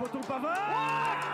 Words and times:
poteau 0.00 0.20
Pavard 0.26 1.29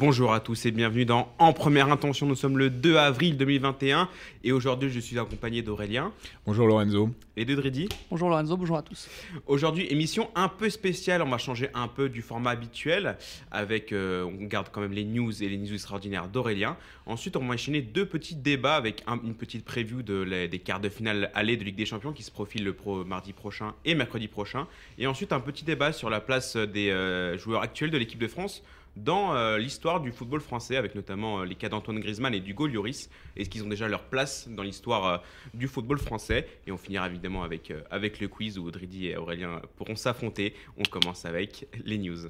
Bonjour 0.00 0.32
à 0.32 0.40
tous 0.40 0.64
et 0.64 0.70
bienvenue 0.70 1.04
dans 1.04 1.30
En 1.38 1.52
Première 1.52 1.92
Intention. 1.92 2.24
Nous 2.26 2.34
sommes 2.34 2.56
le 2.56 2.70
2 2.70 2.96
avril 2.96 3.36
2021 3.36 4.08
et 4.44 4.50
aujourd'hui 4.52 4.88
je 4.88 4.98
suis 4.98 5.18
accompagné 5.18 5.60
d'Aurélien 5.60 6.10
Bonjour 6.46 6.66
Lorenzo. 6.66 7.10
et 7.36 7.44
de 7.44 7.54
Dridi. 7.54 7.86
Bonjour 8.10 8.30
Lorenzo, 8.30 8.56
bonjour 8.56 8.78
à 8.78 8.82
tous. 8.82 9.10
Aujourd'hui 9.46 9.86
émission 9.90 10.30
un 10.34 10.48
peu 10.48 10.70
spéciale, 10.70 11.20
on 11.20 11.28
va 11.28 11.36
changer 11.36 11.68
un 11.74 11.86
peu 11.86 12.08
du 12.08 12.22
format 12.22 12.50
habituel 12.52 13.18
avec, 13.50 13.92
euh, 13.92 14.24
on 14.24 14.44
garde 14.46 14.68
quand 14.72 14.80
même 14.80 14.92
les 14.92 15.04
news 15.04 15.42
et 15.42 15.48
les 15.50 15.58
news 15.58 15.74
extraordinaires 15.74 16.28
d'Aurélien. 16.28 16.76
Ensuite 17.04 17.36
on 17.36 17.44
va 17.46 17.54
enchaîner 17.54 17.82
deux 17.82 18.06
petits 18.06 18.36
débats 18.36 18.76
avec 18.76 19.02
un- 19.06 19.20
une 19.22 19.34
petite 19.34 19.64
preview 19.66 20.02
de 20.02 20.22
les- 20.22 20.48
des 20.48 20.60
quarts 20.60 20.80
de 20.80 20.88
finale 20.88 21.30
aller 21.34 21.58
de 21.58 21.64
Ligue 21.64 21.76
des 21.76 21.84
Champions 21.86 22.12
qui 22.12 22.22
se 22.22 22.30
profilent 22.30 22.64
le 22.64 22.72
pro, 22.72 23.04
mardi 23.04 23.34
prochain 23.34 23.74
et 23.84 23.94
mercredi 23.94 24.28
prochain. 24.28 24.66
Et 24.98 25.06
ensuite 25.06 25.32
un 25.34 25.40
petit 25.40 25.64
débat 25.64 25.92
sur 25.92 26.08
la 26.08 26.20
place 26.20 26.56
des 26.56 26.88
euh, 26.90 27.36
joueurs 27.36 27.60
actuels 27.60 27.90
de 27.90 27.98
l'équipe 27.98 28.18
de 28.18 28.28
France 28.28 28.62
dans 28.96 29.34
euh, 29.34 29.58
l'histoire 29.58 30.00
du 30.00 30.12
football 30.12 30.40
français, 30.40 30.76
avec 30.76 30.94
notamment 30.94 31.40
euh, 31.40 31.44
les 31.44 31.54
cas 31.54 31.68
d'Antoine 31.68 32.00
Griezmann 32.00 32.34
et 32.34 32.40
d'Hugo 32.40 32.66
Lloris. 32.66 33.08
Est-ce 33.36 33.48
qu'ils 33.48 33.64
ont 33.64 33.68
déjà 33.68 33.88
leur 33.88 34.04
place 34.04 34.48
dans 34.48 34.62
l'histoire 34.62 35.06
euh, 35.06 35.18
du 35.54 35.68
football 35.68 35.98
français? 35.98 36.46
Et 36.66 36.72
on 36.72 36.78
finira 36.78 37.06
évidemment 37.06 37.42
avec, 37.42 37.72
avec 37.90 38.20
le 38.20 38.28
quiz 38.28 38.58
où 38.58 38.70
Dridi 38.70 39.08
et 39.08 39.16
Aurélien 39.16 39.62
pourront 39.76 39.96
s'affronter. 39.96 40.54
On 40.76 40.84
commence 40.84 41.24
avec 41.24 41.66
les 41.84 41.98
news. 41.98 42.28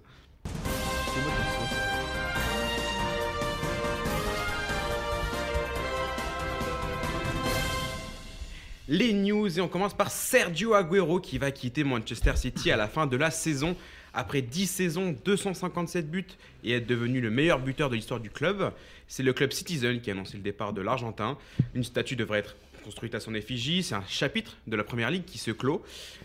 Les 8.92 9.12
news 9.12 9.56
et 9.56 9.60
on 9.60 9.68
commence 9.68 9.94
par 9.94 10.10
Sergio 10.10 10.74
Agüero 10.74 11.20
qui 11.20 11.38
va 11.38 11.52
quitter 11.52 11.84
Manchester 11.84 12.34
City 12.34 12.72
à 12.72 12.76
la 12.76 12.88
fin 12.88 13.06
de 13.06 13.16
la 13.16 13.30
saison. 13.30 13.76
Après 14.12 14.42
10 14.42 14.66
saisons, 14.66 15.16
257 15.24 16.10
buts 16.10 16.26
et 16.64 16.72
être 16.72 16.86
devenu 16.86 17.20
le 17.20 17.30
meilleur 17.30 17.60
buteur 17.60 17.90
de 17.90 17.94
l'histoire 17.94 18.20
du 18.20 18.30
club, 18.30 18.72
c'est 19.08 19.22
le 19.22 19.32
club 19.32 19.52
Citizen 19.52 20.00
qui 20.00 20.10
a 20.10 20.14
annoncé 20.14 20.36
le 20.36 20.42
départ 20.42 20.72
de 20.72 20.80
l'Argentin. 20.80 21.38
Une 21.74 21.84
statue 21.84 22.16
devrait 22.16 22.40
être 22.40 22.56
construite 22.80 23.14
à 23.14 23.20
son 23.20 23.34
effigie. 23.34 23.82
C'est 23.82 23.94
un 23.94 24.04
chapitre 24.08 24.56
de 24.66 24.76
la 24.76 24.84
Première 24.84 25.10
Ligue 25.10 25.24
qui 25.24 25.38
se 25.38 25.50
clôt. 25.50 25.82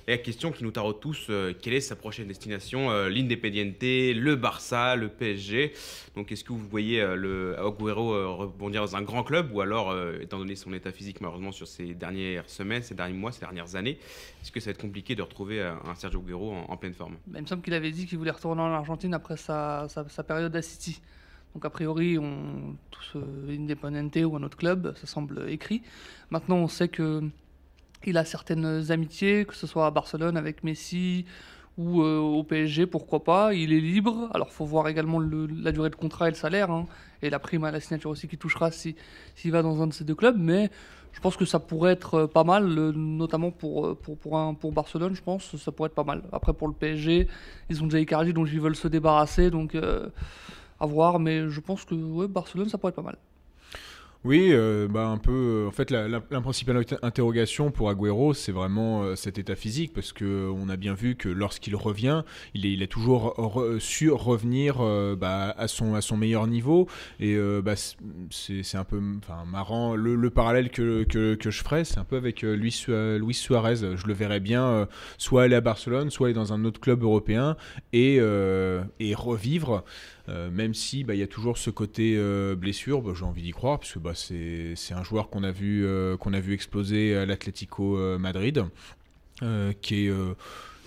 Et 0.08 0.12
la 0.12 0.18
question 0.18 0.52
qui 0.52 0.64
nous 0.64 0.72
taraude 0.72 1.00
tous, 1.00 1.28
euh, 1.30 1.54
quelle 1.60 1.74
est 1.74 1.82
sa 1.82 1.96
prochaine 1.96 2.28
destination 2.28 2.92
euh, 2.92 3.10
L'Independiente, 3.10 3.82
le 3.82 4.36
Barça, 4.36 4.96
le 4.96 5.10
PSG. 5.10 5.74
Donc 6.16 6.32
est-ce 6.32 6.44
que 6.44 6.54
vous 6.54 6.68
voyez 6.68 7.02
euh, 7.02 7.16
le 7.16 7.56
Agüero 7.60 8.14
euh, 8.14 8.28
rebondir 8.28 8.82
dans 8.82 8.96
un 8.96 9.02
grand 9.02 9.24
club 9.24 9.52
ou 9.54 9.62
alors, 9.62 9.92
euh, 9.92 10.20
étant 10.22 10.38
donné 10.38 10.56
son 10.56 10.74
état 10.74 10.92
physique 10.92 11.22
malheureusement 11.22 11.52
sur 11.52 11.68
ces 11.68 11.94
dernières 11.94 12.50
semaines, 12.50 12.84
ces 12.84 12.96
derniers 12.96 13.14
mois, 13.18 13.32
ces 13.32 13.42
dernières 13.42 13.76
années, 13.76 13.98
est-ce 14.42 14.52
que 14.52 14.60
ça 14.60 14.66
va 14.66 14.72
être 14.72 14.82
compliqué 14.82 15.16
de 15.16 15.22
retrouver 15.22 15.62
un 15.62 15.96
Sergio 15.96 16.22
Agüero 16.22 16.54
en, 16.68 16.78
pleine 16.78 16.94
forme? 16.94 17.16
Bah, 17.28 17.40
il 17.40 17.42
me 17.44 17.48
semble 17.48 17.62
qu'il 17.62 17.74
avait 17.74 17.92
dit 17.92 18.06
qu'il 18.06 18.18
voulait 18.18 18.32
retourner 18.32 18.62
en 18.62 18.72
Argentine 18.72 19.14
après 19.14 19.38
sa- 19.38 19.88
sa 19.90 20.24
période 20.24 20.56
à 20.56 20.62
City. 20.62 21.02
Donc 21.56 21.64
a 21.64 21.70
priori, 21.70 22.20
on, 22.20 22.76
tous 22.92 23.14
euh, 23.16 24.26
ou 24.26 24.36
un 24.36 24.44
autre 24.44 24.58
club, 24.58 24.94
ça 24.98 25.08
semble 25.08 25.50
écrit. 25.50 25.82
Maintenant, 26.30 26.58
on 26.58 26.68
sait 26.68 26.90
que 26.90 27.24
il 28.06 28.18
a 28.18 28.26
certaines 28.26 28.92
amitiés, 28.92 29.46
que 29.46 29.56
ce 29.56 29.66
soit 29.66 29.88
à 29.88 29.92
Barcelone 29.92 30.36
avec 30.36 30.66
Messi 30.66 31.26
ou 31.78 32.02
euh, 32.04 32.20
au 32.20 32.44
PSG, 32.44 32.88
pourquoi 32.88 33.24
pas. 33.24 33.54
Il 33.54 33.72
est 33.72 33.80
libre. 33.80 34.30
Alors, 34.34 34.52
faut 34.52 34.66
voir 34.66 34.90
également 34.90 35.18
le- 35.18 35.48
la 35.48 35.72
durée 35.72 35.90
de 35.90 35.96
contrat 35.96 36.28
et 36.28 36.32
le 36.32 36.36
salaire, 36.36 36.70
hein, 36.72 36.88
et 37.22 37.30
la 37.30 37.40
prime 37.40 37.64
à 37.64 37.72
la 37.72 37.80
signature 37.80 38.10
aussi 38.12 38.28
qui 38.28 38.38
touchera 38.38 38.70
si- 38.72 38.96
s'il 39.36 39.52
va 39.52 39.62
dans 39.62 39.82
un 39.82 39.88
de 39.88 39.94
ces 39.94 40.04
deux 40.04 40.16
clubs. 40.16 40.38
Mais 40.38 40.70
je 41.14 41.22
pense 41.22 41.38
que 41.38 41.46
ça 41.46 41.60
pourrait 41.60 41.94
être 41.94 42.16
euh, 42.16 42.28
pas 42.28 42.44
mal, 42.44 42.66
euh, 42.78 42.92
notamment 42.94 43.52
pour, 43.52 43.98
pour, 44.00 44.18
pour, 44.18 44.38
un, 44.38 44.54
pour 44.56 44.74
Barcelone, 44.74 45.16
je 45.16 45.22
pense, 45.24 45.56
ça 45.56 45.72
pourrait 45.72 45.88
être 45.88 45.96
pas 45.96 46.04
mal. 46.04 46.22
Après, 46.34 46.52
pour 46.54 46.68
le 46.68 46.74
PSG, 46.74 47.28
ils 47.70 47.82
ont 47.82 47.88
déjà 47.88 48.00
Icardi, 48.02 48.34
donc 48.34 48.50
ils 48.52 48.60
veulent 48.60 48.76
se 48.76 48.90
débarrasser, 48.90 49.50
donc 49.52 49.74
à 50.80 50.86
voir. 50.86 51.20
Mais 51.20 51.50
je 51.50 51.60
pense 51.60 51.86
que 51.86 52.26
Barcelone, 52.28 52.70
ça 52.70 52.78
pourrait 52.78 52.90
être 52.92 52.96
pas 52.98 53.02
mal. 53.02 53.18
Oui, 54.24 54.50
euh, 54.54 54.88
bah 54.88 55.06
un 55.06 55.20
peu. 55.20 55.66
euh, 55.66 55.68
en 55.68 55.72
fait, 55.72 55.92
la, 55.92 56.20
principale 56.20 56.78
inter- 56.78 56.96
interrogation 57.04 57.70
pour 57.70 57.92
Agüero, 57.92 58.34
c'est 58.34 58.52
vraiment 58.52 59.04
euh, 59.04 59.16
cet 59.16 59.38
état 59.38 59.56
physique, 59.56 59.94
parce 59.94 60.14
que 60.14 60.26
euh, 60.26 60.52
on 60.52 60.68
a 60.68 60.78
bien 60.78 60.96
vu 60.96 61.14
que 61.16 61.30
lorsqu'il 61.30 61.76
revient, 61.76 62.24
il, 62.56 62.66
est, 62.66 62.84
a 62.84 62.88
toujours 62.88 63.36
re- 63.38 63.78
su 63.78 64.10
revenir 64.10 64.78
bah, 65.16 65.54
à 65.56 65.68
son 65.68 65.94
à 65.94 66.02
son 66.02 66.18
meilleur 66.18 66.48
niveau. 66.48 66.88
Et 67.20 67.38
bah, 67.64 67.76
c'est 68.32 68.78
un 68.78 68.84
peu, 68.84 69.00
marrant. 69.46 69.96
Le, 69.96 70.16
le 70.16 70.30
parallèle 70.32 70.72
que, 70.72 71.04
que, 71.04 71.36
que 71.36 71.52
je 71.52 71.62
ferais, 71.64 71.86
c'est 71.86 72.00
un 72.00 72.04
peu 72.04 72.18
avec 72.18 72.42
Luis, 72.42 72.84
Luis 72.88 73.34
Suarez. 73.36 73.76
Je 73.96 74.08
le 74.08 74.14
verrais 74.14 74.40
bien, 74.40 74.88
soit 75.20 75.44
aller 75.44 75.56
à 75.56 75.62
Barcelone, 75.62 76.10
soit 76.10 76.28
aller 76.28 76.34
dans 76.34 76.52
un 76.52 76.66
autre 76.66 76.80
club 76.80 77.04
européen 77.04 77.58
et, 77.94 78.16
et 78.16 79.14
revivre. 79.14 79.84
Euh, 80.28 80.50
même 80.50 80.74
si 80.74 81.04
bah, 81.04 81.14
il 81.14 81.20
y 81.20 81.24
a 81.24 81.28
toujours 81.28 81.58
ce 81.58 81.70
côté 81.70 82.16
euh, 82.18 82.56
blessure, 82.56 83.02
bah, 83.02 83.12
j'ai 83.16 83.26
envie 83.26 83.44
d'y 83.44 83.52
croire, 83.52 83.80
parce 83.80 83.94
que 83.94 84.00
bah, 84.00 84.14
c'est 84.16 84.74
c'est 84.76 84.94
un 84.96 85.04
joueur 85.04 85.30
qu'on 85.30 85.44
a, 85.44 85.52
vu, 85.52 85.86
euh, 85.86 86.18
qu'on 86.18 86.34
a 86.34 86.40
vu 86.40 86.54
exploser 86.54 87.16
à 87.16 87.26
l'Atlético 87.28 87.98
Madrid, 88.18 88.66
euh, 89.44 89.72
qui, 89.82 90.06
est, 90.06 90.10
euh, 90.10 90.34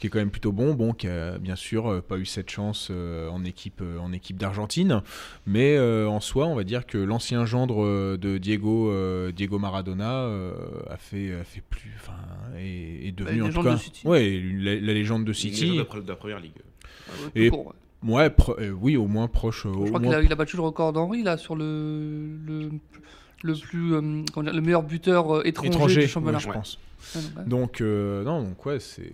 qui 0.00 0.06
est 0.08 0.10
quand 0.10 0.18
même 0.18 0.30
plutôt 0.30 0.50
bon, 0.52 0.74
bon 0.74 0.92
qui 0.92 1.06
a 1.06 1.38
bien 1.38 1.54
sûr 1.54 2.02
pas 2.02 2.16
eu 2.18 2.24
cette 2.26 2.50
chance 2.50 2.88
euh, 2.90 3.28
en 3.28 3.44
équipe, 3.44 3.80
euh, 3.80 3.98
en 3.98 4.12
équipe 4.12 4.38
d'Argentine, 4.38 5.02
mais 5.46 5.76
euh, 5.76 6.08
en 6.08 6.18
soi, 6.20 6.46
on 6.46 6.54
va 6.56 6.64
dire 6.64 6.84
que 6.86 6.98
l'ancien 6.98 7.44
gendre 7.44 8.16
de 8.16 8.38
Diego, 8.38 8.90
euh, 8.90 9.30
Diego 9.30 9.58
Maradona 9.60 10.22
euh, 10.24 10.52
a, 10.90 10.96
fait, 10.96 11.32
a 11.34 11.44
fait 11.44 11.62
plus, 11.70 11.92
enfin, 11.96 12.16
est, 12.58 13.06
est 13.08 13.12
devenu 13.12 13.40
Bah, 13.40 13.46
en 13.46 13.50
tout 13.50 13.58
légende 13.58 13.64
cas, 13.66 13.72
de 13.74 13.78
City. 13.80 14.06
ouais, 14.06 14.42
la, 14.58 14.74
la 14.74 14.92
légende 14.94 15.24
de 15.24 15.32
City. 15.32 15.66
légende 15.66 16.04
de, 16.04 16.08
la 16.08 16.16
première 16.16 16.40
ligue. 16.40 16.52
Ouais, 17.08 17.30
Et- 17.36 17.50
tout 17.50 17.56
court, 17.56 17.66
ouais. 17.68 17.72
Ouais, 18.06 18.30
euh, 18.60 18.70
oui, 18.70 18.96
au 18.96 19.06
moins 19.06 19.26
proche. 19.26 19.66
euh, 19.66 19.72
Je 19.84 19.88
crois 19.88 20.00
qu'il 20.00 20.14
a, 20.14 20.22
il 20.22 20.32
a 20.32 20.36
battu 20.36 20.56
le 20.56 20.62
record 20.62 20.92
d'Henri 20.92 21.22
là 21.22 21.36
sur 21.36 21.56
le, 21.56 22.28
le, 22.46 22.70
le 23.42 23.54
plus 23.54 23.94
euh, 23.94 24.00
le 24.00 24.60
meilleur 24.60 24.82
buteur 24.84 25.38
euh, 25.38 25.42
étranger, 25.44 25.68
étranger, 25.68 26.00
du 26.02 26.08
championnat. 26.08 26.38
ouais, 26.38 26.44
je 26.44 26.50
pense. 26.50 26.78
Ouais, 27.14 27.22
donc, 27.22 27.36
ouais. 27.36 27.44
Donc, 27.44 27.80
non, 28.26 28.42
donc 28.42 28.66
ouais, 28.66 28.78
c'est. 28.80 29.12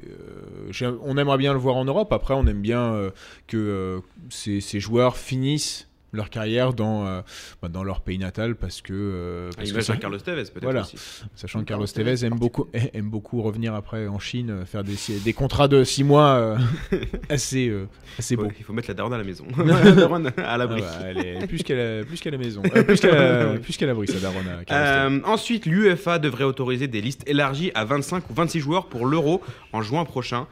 on 1.03 1.17
aimerait 1.17 1.39
bien 1.39 1.53
le 1.53 1.59
voir 1.59 1.77
en 1.77 1.85
Europe. 1.85 2.13
Après, 2.13 2.35
on 2.35 2.47
aime 2.47 2.61
bien 2.61 3.11
que 3.47 4.01
ces, 4.31 4.61
ces 4.61 4.81
joueurs 4.81 5.17
finissent 5.17 5.89
leur 6.15 6.31
carrière 6.31 6.73
dans, 6.73 7.07
euh, 7.07 7.21
bah, 7.63 7.69
dans 7.69 7.85
leur 7.85 8.01
pays 8.01 8.19
natal 8.19 8.55
parce 8.57 8.81
que. 8.83 8.93
euh, 8.95 9.51
À 9.53 9.57
parce 9.59 9.73
que 9.73 9.81
ça- 9.81 9.97
Carlos 9.97 10.19
Tevez 10.19 10.43
peut-être 10.45 10.63
Voilà. 10.63 10.83
aussi. 10.83 10.97
sachant 11.35 11.61
que 11.61 11.65
Carlos 11.65 11.87
Tevez 11.87 12.25
aime 12.25 12.39
beaucoup, 12.39 12.69
aime 12.73 13.11
beaucoup 13.11 13.43
revenir 13.43 13.75
après 13.75 14.07
en 14.07 14.19
Chine, 14.19 14.51
euh, 14.51 14.65
faire 14.65 14.85
des, 14.85 14.95
des 15.25 15.33
contrats 15.33 15.69
de 15.69 15.85
6 15.85 16.05
mois 16.05 16.35
euh, 16.37 16.57
assez, 17.29 17.69
euh, 17.69 17.87
assez 18.19 18.37
beaux. 18.37 18.49
Il 18.59 18.65
faut 18.65 18.73
mettre 18.73 18.89
la 18.89 18.95
daronne 18.95 19.15
à 19.15 19.19
la 19.19 19.25
maison. 19.25 19.45
la 19.65 19.93
daronne 19.93 20.29
à 20.29 20.33
Ah 20.47 20.59
l'abri. 20.59 20.81
bah, 20.81 20.91
elle 21.05 21.19
est 21.19 21.47
plus 21.47 21.63
qu'à 21.63 21.75
la, 21.75 22.05
plus 22.05 22.21
qu'à 22.21 22.31
la 22.31 22.39
maison. 22.39 22.63
Euh, 22.75 23.59
plus 23.59 23.77
qu'à 23.77 23.87
la, 23.87 23.93
l'abri, 23.93 24.07
ça 24.09 24.19
daronne 24.21 24.47
à. 24.69 25.07
Euh, 25.07 25.21
ensuite, 25.25 25.67
l'UEFA 25.67 26.19
devrait 26.19 26.45
autoriser 26.45 26.89
des 26.89 27.01
listes 27.01 27.23
élargies 27.29 27.71
à 27.75 27.85
25 27.85 28.31
ou 28.31 28.35
26 28.35 28.61
joueurs 28.61 28.87
pour 28.87 29.07
l'Euro 29.07 29.43
en 29.73 29.83
juin 29.83 30.05
prochain. 30.05 30.47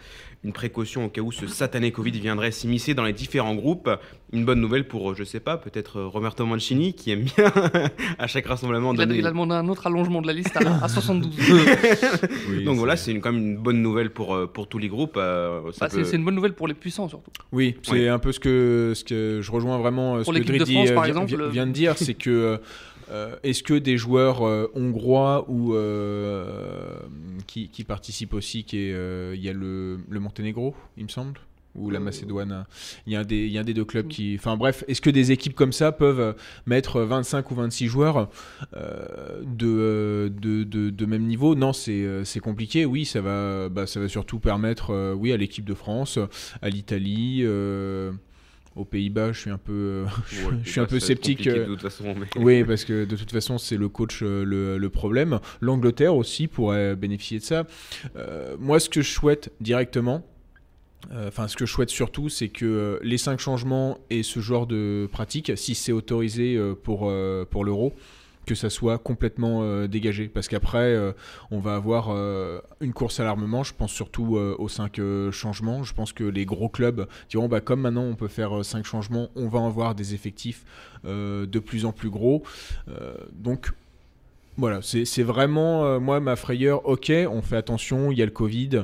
Une 0.45 0.53
précaution 0.53 1.05
au 1.05 1.09
cas 1.09 1.21
où 1.21 1.31
ce 1.31 1.47
satané 1.47 1.93
Covid 1.93 2.11
viendrait 2.19 2.51
s'immiscer 2.51 2.95
dans 2.95 3.05
les 3.05 3.13
différents 3.13 3.55
groupes. 3.55 3.89
Une 4.33 4.45
bonne 4.45 4.61
nouvelle 4.61 4.89
pour, 4.89 5.13
euh, 5.13 5.15
je 5.17 5.23
sais 5.23 5.39
pas, 5.39 5.57
peut-être 5.57 5.99
euh, 6.01 6.07
Roberto 6.09 6.45
Mancini 6.45 6.95
qui 6.95 7.13
aime 7.13 7.23
bien 7.23 7.53
à 8.19 8.27
chaque 8.27 8.47
rassemblement 8.47 8.93
Il 8.93 9.01
a, 9.01 9.07
donner. 9.07 9.19
il 9.21 9.27
a 9.27 9.31
demandé 9.31 9.55
un 9.55 9.69
autre 9.69 9.87
allongement 9.87 10.21
de 10.21 10.27
la 10.27 10.33
liste 10.33 10.57
à, 10.57 10.61
à 10.85 10.89
72. 10.89 11.31
Oui, 12.51 12.65
Donc 12.65 12.77
voilà, 12.79 12.97
c'est- 12.97 13.15
quand 13.21 13.31
même 13.33 13.41
une 13.43 13.57
bonne 13.57 13.81
nouvelle 13.83 14.11
pour, 14.11 14.35
euh, 14.35 14.47
pour 14.49 14.67
tous 14.67 14.79
les 14.79 14.89
groupes. 14.89 15.17
euh, 15.17 15.61
Bah, 15.79 15.87
c'est 15.89 15.99
peut- 15.99 16.05
c'est 16.05 16.17
une 16.17 16.25
bonne 16.25 16.35
nouvelle 16.35 16.55
pour 16.55 16.67
les 16.67 16.75
puissants 16.75 17.09
surtout. 17.09 17.31
Oui, 17.53 17.77
c'est 17.83 17.93
Oui. 17.93 18.09
un 18.09 18.19
peu 18.19 18.33
ce 18.33 18.41
que, 18.41 18.93
ce 18.97 19.05
que 19.05 19.39
je 19.43 19.51
rejoins 19.53 19.79
vraiment 19.79 20.17
euh, 20.17 20.21
ce 20.21 20.25
Pour 20.25 20.35
que 20.35 20.41
Dridi 20.41 20.75
France, 20.75 20.91
par 20.91 21.05
vi- 21.05 21.09
exemple, 21.09 21.31
vi- 21.33 21.51
vient 21.51 21.67
de 21.69 21.73
dire, 21.73 21.95
c'est 21.97 22.15
que 22.15 22.59
euh, 23.13 23.37
est-ce 23.43 23.63
que 23.63 23.75
des 23.75 23.99
joueurs 23.99 24.43
euh, 24.43 24.71
hongrois 24.75 25.45
ou 25.49 25.75
euh, 25.75 26.99
qui, 27.47 27.69
qui 27.69 27.85
participent 27.85 28.33
aussi, 28.35 28.65
qui 28.65 28.79
est, 28.79 29.35
il 29.35 29.43
y 29.43 29.49
a 29.49 29.53
le, 29.53 29.99
le 30.09 30.21
Monténégro, 30.21 30.75
il 30.97 31.05
me 31.05 31.09
semble 31.09 31.39
ou 31.75 31.89
la 31.89 32.01
Macédoine, 32.01 32.67
il 33.07 33.15
y, 33.15 33.17
a 33.17 33.21
un 33.21 33.25
des, 33.25 33.47
il 33.47 33.51
y 33.51 33.57
a 33.57 33.63
un 33.63 33.65
des 33.65 33.73
deux 33.73 33.87
clubs 33.87 34.07
qui... 34.07 34.37
Enfin 34.39 34.59
bref, 34.59 34.85
est-ce 34.89 35.01
que 35.01 35.09
des 35.09 35.33
équipes 35.33 35.55
comme 35.55 35.73
ça 35.73 35.91
peuvent 35.91 36.37
mettre 36.67 37.01
25 37.01 37.51
ou 37.51 37.55
26 37.55 37.87
joueurs 37.87 38.29
de, 38.77 40.31
de, 40.39 40.65
de, 40.65 40.91
de 40.91 41.07
même 41.07 41.23
niveau? 41.23 41.55
Non, 41.55 41.73
c'est 41.73 42.41
compliqué. 42.43 42.85
Oui, 42.85 43.07
ça 43.07 43.23
va, 43.23 43.71
bah, 43.71 43.87
ça 43.87 44.01
va 44.01 44.09
surtout 44.09 44.39
permettre 44.39 45.15
oui, 45.15 45.33
à 45.33 45.39
l'équipe 45.39 45.65
de 45.65 45.73
France, 45.73 46.19
à 46.61 46.69
l'Italie, 46.69 47.43
aux 48.77 48.85
Pays-Bas, 48.85 49.33
je 49.33 49.41
suis 49.41 49.51
un 49.51 49.59
peu, 49.59 49.73
euh, 49.73 50.05
Ouais, 50.49 50.57
je 50.65 50.71
suis 50.71 50.81
un 50.81 50.87
peu 50.87 50.99
sceptique. 51.01 51.47
euh, 51.47 51.61
De 51.67 51.73
toute 51.73 51.83
façon, 51.83 52.15
mais- 52.19 52.27
oui, 52.43 52.65
parce 52.65 52.85
que 52.85 53.05
de 53.05 53.17
toute 53.17 53.31
façon, 53.31 53.59
c'est 53.59 53.77
le 53.77 53.89
coach 53.89 54.21
euh, 54.23 54.45
le, 54.45 54.79
le 54.79 54.91
problème. 54.91 55.41
L'Angleterre 55.61 56.17
aussi 56.17 56.47
pourrait 56.49 56.97
bénéficier 56.97 57.39
de 57.39 57.45
ça. 57.45 57.67
Euh, 58.17 58.57
moi, 58.59 58.81
ce 58.81 58.89
que 58.89 59.03
je 59.03 59.11
souhaite 59.11 59.53
directement, 59.61 60.25
euh, 61.13 61.29
enfin, 61.29 61.49
ce 61.49 61.57
que 61.57 61.67
je 61.67 61.73
souhaite 61.73 61.91
surtout, 61.91 62.29
c'est 62.29 62.49
que 62.49 62.65
euh, 62.65 62.99
les 63.03 63.19
cinq 63.19 63.41
changements 63.41 63.99
et 64.09 64.23
ce 64.23 64.41
genre 64.41 64.67
de 64.67 65.09
pratique, 65.13 65.53
si 65.57 65.75
c'est 65.75 65.93
autorisé 65.93 66.57
euh, 66.57 66.75
pour, 66.75 67.13
pour 67.51 67.65
l'euro, 67.65 67.93
que 68.47 68.55
ça 68.55 68.71
soit 68.71 68.99
complètement 68.99 69.61
euh, 69.63 69.87
dégagé. 69.87 70.27
Parce 70.29 70.49
qu'après, 70.49 70.79
euh, 70.95 71.13
on 71.51 71.59
va 71.61 71.75
avoir 71.77 72.09
euh, 72.11 72.61
une 72.81 72.93
course 72.93 73.21
à 73.21 73.25
l'armement. 73.25 73.63
Je 73.63 73.73
pense 73.73 73.93
surtout 73.93 74.37
aux 74.37 74.69
5 74.69 75.01
changements. 75.31 75.83
Je 75.85 75.95
pense 75.95 76.13
que 76.13 76.25
les 76.25 76.45
gros 76.45 76.69
clubs 76.69 77.07
diront 77.31 77.49
bah, 77.49 77.61
comme 77.61 77.81
maintenant 77.83 78.05
on 78.05 78.15
peut 78.17 78.29
faire 78.29 78.65
5 78.65 78.85
changements, 78.85 79.29
on 79.37 79.49
va 79.49 79.65
avoir 79.65 79.95
des 79.95 80.15
effectifs 80.15 80.65
de 81.05 81.59
plus 81.59 81.85
en 81.85 81.93
plus 81.93 82.11
gros. 82.11 82.43
Donc. 83.33 83.71
Voilà, 84.59 84.81
c'est 84.83 85.23
vraiment, 85.23 85.99
moi, 85.99 86.21
ma 86.21 86.37
frayeur, 86.37 86.87
ok, 86.87 87.11
on 87.31 87.41
fait 87.41 87.57
attention, 87.57 88.13
il 88.13 88.19
y 88.19 88.23
a 88.23 88.27
le 88.27 88.31
Covid, 88.33 88.83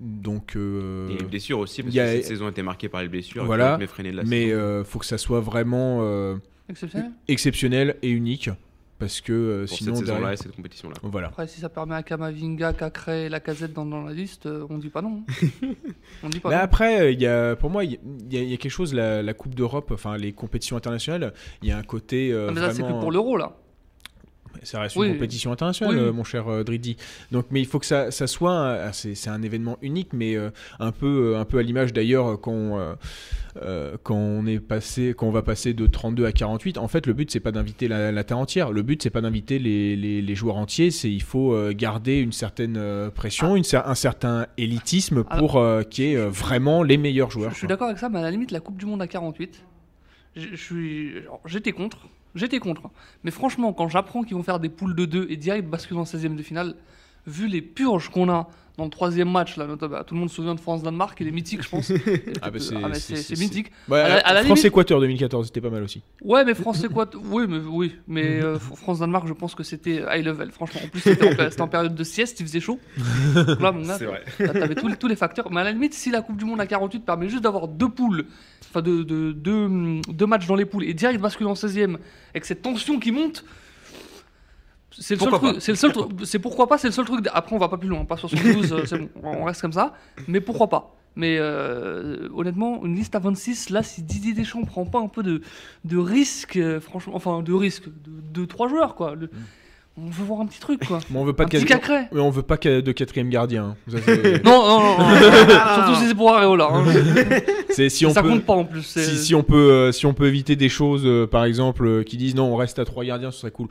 donc... 0.00 0.56
euh, 0.56 1.08
Et 1.10 1.18
les 1.18 1.24
blessures 1.24 1.58
aussi, 1.58 1.82
parce 1.82 1.94
il 1.94 1.98
y 1.98 2.00
a- 2.00 2.06
que 2.06 2.12
cette 2.12 2.24
saison 2.26 2.46
a 2.46 2.50
été 2.50 2.62
marquée 2.62 2.88
par 2.88 3.02
les 3.02 3.08
blessures. 3.08 3.44
Voilà, 3.44 3.76
mais 3.78 3.86
freiner 3.86 4.10
de 4.12 4.16
la 4.16 4.22
mais 4.24 4.46
saison. 4.46 4.56
euh, 4.58 4.84
faut 4.84 4.98
que 4.98 5.04
ça 5.06 5.18
soit 5.18 5.40
vraiment 5.40 6.00
Exceptionnel. 6.72 7.10
exceptionnel 7.28 7.96
et 8.02 8.10
unique, 8.10 8.50
parce 8.98 9.20
que 9.20 9.32
euh, 9.32 9.66
pour 9.66 9.76
sinon... 9.76 9.94
cette 9.94 10.06
saison-là 10.06 10.32
et 10.32 10.36
cette 10.36 10.54
compétition-là. 10.56 10.94
Voilà. 11.02 11.28
Après, 11.28 11.46
si 11.46 11.60
ça 11.60 11.68
permet 11.68 11.94
à 11.94 12.02
Kamavinga, 12.02 12.72
Cacré 12.72 13.26
et 13.26 13.28
Lacazette 13.28 13.72
dans, 13.72 13.84
dans 13.86 14.02
la 14.02 14.12
liste, 14.12 14.46
euh, 14.46 14.66
on 14.70 14.78
dit 14.78 14.88
pas 14.90 15.02
non. 15.02 15.22
hein. 15.28 15.68
on 16.22 16.28
dit 16.28 16.40
pas 16.40 16.50
Mais 16.50 16.56
non. 16.56 16.62
après, 16.62 17.00
euh, 17.02 17.10
il 17.10 17.20
y 17.20 17.26
a, 17.26 17.56
pour 17.56 17.70
moi, 17.70 17.84
il 17.84 17.92
y, 17.92 17.96
a- 18.36 18.42
il 18.42 18.48
y 18.50 18.54
a 18.54 18.56
quelque 18.56 18.70
chose, 18.72 18.94
la, 18.94 19.22
la 19.22 19.34
Coupe 19.34 19.54
d'Europe, 19.54 19.90
enfin 19.92 20.16
les 20.16 20.32
compétitions 20.32 20.76
internationales, 20.76 21.32
il 21.62 21.68
y 21.68 21.72
a 21.72 21.78
un 21.78 21.82
côté 21.82 22.32
euh, 22.32 22.46
Ah, 22.48 22.52
mais 22.54 22.60
là, 22.60 22.72
c'est 22.72 22.82
vraiment... 22.82 22.96
que 22.98 23.02
pour 23.02 23.12
l'euro, 23.12 23.36
là. 23.36 23.56
Ça 24.64 24.80
reste 24.80 24.96
Oui. 24.96 25.08
une 25.08 25.14
compétition 25.14 25.50
internationale, 25.52 25.94
Oui. 25.96 26.00
euh, 26.02 26.12
mon 26.12 26.24
cher 26.24 26.48
euh, 26.48 26.62
Dridi. 26.64 26.96
Donc, 27.30 27.46
mais 27.50 27.60
il 27.60 27.66
faut 27.66 27.78
que 27.78 27.86
ça, 27.86 28.10
ça 28.10 28.26
soit, 28.26 28.54
ah, 28.86 28.92
c'est 28.92 29.28
un 29.28 29.42
événement 29.42 29.76
unique, 29.82 30.10
mais 30.12 30.36
euh, 30.36 30.50
un 30.78 30.92
peu, 30.92 31.36
un 31.36 31.44
peu 31.44 31.58
à 31.58 31.62
l'image 31.62 31.92
d'ailleurs 31.92 32.40
quand, 32.40 32.78
euh, 33.62 33.96
quand 34.02 34.14
on 34.16 34.46
est 34.46 34.60
passé, 34.60 35.14
quand 35.16 35.26
on 35.26 35.30
va 35.32 35.42
passer 35.42 35.74
de 35.74 35.86
32 35.86 36.24
à 36.26 36.32
48. 36.32 36.78
En 36.78 36.88
fait, 36.88 37.06
le 37.06 37.12
but 37.12 37.30
c'est 37.30 37.40
pas 37.40 37.52
d'inviter 37.52 37.88
la, 37.88 38.12
la 38.12 38.24
terre 38.24 38.38
entière. 38.38 38.70
Le 38.72 38.82
but 38.82 39.02
c'est 39.02 39.10
pas 39.10 39.20
d'inviter 39.20 39.58
les, 39.58 39.96
les, 39.96 40.22
les 40.22 40.34
joueurs 40.34 40.56
entiers. 40.56 40.90
C'est 40.90 41.10
il 41.10 41.22
faut 41.22 41.56
garder 41.72 42.18
une 42.18 42.32
certaine 42.32 42.80
pression, 43.14 43.56
une 43.56 43.64
cer- 43.64 43.82
un 43.86 43.94
certain 43.94 44.46
élitisme 44.58 45.24
Alors- 45.28 45.38
pour 45.38 45.56
euh, 45.60 45.82
qu'il 45.82 46.04
y 46.04 46.12
ait 46.12 46.26
vraiment 46.26 46.82
les 46.82 46.96
meilleurs 46.96 47.30
joueurs. 47.30 47.50
je 47.52 47.58
suis 47.58 47.66
d'accord 47.66 47.88
avec 47.88 47.98
ça, 47.98 48.08
mais 48.08 48.18
à 48.20 48.22
la 48.22 48.30
limite, 48.30 48.50
la 48.52 48.60
Coupe 48.60 48.76
du 48.78 48.86
Monde 48.86 49.02
à 49.02 49.06
48, 49.06 49.62
je 50.36 50.48
je 50.52 50.56
suis. 50.56 51.18
alors, 51.18 51.40
J'étais 51.46 51.72
contre. 51.72 52.08
J'étais 52.34 52.58
contre. 52.58 52.90
Mais 53.24 53.30
franchement, 53.30 53.72
quand 53.72 53.88
j'apprends 53.88 54.22
qu'ils 54.22 54.36
vont 54.36 54.42
faire 54.42 54.60
des 54.60 54.68
poules 54.68 54.94
de 54.94 55.04
2 55.04 55.26
et 55.28 55.36
direct 55.36 55.68
basculer 55.68 56.00
en 56.00 56.04
16e 56.04 56.34
de 56.34 56.42
finale, 56.42 56.74
vu 57.26 57.46
les 57.46 57.62
purges 57.62 58.08
qu'on 58.08 58.28
a 58.30 58.48
dans 58.78 58.84
le 58.84 58.90
troisième 58.90 59.30
match, 59.30 59.58
là, 59.58 59.66
notamment, 59.66 60.02
tout 60.02 60.14
le 60.14 60.20
monde 60.20 60.30
se 60.30 60.36
souvient 60.36 60.54
de 60.54 60.60
France-Danemark, 60.60 61.18
il 61.20 61.28
est 61.28 61.30
mythique, 61.30 61.62
je 61.62 61.68
pense. 61.68 61.92
Ah, 62.40 62.50
bah, 62.50 62.58
c'est- 62.58 62.74
Ah, 62.82 62.88
mais 62.88 62.94
c'est- 62.94 63.38
mythique. 63.38 63.70
Ouais, 63.86 64.00
à 64.00 64.26
à 64.26 64.42
France-Équateur 64.44 64.98
2014, 64.98 65.46
c'était 65.48 65.60
pas 65.60 65.68
mal 65.68 65.82
aussi. 65.82 66.00
Ouais, 66.22 66.42
mais 66.46 66.54
France, 66.54 66.78
c'est 66.80 66.88
quoi 66.90 67.04
t- 67.04 67.18
Oui, 67.30 67.44
mais, 67.46 67.58
oui, 67.58 67.94
mais 68.08 68.42
euh, 68.42 68.56
Fr- 68.56 68.74
France-Danemark, 68.76 69.28
je 69.28 69.34
pense 69.34 69.54
que 69.54 69.62
c'était 69.62 70.02
high 70.10 70.24
level, 70.24 70.50
franchement. 70.52 70.80
En 70.84 70.88
plus, 70.88 71.00
c'était 71.00 71.60
en, 71.60 71.68
période 71.68 71.94
de 71.94 72.02
sieste, 72.04 72.40
il 72.40 72.46
faisait 72.46 72.60
chaud. 72.60 72.80
Donc 73.34 73.60
là, 73.60 73.72
mon 73.72 73.82
gars, 73.86 73.98
C'est 73.98 74.06
vrai. 74.06 74.24
T'a- 74.38 74.48
T'avais 74.48 74.74
tous 74.74 74.88
les, 74.88 74.96
tous 74.96 75.06
les 75.06 75.16
facteurs. 75.16 75.52
Mais 75.52 75.60
à 75.60 75.64
la 75.64 75.72
limite, 75.72 75.92
si 75.92 76.10
la 76.10 76.22
Coupe 76.22 76.38
du 76.38 76.46
Monde 76.46 76.60
à 76.60 76.66
48 76.66 77.00
permet 77.04 77.28
juste 77.28 77.42
d'avoir 77.42 77.68
deux 77.68 77.90
poules, 77.90 78.24
enfin 78.70 78.80
de, 78.80 79.02
de- 79.02 79.32
deux, 79.32 79.68
deux 80.08 80.26
matchs 80.26 80.46
dans 80.46 80.56
les 80.56 80.64
poules 80.64 80.84
et 80.84 80.94
direct 80.94 81.20
basculer 81.20 81.50
en 81.50 81.54
16e, 81.54 81.98
avec 82.30 82.46
cette 82.46 82.62
tension 82.62 82.98
qui 82.98 83.12
monte, 83.12 83.44
c'est 84.98 85.14
le 85.14 85.20
seul 85.20 85.28
Pourquoi 85.30 85.38
truc. 85.50 85.54
pas 85.54 85.60
C'est 85.60 85.72
le 85.72 85.76
seul 85.76 85.92
truc. 85.92 86.10
C'est 86.24 86.38
pourquoi 86.38 86.66
pas, 86.68 86.78
c'est 86.78 86.88
le 86.88 86.92
seul 86.92 87.04
truc. 87.04 87.26
Après, 87.32 87.54
on 87.54 87.58
va 87.58 87.68
pas 87.68 87.76
plus 87.78 87.88
loin, 87.88 88.04
pas 88.04 88.16
72, 88.16 88.72
euh, 88.72 88.82
c'est 88.86 88.98
bon, 88.98 89.08
on 89.22 89.44
reste 89.44 89.60
comme 89.62 89.72
ça. 89.72 89.94
Mais 90.28 90.40
pourquoi 90.40 90.68
pas? 90.68 90.94
Mais 91.14 91.36
euh, 91.38 92.28
honnêtement, 92.34 92.84
une 92.84 92.94
liste 92.94 93.14
à 93.14 93.18
26, 93.18 93.68
là, 93.70 93.82
si 93.82 94.02
Didier 94.02 94.32
Deschamps 94.32 94.64
prend 94.64 94.86
pas 94.86 94.98
un 95.00 95.08
peu 95.08 95.22
de, 95.22 95.42
de 95.84 95.98
risque, 95.98 96.56
euh, 96.56 96.80
franchement, 96.80 97.12
enfin 97.16 97.42
de 97.42 97.52
risque, 97.52 97.84
de, 97.88 98.40
de 98.40 98.46
trois 98.46 98.68
joueurs, 98.68 98.94
quoi. 98.94 99.14
le- 99.14 99.28
on 99.98 100.06
veut 100.08 100.24
voir 100.24 100.40
un 100.40 100.46
petit 100.46 100.58
truc, 100.58 100.86
quoi. 100.86 101.00
Mais 101.10 101.18
on 101.18 101.24
veut 101.26 101.34
pas 101.34 101.42
un 101.42 101.46
de 101.48 101.50
petit 101.50 101.66
quat- 101.66 101.74
cacré. 101.80 102.04
mais 102.12 102.20
on 102.22 102.30
veut 102.30 102.40
pas 102.40 102.56
de 102.56 102.92
quatrième 102.92 103.28
gardien. 103.28 103.76
hein. 103.90 103.90
Ça, 103.90 103.98
Non, 104.42 104.66
non, 104.66 104.80
non, 104.80 104.98
non. 104.98 105.18
Surtout 105.74 105.94
si 106.00 106.06
c'est 106.08 106.14
pour 106.14 106.32
Areola. 106.34 106.68
hein. 106.72 106.84
c'est 107.68 107.90
si 107.90 108.06
on 108.06 108.10
ça 108.14 108.22
peut. 108.22 108.30
compte 108.30 108.44
pas 108.46 108.54
en 108.54 108.64
plus. 108.64 108.80
Si, 108.80 109.18
si 109.18 109.34
on 109.34 109.42
peut, 109.42 109.70
euh, 109.70 109.92
si 109.92 110.06
on 110.06 110.14
peut 110.14 110.28
éviter 110.28 110.56
des 110.56 110.70
choses, 110.70 111.02
euh, 111.04 111.26
par 111.26 111.44
exemple, 111.44 111.84
euh, 111.86 112.02
qui 112.04 112.16
disent 112.16 112.34
non, 112.34 112.44
on 112.44 112.56
reste 112.56 112.78
à 112.78 112.86
trois 112.86 113.04
gardiens, 113.04 113.30
ce 113.30 113.40
serait 113.40 113.50
cool. 113.50 113.68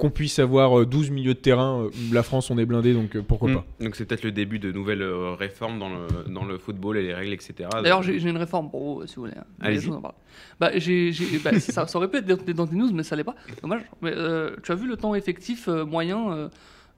Qu'on 0.00 0.10
puisse 0.10 0.38
avoir 0.38 0.80
euh, 0.80 0.86
12 0.86 1.10
milieux 1.10 1.34
de 1.34 1.38
terrain. 1.38 1.82
euh, 1.84 1.90
la 2.12 2.22
France, 2.22 2.50
on 2.50 2.58
est 2.58 2.64
blindé, 2.66 2.94
donc 2.94 3.14
euh, 3.16 3.22
pourquoi 3.22 3.50
Mm. 3.50 3.54
pas. 3.54 3.64
Donc 3.80 3.96
c'est 3.96 4.06
peut-être 4.06 4.24
le 4.24 4.32
début 4.32 4.58
de 4.58 4.72
nouvelles 4.72 5.02
euh, 5.02 5.34
réformes 5.34 5.78
dans 5.78 5.90
le, 5.90 6.06
dans 6.32 6.44
le 6.44 6.58
football 6.58 6.96
et 6.96 7.02
les 7.02 7.14
règles, 7.14 7.32
etc. 7.34 7.68
D'ailleurs, 7.82 8.02
j'ai 8.02 8.18
j'ai 8.18 8.30
une 8.30 8.36
réforme 8.38 8.70
pour 8.70 8.82
vous, 9.00 9.06
si 9.06 9.16
vous 9.16 9.22
voulez. 9.22 9.34
hein. 9.38 9.44
Allez-y. 9.60 9.90
Bah, 9.90 10.14
bah, 10.58 10.70
ça, 11.60 11.86
ça 11.86 11.98
aurait 11.98 12.08
pu 12.08 12.16
être 12.18 12.26
dans- 12.54 12.64
des 12.66 12.76
news, 12.76 12.90
mais 12.92 13.02
ça 13.02 13.14
l'est 13.16 13.24
pas. 13.24 13.34
Dommage. 13.62 13.82
Mais, 14.02 14.12
euh, 14.14 14.56
tu 14.62 14.72
as 14.72 14.74
vu 14.74 14.88
le 14.88 14.96
temps 14.96 15.14
effectif 15.14 15.68
euh, 15.68 15.84
moyen 15.84 16.32
euh, 16.32 16.48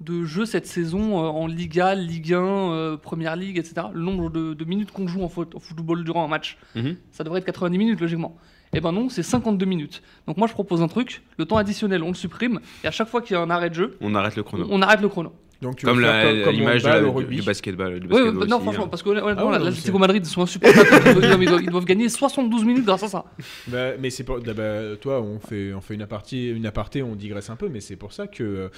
de 0.00 0.25
jeu 0.25 0.46
cette 0.46 0.66
saison 0.66 1.19
euh, 1.19 1.28
en 1.28 1.46
Liga, 1.46 1.94
Ligue 1.94 2.34
1, 2.34 2.38
euh, 2.40 2.96
Première 2.96 3.37
Ligue, 3.37 3.58
etc. 3.58 3.87
Le 3.93 4.00
nombre 4.02 4.31
de, 4.31 4.55
de 4.55 4.64
minutes 4.64 4.90
qu'on 4.93 5.06
joue 5.06 5.22
en, 5.22 5.28
foot- 5.28 5.55
en 5.55 5.60
football 5.60 6.05
durant 6.05 6.25
un 6.25 6.28
match, 6.28 6.56
Mhm. 6.75 6.96
ça 7.10 7.25
devrait 7.25 7.40
être 7.40 7.46
90 7.46 7.78
minutes 7.78 8.00
logiquement. 8.00 8.37
Eh 8.74 8.80
ben 8.80 8.92
non, 8.92 9.08
c'est 9.10 9.22
52 9.22 9.66
minutes. 9.66 10.02
Donc 10.26 10.36
moi 10.38 10.46
je 10.46 10.52
propose 10.54 10.80
un 10.82 10.88
truc, 10.88 11.22
le 11.36 11.44
temps 11.44 11.56
additionnel 11.58 12.02
on 12.02 12.08
le 12.08 12.14
supprime, 12.14 12.60
et 12.82 12.86
à 12.86 12.90
chaque 12.90 13.08
fois 13.08 13.20
qu'il 13.20 13.34
y 13.34 13.36
a 13.36 13.42
un 13.42 13.50
arrêt 13.50 13.69
de 13.69 13.74
jeu, 13.74 13.96
On 14.00 14.14
arrête 14.14 14.34
le 14.36 14.42
chrono. 14.42 14.66
on 14.70 14.80
arrête 14.80 15.00
le 15.02 15.08
chrono. 15.08 15.32
Donc, 15.62 15.76
tu 15.76 15.87
veux 15.87 15.93
Comme 15.93 16.00
l'image 16.03 16.82
du, 16.82 17.41
basketball. 17.43 18.00
Du 18.00 18.06
Oui, 18.06 18.11
basketball 18.11 18.43
oui, 18.43 18.49
non, 18.49 18.56
aussi, 18.56 18.64
franchement, 18.64 18.85
hein. 18.85 18.88
parce 18.91 19.03
que 19.03 19.09
honnêtement, 19.11 19.32
Ah 19.38 19.59
ouais, 19.59 19.59
l'Atlético 19.64 19.99
Madrid 19.99 20.25
sont 20.26 20.43
insupportables. 20.43 20.88
ils, 21.06 21.47
doivent, 21.47 21.62
ils 21.62 21.70
doivent- 21.70 21.85
gagner 21.85 22.09
72 22.09 22.64
minutes 22.64 22.85
grâce 22.85 23.05
à 23.05 23.09
ça. 23.09 23.25
Bah, 23.69 23.93
mais 24.00 24.11
c'est 24.11 24.25
pour, 24.25 24.41
bah, 24.41 24.53
bah, 24.55 24.97
toi, 25.00 25.23
on 25.23 25.38
fait, 25.38 25.73
on 25.73 25.81
fait 25.81 25.94
une 25.94 26.03
aparté, 26.03 26.49
une 26.49 26.67
aparté, 26.67 27.03
on 27.03 27.14
digresse 27.14 27.49
un 27.49 27.56
peu, 27.56 27.69
mais 27.69 27.81
c'est 27.81 27.97
pour 27.97 28.12
ça 28.12 28.26
que 28.26 28.43
euh, 28.43 28.69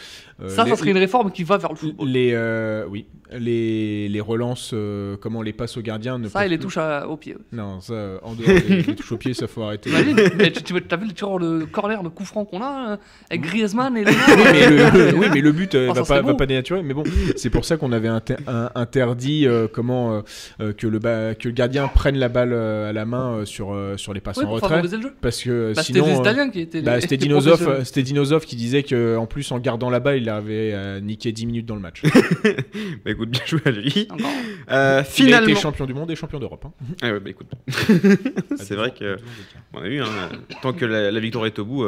ça, 0.49 0.65
les, 0.65 0.71
ça 0.71 0.77
serait 0.77 0.91
une 0.91 0.99
réforme 0.99 1.31
qui 1.33 1.43
va 1.43 1.57
vers 1.57 1.71
le 1.71 1.77
football. 1.77 2.07
les, 2.07 2.33
euh, 2.35 2.85
oui, 2.89 3.07
les, 3.33 4.09
les 4.09 4.21
relances, 4.21 4.73
euh, 4.75 5.17
comment 5.17 5.41
les 5.43 5.53
passes 5.55 5.77
aux 5.79 5.83
gardiens 5.83 6.19
ne 6.19 6.29
Ça 6.29 6.45
et 6.45 6.49
les 6.49 6.59
touches 6.59 6.79
au 7.09 7.17
pied. 7.17 7.37
Non, 7.53 7.81
ça, 7.81 7.95
en 8.23 8.35
dehors 8.35 8.47
des, 8.47 8.83
des 8.83 8.95
touches 8.95 9.13
au 9.13 9.17
pied, 9.17 9.33
ça 9.33 9.47
faut 9.47 9.63
arrêter. 9.63 9.91
Mais 10.37 10.53
tu, 10.53 10.75
as 10.75 10.97
vu 10.97 11.07
le 11.07 11.13
tireur 11.13 11.39
de 11.39 11.65
corner 11.65 12.03
de 12.03 12.09
coup 12.11 12.25
franc 12.25 12.45
qu'on 12.45 12.61
a 12.63 12.93
euh, 12.93 12.97
avec 13.31 13.43
Griezmann 13.43 13.97
et 13.97 14.05
les 14.05 14.13
oui, 14.13 15.27
mais 15.33 15.41
le, 15.41 15.41
le 15.41 15.53
but 15.53 15.75
euh, 15.75 15.89
ça 15.95 16.03
va, 16.03 16.23
pas, 16.23 16.23
va 16.23 16.35
Mais 16.83 16.95
bon, 16.95 17.05
c'est 17.37 17.51
pour 17.51 17.65
ça 17.65 17.77
qu'on 17.77 17.93
avait 17.93 18.09
inter- 18.09 18.37
un- 18.47 18.71
interdit 18.75 19.47
euh, 19.47 19.69
comment 19.73 20.15
euh, 20.15 20.21
euh, 20.61 20.73
que 20.73 20.87
le 20.87 20.99
ba- 20.99 21.35
que 21.35 21.49
le 21.49 21.55
gardien 21.55 21.89
prenne 21.89 22.17
la 22.19 22.29
balle 22.29 22.53
à 22.53 22.93
la 22.93 23.05
main 23.05 23.37
euh, 23.39 23.45
sur 23.45 23.73
euh, 23.75 23.97
sur 23.97 24.13
les 24.15 24.21
passes 24.21 24.37
Ouais, 24.39 24.45
en 24.45 24.51
retrait, 24.51 24.69
favoriser 24.69 24.97
le 24.97 25.03
jeu. 25.03 25.15
parce 25.21 25.43
que 25.43 25.73
Bah, 25.75 25.83
c'était 25.83 26.01
sinon. 26.01 26.07
les 26.07 26.17
euh, 26.17 26.21
Italiens 26.21 26.51
qui 26.51 26.61
étaient. 26.61 26.83
bah, 26.83 27.01
c'était 27.01 27.17
les 27.17 27.19
Dinosov, 27.19 27.51
professionnels. 27.53 27.81
euh, 27.81 27.85
c'était 27.85 28.03
Dinosov 28.03 28.45
qui 28.45 28.57
disait 28.57 28.83
que 28.83 29.17
en 29.17 29.27
plus 29.27 29.51
en 29.53 29.59
gardant 29.59 29.91
la 29.91 30.01
balle, 30.01 30.19
il 30.19 30.29
avait 30.29 30.73
euh, 30.75 31.01
niqué 31.01 31.33
10 31.33 31.47
minutes 31.47 31.67
dans 31.67 31.75
le 31.77 31.81
match. 31.83 32.03
Bah 33.05 33.11
écoute, 33.11 33.31
bien 33.31 33.41
joué 33.47 33.61
à 33.67 33.71
lui. 33.71 34.09
Euh, 34.71 34.99
Il 34.99 35.01
a 35.01 35.05
finalement. 35.05 35.49
été 35.49 35.61
champion 35.61 35.85
du 35.87 35.95
monde 35.95 36.11
et 36.11 36.17
champion 36.17 36.39
d'Europe. 36.39 36.65
hein. 36.67 36.73
Ah 37.03 37.13
ouais, 37.13 37.21
bah 37.21 37.31
écoute. 37.31 37.49
c'est 38.57 38.75
vrai 38.77 38.93
que. 38.93 39.17
On 39.73 39.81
a 39.83 39.89
vu, 39.89 40.01
hein, 40.03 40.07
tant 40.63 40.73
que 40.73 40.85
la, 40.85 41.11
la 41.11 41.21
victoire 41.21 41.47
est 41.47 41.59
au 41.59 41.65
bout. 41.65 41.85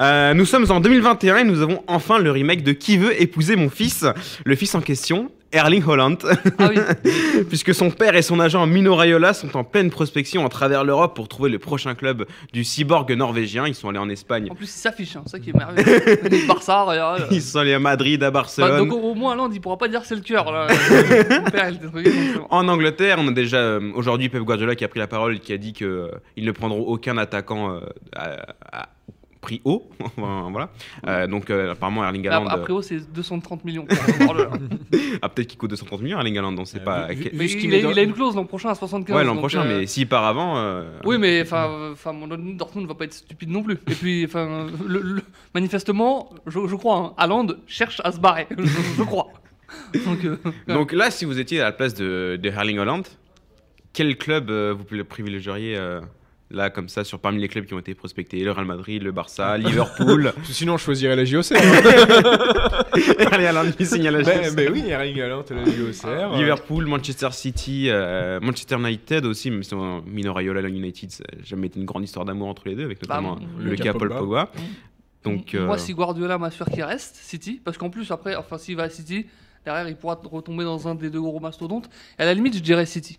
Euh. 0.00 0.34
Nous 0.34 0.46
sommes 0.46 0.70
en 0.70 0.80
2021 0.80 1.38
et 1.38 1.44
nous 1.44 1.62
avons 1.62 1.82
enfin 1.86 2.18
le 2.18 2.30
remake 2.30 2.62
de 2.62 2.72
Qui 2.72 2.96
veut 2.96 3.20
épouser 3.20 3.56
mon 3.56 3.70
fils? 3.70 4.04
Le 4.44 4.54
fils 4.56 4.74
en 4.74 4.80
question, 4.80 5.30
Erling 5.52 5.84
Holland, 5.86 6.18
Ah 6.58 6.68
oui, 6.68 6.80
puisque 7.48 7.72
son 7.74 7.90
père 7.90 8.16
et 8.16 8.22
son 8.22 8.40
agent 8.40 8.66
Mino 8.66 8.96
Raiola 8.96 9.32
sont 9.34 9.56
en 9.56 9.62
pleine 9.62 9.88
prospection 9.88 10.44
à 10.44 10.48
travers 10.48 10.82
l'Europe 10.82 11.14
pour 11.14 11.28
trouver 11.28 11.48
le 11.48 11.60
prochain 11.60 11.94
club 11.94 12.26
du 12.52 12.64
cyborg 12.64 13.12
norvégien. 13.12 13.68
Ils 13.68 13.74
sont 13.76 13.88
allés 13.88 13.98
en 14.00 14.08
Espagne, 14.08 14.48
en 14.50 14.54
plus 14.56 14.64
il 14.66 14.68
s'affiche, 14.68 15.14
hein, 15.14 15.22
ça 15.26 15.38
qui 15.38 15.50
est 15.50 15.52
merveilleux. 15.56 16.18
Les 16.28 16.44
Barça, 16.46 16.82
Real. 16.82 17.28
ils 17.30 17.40
sont 17.40 17.60
allés 17.60 17.74
à 17.74 17.78
Madrid, 17.78 18.20
à 18.24 18.32
Bah, 18.32 18.40
Barcelone. 18.40 18.88
donc 18.88 18.92
au 19.00 19.14
moins 19.14 19.36
là, 19.36 19.48
il 19.52 19.60
pourra 19.60 19.78
pas 19.78 19.86
dire 19.86 20.00
c'est 20.04 20.16
le 20.16 20.22
cœur. 20.22 20.50
Là. 20.50 20.66
En 22.50 22.68
Angleterre, 22.68 23.16
on 23.20 23.28
a 23.28 23.32
déjà 23.32 23.58
euh, 23.58 23.92
aujourd'hui 23.94 24.28
Pep 24.28 24.42
Guardiola 24.42 24.74
qui 24.74 24.84
a 24.84 24.88
pris 24.88 24.98
la 25.00 25.06
parole, 25.06 25.38
qui 25.40 25.52
a 25.52 25.56
dit 25.58 25.72
que 25.72 25.84
euh, 25.84 26.08
ils 26.36 26.44
ne 26.44 26.52
prendront 26.52 26.80
aucun 26.80 27.16
attaquant 27.16 27.70
euh, 27.74 27.80
à, 28.14 28.80
à 28.82 28.88
prix 29.44 29.60
haut. 29.64 29.88
Voilà. 30.16 30.70
Euh, 31.06 31.26
donc 31.26 31.50
euh, 31.50 31.72
apparemment 31.72 32.02
Erling 32.04 32.26
Haaland, 32.28 32.46
Après, 32.46 32.72
oh, 32.72 32.80
c'est 32.82 33.00
230 33.12 33.64
millions. 33.64 33.86
euh, 34.20 34.46
ah, 35.22 35.28
peut-être 35.28 35.48
qu'il 35.48 35.58
coûte 35.58 35.70
230 35.70 36.00
millions 36.02 36.18
Erling 36.18 36.38
Haaland, 36.38 36.54
on 36.58 36.64
sait 36.64 36.78
Euh, 36.80 36.84
pas. 36.84 37.08
vu- 37.08 37.24
quel- 37.24 37.32
Mais 37.34 37.46
il, 37.50 37.66
a, 37.66 37.76
met 37.76 37.82
dans- 37.82 37.90
il 37.90 37.98
a 37.98 38.02
une 38.02 38.12
clause 38.12 38.34
l'an 38.36 38.44
prochain 38.46 38.70
à 38.70 38.74
75. 38.74 39.14
Ouais, 39.16 39.24
l'an 39.24 39.36
prochain, 39.36 39.62
euh, 39.64 39.80
mais 39.80 39.86
s'il 39.86 40.08
part 40.08 40.24
avant. 40.24 40.56
euh, 40.58 40.98
Oui, 41.04 41.18
mais 41.18 41.42
enfin, 41.42 41.68
euh, 41.70 41.94
Dortmund 42.56 42.84
ne 42.84 42.88
va 42.88 42.94
pas 42.94 43.04
être 43.04 43.14
stupide 43.14 43.50
non 43.50 43.62
plus. 43.62 43.74
Et 43.74 43.94
puis, 43.94 44.24
enfin, 44.24 44.66
le- 44.86 45.00
le- 45.00 45.22
manifestement, 45.54 46.30
je, 46.46 46.60
je 46.66 46.76
crois, 46.76 46.96
hein, 46.98 47.12
Haaland 47.18 47.46
cherche 47.66 48.00
à 48.04 48.12
se 48.12 48.18
barrer. 48.20 48.46
Je, 48.56 48.64
je 48.98 49.02
crois. 49.02 49.28
Donc, 50.06 50.24
euh, 50.24 50.36
Donc 50.68 50.92
là, 50.92 51.10
si 51.10 51.24
vous 51.24 51.38
étiez 51.38 51.60
à 51.60 51.64
la 51.64 51.72
place 51.72 51.94
de, 51.94 52.38
de 52.40 52.48
Erling 52.48 52.78
Haaland, 52.78 53.02
quel 53.92 54.16
club 54.16 54.50
euh, 54.50 54.74
vous 54.76 55.04
privilégieriez 55.04 55.76
euh, 55.76 56.00
Là, 56.54 56.70
comme 56.70 56.88
ça, 56.88 57.02
sur 57.02 57.18
parmi 57.18 57.40
les 57.40 57.48
clubs 57.48 57.66
qui 57.66 57.74
ont 57.74 57.80
été 57.80 57.94
prospectés, 57.94 58.42
le 58.44 58.52
Real 58.52 58.64
Madrid, 58.64 59.02
le 59.02 59.10
Barça, 59.10 59.58
Liverpool. 59.58 60.32
Sinon, 60.44 60.76
je 60.76 60.84
choisirais 60.84 61.16
la 61.16 61.24
JOCR. 61.24 61.54
Erling 63.18 63.46
Haaland 63.46 63.72
qui 63.72 63.84
signe 63.84 64.06
à 64.06 64.12
la 64.12 64.18
mais, 64.18 64.24
JOCR. 64.44 64.54
mais 64.56 64.68
oui, 64.70 64.84
Erling 64.88 65.20
Haaland, 65.20 65.44
la 65.50 65.64
JOCR. 65.64 66.36
Liverpool, 66.36 66.86
Manchester 66.86 67.30
City, 67.32 67.86
euh, 67.88 68.38
Manchester 68.40 68.76
United 68.76 69.24
aussi, 69.26 69.50
mais 69.50 69.64
c'est 69.64 69.74
un 69.74 70.02
Mino 70.06 70.32
Raiola, 70.32 70.60
United, 70.68 71.10
ça 71.10 71.24
n'a 71.24 71.42
jamais 71.44 71.66
été 71.66 71.80
une 71.80 71.86
grande 71.86 72.04
histoire 72.04 72.24
d'amour 72.24 72.48
entre 72.48 72.62
les 72.68 72.76
deux, 72.76 72.84
avec 72.84 73.00
Bah, 73.06 73.16
notamment 73.16 73.36
mm, 73.36 73.62
le 73.64 73.70
le 73.70 73.76
cas 73.76 73.92
Paul 73.92 74.08
Pogba. 74.10 74.50
Donc, 75.24 75.54
Moi, 75.54 75.74
euh, 75.74 75.78
si 75.78 75.92
Guardiola 75.92 76.38
m'assure 76.38 76.66
qu'il 76.66 76.84
reste, 76.84 77.16
City, 77.16 77.60
parce 77.64 77.78
qu'en 77.78 77.90
plus, 77.90 78.10
après, 78.12 78.36
enfin, 78.36 78.58
s'il 78.58 78.76
va 78.76 78.84
à 78.84 78.90
City, 78.90 79.26
derrière, 79.64 79.88
il 79.88 79.96
pourra 79.96 80.20
retomber 80.22 80.64
dans 80.64 80.86
un 80.86 80.94
des 80.94 81.10
deux 81.10 81.20
gros 81.20 81.40
mastodontes. 81.40 81.88
Et 82.18 82.22
à 82.22 82.26
la 82.26 82.34
limite, 82.34 82.54
je 82.54 82.62
dirais 82.62 82.86
City. 82.86 83.18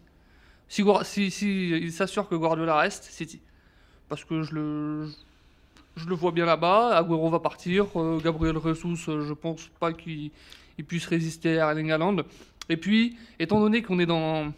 Si, 0.68 0.84
si, 1.04 1.32
si 1.32 1.70
il 1.70 1.92
s'assure 1.92 2.28
que 2.28 2.36
Guardiola 2.36 2.78
reste, 2.80 3.04
City. 3.06 3.40
Parce 4.10 4.24
que 4.24 4.44
je 4.44 4.54
le, 4.56 5.08
je 5.96 6.08
le 6.08 6.16
vois 6.16 6.32
bien 6.32 6.46
là-bas. 6.46 6.98
Agüero 6.98 7.30
va 7.30 7.40
partir. 7.40 7.86
euh, 7.96 8.20
Gabriel 8.20 8.58
Jesus, 8.64 9.10
euh, 9.10 9.26
je 9.28 9.34
pense 9.34 9.70
pas 9.80 9.94
qu'il 9.94 10.32
il 10.78 10.86
puisse 10.86 11.06
résister 11.08 11.60
à 11.60 11.70
Erling 11.72 11.92
Haaland. 11.92 12.18
Et 12.70 12.78
puis, 12.78 13.16
étant 13.40 13.60
donné 13.60 13.82
qu'on 13.82 14.00
est 14.00 14.06
dans. 14.06 14.52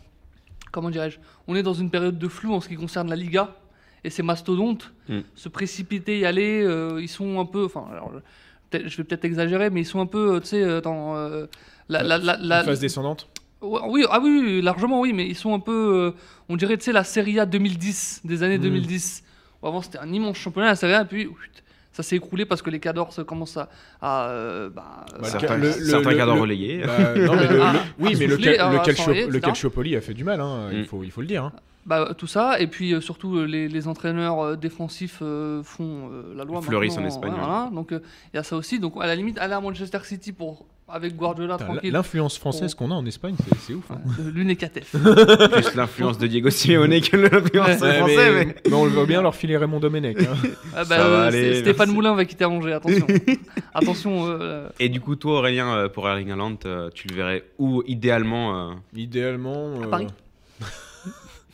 Comment 0.72 0.90
dirais-je 0.90 1.18
On 1.48 1.56
est 1.56 1.64
dans 1.64 1.74
une 1.74 1.90
période 1.90 2.18
de 2.18 2.28
flou 2.28 2.54
en 2.54 2.62
ce 2.62 2.68
qui 2.70 2.76
concerne 2.76 3.10
la 3.10 3.16
Liga 3.16 3.56
et 4.04 4.10
ses 4.10 4.24
mastodontes. 4.24 4.94
Mm. 5.10 5.20
Se 5.36 5.50
précipiter, 5.50 6.20
y 6.20 6.26
aller, 6.26 6.62
euh, 6.64 7.02
ils 7.02 7.08
sont 7.10 7.40
un 7.40 7.46
peu. 7.46 7.66
Enfin, 7.66 7.86
je 8.74 8.98
vais 8.98 9.04
peut-être 9.04 9.26
exagérer, 9.26 9.70
mais 9.70 9.82
ils 9.82 9.86
sont 9.86 10.00
un 10.02 10.06
peu, 10.06 10.36
euh, 10.36 10.40
tu 10.40 10.48
sais, 10.48 10.82
dans. 10.82 11.16
euh, 11.16 11.46
la, 11.90 12.04
la, 12.04 12.18
la, 12.18 12.38
la- 12.38 12.64
phase 12.64 12.80
descendante. 12.82 13.30
Oui, 13.62 14.06
ah 14.10 14.20
oui, 14.22 14.62
largement 14.62 15.02
oui, 15.02 15.14
mais 15.14 15.26
ils 15.28 15.36
sont 15.36 15.54
un 15.54 15.60
peu, 15.60 16.14
euh, 16.16 16.20
on 16.50 16.56
dirait, 16.58 16.78
tu 16.78 16.84
sais, 16.86 16.92
la 16.92 17.04
Serie 17.04 17.40
A 17.40 17.46
2010, 17.46 18.22
des 18.24 18.44
années 18.44 18.58
Mm. 18.60 18.62
2010. 18.62 19.24
Où 19.64 19.68
avant, 19.68 19.82
c'était 19.82 19.98
un 19.98 20.12
immense 20.14 20.38
championnat, 20.38 20.68
la 20.68 20.76
Serie 20.76 20.94
A, 20.94 21.02
et 21.02 21.06
puis 21.06 21.30
ça 21.92 22.04
s'est 22.04 22.16
écroulé 22.18 22.46
parce 22.46 22.62
que 22.62 22.70
les 22.70 22.80
cadors 22.80 23.12
se 23.14 23.22
commencent 23.24 23.58
à... 23.58 23.70
à, 24.02 24.30
euh, 24.30 24.70
bah, 24.70 25.06
Bah, 25.20 25.28
certains, 25.28 25.58
le- 25.58 25.68
le- 25.70 25.72
certains 25.74 26.12
le- 26.12 26.18
cadres 26.18 26.36
le- 26.36 26.42
relayés. 26.42 26.84
Bah, 26.86 27.16
non, 27.18 27.36
mais 27.36 27.48
le- 27.48 27.62
Ah, 27.64 27.74
le- 27.74 27.80
oui, 28.06 28.16
mais 28.20 28.28
le, 28.28 28.36
souffler. 28.36 29.40
Calciopoli 29.42 29.96
a 29.96 30.02
fait 30.02 30.14
du 30.14 30.24
mal, 30.24 30.40
hein, 30.40 30.70
il, 30.72 30.82
Mm. 30.82 30.86
faut, 30.86 31.04
il 31.04 31.10
faut 31.10 31.22
le 31.22 31.28
dire. 31.28 31.46
hein. 31.46 31.54
Bah, 31.88 32.13
tout 32.17 32.27
ça, 32.27 32.60
et 32.60 32.67
puis 32.67 32.94
euh, 32.94 33.01
surtout, 33.01 33.38
euh, 33.38 33.46
les, 33.46 33.67
les 33.67 33.88
entraîneurs 33.88 34.39
euh, 34.41 34.56
défensifs 34.56 35.20
euh, 35.22 35.63
font 35.63 36.10
euh, 36.12 36.34
la 36.36 36.44
loi 36.44 36.62
Fleurissent 36.62 36.98
en 36.98 37.01
maintenant, 37.01 37.15
Espagne, 37.15 37.34
voilà, 37.39 37.70
donc 37.74 37.89
il 37.91 38.36
y 38.36 38.38
a 38.38 38.44
ça 38.44 38.56
aussi. 38.58 38.79
Donc, 38.79 38.94
à 39.01 39.08
la 39.08 39.15
limite, 39.15 39.38
aller 39.39 39.53
à 39.53 39.62
Manchester 39.62 40.00
City 40.03 40.34
pour, 40.34 40.65
avec 40.89 41.15
Guardiola 41.15 41.58
tranquille. 41.58 41.91
L'influence 41.91 42.38
française 42.38 42.74
qu'on 42.75 42.91
a 42.91 42.94
en 42.94 43.06
Espagne, 43.06 43.36
c'est- 43.65 43.74
ouf. 43.74 43.89
hein. 43.89 44.00
Ouais, 44.06 44.32
l'UNECATEF. 44.32 44.91
Plus 45.51 45.75
l'influence 45.75 46.17
de 46.17 46.27
Diego 46.27 46.50
Simeone 46.50 47.00
que 47.01 47.15
l'influence 47.17 47.79
Ouais, 47.82 47.88
Ouais, 47.88 47.98
français. 48.00 48.32
mais, 48.32 48.46
Mais... 48.46 48.56
mais 48.67 48.74
on 48.74 48.84
le 48.86 48.91
voit 48.91 49.06
bien 49.06 49.22
leur 49.22 49.36
filer 49.36 49.56
Raymond 49.58 49.79
Domenech. 49.79 50.17
hein. 50.22 50.36
Ah, 50.75 50.84
Ça 50.84 50.98
bah, 50.98 50.98
va 50.98 51.03
euh, 51.03 51.27
aller, 51.27 51.53
c'est- 51.56 51.60
Stéphane 51.62 51.88
merci. 51.88 51.94
Moulin 51.96 52.15
va 52.15 52.25
quitter 52.25 52.46
Angers, 52.46 52.74
attention. 52.74 53.08
attention. 53.74 54.25
euh, 54.27 54.67
Et 54.79 54.89
du 54.89 55.00
coup, 55.00 55.15
toi, 55.15 55.39
Aurélien, 55.39 55.88
pour 55.94 56.08
Erling 56.08 56.32
Haaland, 56.32 56.58
tu 56.94 57.08
le 57.08 57.15
verrais 57.15 57.44
où 57.58 57.82
idéalement 57.88 58.70
euh, 58.72 58.74
Idéalement. 58.96 59.82
À 59.84 59.88
Paris 59.88 60.08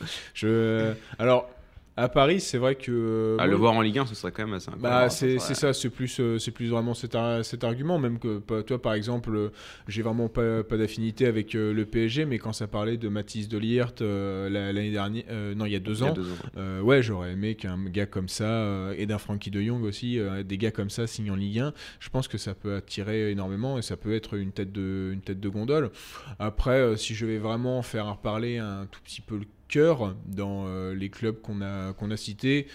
je... 0.33 0.93
Alors, 1.19 1.49
à 1.95 2.09
Paris, 2.09 2.41
c'est 2.41 2.57
vrai 2.57 2.73
que. 2.73 3.37
à 3.39 3.45
le 3.45 3.51
moi, 3.51 3.59
voir 3.59 3.73
en 3.75 3.81
Ligue 3.81 3.99
1, 3.99 4.07
ce 4.07 4.15
serait 4.15 4.31
quand 4.31 4.43
même 4.47 4.55
assez. 4.55 4.71
Bah, 4.79 5.11
c'est 5.11 5.37
c'est 5.37 5.53
ça, 5.53 5.73
c'est 5.73 5.91
plus, 5.91 6.19
euh, 6.19 6.39
c'est 6.39 6.49
plus 6.49 6.65
vraiment 6.69 6.95
cet, 6.95 7.13
ar- 7.13 7.45
cet 7.45 7.63
argument, 7.63 7.99
même 7.99 8.17
que 8.17 8.39
toi, 8.61 8.81
par 8.81 8.95
exemple, 8.95 9.29
euh, 9.35 9.49
j'ai 9.87 10.01
vraiment 10.01 10.27
pas, 10.27 10.63
pas 10.63 10.75
d'affinité 10.77 11.27
avec 11.27 11.53
euh, 11.53 11.71
le 11.71 11.85
PSG, 11.85 12.25
mais 12.25 12.39
quand 12.39 12.51
ça 12.51 12.65
parlait 12.65 12.97
de 12.97 13.09
Mathis 13.09 13.47
Delirte 13.47 14.01
euh, 14.01 14.49
la- 14.49 14.73
l'année 14.73 14.89
dernière, 14.89 15.23
euh, 15.29 15.53
non, 15.53 15.67
il 15.67 15.73
y 15.73 15.75
a 15.75 15.79
deux 15.79 15.97
Il 15.97 15.99
y 15.99 16.07
a 16.07 16.09
ans, 16.09 16.13
deux 16.13 16.23
ans. 16.31 16.35
euh, 16.57 16.81
ouais, 16.81 17.03
j'aurais 17.03 17.33
aimé 17.33 17.53
qu'un 17.53 17.77
gars 17.85 18.07
comme 18.07 18.27
ça, 18.27 18.89
et 18.97 19.05
d'un 19.05 19.19
Frankie 19.19 19.51
de 19.51 19.61
Jong 19.61 19.83
aussi, 19.83 20.19
des 20.45 20.57
gars 20.57 20.71
comme 20.71 20.89
ça 20.89 21.05
signent 21.05 21.29
en 21.29 21.35
Ligue 21.35 21.59
1, 21.59 21.73
je 21.99 22.09
pense 22.09 22.27
que 22.27 22.39
ça 22.39 22.55
peut 22.55 22.73
attirer 22.73 23.29
énormément 23.29 23.77
et 23.77 23.83
ça 23.83 23.97
peut 23.97 24.15
être 24.15 24.33
une 24.33 24.51
tête 24.51 24.71
de, 24.71 25.11
une 25.13 25.21
tête 25.21 25.39
de 25.39 25.47
gondole. 25.49 25.91
Après, 26.39 26.97
si 26.97 27.13
je 27.13 27.27
vais 27.27 27.37
vraiment 27.37 27.83
faire 27.83 28.07
reparler 28.09 28.57
un 28.57 28.87
tout 28.89 28.99
petit 29.03 29.21
peu 29.21 29.37
le 29.37 29.45
cœur 29.73 30.15
dans 30.25 30.65
euh, 30.67 30.93
les 30.93 31.09
clubs 31.09 31.39
qu'on 31.41 31.61
a, 31.61 31.93
qu'on 31.93 32.11
a 32.11 32.17
cités, 32.17 32.67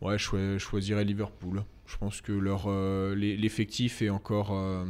ouais, 0.00 0.18
je, 0.18 0.22
choi- 0.24 0.52
je 0.54 0.58
choisirais 0.58 1.04
Liverpool. 1.04 1.62
Je 1.86 1.96
pense 1.98 2.20
que 2.20 2.32
leur, 2.32 2.64
euh, 2.66 3.14
l'e- 3.14 3.36
l'effectif 3.36 4.02
est 4.02 4.10
encore... 4.10 4.50
euh, 4.52 4.84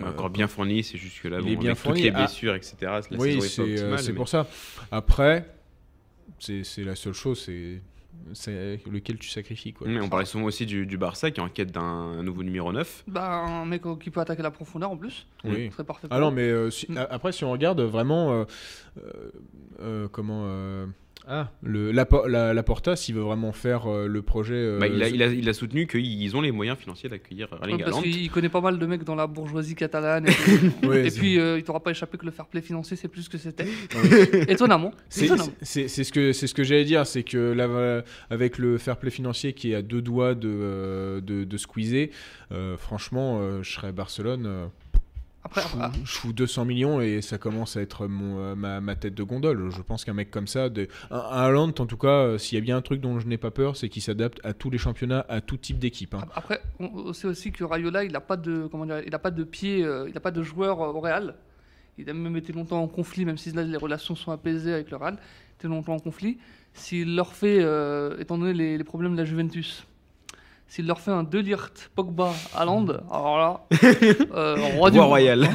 euh, 0.00 0.10
Encore 0.10 0.30
bien 0.30 0.48
fourni, 0.48 0.82
c'est 0.82 0.98
juste 0.98 1.20
que 1.22 1.28
là, 1.28 1.38
il 1.40 1.54
bon, 1.54 1.60
bien 1.60 1.70
avec 1.70 1.82
fourni. 1.82 2.00
toutes 2.02 2.10
les 2.10 2.16
Ah. 2.16 2.24
blessures, 2.24 2.54
etc. 2.54 2.74
La 2.80 3.00
oui, 3.18 3.40
c'est 3.42 3.62
optimale, 3.62 3.98
c'est 4.00 4.08
mais- 4.12 4.16
pour 4.16 4.28
ça. 4.28 4.46
Après, 4.90 5.46
c'est 6.40 6.64
c'est 6.64 6.82
la 6.84 6.96
seule 6.96 7.12
chose, 7.12 7.42
c'est 7.46 7.80
lequel 8.90 9.18
tu 9.18 9.28
sacrifies. 9.28 9.72
Quoi. 9.72 9.88
Mais 9.88 10.00
on 10.00 10.08
parlait 10.08 10.24
souvent 10.26 10.44
aussi 10.44 10.66
du, 10.66 10.86
du 10.86 10.96
Barça 10.98 11.30
qui 11.30 11.40
est 11.40 11.42
en 11.42 11.48
quête 11.48 11.70
d'un 11.72 12.22
nouveau 12.22 12.42
numéro 12.42 12.72
9. 12.72 13.04
bah, 13.08 13.30
un 13.44 13.64
mec 13.64 13.82
qui 14.00 14.10
peut 14.10 14.20
attaquer 14.20 14.42
la 14.42 14.50
profondeur 14.50 14.90
en 14.90 14.96
plus. 14.96 15.26
Oui. 15.44 15.70
Serait 15.70 15.84
parfait. 15.84 16.08
Ah 16.10 16.18
non, 16.20 16.30
eux. 16.30 16.34
mais 16.34 16.48
euh, 16.48 16.70
si- 16.70 16.90
Mm. 16.90 16.98
après, 17.10 17.32
si 17.32 17.44
on 17.44 17.50
regarde 17.52 17.80
vraiment, 17.80 18.32
euh, 18.32 18.44
euh, 18.98 19.30
euh, 19.80 20.08
comment 20.08 20.42
euh, 20.46 20.86
ah, 21.26 21.50
le 21.62 21.90
la, 21.92 22.06
la, 22.28 22.52
la 22.54 22.62
Porta, 22.62 22.96
s'il 22.96 23.14
veut 23.14 23.22
vraiment 23.22 23.52
faire 23.52 23.86
euh, 23.90 24.06
le 24.06 24.20
projet, 24.22 24.54
euh, 24.54 24.78
Bah, 24.78 24.86
il, 24.86 25.02
a, 25.02 25.08
il, 25.08 25.22
a, 25.22 25.26
il 25.28 25.48
a 25.48 25.52
soutenu 25.52 25.86
qu'ils 25.86 26.36
ont 26.36 26.40
les 26.40 26.50
moyens 26.52 26.76
financiers 26.78 27.08
d'accueillir 27.08 27.48
Erling 27.60 27.76
Ouais, 27.76 27.82
parce 27.84 28.02
qu'il 28.02 28.30
connaît 28.30 28.48
pas 28.48 28.60
mal 28.60 28.78
de 28.78 28.86
mecs 28.86 29.04
dans 29.04 29.14
la 29.14 29.26
bourgeoisie 29.26 29.74
catalane. 29.74 30.26
Et, 30.28 30.32
tout. 30.82 30.86
Ouais, 30.88 31.06
Et 31.06 31.10
c'est- 31.10 31.18
puis, 31.20 31.38
euh, 31.38 31.56
il 31.58 31.64
t'aura 31.64 31.80
pas 31.82 31.92
échappé 31.92 32.18
que 32.18 32.26
le 32.26 32.30
fair 32.30 32.46
play 32.46 32.60
financier, 32.60 32.96
c'est 32.96 33.08
plus 33.08 33.22
ce 33.22 33.30
que 33.30 33.38
c'était. 33.38 33.66
Étonnamment. 34.48 34.92
C'est 35.08 35.26
ce 35.28 36.12
que 36.12 36.32
c'est 36.32 36.46
ce 36.46 36.54
que 36.54 36.62
j'allais 36.64 36.84
dire, 36.84 37.06
c'est 37.06 37.22
que 37.22 37.52
là, 37.52 38.02
avec 38.30 38.58
le 38.58 38.78
fair 38.78 38.96
play 38.98 39.10
financier 39.10 39.52
qui 39.52 39.72
est 39.72 39.74
à 39.76 39.82
deux 39.82 40.02
doigts 40.02 40.34
de 40.34 40.48
euh, 40.52 41.20
de, 41.20 41.44
de 41.44 41.56
squeezer, 41.56 42.10
euh, 42.52 42.76
franchement, 42.76 43.38
euh, 43.40 43.62
je 43.62 43.72
serais 43.72 43.88
à 43.88 43.92
Barcelone. 43.92 44.68
Après, 45.44 45.60
je, 45.60 45.66
fous, 45.68 45.78
après, 45.80 45.98
je 46.04 46.12
fous 46.12 46.32
200 46.32 46.64
millions 46.64 47.00
et 47.02 47.20
ça 47.20 47.36
commence 47.38 47.76
à 47.76 47.82
être 47.82 48.06
mon, 48.06 48.38
euh, 48.40 48.54
ma, 48.54 48.80
ma 48.80 48.96
tête 48.96 49.14
de 49.14 49.22
gondole. 49.22 49.70
Je 49.70 49.82
pense 49.82 50.04
qu'un 50.04 50.14
mec 50.14 50.30
comme 50.30 50.46
ça, 50.46 50.68
de, 50.70 50.88
un, 51.10 51.16
un 51.18 51.20
Haaland, 51.44 51.68
en 51.78 51.86
tout 51.86 51.96
cas, 51.98 52.08
euh, 52.08 52.38
s'il 52.38 52.56
y 52.56 52.60
a 52.60 52.64
bien 52.64 52.76
un 52.78 52.82
truc 52.82 53.00
dont 53.00 53.20
je 53.20 53.26
n'ai 53.26 53.36
pas 53.36 53.50
peur, 53.50 53.76
c'est 53.76 53.88
qu'il 53.90 54.00
s'adapte 54.02 54.40
à 54.42 54.54
tous 54.54 54.70
les 54.70 54.78
championnats, 54.78 55.24
à 55.28 55.40
tout 55.42 55.56
type 55.58 55.78
d'équipe. 55.78 56.14
hein. 56.14 56.24
Après, 56.34 56.60
on 56.80 57.12
sait 57.12 57.26
aussi 57.26 57.52
que 57.52 57.62
Rayola, 57.62 58.04
il 58.04 58.12
n'a 58.12 58.20
pas 58.20 58.36
de, 58.38 58.66
comment 58.70 58.86
dire, 58.86 59.02
il 59.06 59.14
a 59.14 59.18
pas 59.18 59.30
de 59.30 59.44
pied, 59.44 59.84
euh, 59.84 60.06
il 60.08 60.14
n'a 60.14 60.20
pas 60.20 60.30
de 60.30 60.42
joueur 60.42 60.80
euh, 60.80 60.88
au 60.92 61.00
Real. 61.00 61.34
Il 61.98 62.08
a 62.10 62.14
même 62.14 62.36
été 62.36 62.52
longtemps 62.52 62.82
en 62.82 62.88
conflit, 62.88 63.24
même 63.24 63.36
si 63.38 63.52
là 63.52 63.62
les 63.62 63.76
relations 63.76 64.16
sont 64.16 64.32
apaisées 64.32 64.72
avec 64.72 64.90
le 64.90 64.96
Real. 64.96 65.16
Il 65.16 65.54
était 65.60 65.68
longtemps 65.68 65.94
en 65.94 66.00
conflit. 66.00 66.38
S'il 66.72 67.14
leur 67.14 67.34
fait, 67.34 67.58
euh, 67.60 68.16
étant 68.18 68.36
donné 68.38 68.52
les, 68.52 68.76
les 68.78 68.82
problèmes 68.84 69.12
de 69.12 69.18
la 69.18 69.24
Juventus, 69.24 69.86
s'il 70.68 70.86
leur 70.86 71.00
fait 71.00 71.10
un 71.10 71.22
Delirte, 71.22 71.90
Pogba, 71.94 72.32
Haaland, 72.54 72.86
alors 73.10 73.38
là, 73.38 73.60
euh, 74.34 74.56
roi 74.76 74.90
du 74.90 74.98
Roi 74.98 75.04
monde. 75.04 75.08
royal. 75.08 75.48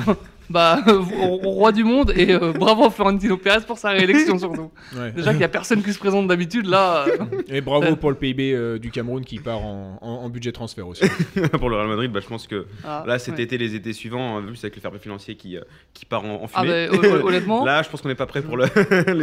Bah, 0.50 0.80
euh, 0.88 0.98
roi 1.00 1.72
du 1.72 1.84
monde 1.84 2.12
et 2.16 2.32
euh, 2.34 2.52
bravo 2.54 2.86
à 2.86 2.90
Florentino 2.90 3.38
Pérez 3.38 3.62
pour 3.68 3.78
sa 3.78 3.90
réélection 3.92 4.40
surtout. 4.40 4.72
Ouais. 4.98 5.12
Déjà 5.12 5.30
qu'il 5.30 5.38
n'y 5.38 5.44
a 5.44 5.50
personne 5.50 5.84
qui 5.84 5.94
se 5.94 6.00
présente 6.00 6.28
d'habitude 6.28 6.66
là. 6.66 7.06
euh, 7.08 7.26
Et 7.50 7.62
bravo 7.62 7.96
pour 7.96 8.10
le 8.10 8.16
PIB 8.16 8.54
euh, 8.54 8.80
du 8.80 8.90
Cameroun 8.90 9.24
qui 9.24 9.38
part 9.38 9.64
en, 9.64 10.00
en- 10.02 10.08
en 10.24 10.30
budget 10.30 10.52
transfert 10.52 10.88
aussi. 10.88 11.04
pour 11.60 11.70
le 11.70 11.76
Real 11.76 11.88
Madrid, 11.88 12.12
bah, 12.12 12.20
je 12.20 12.28
pense 12.28 12.48
que 12.48 12.66
ah, 12.84 13.04
là, 13.06 13.20
cet 13.20 13.36
ouais. 13.36 13.44
été, 13.44 13.60
les 13.60 13.76
étés 13.76 13.94
suivants, 13.94 14.38
en 14.38 14.42
plus 14.42 14.58
avec 14.64 14.76
le 14.76 14.82
fair 14.82 14.90
play 14.90 15.00
financier 15.00 15.36
qui, 15.36 15.56
euh, 15.56 15.62
qui 15.94 16.06
part 16.06 16.26
en, 16.26 16.42
en 16.44 16.48
Ah, 16.56 16.62
fumée. 16.64 16.88
bah, 16.92 16.98
hon- 17.22 17.28
honnêtement. 17.28 17.64
Là, 17.70 17.84
je 17.84 17.90
pense 17.90 18.02
qu'on 18.02 18.10
n'est 18.10 18.16
pas 18.16 18.26
prêt 18.26 18.42
pour 18.42 18.58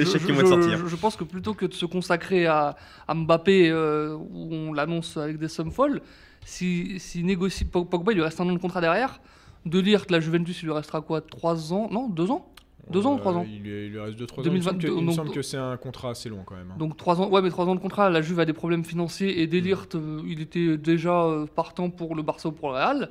chèques 0.04 0.24
qui 0.24 0.30
vont 0.32 0.40
être 0.42 0.48
sortir. 0.48 0.78
Je, 0.78 0.86
je 0.86 0.96
pense 0.96 1.16
que 1.16 1.24
plutôt 1.24 1.54
que 1.54 1.66
de 1.66 1.74
se 1.74 1.86
consacrer 1.86 2.46
à, 2.46 2.76
à 3.08 3.14
Mbappé, 3.14 3.68
euh, 3.70 4.14
où 4.14 4.54
on 4.54 4.72
l'annonce 4.72 5.16
avec 5.16 5.38
des 5.38 5.48
sommes 5.48 5.72
folles, 5.72 6.00
si, 6.44 7.00
si 7.00 7.24
négocie 7.24 7.64
Pog- 7.64 7.88
Pogba, 7.88 8.12
il 8.12 8.16
lui 8.16 8.22
reste 8.22 8.40
un 8.40 8.48
an 8.48 8.52
de 8.52 8.58
contrat 8.58 8.80
derrière. 8.80 9.20
De 9.66 9.78
lire 9.80 10.06
que 10.06 10.12
la 10.12 10.20
Juventus, 10.20 10.62
il 10.62 10.66
lui 10.66 10.72
restera 10.72 11.00
quoi 11.02 11.20
3 11.20 11.72
ans? 11.72 11.88
Non, 11.90 12.08
2 12.08 12.30
ans? 12.30 12.52
Deux 12.88 13.04
ans 13.04 13.14
ou 13.16 13.18
trois 13.18 13.32
Euh, 13.32 13.36
ans? 13.38 13.46
il, 13.48 13.62
lui- 13.62 13.86
il 13.86 13.90
lui 13.92 13.98
reste 13.98 14.16
2-3 14.16 14.22
ans. 14.40 14.42
Il 14.44 14.52
me 14.52 14.60
semble 14.60 14.78
que, 14.78 14.86
2022, 14.86 14.88
il 14.88 15.00
me 15.02 15.06
donc- 15.06 15.14
semble 15.16 15.30
que 15.32 15.42
c'est 15.42 15.56
un 15.56 15.76
contrat 15.76 16.10
assez 16.10 16.28
long 16.28 16.42
quand 16.46 16.54
même. 16.54 16.70
hein. 16.70 16.76
Donc 16.78 16.96
3 16.96 17.20
ans, 17.20 17.28
ouais, 17.28 17.42
mais 17.42 17.50
3 17.50 17.66
ans 17.66 17.74
de 17.74 17.80
contrat. 17.80 18.08
La 18.10 18.22
Juve 18.22 18.38
a 18.38 18.44
des 18.44 18.52
problèmes 18.52 18.84
financiers 18.84 19.42
et 19.42 19.48
Delirte, 19.48 19.96
euh, 19.96 20.20
il 20.24 20.40
était 20.40 20.76
déjà 20.78 21.24
euh, 21.24 21.46
partant 21.52 21.90
pour 21.90 22.14
le 22.14 22.22
Barça 22.22 22.48
ou 22.48 22.52
pour 22.52 22.68
le 22.68 22.74
Real. 22.76 23.10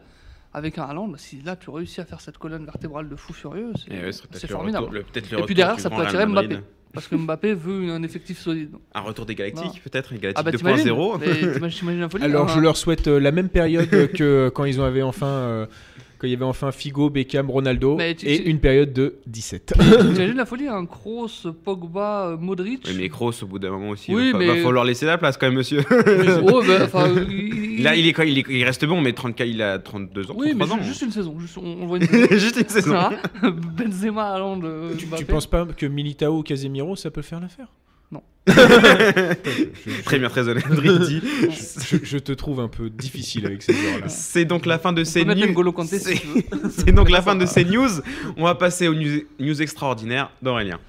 Avec 0.53 0.77
un 0.77 0.83
Haaland, 0.83 1.09
bah, 1.09 1.17
si 1.17 1.41
là 1.41 1.57
tu 1.57 1.69
réussis 1.69 2.00
à 2.00 2.05
faire 2.05 2.21
cette 2.21 2.38
colonne 2.38 2.63
vertébrale 2.63 3.09
de 3.09 3.17
fou 3.17 3.33
furieux, 3.33 3.74
c'est 3.75 3.93
Et 3.93 4.00
ouais, 4.05 4.47
formidable. 4.47 4.85
retour- 4.85 4.93
le- 5.33 5.39
Et 5.39 5.43
puis 5.43 5.53
derrière, 5.55 5.77
ça 5.81 5.89
peut 5.89 6.01
attirer 6.01 6.25
Madrid. 6.25 6.51
Mbappé. 6.51 6.63
Parce 6.93 7.09
que 7.09 7.15
Mbappé 7.17 7.53
veut 7.55 7.91
un 7.91 8.01
effectif 8.03 8.39
solide. 8.39 8.71
Un 8.93 9.01
retour 9.01 9.25
des 9.25 9.35
Galactiques, 9.35 9.83
peut-être, 9.83 10.13
un 10.13 10.15
Ah 10.15 10.19
Galactique 10.19 10.45
bah 10.45 10.51
t'imagines 10.57 10.85
2.0. 10.88 11.17
Mais 11.19 11.53
t'imagines 11.55 11.79
t'imagines 11.79 12.00
la 12.00 12.07
folie 12.09 12.24
Alors 12.24 12.45
hein. 12.45 12.53
je 12.55 12.62
leur 12.62 12.77
souhaite 12.77 13.09
euh, 13.09 13.19
la 13.19 13.33
même 13.33 13.50
période 13.50 13.89
que 14.13 14.47
quand 14.55 14.63
ils 14.63 14.79
ont 14.79 14.85
avait 14.85 15.01
enfin 15.01 15.25
euh, 15.27 15.65
quand 16.17 16.27
il 16.27 16.31
y 16.31 16.36
avait 16.36 16.45
enfin 16.45 16.72
Figo, 16.72 17.10
Beckham, 17.10 17.50
Ronaldo 17.50 17.95
Mais 17.95 18.15
tu- 18.15 18.27
et 18.27 18.41
tu- 18.43 18.50
une 18.50 18.60
période 18.60 18.93
de 18.93 19.15
17. 19.27 19.74
T'imagines 19.77 20.36
la 20.38 20.45
folie 20.45 20.67
Un 20.67 20.86
Kroos, 20.86 21.51
Pogba, 21.63 22.38
Modric 22.39 22.84
Oui, 22.88 22.93
mais 22.98 23.10
Kroos, 23.10 23.31
au 23.43 23.45
bout 23.48 23.60
d'un 23.60 23.72
moment 23.72 23.89
aussi, 23.89 24.13
Oui, 24.13 24.27
il 24.27 24.31
va, 24.34 24.39
mais- 24.39 24.48
va 24.48 24.55
falloir 24.63 24.86
laisser 24.86 25.05
la 25.05 25.17
place 25.17 25.38
quand 25.38 25.48
même, 25.48 25.55
monsieur. 25.55 25.81
Oh, 25.89 26.62
bah, 26.65 27.07
il- 27.29 27.84
Là, 27.84 27.95
il, 27.95 28.07
est, 28.07 28.13
quoi, 28.13 28.25
il, 28.25 28.38
est- 28.39 28.45
il 28.50 28.63
reste 28.63 28.86
bon, 28.86 29.01
mais 29.01 29.13
34, 29.13 29.48
il 29.48 29.62
a 29.62 29.77
32 29.79 30.31
ans, 30.31 30.36
Oui, 30.38 30.53
mais 30.55 30.65
33 30.65 30.77
ans. 30.77 30.81
ju- 30.81 30.88
juste 30.89 31.01
une 31.01 31.12
saison. 31.12 31.39
Juste, 31.39 31.57
on, 31.57 31.65
on 31.84 31.86
voit 31.88 31.98
une 32.00 32.05
saison. 32.07 32.27
Juste 32.31 32.57
une 32.62 32.69
saison. 32.69 32.95
Benzema, 33.77 34.34
Haaland, 34.34 34.62
euh, 34.63 34.93
tu, 34.98 35.07
tu 35.17 35.25
penses 35.25 35.48
pas 35.48 35.65
que 35.65 35.86
Militao 35.86 36.39
ou 36.39 36.43
Casemiro 36.43 36.95
ça 36.95 37.12
peut 37.12 37.22
faire 37.22 37.39
l'affaire? 37.39 37.67
Non. 38.12 38.21
Très 40.05 40.19
bien, 40.19 40.29
très 40.29 40.47
honnête, 40.47 40.67
Dridi. 40.67 41.21
Je, 41.50 41.97
je 42.03 42.17
te 42.17 42.31
trouve 42.31 42.59
un 42.59 42.67
peu 42.67 42.89
difficile 42.91 43.45
avec 43.47 43.63
ces 43.63 43.74
joueurs-là. 43.74 44.07
C'est 44.07 44.45
donc 44.45 44.65
la 44.67 44.77
fin 44.77 44.93
de 44.93 45.03
ces 45.03 45.25
news. 45.25 45.33
Si. 45.83 46.21
C'est 46.77 46.91
donc 46.91 47.09
la 47.09 47.21
fin 47.21 47.35
de 47.35 47.45
ces 47.45 47.65
news. 47.65 47.89
On 48.38 48.43
va 48.43 48.55
passer 48.55 48.88
aux 48.88 48.93
news, 48.93 49.21
news 49.39 49.62
extraordinaires 49.62 50.31
d'Aurélien. 50.41 50.79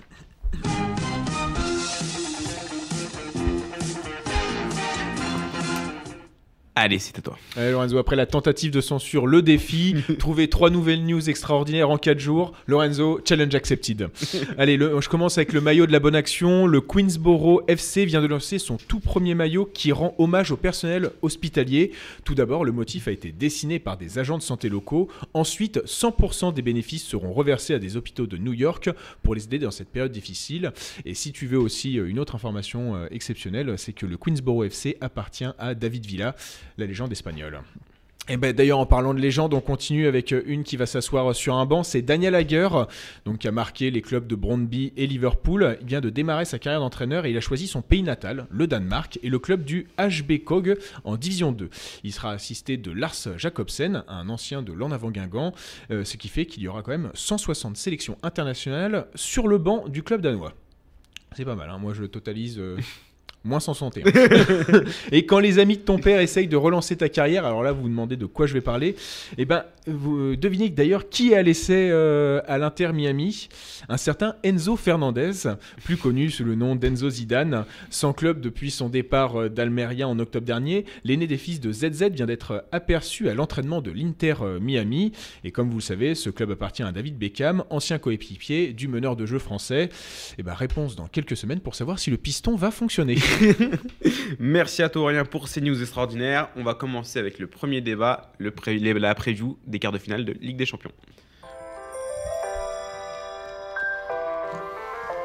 Allez, 6.79 6.99
c'est 6.99 7.17
à 7.19 7.23
toi. 7.23 7.39
Allez, 7.57 7.73
Lorenzo, 7.73 7.97
après 7.97 8.17
la 8.17 8.27
tentative 8.27 8.71
de 8.71 8.83
censure, 8.83 9.27
le 9.27 9.41
défi, 9.41 9.95
trouver 10.19 10.49
trois 10.49 10.69
nouvelles 10.69 11.03
news 11.07 11.31
extraordinaires 11.31 11.89
en 11.89 11.97
4 11.97 12.19
jours. 12.19 12.53
Lorenzo, 12.67 13.19
challenge 13.25 13.55
accepted. 13.55 14.11
Allez, 14.59 14.77
le- 14.77 15.01
je 15.01 15.09
commence 15.09 15.39
avec 15.39 15.55
le 15.55 15.63
maillot 15.63 15.87
de 15.87 15.93
la 15.93 16.01
bonne 16.01 16.15
action. 16.15 16.67
Le 16.67 16.83
Queensboro 16.83 17.63
FC 17.67 18.05
vient 18.05 18.21
de 18.21 18.27
lancer 18.27 18.59
son 18.59 18.77
tout 18.77 19.01
premier 19.01 19.35
maillot 19.35 19.65
qui 19.73 19.91
rend 19.91 20.15
hommage 20.19 20.51
au 20.51 20.59
personnel 20.59 21.13
hospitalier. 21.23 21.93
Tout 22.27 22.35
d'abord, 22.35 22.63
le 22.63 22.73
motif 22.73 23.09
a 23.09 23.11
été 23.11 23.33
dessiné 23.33 23.79
par 23.79 23.97
des 23.97 24.19
agents 24.19 24.37
de 24.37 24.43
santé 24.43 24.69
locaux. 24.69 25.09
Ensuite, 25.33 25.81
100% 25.87 26.53
des 26.53 26.61
bénéfices 26.61 27.05
seront 27.07 27.33
reversés 27.33 27.73
à 27.73 27.79
des 27.79 27.97
hôpitaux 27.97 28.27
de 28.27 28.37
New 28.37 28.53
York 28.53 28.91
pour 29.23 29.35
les 29.35 29.45
aider 29.45 29.59
dans 29.61 29.71
cette 29.71 29.89
période 29.89 30.13
difficile. 30.13 30.73
Et 31.07 31.15
si 31.15 31.33
tu 31.33 31.47
veux 31.47 31.59
aussi 31.59 31.99
euh, 31.99 32.07
une 32.07 32.19
autre 32.19 32.35
information 32.35 32.97
euh, 32.97 33.07
exceptionnelle, 33.11 33.79
c'est 33.79 33.95
que 33.95 34.05
le 34.05 34.19
Queensboro 34.19 34.65
FC 34.65 34.99
appartient 35.01 35.47
à 35.59 35.75
David 35.75 36.05
Villa, 36.05 36.37
la 36.79 36.87
légende 36.87 37.13
espagnole. 37.13 37.61
Et 38.29 38.37
ben 38.37 38.53
d'ailleurs 38.53 38.81
en 38.81 38.87
parlant 38.87 39.15
de 39.15 39.21
légende, 39.21 39.55
on 39.55 39.61
continue 39.61 40.09
avec 40.09 40.33
euh, 40.33 40.43
une 40.47 40.65
qui 40.65 40.77
va 40.77 40.87
s'asseoir 40.87 41.33
sur 41.33 41.55
un 41.55 41.65
banc, 41.65 41.85
c'est 41.85 42.03
Daniel 42.03 42.35
Hager, 42.35 42.69
donc 43.25 43.39
qui 43.39 43.47
a 43.47 43.53
marqué 43.53 43.93
les 43.93 44.03
clubs 44.03 44.27
de 44.27 44.35
Brøndby 44.35 44.93
et 44.97 45.07
Liverpool. 45.07 45.79
Il 45.81 45.87
vient 45.87 46.01
de 46.01 46.11
démarrer 46.11 46.45
sa 46.45 46.59
carrière 46.59 46.81
d'entraîneur 46.81 47.25
et 47.25 47.31
il 47.31 47.37
a 47.37 47.41
choisi 47.41 47.69
son 47.69 47.83
pays 47.83 48.03
natal, 48.03 48.49
le 48.51 48.67
Danemark, 48.67 49.21
et 49.23 49.29
le 49.29 49.39
club 49.39 49.65
du 49.65 49.87
HB 49.97 50.43
Kog 50.45 50.77
en 51.05 51.17
Division 51.17 51.53
2. 51.53 51.71
Il 52.03 52.13
sera 52.13 52.33
assisté 52.33 52.77
de 52.77 52.91
Lars 52.91 53.15
Jacobsen, 53.37 54.03
un 54.09 54.29
ancien 54.29 54.61
de 54.61 54.73
l'En 54.73 54.91
avant 54.91 55.13
Guingamp, 55.13 55.55
euh, 55.93 56.03
ce 56.03 56.17
qui 56.17 56.27
fait 56.27 56.47
qu'il 56.47 56.65
y 56.65 56.69
aura 56.69 56.83
quand 56.83 56.91
même 56.91 57.13
160 57.15 57.77
sélections 57.77 58.19
internationales 58.25 59.07
sur 59.15 59.47
le 59.47 59.59
banc 59.59 59.87
du 59.87 60.03
club 60.03 60.21
danois. 60.21 60.53
C'est 61.37 61.45
pas 61.45 61.55
mal, 61.55 61.71
hein. 61.71 61.79
moi 61.79 61.93
je 61.95 62.05
totalise 62.05 62.59
euh, 62.59 62.77
moins 63.47 63.61
161. 63.61 64.05
Et 65.13 65.27
quand 65.27 65.39
les 65.39 65.59
amis 65.59 65.77
de 65.77 65.83
ton 65.83 65.99
père 65.99 66.21
essayent 66.21 66.49
de 66.49 66.57
relancer 66.57 66.97
ta 66.97 67.09
carrière, 67.09 67.45
alors 67.45 67.63
là 67.63 67.73
vous 67.73 67.83
vous 67.83 67.89
demandez 67.89 68.17
de 68.17 68.27
quoi 68.27 68.47
je 68.47 68.55
vais 68.55 68.61
parler, 68.61 68.97
et 69.39 69.45
ben 69.45 69.65
vous 69.87 70.19
euh, 70.19 70.37
devinez 70.37 70.69
d'ailleurs 70.69 71.09
qui 71.09 71.35
a 71.35 71.43
laissé 71.43 71.89
euh, 71.91 72.41
à 72.47 72.59
l'Inter 72.59 72.93
Miami? 72.93 73.49
Un 73.89 73.97
certain 73.97 74.35
Enzo 74.43 74.77
Fernandez, 74.77 75.33
plus 75.85 75.97
connu 75.97 76.31
sous 76.31 76.45
le 76.45 76.57
nom 76.57 76.75
d'Enzo 76.75 77.09
Zidane, 77.09 77.65
sans 77.91 78.13
club 78.13 78.41
depuis 78.41 78.71
son 78.71 78.89
départ 78.89 79.41
euh, 79.41 79.49
d'Almeria 79.49 80.09
en 80.09 80.19
octobre 80.19 80.47
dernier. 80.47 80.85
L'aîné 81.05 81.27
des 81.27 81.37
fils 81.37 81.61
de 81.61 81.73
ZZ 81.73 82.11
vient 82.11 82.27
d'être 82.27 82.65
aperçu 82.73 83.29
à 83.29 83.35
l'entraînement 83.35 83.81
de 83.81 83.93
l'Inter 83.93 84.35
Miami, 84.61 85.13
et 85.45 85.53
comme 85.53 85.71
vous 85.71 85.79
le 85.79 85.83
savez, 85.83 86.15
ce 86.15 86.31
club 86.31 86.51
appartient 86.51 86.83
à 86.83 86.91
David 86.93 87.17
Beckham, 87.17 87.65
ancien 87.71 87.99
coéquipier 87.99 88.73
du 88.73 88.89
meneur 88.89 89.17
de 89.17 89.27
jeu 89.27 89.39
français. 89.39 89.91
Et 90.39 90.43
ben 90.43 90.55
réponse 90.55 90.97
dans 90.97 91.07
quelques 91.07 91.37
semaines 91.37 91.61
pour 91.61 91.75
savoir 91.75 91.99
si 91.99 92.11
le 92.11 92.17
piston 92.17 92.57
va 92.57 92.71
fonctionner. 92.71 93.17
Merci 94.39 94.83
à 94.83 94.89
toi, 94.89 95.03
Aurélien, 95.03 95.25
pour 95.25 95.49
ces 95.49 95.61
news 95.61 95.81
extraordinaires. 95.81 96.49
On 96.57 96.63
va 96.63 96.75
commencer 96.75 97.19
avec 97.19 97.39
le 97.39 97.47
premier 97.47 97.81
débat, 97.81 98.33
le 98.39 98.51
pré- 98.51 98.79
les- 98.79 98.95
la 98.95 99.15
preview 99.15 99.59
des 99.67 99.79
quarts 99.79 99.93
de 99.93 99.99
finale 99.99 100.25
de 100.25 100.33
Ligue 100.41 100.57
des 100.57 100.67
Champions. 100.67 100.93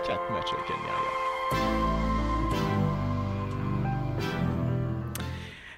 4 0.08 0.32
matchs 0.32 0.50
avec. 0.54 0.68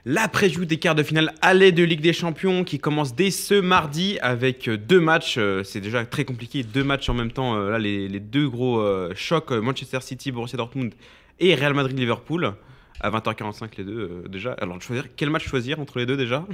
La 0.06 0.28
preview 0.28 0.66
des 0.66 0.78
quarts 0.80 0.96
de 0.96 1.04
finale 1.04 1.34
aller 1.42 1.72
de 1.72 1.82
Ligue 1.82 2.02
des 2.02 2.12
Champions 2.12 2.66
qui 2.66 2.78
commence 2.78 3.16
dès 3.16 3.32
ce 3.32 3.54
mardi 3.54 4.20
avec 4.22 4.68
euh, 4.68 4.78
deux 4.78 5.00
matchs. 5.00 5.36
euh, 5.38 5.64
C'est 5.64 5.80
déjà 5.80 6.06
très 6.06 6.26
compliqué, 6.26 6.62
deux 6.64 6.84
matchs 6.84 7.08
en 7.08 7.14
même 7.14 7.32
temps. 7.32 7.56
euh, 7.56 7.70
Là, 7.72 7.80
les, 7.80 8.10
les 8.10 8.20
deux 8.20 8.50
gros 8.50 8.84
chocs 9.16 9.52
Manchester 9.52 10.00
City, 10.02 10.32
Borussia 10.34 10.58
Dortmund 10.58 10.94
et 11.40 11.56
Real 11.56 11.74
Madrid-Liverpool. 11.74 12.54
À 13.02 13.10
20h45 13.10 13.70
les 13.80 13.84
deux 13.84 14.00
euh, 14.26 14.28
déjà. 14.30 14.54
Alors 14.54 14.82
choisir 14.82 15.08
quel 15.16 15.30
match 15.30 15.46
choisir 15.48 15.80
entre 15.80 15.98
les 16.00 16.06
deux 16.06 16.16
déjà? 16.16 16.46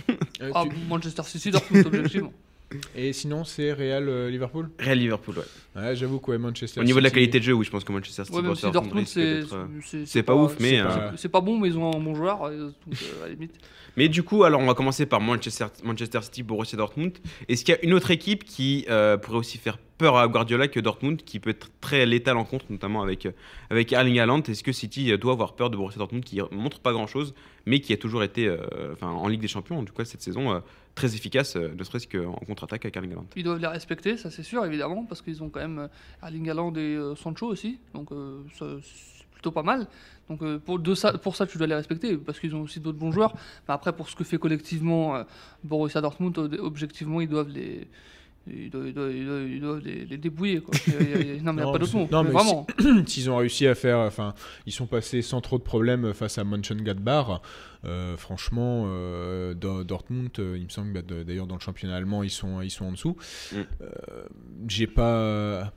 Euh, 0.42 0.52
Ah, 0.56 0.64
tu- 0.68 0.76
Manchester 0.88 1.22
City, 1.24 1.52
Dortmund, 1.52 1.86
objectivement. 1.86 2.34
Et 2.96 3.14
sinon, 3.14 3.44
c'est 3.44 3.74
Real 3.74 4.08
euh, 4.08 4.30
Liverpool 4.30 4.70
Real 4.80 4.98
Liverpool 4.98 5.36
ouais. 5.40 5.82
Ouais, 5.82 5.96
j'avoue 5.96 6.20
quoi, 6.20 6.38
Manchester 6.38 6.80
Au 6.80 6.84
niveau 6.84 7.00
de 7.00 7.04
la 7.04 7.10
qualité 7.10 7.40
de 7.40 7.44
jeu, 7.44 7.54
oui, 7.54 7.66
je 7.66 7.72
pense 7.72 7.84
que 7.84 7.92
Manchester 7.92 8.26
City, 8.26 8.36
Ouais, 8.36 8.42
même 8.42 8.48
Borussia 8.50 8.68
si 8.68 8.74
Dortmund, 8.74 9.08
c'est 9.08 10.18
euh, 10.20 10.24
pas 10.24 10.36
ouf, 10.36 10.56
mais, 10.60 10.70
c'est 10.72 10.80
euh, 10.80 10.86
pas- 10.86 11.14
c'est 11.18 11.30
pas 11.30 11.42
bon, 11.42 11.58
mais 11.60 11.70
ils 11.70 11.78
ont 11.78 11.92
un 11.96 12.00
bon 12.00 12.14
joueur, 12.16 12.44
euh, 12.44 12.66
donc, 12.66 12.74
euh, 12.92 13.24
à 13.24 13.28
la 13.28 13.34
limite. 13.34 13.54
Mais 13.98 14.08
du 14.08 14.24
coup, 14.24 14.44
alors 14.44 14.62
on 14.62 14.66
va 14.68 14.76
commencer 14.76 15.06
par 15.08 15.20
Manchester, 15.20 15.66
Manchester 15.84 16.22
City, 16.22 16.44
Borussia 16.44 16.78
Dortmund. 16.78 17.12
Est-ce 17.50 17.66
qu'il 17.66 17.74
y 17.74 17.78
a 17.78 17.84
une 17.84 17.94
autre 17.94 18.12
équipe 18.12 18.46
qui 18.46 18.86
euh, 18.88 19.18
pourrait 19.18 19.40
aussi 19.40 19.58
faire 19.58 19.78
peur 19.98 20.16
à 20.16 20.28
Guardiola 20.28 20.70
que 20.70 20.80
Dortmund, 20.80 21.22
qui 21.24 21.40
peut 21.40 21.50
être 21.50 21.70
très 21.82 22.06
létale 22.06 22.38
en 22.38 22.46
contre, 22.46 22.66
notamment 22.70 23.02
avec, 23.02 23.28
avec 23.70 23.92
Erling 23.92 24.20
Haaland? 24.20 24.42
Est-ce 24.44 24.64
que 24.64 24.72
City 24.72 25.18
doit 25.18 25.34
avoir 25.34 25.54
peur 25.56 25.70
de 25.70 25.76
Borussia 25.76 25.98
Dortmund, 25.98 26.24
qui 26.24 26.40
montre 26.52 26.80
pas 26.80 26.94
grand-chose, 26.94 27.34
mais 27.66 27.82
qui 27.82 27.92
a 27.92 27.98
toujours 27.98 28.24
été, 28.24 28.48
euh, 28.48 28.58
enfin, 28.94 29.08
en 29.10 29.28
Ligue 29.28 29.42
des 29.42 29.48
Champions, 29.50 29.80
en 29.80 29.84
tout 29.84 29.94
cas 29.94 30.06
cette 30.06 30.22
saison, 30.22 30.54
euh, 30.54 30.60
très 31.00 31.16
efficace, 31.16 31.56
euh, 31.56 31.74
ne 31.80 31.84
serait-ce 31.84 32.08
qu'en 32.08 32.34
contre-attaque 32.50 32.84
avec 32.86 32.96
Erling 32.98 33.16
Ils 33.36 33.44
doivent 33.44 33.60
les 33.60 33.68
respecter, 33.68 34.18
ça 34.18 34.30
c'est 34.30 34.44
sûr, 34.44 34.66
évidemment, 34.66 35.06
parce 35.06 35.22
qu'ils 35.22 35.42
ont 35.44 35.50
quand 35.50 35.62
même 35.68 35.80
euh, 35.80 35.88
Erling 36.26 36.50
Haaland 36.50 36.74
et 36.76 36.96
euh, 36.96 37.16
Sancho 37.16 37.48
aussi, 37.48 37.80
donc 37.94 38.10
ça, 38.58 38.66
c'est 38.84 39.26
plutôt 39.32 39.52
pas 39.52 39.64
mal. 39.64 39.88
Donc 40.30 40.42
pour, 40.60 40.78
ça, 40.96 41.14
pour 41.18 41.36
ça, 41.36 41.48
tu 41.48 41.58
dois 41.58 41.66
les 41.68 41.74
respecter, 41.76 42.18
parce 42.18 42.40
qu'ils 42.40 42.54
ont 42.56 42.62
aussi 42.62 42.80
d'autres 42.80 43.00
bons 43.00 43.12
joueurs. 43.12 43.34
Mais 43.68 43.74
après, 43.74 43.94
pour 43.96 44.08
ce 44.10 44.16
que 44.16 44.24
fait 44.24 44.38
collectivement 44.38 45.24
Borussia 45.64 46.02
Dortmund, 46.02 46.38
ob- 46.38 46.60
objectivement, 46.60 47.20
ils 47.22 47.28
doivent 47.30 47.50
les... 47.50 47.88
Ils 48.52 48.70
doivent, 48.70 48.88
ils 48.88 48.94
doivent- 48.94 49.12
ils 49.16 49.26
doivent- 49.26 49.50
ils 49.50 49.62
doivent 49.62 49.80
les, 49.86 50.06
les 50.06 50.18
débrouiller. 50.18 50.62
Quoi. 50.62 50.74
Il 50.88 50.94
il 51.38 51.44
non, 51.44 51.54
mais 51.54 51.62
il 51.62 51.66
n'y 51.66 51.70
a 51.70 51.72
pas 51.74 51.80
d'autre 51.80 51.96
mot. 51.96 52.08
non, 52.12 52.24
mais 52.24 52.32
vraiment. 52.32 52.66
S'ils 53.06 53.30
ont 53.30 53.38
réussi 53.38 53.68
à 53.68 53.76
faire, 53.76 54.00
enfin, 54.00 54.34
ils 54.66 54.72
sont 54.74 54.88
passés 54.88 55.22
sans 55.22 55.42
trop 55.42 55.58
de 55.58 55.64
problèmes 55.64 56.14
face 56.14 56.38
à 56.38 56.44
Mönchengladbach. 56.44 57.42
Euh, 57.86 58.18
franchement, 58.18 58.86
euh, 58.88 59.54
Do- 59.54 59.84
Dortmund, 59.86 60.32
euh, 60.40 60.58
il 60.58 60.66
me 60.66 60.70
semble 60.70 60.92
bah, 60.92 61.02
d'ailleurs 61.26 61.48
dans 61.48 61.56
le 61.56 61.62
championnat 61.62 61.96
allemand, 61.96 62.24
ils 62.24 62.30
sont, 62.30 62.62
ils 62.62 62.72
sont 62.72 62.86
en 62.86 62.92
dessous. 62.92 63.16
Mm. 63.54 63.56
Euh, 63.82 63.88
j'ai 64.68 64.88
pas. 64.88 65.72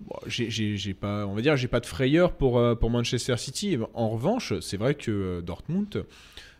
bon, 0.00 0.16
j'ai- 0.26 0.94
pas, 0.94 1.26
on 1.26 1.34
va 1.34 1.40
dire, 1.42 1.56
j'ai 1.56 1.68
pas 1.68 1.80
de 1.80 1.86
frayeur 1.86 2.32
pour, 2.32 2.58
euh, 2.58 2.74
pour 2.74 2.90
Manchester 2.90 3.36
City. 3.36 3.78
En 3.94 4.08
revanche, 4.10 4.52
c'est 4.60 4.76
vrai 4.76 4.94
que 4.94 5.10
euh, 5.10 5.40
Dortmund, 5.40 6.04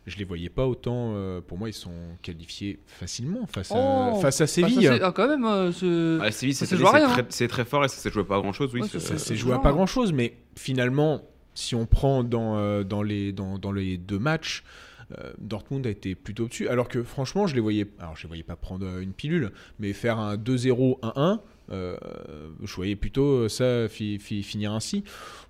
je 0.08 0.18
les 0.18 0.24
voyais 0.24 0.48
pas 0.48 0.66
autant. 0.66 1.12
euh, 1.14 1.40
pour 1.40 1.58
moi, 1.58 1.68
ils 1.68 1.72
sont 1.74 1.92
qualifiés 2.22 2.78
facilement 2.86 3.46
face 3.46 3.70
à, 3.72 4.12
Oh, 4.14 4.20
face 4.20 4.40
à 4.40 4.44
Bah, 4.44 4.48
Séville. 4.48 4.82
c'est- 4.82 5.02
ah, 5.02 5.12
quand 5.12 5.28
même, 5.28 5.44
euh, 5.44 5.72
ce- 5.72 6.18
Ah, 6.20 6.30
Séville, 6.30 6.54
c'est 6.54 6.66
très, 6.66 7.02
hein. 7.02 7.16
c'est 7.28 7.48
très 7.48 7.64
fort 7.64 7.84
et 7.84 7.88
ça 7.88 7.96
s'est 7.96 8.10
joué 8.10 8.24
pas 8.24 8.36
à 8.36 8.40
grand-chose, 8.40 8.70
oui. 8.74 8.80
Ouais, 8.82 8.88
ça, 8.88 9.18
s'est 9.18 9.36
joué 9.36 9.54
à 9.54 9.58
pas 9.58 9.72
grand 9.72 9.86
chose, 9.86 10.12
mais 10.12 10.34
finalement, 10.56 11.22
si 11.58 11.74
on 11.74 11.86
prend 11.86 12.22
dans, 12.24 12.56
euh, 12.56 12.84
dans, 12.84 13.02
les, 13.02 13.32
dans, 13.32 13.58
dans 13.58 13.72
les 13.72 13.98
deux 13.98 14.18
matchs, 14.18 14.62
euh, 15.18 15.32
Dortmund 15.38 15.86
a 15.86 15.90
été 15.90 16.14
plutôt 16.14 16.44
au-dessus. 16.44 16.68
Alors 16.68 16.86
que 16.88 17.02
franchement, 17.02 17.46
je 17.46 17.54
les 17.54 17.60
voyais, 17.60 17.86
alors 17.98 18.14
je 18.16 18.22
les 18.24 18.28
voyais 18.28 18.42
pas 18.42 18.56
prendre 18.56 18.86
euh, 18.86 19.00
une 19.00 19.12
pilule, 19.12 19.50
mais 19.80 19.92
faire 19.92 20.18
un 20.18 20.36
2-0, 20.36 21.00
1-1, 21.00 21.40
euh, 21.70 21.96
je 22.62 22.74
voyais 22.76 22.94
plutôt 22.96 23.48
ça 23.48 23.88
fi- 23.88 24.18
fi- 24.18 24.42
finir 24.42 24.72
ainsi. 24.72 25.04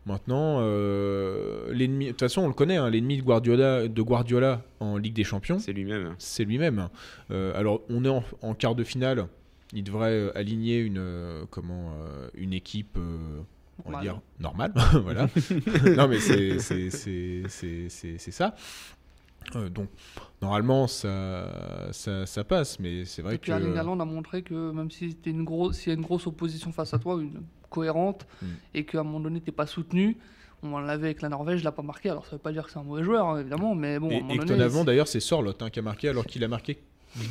Maintenant, 0.07 0.59
euh, 0.61 1.73
l'ennemi, 1.73 2.07
de 2.07 2.11
toute 2.12 2.21
façon, 2.21 2.42
on 2.42 2.49
le 2.49 2.55
connaît, 2.55 2.77
hein, 2.77 2.88
l'ennemi 2.90 3.18
de 3.18 3.23
Guardiola, 3.23 3.87
de 3.88 4.03
Guardiola 4.03 4.62
en 4.81 4.97
Ligue 4.97 5.14
des 5.14 5.25
Champions, 5.25 5.59
C'est 5.59 5.73
lui-même. 5.73 6.14
c'est 6.18 6.44
lui-même. 6.44 6.88
Euh, 7.31 7.53
alors, 7.59 7.83
on 7.90 8.05
est 8.05 8.09
en, 8.09 8.25
en 8.42 8.55
quart 8.55 8.75
de 8.75 8.85
finale. 8.85 9.27
Il 9.75 9.85
devrait 9.85 10.33
aligner 10.35 10.79
une, 10.79 11.44
comment, 11.51 11.92
une 12.35 12.55
équipe, 12.55 12.97
on 13.84 13.92
va 13.92 14.00
dire, 14.00 14.20
normale. 14.40 14.72
voilà. 15.02 15.28
non, 15.96 16.08
mais 16.08 16.18
c'est 16.18 16.58
ça. 18.30 18.54
Euh, 19.56 19.68
donc, 19.70 19.88
normalement, 20.42 20.86
ça, 20.86 21.48
ça, 21.92 22.26
ça 22.26 22.44
passe, 22.44 22.78
mais 22.80 23.04
c'est 23.04 23.22
vrai 23.22 23.36
Et 23.36 23.38
puis 23.38 23.50
que. 23.50 23.56
Erling 23.56 23.76
Haaland 23.76 24.00
a 24.00 24.04
montré 24.04 24.42
que 24.42 24.70
même 24.72 24.90
si 24.90 25.14
t'es 25.14 25.30
une 25.30 25.44
grosse, 25.44 25.76
s'il 25.78 25.88
y 25.88 25.90
a 25.92 25.94
une 25.94 26.04
grosse 26.04 26.26
opposition 26.26 26.70
face 26.72 26.92
à 26.92 26.98
toi, 26.98 27.20
une 27.20 27.42
cohérente, 27.70 28.26
Mm. 28.42 28.46
et 28.74 28.84
qu'à 28.84 29.00
un 29.00 29.04
moment 29.04 29.20
donné 29.20 29.40
t'es 29.40 29.52
pas 29.52 29.66
soutenu, 29.66 30.18
on 30.62 30.78
l'avait 30.78 31.06
avec 31.06 31.22
la 31.22 31.28
Norvège, 31.28 31.60
je 31.60 31.64
l'a 31.64 31.72
pas 31.72 31.82
marqué. 31.82 32.10
Alors 32.10 32.26
ça 32.26 32.32
veut 32.32 32.42
pas 32.42 32.52
dire 32.52 32.64
que 32.64 32.70
c'est 32.70 32.78
un 32.78 32.82
mauvais 32.82 33.04
joueur, 33.04 33.26
hein, 33.28 33.40
évidemment, 33.40 33.74
mais 33.74 33.98
bon. 33.98 34.10
à 34.10 34.12
un 34.12 34.28
Et, 34.28 34.34
et 34.34 34.38
que 34.38 34.44
ton 34.44 34.60
avant, 34.60 34.84
d'ailleurs, 34.84 35.08
c'est 35.08 35.20
Sorlot 35.20 35.54
hein, 35.60 35.70
qui 35.70 35.78
a 35.78 35.82
marqué, 35.82 36.08
alors 36.08 36.26
qu'il 36.26 36.42
a 36.44 36.48
marqué 36.48 36.78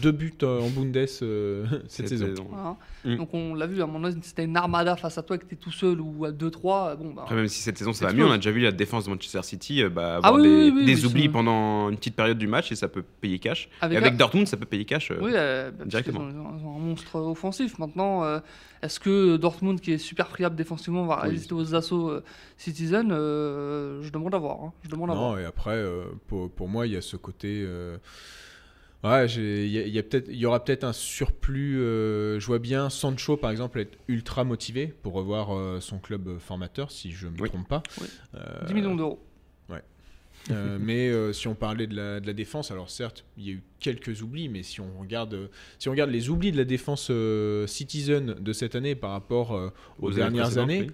deux 0.02 0.12
buts 0.12 0.34
euh, 0.44 0.60
en 0.62 0.70
Bundes 0.70 0.98
euh, 1.22 1.66
cette, 1.88 2.10
saison. 2.10 2.48
Voilà. 2.50 2.76
Mm. 3.06 3.16
Donc 3.18 3.34
on 3.34 3.54
l'a 3.56 3.68
vu, 3.68 3.80
à 3.80 3.84
un 3.84 3.88
moment 3.88 4.10
donné, 4.10 4.20
c'était 4.22 4.44
une 4.44 4.58
armada 4.58 4.96
face 4.96 5.18
à 5.18 5.24
toi, 5.24 5.38
que 5.38 5.46
tu 5.46 5.54
es 5.54 5.58
tout 5.58 5.72
seul 5.72 6.02
ou 6.02 6.26
à 6.26 6.32
2-3. 6.32 6.98
Bon, 6.98 7.14
bah, 7.14 7.22
Après, 7.24 7.36
même 7.36 7.48
si 7.48 7.62
cette 7.62 7.78
saison 7.78 7.94
ça 7.94 8.08
va 8.08 8.14
mieux, 8.14 8.26
on 8.26 8.32
a 8.32 8.38
déjà 8.38 8.52
vu 8.52 8.60
la 8.62 8.72
défense 8.72 9.06
de 9.06 9.10
Manchester 9.12 9.44
City 9.44 9.84
euh, 9.84 9.90
bah, 9.90 10.20
Ah 10.24 10.28
avoir 10.28 10.42
oui, 10.42 10.44
des, 10.44 10.50
oui, 10.50 10.74
oui, 10.76 10.86
des 10.86 10.96
oui, 11.02 11.06
oublis 11.06 11.30
pendant 11.30 11.90
une 11.90 11.98
petite 11.98 12.16
période 12.16 12.38
du 12.38 12.48
match 12.48 12.72
et 12.72 12.76
ça 12.76 12.88
peut 12.88 13.04
payer 13.22 13.40
cash. 13.40 13.70
avec, 13.82 13.96
et 13.96 13.98
avec 13.98 14.18
Dortmund, 14.18 14.48
ça 14.48 14.58
peut 14.58 14.66
payer 14.66 14.84
cash. 14.86 15.12
euh, 15.12 15.18
Oui, 15.22 15.32
euh, 15.34 15.72
bah, 15.72 15.86
directement. 15.86 16.22
ont- 16.22 16.30
ils 16.60 16.66
ont 16.66 16.76
un 16.76 16.80
monstre 16.80 17.16
offensif. 17.20 17.78
Maintenant, 17.80 18.24
euh, 18.24 18.40
est-ce 18.82 19.00
que 19.00 19.38
Dortmund, 19.38 19.80
qui 19.80 19.94
est 19.94 19.98
super 19.98 20.28
friable 20.30 20.56
défensivement, 20.56 21.06
va 21.06 21.22
Oui. 21.24 21.30
résister 21.30 21.54
aux 21.54 21.76
assauts 21.76 22.10
euh, 22.10 22.24
Citizen 22.58 23.12
Euh, 23.12 24.02
Je 24.02 24.12
demande 24.12 24.34
à 24.36 24.38
voir. 24.38 24.58
hein. 24.64 24.74
Je 24.84 24.90
demande 24.90 25.12
à 25.12 25.14
voir. 25.14 25.32
Non, 25.34 25.38
et 25.38 25.46
après, 25.46 25.76
euh, 25.76 26.04
pour, 26.28 26.50
pour 26.52 26.68
moi, 26.68 26.88
il 26.88 26.94
y 26.94 26.98
a 26.98 27.02
ce 27.02 27.16
côté. 27.16 27.66
Euh, 29.04 29.10
Ouais, 29.10 29.28
il 29.28 29.68
y, 29.72 29.78
a- 29.80 29.86
il 29.86 29.94
y 29.94 30.00
a 30.00 30.04
peut-être, 30.04 30.28
il 30.30 30.38
y 30.38 30.46
aura 30.46 30.64
peut-être 30.64 30.84
un 30.84 30.94
surplus. 30.94 31.80
euh, 31.80 32.40
je 32.40 32.46
vois 32.48 32.60
bien 32.60 32.90
Sancho, 32.90 33.38
par 33.38 33.52
exemple, 33.52 33.80
être 33.80 33.98
ultra 34.08 34.44
motivé 34.44 34.88
pour 34.88 35.14
revoir 35.14 35.56
euh, 35.56 35.80
son 35.82 36.00
club 36.00 36.38
formateur, 36.40 36.92
si 36.92 37.12
je 37.12 37.28
ne 37.28 37.34
me 37.34 37.42
Oui. 37.42 37.50
trompe 37.50 37.68
pas. 37.68 37.84
Oui. 38.02 38.08
Euh, 38.36 38.66
10 38.66 38.74
millions 38.74 38.96
d'euros. 38.96 39.20
euh, 40.50 40.78
mais 40.82 41.10
euh, 41.10 41.34
si 41.34 41.48
on 41.50 41.56
parlait 41.56 41.88
de 41.88 41.96
la, 41.96 42.20
de 42.22 42.28
la 42.28 42.34
défense, 42.34 42.72
alors 42.72 42.90
certes, 42.90 43.26
il 43.38 43.46
y 43.46 43.50
a 43.50 43.54
eu 43.54 43.64
quelques 43.80 44.22
oublis, 44.22 44.48
mais 44.48 44.64
si 44.64 44.80
on 44.80 44.98
regarde, 45.00 45.34
euh, 45.34 45.48
si 45.78 45.90
on 45.90 45.92
regarde 45.92 46.10
les 46.10 46.30
oublis 46.30 46.52
de 46.54 46.58
la 46.58 46.64
défense 46.64 47.10
euh, 47.12 47.68
Citizen 47.68 48.34
de 48.40 48.54
cette 48.54 48.76
année 48.76 48.96
par 48.96 49.12
rapport 49.12 49.56
euh, 49.56 49.72
aux, 50.00 50.12
dernières 50.12 50.58
années, 50.58 50.86
oui. 50.88 50.92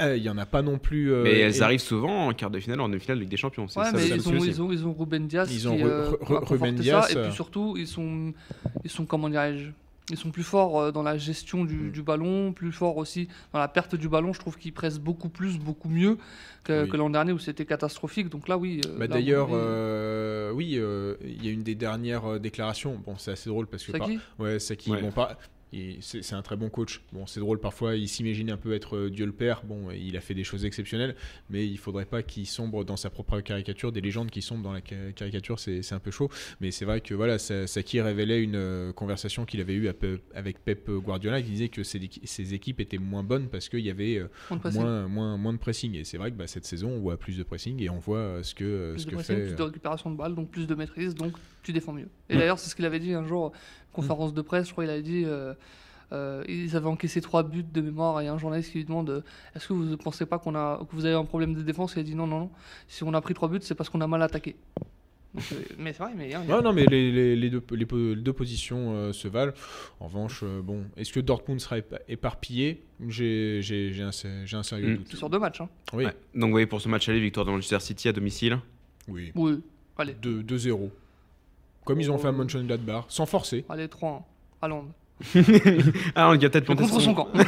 Euh, 0.00 0.16
il 0.16 0.22
y 0.22 0.28
en 0.30 0.38
a 0.38 0.46
pas 0.46 0.62
non 0.62 0.78
plus. 0.78 1.12
euh, 1.12 1.22
Mais 1.24 1.38
elles 1.40 1.56
et- 1.58 1.62
arrivent 1.62 1.80
souvent 1.80 2.28
en 2.28 2.32
quart 2.34 2.50
de 2.50 2.60
finale, 2.60 2.80
en 2.80 2.88
demi-finale 2.88 3.18
de 3.18 3.22
Ligue 3.22 3.30
des 3.30 3.36
Champions. 3.36 3.68
C'est 3.68 3.80
Ouais, 3.80 3.86
ça 3.86 3.92
mais 3.92 4.08
ils 4.08 4.28
ont, 4.28 4.32
ils, 4.44 4.62
ont, 4.62 4.72
ils 4.72 4.86
ont 4.86 4.92
Ruben 4.92 5.26
Diaz 5.26 5.52
Ils 5.52 5.60
qui 5.60 5.66
ont 5.66 5.76
Ru- 5.76 5.82
euh, 5.84 6.10
Ruben 6.20 6.82
ça, 6.82 7.06
et 7.10 7.16
euh. 7.16 7.24
puis 7.24 7.32
surtout 7.34 7.76
ils 7.78 7.86
sont 7.86 8.32
ils 8.84 8.90
sont 8.90 9.04
comment 9.06 9.28
dirais-je 9.28 9.70
ils 10.12 10.16
sont 10.16 10.32
plus 10.32 10.42
forts 10.42 10.80
euh, 10.80 10.90
dans 10.90 11.04
la 11.04 11.16
gestion 11.16 11.64
du, 11.64 11.74
Mm. 11.76 11.90
du 11.92 12.02
ballon, 12.02 12.52
plus 12.52 12.72
forts 12.72 12.96
aussi 12.96 13.28
dans 13.52 13.60
la 13.60 13.68
perte 13.68 13.94
du 13.94 14.08
ballon. 14.08 14.32
Je 14.32 14.40
trouve 14.40 14.56
qu'ils 14.58 14.72
pressent 14.72 14.98
beaucoup 14.98 15.28
plus, 15.28 15.56
beaucoup 15.56 15.88
mieux 15.88 16.18
que, 16.64 16.82
Oui. 16.82 16.88
que 16.88 16.96
l'an 16.96 17.10
dernier 17.10 17.30
où 17.30 17.38
c'était 17.38 17.64
catastrophique. 17.64 18.28
Donc 18.28 18.48
là, 18.48 18.58
oui. 18.58 18.80
euh, 18.88 18.98
Bah, 18.98 19.06
D'ailleurs, 19.06 19.50
oui. 19.50 19.56
euh, 19.60 20.50
oui, 20.52 20.74
euh, 20.78 21.14
il 21.24 21.44
y 21.44 21.48
a 21.48 21.52
une 21.52 21.62
des 21.62 21.76
dernières 21.76 22.24
euh, 22.28 22.38
déclarations. 22.40 23.00
Bon, 23.06 23.14
c'est 23.18 23.30
assez 23.30 23.48
drôle 23.50 23.68
parce 23.68 23.84
que. 23.84 23.92
par- 23.92 24.08
Saki 24.08 24.18
Ouais, 24.40 24.58
Saki, 24.58 24.90
Ouais. 24.90 25.00
bon, 25.00 25.12
c'est 26.00 26.32
un 26.34 26.42
très 26.42 26.56
bon 26.56 26.68
coach. 26.68 27.00
Bon, 27.12 27.26
c'est 27.26 27.40
drôle 27.40 27.60
parfois, 27.60 27.94
il 27.96 28.08
s'imagine 28.08 28.50
un 28.50 28.56
peu 28.56 28.74
être 28.74 28.96
euh, 28.96 29.10
Dieu 29.10 29.26
le 29.26 29.32
Père. 29.32 29.62
Bon, 29.64 29.90
il 29.90 30.16
a 30.16 30.20
fait 30.20 30.34
des 30.34 30.44
choses 30.44 30.64
exceptionnelles, 30.64 31.14
mais 31.48 31.66
il 31.66 31.78
faudrait 31.78 32.04
pas 32.04 32.22
qu'il 32.22 32.46
sombre 32.46 32.84
dans 32.84 32.96
sa 32.96 33.10
propre 33.10 33.40
caricature. 33.40 33.92
Des 33.92 34.00
légendes 34.00 34.30
qui 34.30 34.42
sombrent 34.42 34.62
dans 34.64 34.72
la 34.72 34.80
ca- 34.86 35.12
caricature, 35.14 35.58
c'est 35.58 35.92
un 35.92 35.98
peu 36.00 36.10
chaud. 36.10 36.28
Mais 36.60 36.70
c'est 36.70 36.84
vrai 36.84 37.00
que 37.00 37.14
voilà, 37.14 37.38
Sa- 37.38 37.66
Saki 37.66 38.00
révélait 38.00 38.42
une 38.42 38.56
euh, 38.56 38.92
conversation 38.92 39.44
qu'il 39.44 39.60
avait 39.60 39.74
eue 39.74 39.88
avec 40.34 40.64
Pep 40.64 40.90
Guardiola 40.90 41.40
qui 41.42 41.50
disait 41.50 41.68
que 41.68 41.82
ses, 41.82 41.98
équi- 42.00 42.20
ses 42.24 42.54
équipes 42.54 42.80
étaient 42.80 42.98
moins 42.98 43.22
bonnes 43.22 43.48
parce 43.48 43.68
qu'il 43.68 43.80
y 43.80 43.90
avait 43.90 44.16
euh, 44.18 44.28
moins, 44.72 45.08
moins, 45.08 45.36
moins 45.36 45.52
de 45.52 45.58
pressing. 45.58 45.94
Et 45.94 46.04
c'est 46.04 46.18
vrai 46.18 46.30
que 46.30 46.36
bah, 46.36 46.46
cette 46.46 46.64
saison, 46.66 46.90
on 46.90 47.00
voit 47.00 47.16
plus 47.16 47.36
de 47.38 47.42
pressing 47.42 47.80
et 47.82 47.90
on 47.90 47.98
voit 47.98 48.42
ce 48.42 48.54
que, 48.54 48.92
plus 48.92 49.00
ce 49.02 49.06
de 49.06 49.10
que 49.10 49.14
pressing, 49.16 49.36
fait. 49.36 49.46
plus 49.46 49.56
de 49.56 49.62
récupération 49.62 50.10
de 50.10 50.16
balles, 50.16 50.34
donc 50.34 50.50
plus 50.50 50.66
de 50.66 50.74
maîtrise, 50.74 51.14
donc 51.14 51.32
tu 51.62 51.72
défends 51.72 51.92
mieux. 51.92 52.08
Et 52.28 52.34
Mm. 52.34 52.38
d'ailleurs, 52.38 52.58
c'est 52.58 52.68
ce 52.70 52.74
qu'il 52.76 52.84
avait 52.84 53.00
dit 53.00 53.12
un 53.14 53.24
jour, 53.26 53.52
conférence 53.92 54.32
de 54.34 54.42
presse, 54.42 54.66
je 54.68 54.72
crois, 54.72 54.84
il 54.84 54.90
avait 54.90 55.02
dit. 55.02 55.24
euh, 55.26 55.54
euh, 56.12 56.42
ils 56.48 56.74
avaient 56.76 56.88
encaissé 56.88 57.20
trois 57.20 57.44
buts 57.44 57.62
de 57.62 57.80
mémoire 57.80 58.20
et 58.20 58.26
un 58.26 58.36
journaliste 58.36 58.72
qui 58.72 58.78
lui 58.78 58.84
demande 58.84 59.10
euh, 59.10 59.20
Est-ce 59.54 59.68
que 59.68 59.72
vous 59.74 59.84
ne 59.84 59.94
pensez 59.94 60.26
pas 60.26 60.40
qu'on 60.40 60.56
a, 60.56 60.78
que 60.90 60.96
vous 60.96 61.04
avez 61.04 61.14
un 61.14 61.24
problème 61.24 61.54
de 61.54 61.62
défense? 61.62 61.92
Il 61.96 62.00
a 62.00 62.02
dit 62.02 62.16
non, 62.16 62.26
non, 62.26 62.40
non. 62.40 62.50
Si 62.88 63.04
on 63.04 63.14
a 63.14 63.20
pris 63.20 63.32
trois 63.32 63.48
buts, 63.48 63.58
c'est 63.62 63.76
parce 63.76 63.88
qu'on 63.88 64.00
a 64.00 64.08
mal 64.08 64.20
attaqué. 64.22 64.56
Donc, 65.32 65.44
euh, 65.52 65.56
mais 65.78 65.92
c'est 65.92 66.02
vrai, 66.02 66.12
mais 66.16 66.34
a- 66.34 66.40
Ouais, 66.40 66.62
non, 66.62 66.72
mais 66.72 66.86
les, 66.86 67.12
les- 67.12 67.36
les 67.36 67.48
deux, 67.50 67.62
les 67.70 67.86
po- 67.86 67.96
les 67.96 68.16
deux 68.16 68.32
positions 68.32 68.92
euh, 68.96 69.12
se 69.12 69.28
valent. 69.28 69.52
En 70.00 70.06
revanche, 70.06 70.40
euh, 70.42 70.60
bon, 70.60 70.84
est-ce 70.96 71.12
que 71.12 71.20
Dortmund 71.20 71.60
sera 71.60 71.78
épa- 71.78 72.00
éparpillé? 72.08 72.82
J'ai 73.06 73.60
j'ai- 73.62 73.92
j'ai 73.92 74.02
un, 74.02 74.08
un 74.08 74.62
sérieux 74.64 74.94
Mm. 74.94 74.96
doute. 74.96 75.14
sur 75.14 75.30
deux 75.30 75.38
matchs. 75.38 75.60
Hein. 75.60 75.68
Oui, 75.92 76.06
Ouais. 76.06 76.16
Donc, 76.34 76.46
vous 76.46 76.50
voyez, 76.50 76.66
pour 76.66 76.80
ce 76.80 76.88
match 76.88 77.08
aller, 77.08 77.20
victoire 77.20 77.46
de 77.46 77.52
Manchester 77.52 77.78
City 77.78 78.08
à 78.08 78.12
domicile? 78.12 78.58
oui. 79.06 79.30
Oui, 79.36 79.60
allez, 79.96 80.14
2 80.20 80.42
2-0. 80.42 80.90
Comme 81.90 82.00
ils 82.00 82.08
ont 82.08 82.18
fait 82.18 82.28
à 82.28 82.30
Oh. 82.30 82.34
Mönchengladbach, 82.34 83.06
sans 83.08 83.26
forcer. 83.26 83.64
allez 83.68 83.88
3-1 83.88 84.20
à 84.62 84.68
Londres. 84.68 84.90
Ah, 86.14 86.32
il 86.36 86.46
a 86.46 86.48
peut-être 86.48 86.64
planté 86.66 86.84
contre 86.84 87.00
son 87.00 87.14
camp. 87.14 87.26
il 87.34 87.40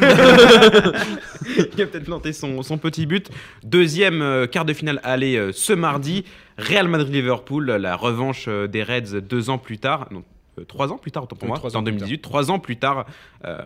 a 1.80 1.86
peut-être 1.86 2.02
planté 2.04 2.32
son, 2.32 2.60
son 2.62 2.76
petit 2.76 3.06
but. 3.06 3.30
Deuxième 3.62 4.20
euh, 4.20 4.48
quart 4.48 4.64
de 4.64 4.72
finale 4.72 4.98
aller 5.04 5.36
euh, 5.36 5.52
ce 5.52 5.72
mardi. 5.72 6.24
Real 6.58 6.88
Madrid-Liverpool, 6.88 7.70
la 7.70 7.94
revanche 7.94 8.46
euh, 8.48 8.66
des 8.66 8.82
Reds 8.82 9.20
deux 9.20 9.48
ans 9.48 9.58
plus 9.58 9.78
tard. 9.78 10.08
Non, 10.10 10.18
euh, 10.18 10.41
trois 10.68 10.92
ans 10.92 10.98
plus 10.98 11.10
tard, 11.10 11.24
autant 11.24 11.36
pour 11.36 11.44
Euh, 11.44 11.48
moi. 11.48 11.58
en 11.58 11.66
ans 11.66 11.82
plus 11.82 11.92
2018. 11.92 12.18
Trois 12.22 12.50
ans 12.50 12.58
plus 12.58 12.76
tard, 12.76 13.06
euh, 13.44 13.58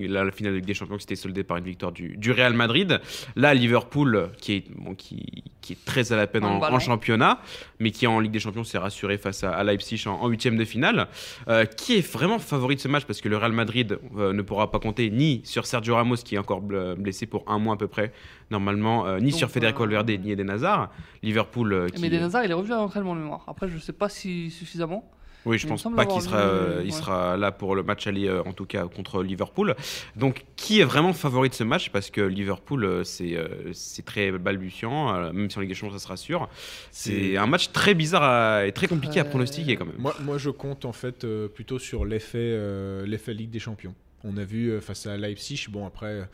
là, 0.00 0.24
la 0.24 0.30
finale 0.30 0.52
de 0.52 0.56
Ligue 0.58 0.66
des 0.66 0.74
Champions 0.74 0.96
qui 0.96 1.02
s'était 1.02 1.16
soldée 1.16 1.42
par 1.44 1.56
une 1.56 1.64
victoire 1.64 1.92
du, 1.92 2.16
du 2.16 2.30
Real 2.32 2.52
Madrid. 2.54 3.00
Là, 3.36 3.52
Liverpool, 3.54 4.28
qui 4.40 4.52
est, 4.54 4.64
bon, 4.76 4.94
qui, 4.94 5.44
qui 5.60 5.72
est 5.74 5.84
très 5.84 6.12
à 6.12 6.16
la 6.16 6.26
peine 6.26 6.44
en, 6.44 6.60
en 6.62 6.78
championnat, 6.78 7.40
mais 7.78 7.90
qui 7.90 8.06
en 8.06 8.20
Ligue 8.20 8.32
des 8.32 8.40
Champions 8.40 8.64
s'est 8.64 8.78
rassuré 8.78 9.18
face 9.18 9.44
à, 9.44 9.50
à 9.52 9.64
Leipzig 9.64 10.02
en 10.06 10.26
huitième 10.28 10.56
de 10.56 10.64
finale. 10.64 11.08
Euh, 11.48 11.64
qui 11.64 11.94
est 11.96 12.12
vraiment 12.12 12.38
favori 12.38 12.76
de 12.76 12.80
ce 12.80 12.88
match? 12.88 13.04
Parce 13.04 13.20
que 13.20 13.28
le 13.28 13.36
Real 13.36 13.52
Madrid 13.52 13.98
euh, 14.16 14.32
ne 14.32 14.42
pourra 14.42 14.70
pas 14.70 14.78
compter 14.78 15.10
ni 15.10 15.40
sur 15.44 15.66
Sergio 15.66 15.94
Ramos 15.96 16.16
qui 16.16 16.36
est 16.36 16.38
encore 16.38 16.62
bl- 16.62 16.94
blessé 16.94 17.26
pour 17.26 17.44
un 17.48 17.58
mois 17.58 17.74
à 17.74 17.76
peu 17.76 17.88
près 17.88 18.12
normalement, 18.50 19.06
euh, 19.06 19.18
ni 19.20 19.30
Donc, 19.30 19.38
sur 19.38 19.50
Federico 19.50 19.82
euh, 19.82 19.86
Valverde 19.86 20.10
ni 20.24 20.32
Eden 20.32 20.50
Hazard. 20.50 20.90
Liverpool 21.22 21.72
euh, 21.72 21.88
qui... 21.88 22.00
Mais 22.00 22.08
Eden 22.08 22.22
Hazard, 22.24 22.44
il 22.44 22.50
est 22.50 22.54
revenu 22.54 22.72
à 22.74 22.76
l'entraînement 22.76 23.14
de 23.14 23.20
mémoire. 23.20 23.44
Après, 23.46 23.68
je 23.68 23.78
sais 23.78 23.92
pas 23.92 24.08
si 24.08 24.50
suffisamment. 24.50 25.08
Oui, 25.46 25.56
je 25.58 25.66
il 25.66 25.68
pense 25.68 25.82
pas 25.96 26.04
qu'il 26.06 26.20
sera, 26.20 26.36
vu, 26.42 26.48
euh, 26.50 26.80
il 26.84 26.86
ouais. 26.86 26.96
sera 26.96 27.36
là 27.36 27.50
pour 27.50 27.74
le 27.74 27.82
match 27.82 28.06
aller, 28.06 28.28
euh, 28.28 28.42
en 28.44 28.52
tout 28.52 28.66
cas 28.66 28.86
contre 28.86 29.22
Liverpool. 29.22 29.74
Donc, 30.16 30.44
qui 30.56 30.80
est 30.80 30.84
vraiment 30.84 31.12
favori 31.14 31.48
de 31.48 31.54
ce 31.54 31.64
match? 31.64 31.88
Parce 31.90 32.10
que 32.10 32.20
Liverpool, 32.20 32.84
euh, 32.84 33.04
c'est 33.04 33.36
euh, 33.36 33.72
c'est 33.72 34.04
très 34.04 34.30
balbutiant, 34.32 35.14
euh, 35.14 35.32
même 35.32 35.48
si 35.50 35.56
en 35.56 35.60
Ligue 35.62 35.70
des 35.70 35.74
Champions, 35.74 35.96
ça 35.98 36.02
se 36.04 36.08
rassure. 36.08 36.48
C'est 36.90 37.36
un 37.36 37.46
match 37.46 37.72
très 37.72 37.94
bizarre 37.94 38.22
à- 38.22 38.66
et 38.66 38.72
très 38.72 38.86
compliqué 38.86 39.20
à 39.20 39.24
pronostiquer 39.24 39.76
quand 39.76 39.86
même. 39.86 39.96
Moi, 39.98 40.14
moi, 40.20 40.36
je 40.38 40.50
compte 40.50 40.84
en 40.84 40.92
fait 40.92 41.24
euh, 41.24 41.48
plutôt 41.48 41.78
sur 41.78 42.04
l'effet 42.04 42.38
euh, 42.38 43.06
l'effet 43.06 43.32
Ligue 43.32 43.50
des 43.50 43.58
Champions. 43.60 43.94
On 44.24 44.36
a 44.36 44.44
vu 44.44 44.68
euh, 44.70 44.80
face 44.82 45.06
à 45.06 45.16
Leipzig, 45.16 45.66
bon 45.70 45.86
après 45.86 46.28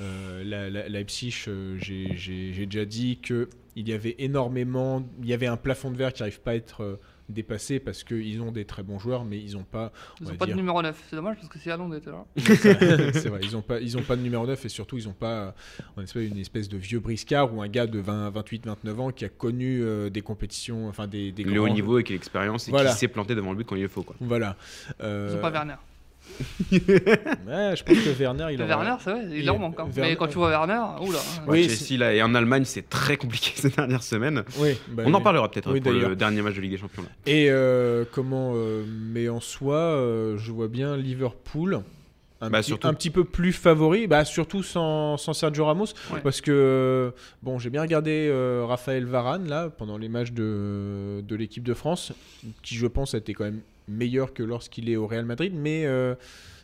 euh, 0.00 0.42
la- 0.44 0.68
la- 0.70 0.88
Leipzig, 0.88 1.34
euh, 1.46 1.76
j'ai 1.78 2.16
j'ai- 2.16 2.52
j'ai 2.52 2.66
déjà 2.66 2.84
dit 2.84 3.18
que 3.22 3.48
il 3.76 3.88
y 3.88 3.92
avait 3.92 4.16
énormément, 4.18 5.06
il 5.22 5.28
y 5.28 5.32
avait 5.32 5.46
un 5.46 5.56
plafond 5.56 5.90
de 5.92 5.96
verre 5.96 6.12
qui 6.12 6.22
n'arrive 6.22 6.40
pas 6.40 6.50
à 6.50 6.54
être 6.54 6.98
euh, 7.28 7.32
dépassé 7.32 7.78
parce 7.78 8.04
qu'ils 8.04 8.40
ont 8.40 8.52
des 8.52 8.64
très 8.64 8.82
bons 8.82 8.98
joueurs, 8.98 9.24
mais 9.24 9.38
ils 9.38 9.52
n'ont 9.54 9.64
pas, 9.64 9.92
Ils 10.20 10.26
on 10.26 10.30
n'ont 10.30 10.36
pas 10.36 10.46
dire- 10.46 10.54
de 10.54 10.60
numéro 10.60 10.82
9. 10.82 11.04
C'est 11.10 11.16
dommage 11.16 11.36
parce 11.36 11.48
que 11.48 11.70
Haaland 11.70 11.92
était 11.92 12.10
là. 12.10 12.24
c'est 12.36 13.28
vrai, 13.28 13.40
ils 13.42 13.52
n'ont 13.52 13.62
pas, 13.62 13.80
ils 13.80 13.96
ont 13.96 14.02
pas 14.02 14.16
de 14.16 14.22
numéro 14.22 14.46
9 14.46 14.64
et 14.64 14.68
surtout 14.68 14.98
ils 14.98 15.06
n'ont 15.06 15.12
pas 15.12 15.54
on 15.96 16.02
espère, 16.02 16.22
une 16.22 16.38
espèce 16.38 16.68
de 16.68 16.76
vieux 16.76 17.00
briscard 17.00 17.54
ou 17.54 17.62
un 17.62 17.68
gars 17.68 17.86
de 17.86 17.98
20, 17.98 18.30
28, 18.30 18.66
29 18.66 19.00
ans 19.00 19.10
qui 19.10 19.24
a 19.24 19.28
connu 19.28 19.82
euh, 19.82 20.10
des 20.10 20.22
compétitions, 20.22 20.88
enfin 20.88 21.06
des, 21.06 21.32
des 21.32 21.44
le 21.44 21.60
haut 21.60 21.64
grands- 21.64 21.74
niveau 21.74 21.98
et 21.98 22.04
qui 22.04 22.12
a 22.12 22.16
l'expérience 22.16 22.68
et 22.68 22.70
Voilà. 22.70 22.90
qui 22.92 22.96
s'est 22.98 23.08
planté 23.08 23.34
devant 23.34 23.52
le 23.52 23.58
but 23.58 23.64
quand 23.64 23.76
il 23.76 23.82
le 23.82 23.88
faut. 23.88 24.02
Quoi. 24.02 24.16
Voilà. 24.20 24.56
Ils 24.88 24.94
Euh, 25.04 25.34
n'ont 25.36 25.40
pas 25.42 25.50
Werner. 25.50 25.74
Ouais, 26.70 27.74
je 27.76 27.82
pense 27.82 27.96
que 27.98 28.18
Werner, 28.18 28.46
il 28.52 28.60
aura- 28.62 28.68
Werner, 28.68 28.94
c'est 29.02 29.10
vrai, 29.10 29.22
il 29.30 29.38
il- 29.38 29.46
manque. 29.46 29.78
hein. 29.80 29.88
Werner- 29.94 30.10
Mais 30.12 30.16
quand 30.16 30.26
tu 30.28 30.34
vois 30.36 30.50
Werner, 30.50 30.80
oula. 31.00 31.18
hein. 31.18 31.42
Oui, 31.46 31.62
Ouais, 31.62 31.68
Chelsea 31.68 31.98
là, 31.98 32.12
et 32.14 32.22
en 32.22 32.34
Allemagne, 32.34 32.64
c'est 32.64 32.88
très 32.88 33.16
compliqué 33.16 33.52
ces 33.54 33.70
dernières 33.70 34.02
semaines. 34.02 34.44
Oui, 34.58 34.76
bah, 34.88 35.02
On 35.06 35.14
en 35.14 35.20
parlera 35.20 35.50
peut-être 35.50 35.72
oui, 35.72 35.80
pour 35.80 35.92
le 35.92 36.14
dernier 36.16 36.42
match 36.42 36.54
de 36.54 36.60
Ligue 36.60 36.72
des 36.72 36.78
Champions. 36.78 37.02
là. 37.02 37.08
Et 37.26 37.50
euh, 37.50 38.04
comment 38.12 38.52
euh, 38.56 38.84
Mais 38.88 39.28
en 39.28 39.40
soi, 39.40 39.76
euh, 39.76 40.36
je 40.38 40.52
vois 40.52 40.68
bien 40.68 40.96
Liverpool. 40.96 41.80
Un, 42.40 42.50
Bah, 42.50 42.58
petit, 42.60 42.68
surtout- 42.68 42.86
un 42.86 42.94
petit 42.94 43.10
peu 43.10 43.24
plus 43.24 43.52
favori, 43.52 44.06
bah, 44.06 44.24
surtout 44.24 44.62
sans, 44.62 45.16
sans 45.16 45.32
Sergio 45.32 45.64
Ramos, 45.64 45.86
Ouais. 46.12 46.20
parce 46.22 46.40
que 46.40 47.12
bon, 47.42 47.58
j'ai 47.58 47.68
bien 47.68 47.82
regardé 47.82 48.28
euh, 48.30 48.64
Raphaël 48.64 49.06
Varane 49.06 49.48
là 49.48 49.70
pendant 49.76 49.98
les 49.98 50.08
matchs 50.08 50.30
de, 50.30 51.20
de 51.26 51.34
l'équipe 51.34 51.64
de 51.64 51.74
France, 51.74 52.12
qui 52.62 52.76
je 52.76 52.86
pense 52.86 53.14
a 53.14 53.18
été 53.18 53.34
quand 53.34 53.42
même 53.42 53.58
meilleur 53.88 54.32
que 54.34 54.42
lorsqu'il 54.42 54.88
est 54.90 54.96
au 54.96 55.06
Real 55.06 55.24
Madrid, 55.24 55.52
mais 55.54 55.84
euh, 55.86 56.14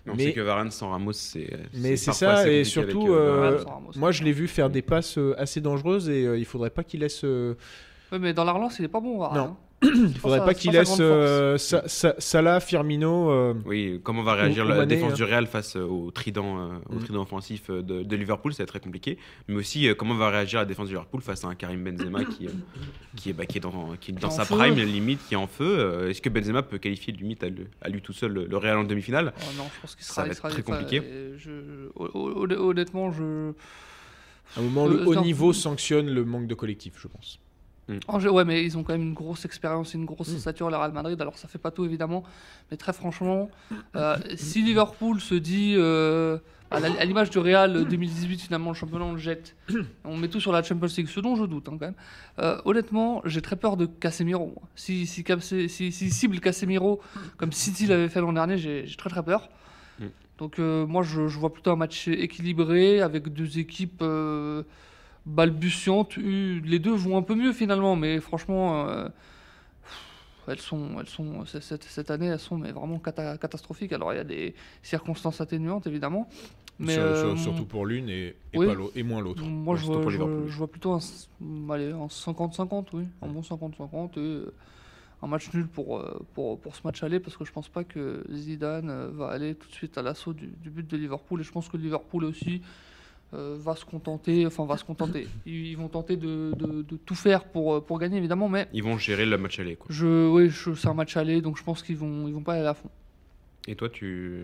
on 0.06 0.14
Mais- 0.14 0.24
sait 0.26 0.32
que 0.34 0.40
Varane 0.40 0.70
sans 0.70 0.90
Ramos, 0.90 1.12
c'est. 1.12 1.50
Mais 1.74 1.96
c'est 1.96 2.12
ça, 2.12 2.48
et 2.50 2.64
surtout, 2.64 3.02
avec, 3.06 3.10
euh, 3.10 3.58
euh, 3.60 3.64
Ramos. 3.64 3.90
moi 3.96 4.12
je 4.12 4.22
l'ai 4.22 4.32
vu 4.32 4.46
faire 4.48 4.68
des 4.70 4.82
passes 4.82 5.16
euh, 5.18 5.34
assez 5.38 5.60
dangereuses 5.60 6.08
et 6.10 6.26
euh, 6.26 6.38
il 6.38 6.44
faudrait 6.44 6.70
pas 6.70 6.84
qu'il 6.84 7.00
laisse. 7.00 7.22
euh, 7.24 7.54
Ouais, 8.12 8.18
mais 8.18 8.32
dans 8.34 8.44
la 8.44 8.52
relance, 8.52 8.78
il 8.78 8.84
est 8.84 8.88
pas 8.88 9.00
bon, 9.00 9.18
Varane. 9.18 9.38
Non. 9.38 9.44
hein. 9.44 9.56
Il 9.85 10.18
faudrait 10.18 10.38
sa- 10.38 10.44
pas 10.44 10.55
qu'il 10.55 10.73
laisse 10.73 10.97
euh, 11.01 11.59
Sa- 11.59 11.87
Sa- 11.88 12.14
Salah, 12.18 12.61
Firmino. 12.61 13.31
euh, 13.31 13.55
Oui, 13.66 14.01
comment 14.03 14.23
va 14.23 14.35
réagir 14.35 14.64
Ou- 14.64 14.68
la 14.68 14.75
ou 14.75 14.79
Mané, 14.79 14.94
défense 14.97 15.12
hein. 15.12 15.16
du 15.16 15.25
Real 15.25 15.47
face 15.47 15.77
euh, 15.77 15.85
au 15.85 16.11
trident, 16.11 16.59
euh, 16.59 16.68
au 16.90 16.94
Mm. 16.97 16.99
trident 17.01 17.23
offensif 17.23 17.70
euh, 17.70 17.83
de, 17.83 18.03
de 18.03 18.16
Liverpool, 18.16 18.53
ça 18.53 18.59
va 18.59 18.62
être 18.64 18.70
très 18.70 18.81
compliqué. 18.81 19.18
Mais 19.49 19.57
aussi, 19.57 19.88
euh, 19.88 19.94
comment 19.94 20.14
va 20.14 20.31
réagir 20.31 20.59
la 20.61 20.64
défense 20.64 20.87
du 20.88 20.92
Liverpool 20.94 21.20
face 21.20 21.44
à 21.44 21.49
un 21.49 21.55
Karim 21.55 21.85
Benzema 21.85 22.25
qui, 22.25 22.47
euh, 22.47 22.51
qui, 23.16 23.31
est, 23.31 23.33
bah, 23.33 23.47
qui 23.47 23.59
est 23.59 23.61
dans, 23.61 23.94
qui 24.01 24.11
est 24.11 24.14
dans 24.14 24.29
en 24.29 24.31
sa 24.31 24.44
feu. 24.44 24.57
prime, 24.57 24.75
limite, 24.77 25.20
qui 25.29 25.35
est 25.35 25.37
en 25.38 25.47
feu. 25.47 25.64
Euh, 25.79 26.11
Est-ce 26.11 26.20
que 26.23 26.29
Benzema 26.29 26.62
peut 26.62 26.79
qualifier 26.79 27.12
limite 27.12 27.42
à, 27.44 27.49
lui- 27.49 27.66
à 27.81 27.88
lui 27.88 28.01
tout 28.03 28.12
seul 28.12 28.33
le, 28.33 28.47
le 28.47 28.57
Real 28.57 28.79
en 28.79 28.85
demi-finale? 28.85 29.33
Oh 29.37 29.44
non, 29.57 29.64
je 29.75 29.81
pense 29.81 29.94
qu'il 29.94 30.05
Ça 30.05 30.14
sera. 30.14 30.23
va 30.27 30.29
être 30.31 30.37
sera- 30.38 30.51
très 30.51 30.62
compliqué. 30.62 31.01
euh, 31.05 31.37
je- 31.38 32.59
Honnêtement, 32.59 33.11
je. 33.12 33.53
à 34.57 34.61
un 34.61 34.62
moment, 34.62 34.87
Euh, 34.87 34.90
le 35.01 35.07
haut 35.09 35.14
non. 35.14 35.23
niveau 35.23 35.53
sanctionne 35.53 36.09
le 36.09 36.25
manque 36.25 36.47
de 36.47 36.55
collectif, 36.55 36.94
je 37.01 37.09
pense. 37.09 37.38
Angers, 38.09 38.31
ouais, 38.31 38.44
mais 38.44 38.64
ils 38.64 38.79
ont 38.79 38.83
quand 38.83 38.94
même 38.94 39.03
une 39.03 39.14
grosse 39.14 39.44
expérience, 39.44 39.92
une 39.94 40.07
grosse 40.07 40.33
Mm. 40.33 40.38
stature, 40.38 40.70
le 40.70 40.77
Real 40.77 40.92
Madrid. 40.92 41.20
Alors 41.20 41.37
ça 41.37 41.49
fait 41.49 41.59
pas 41.59 41.70
tout 41.70 41.85
évidemment, 41.85 42.25
mais 42.70 42.77
très 42.77 42.92
franchement, 42.92 43.51
euh, 43.94 44.16
si 44.37 44.62
Liverpool 44.62 45.20
se 45.20 45.35
dit, 45.35 45.75
euh, 45.77 46.38
à 46.70 47.05
l'image 47.05 47.29
du 47.31 47.38
Real 47.38 47.85
2018, 47.85 48.40
finalement 48.40 48.70
le 48.70 48.75
championnat 48.75 49.05
on 49.05 49.12
le 49.12 49.18
jette, 49.18 49.55
on 50.05 50.16
met 50.16 50.29
tout 50.29 50.40
sur 50.40 50.51
la 50.51 50.62
Champions 50.62 50.88
League, 50.97 51.09
ce 51.09 51.20
dont 51.20 51.37
je 51.37 51.44
doute 51.44 51.68
hein, 51.68 51.77
quand 51.79 51.87
même. 51.87 51.94
Euh, 52.38 52.59
honnêtement, 52.64 53.20
j'ai 53.27 53.42
très 53.42 53.57
peur 53.57 53.77
de 53.77 53.85
Casemiro. 53.87 54.55
Si 54.75 55.07
si, 55.07 55.23
cible 55.92 56.40
Casemiro 56.40 57.01
comme 57.37 57.53
City 57.53 57.87
l'avait 57.87 58.09
fait 58.09 58.20
l'an 58.20 58.33
dernier, 58.33 58.57
j'ai 58.57 58.87
très 58.97 59.11
très 59.11 59.23
peur. 59.23 59.51
Mm. 60.01 60.05
Donc 60.38 60.59
moi 60.59 61.03
je, 61.03 61.29
je 61.29 61.38
vois 61.38 61.53
plutôt 61.53 61.70
un 61.70 61.77
match 61.77 62.09
équilibré 62.09 63.03
avec 63.03 63.29
deux 63.29 63.59
équipes. 63.59 64.03
Balbutiantes. 65.26 66.16
Les 66.16 66.78
deux 66.78 66.92
vont 66.94 67.16
un 67.16 67.22
peu 67.22 67.34
mieux 67.34 67.52
finalement, 67.52 67.96
mais 67.96 68.20
franchement, 68.20 68.88
euh, 68.88 69.08
elles 70.46 70.60
sont, 70.60 70.98
elles 71.00 71.08
sont 71.08 71.44
cette, 71.46 71.84
cette 71.84 72.10
année, 72.10 72.26
elles 72.26 72.38
sont 72.38 72.58
mais 72.58 72.72
vraiment 72.72 72.98
cata- 72.98 73.38
catastrophiques. 73.38 73.92
Alors 73.92 74.12
il 74.12 74.16
y 74.16 74.20
a 74.20 74.24
des 74.24 74.54
circonstances 74.82 75.40
atténuantes 75.40 75.87
évidemment, 75.87 76.28
mais 76.78 76.94
Sur- 76.94 77.02
euh, 77.02 77.34
sur- 77.37 77.38
surtout 77.44 77.64
pour 77.64 77.87
l'une 77.87 78.08
et, 78.10 78.37
et, 78.52 78.58
oui. 78.58 78.66
pas 78.66 78.74
l'au- 78.74 78.92
et 78.94 79.02
moins 79.02 79.22
l'autre. 79.22 79.42
moi 79.44 79.76
je 79.76 79.87
vois, 79.87 80.02
je, 80.10 80.18
je 80.46 80.56
vois 80.58 80.68
plutôt 80.68 80.92
un, 80.92 80.98
s- 80.98 81.30
allez, 81.70 81.90
un 81.92 82.06
50-50, 82.08 82.88
oui, 82.92 83.04
un 83.22 83.28
bon 83.28 83.40
50-50 83.40 84.18
et 84.18 84.20
euh, 84.20 84.52
un 85.22 85.26
match 85.26 85.50
nul 85.54 85.66
pour, 85.66 86.04
pour, 86.34 86.60
pour 86.60 86.76
ce 86.76 86.82
match 86.84 87.02
aller 87.02 87.18
parce 87.20 87.38
que 87.38 87.46
je 87.46 87.52
pense 87.52 87.70
pas 87.70 87.82
que 87.84 88.22
Zidane 88.30 89.08
va 89.12 89.28
aller 89.28 89.54
tout 89.54 89.68
de 89.68 89.72
suite 89.72 89.96
à 89.96 90.02
l'assaut 90.02 90.34
du, 90.34 90.48
du 90.48 90.68
but 90.68 90.87
de 90.87 90.96
Liverpool 90.98 91.40
et 91.40 91.44
je 91.44 91.50
pense 91.52 91.70
que 91.70 91.78
Liverpool 91.78 92.24
aussi 92.24 92.60
euh, 93.35 93.57
va 93.59 93.75
se 93.77 93.85
contenter, 93.85 94.47
enfin 94.47 94.64
va 94.64 94.77
se 94.77 94.85
contenter. 94.85 95.27
Ils, 95.47 95.75
vont 95.77 95.88
tenter 95.88 96.16
de, 96.16 96.53
de- 96.57 96.83
de 96.83 96.97
tout 96.97 97.14
faire 97.14 97.44
pour, 97.44 97.75
euh, 97.75 97.81
pour 97.81 97.99
gagner 97.99 98.16
évidemment, 98.18 98.49
mais 98.49 98.68
Ils 98.73 98.83
vont 98.83 98.97
gérer 98.99 99.27
le 99.27 99.37
match 99.38 99.59
aller. 99.59 99.77
Quoi. 99.77 99.87
je, 99.90 100.29
oui, 100.29 100.49
je- 100.51 100.75
c'est 100.75 100.88
un 100.88 100.94
match 100.94 101.16
aller 101.16 101.40
donc 101.40 101.59
je 101.59 101.62
pense 101.64 101.83
qu'ils 101.83 101.97
vont, 101.97 102.29
ils 102.29 102.35
vont 102.35 102.42
pas 102.42 102.55
aller 102.55 102.66
à 102.66 102.75
fond. 102.75 102.88
Et 103.66 103.74
toi, 103.77 103.88
tu. 103.88 104.40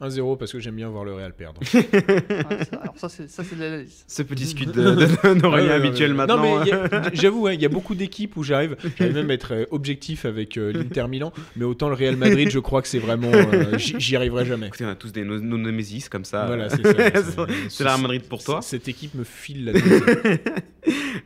1-0 0.00 0.36
parce 0.36 0.50
que 0.52 0.58
j'aime 0.58 0.74
bien 0.74 0.88
voir 0.88 1.04
le 1.04 1.12
Real 1.14 1.32
perdre. 1.32 1.60
Ouais, 1.72 2.64
ça- 2.68 2.76
alors 2.82 2.94
ça 2.96 3.08
c'est 3.08 3.30
ça 3.30 3.44
c'est 3.44 3.54
de 3.54 3.60
l'analyse. 3.60 4.04
Ce 4.08 4.22
petit 4.22 4.46
scud 4.46 4.70
de, 4.72 4.82
de, 4.82 5.34
d'Aurélien 5.38 5.70
Ah 5.72 5.76
habituel 5.76 6.10
ouais. 6.10 6.16
maintenant. 6.16 6.38
Non, 6.38 6.60
mais 6.64 6.68
il 6.70 6.72
a- 6.74 7.10
j'avoue, 7.12 7.46
hein, 7.46 7.52
il 7.52 7.62
y 7.62 7.66
a 7.66 7.68
beaucoup 7.68 7.94
d'équipes 7.94 8.36
où 8.36 8.42
j'arrive, 8.42 8.76
j'arrive 8.98 9.14
même 9.14 9.30
à 9.30 9.34
être 9.34 9.52
euh, 9.54 9.64
objectif 9.70 10.24
avec 10.24 10.56
euh, 10.56 10.72
l'Inter 10.72 11.06
Milan, 11.08 11.32
mais 11.54 11.64
autant 11.64 11.88
le 11.88 11.94
Real 11.94 12.16
Madrid, 12.16 12.50
je 12.50 12.58
crois 12.58 12.82
que 12.82 12.88
c'est 12.88 12.98
vraiment. 12.98 13.30
euh, 13.32 13.78
j'y 13.78 14.16
arriverai 14.16 14.44
jamais. 14.44 14.66
Écoutez, 14.66 14.84
on 14.86 14.88
a 14.88 14.96
tous 14.96 15.12
des 15.12 15.22
nos, 15.22 15.38
némésis 15.38 16.08
comme 16.08 16.24
ça. 16.24 16.46
Voilà, 16.46 16.68
c'est 16.68 16.82
ça. 16.82 17.46
C'est 17.68 17.84
la 17.84 17.90
Real 17.92 18.02
Madrid 18.02 18.22
pour 18.22 18.42
toi. 18.42 18.60
Cette 18.62 18.88
équipe 18.88 19.14
me 19.14 19.22
file 19.24 19.66
la 19.66 19.72
tête. 19.74 20.64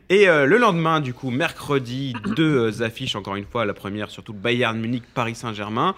Et 0.09 0.29
euh, 0.29 0.45
le 0.45 0.57
lendemain, 0.57 0.99
du 1.01 1.13
coup, 1.15 1.31
mercredi, 1.31 2.13
deux 2.35 2.71
euh, 2.79 2.83
affiches, 2.83 3.15
encore 3.15 3.35
une 3.37 3.45
fois, 3.45 3.65
la 3.65 3.73
première, 3.73 4.11
surtout 4.11 4.33
Bayern 4.33 4.79
Munich, 4.79 5.03
Paris 5.15 5.33
Saint-Germain. 5.35 5.95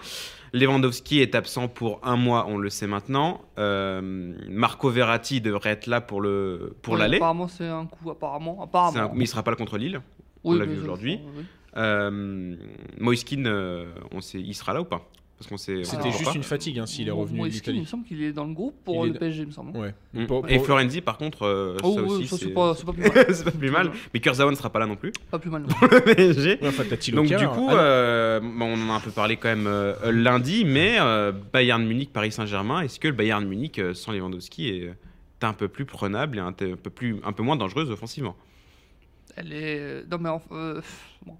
Lewandowski 0.52 1.20
est 1.20 1.34
absent 1.34 1.68
pour 1.68 2.00
un 2.02 2.16
mois, 2.16 2.46
on 2.48 2.58
le 2.58 2.70
sait 2.70 2.86
maintenant. 2.86 3.40
Euh, 3.58 4.34
Marco 4.48 4.90
Verratti 4.90 5.40
devrait 5.40 5.70
être 5.70 5.86
là 5.86 6.00
pour 6.00 6.20
le 6.20 6.74
pour 6.82 6.96
l'aller. 6.96 7.16
Apparemment 7.18 7.48
c'est 7.48 7.68
un 7.68 7.86
coup, 7.86 8.10
apparemment. 8.10 8.62
Apparemment. 8.62 9.12
un- 9.12 9.14
Mais 9.14 9.24
il 9.24 9.28
sera 9.28 9.42
pas 9.42 9.50
là 9.52 9.56
contre 9.56 9.78
Lille. 9.78 10.00
on 10.44 10.54
l'a 10.54 10.64
vu 10.64 10.80
aujourd'hui. 10.80 11.20
oui. 11.36 11.44
Euh, 11.76 12.56
Moiskin, 12.98 13.44
euh, 13.46 13.86
on 14.12 14.20
sait, 14.20 14.40
il 14.40 14.54
sera 14.54 14.72
là 14.74 14.80
ou 14.80 14.84
pas? 14.84 15.08
Parce 15.40 15.48
qu'on 15.48 15.56
C'était 15.56 15.82
juste 16.12 16.24
pas. 16.24 16.34
une 16.34 16.42
fatigue 16.42 16.78
hein, 16.80 16.84
s'il 16.84 17.08
est 17.08 17.10
revenu 17.10 17.48
il 17.48 17.80
me 17.80 17.86
semble 17.86 18.04
qu'il 18.04 18.22
est 18.22 18.32
dans 18.32 18.44
le 18.44 18.52
groupe 18.52 18.74
pour 18.84 19.06
le 19.06 19.14
PSG, 19.14 19.40
il 19.44 19.46
me 19.46 19.52
semble. 19.52 19.74
Ouais. 19.74 19.94
Mm. 20.12 20.26
Pour- 20.26 20.46
Et 20.50 20.56
pour- 20.56 20.66
Florenzi, 20.66 21.00
par 21.00 21.16
contre, 21.16 21.44
euh, 21.46 21.78
Oh, 21.82 21.94
ça 21.94 22.02
oui, 22.02 22.08
aussi, 22.10 22.26
c'est 22.36 22.48
pas, 22.50 22.74
plus 22.74 23.02
mal. 23.02 23.26
c'est 23.34 23.44
pas 23.44 23.50
plus 23.50 23.70
mal. 23.70 23.90
Mais 24.12 24.20
Kurzawa 24.20 24.50
ne 24.50 24.56
sera 24.56 24.68
pas 24.68 24.80
là 24.80 24.86
non 24.86 24.96
plus. 24.96 25.12
Pas 25.30 25.38
plus 25.38 25.48
mal. 25.48 25.62
non. 25.62 25.68
Le 25.90 26.14
PSG. 26.14 26.58
Ouais, 26.60 26.68
enfin, 26.68 26.84
t'as 26.86 26.98
Thilo 26.98 27.22
Donc 27.22 27.34
du 27.34 27.48
coup, 27.48 27.68
Ah, 27.70 27.74
euh, 27.78 28.40
on 28.42 28.60
en 28.86 28.90
a 28.90 28.96
un 28.96 29.00
peu 29.00 29.10
parlé 29.12 29.38
quand 29.38 29.48
même 29.48 29.66
euh, 29.66 29.94
lundi, 30.12 30.66
mais 30.66 30.98
euh, 31.00 31.32
Bayern 31.32 31.82
Munich, 31.86 32.12
Paris 32.12 32.32
Saint-Germain, 32.32 32.82
est-ce 32.82 33.00
que 33.00 33.08
le 33.08 33.14
Bayern 33.14 33.42
Munich 33.46 33.80
sans 33.94 34.12
Lewandowski 34.12 34.68
est 34.68 34.94
un 35.42 35.54
peu 35.54 35.68
plus 35.68 35.86
prenable 35.86 36.36
et 36.36 36.40
un, 36.42 36.52
peu 36.52 36.76
plus, 36.90 37.16
un 37.24 37.32
peu 37.32 37.42
moins 37.42 37.56
dangereuse 37.56 37.90
offensivement? 37.90 38.36
Elle 39.36 39.52
est. 39.54 40.04
Non, 40.10 40.18
mais 40.20 40.28
enfin, 40.28 40.54
euh, 40.54 40.80
bon. 41.24 41.34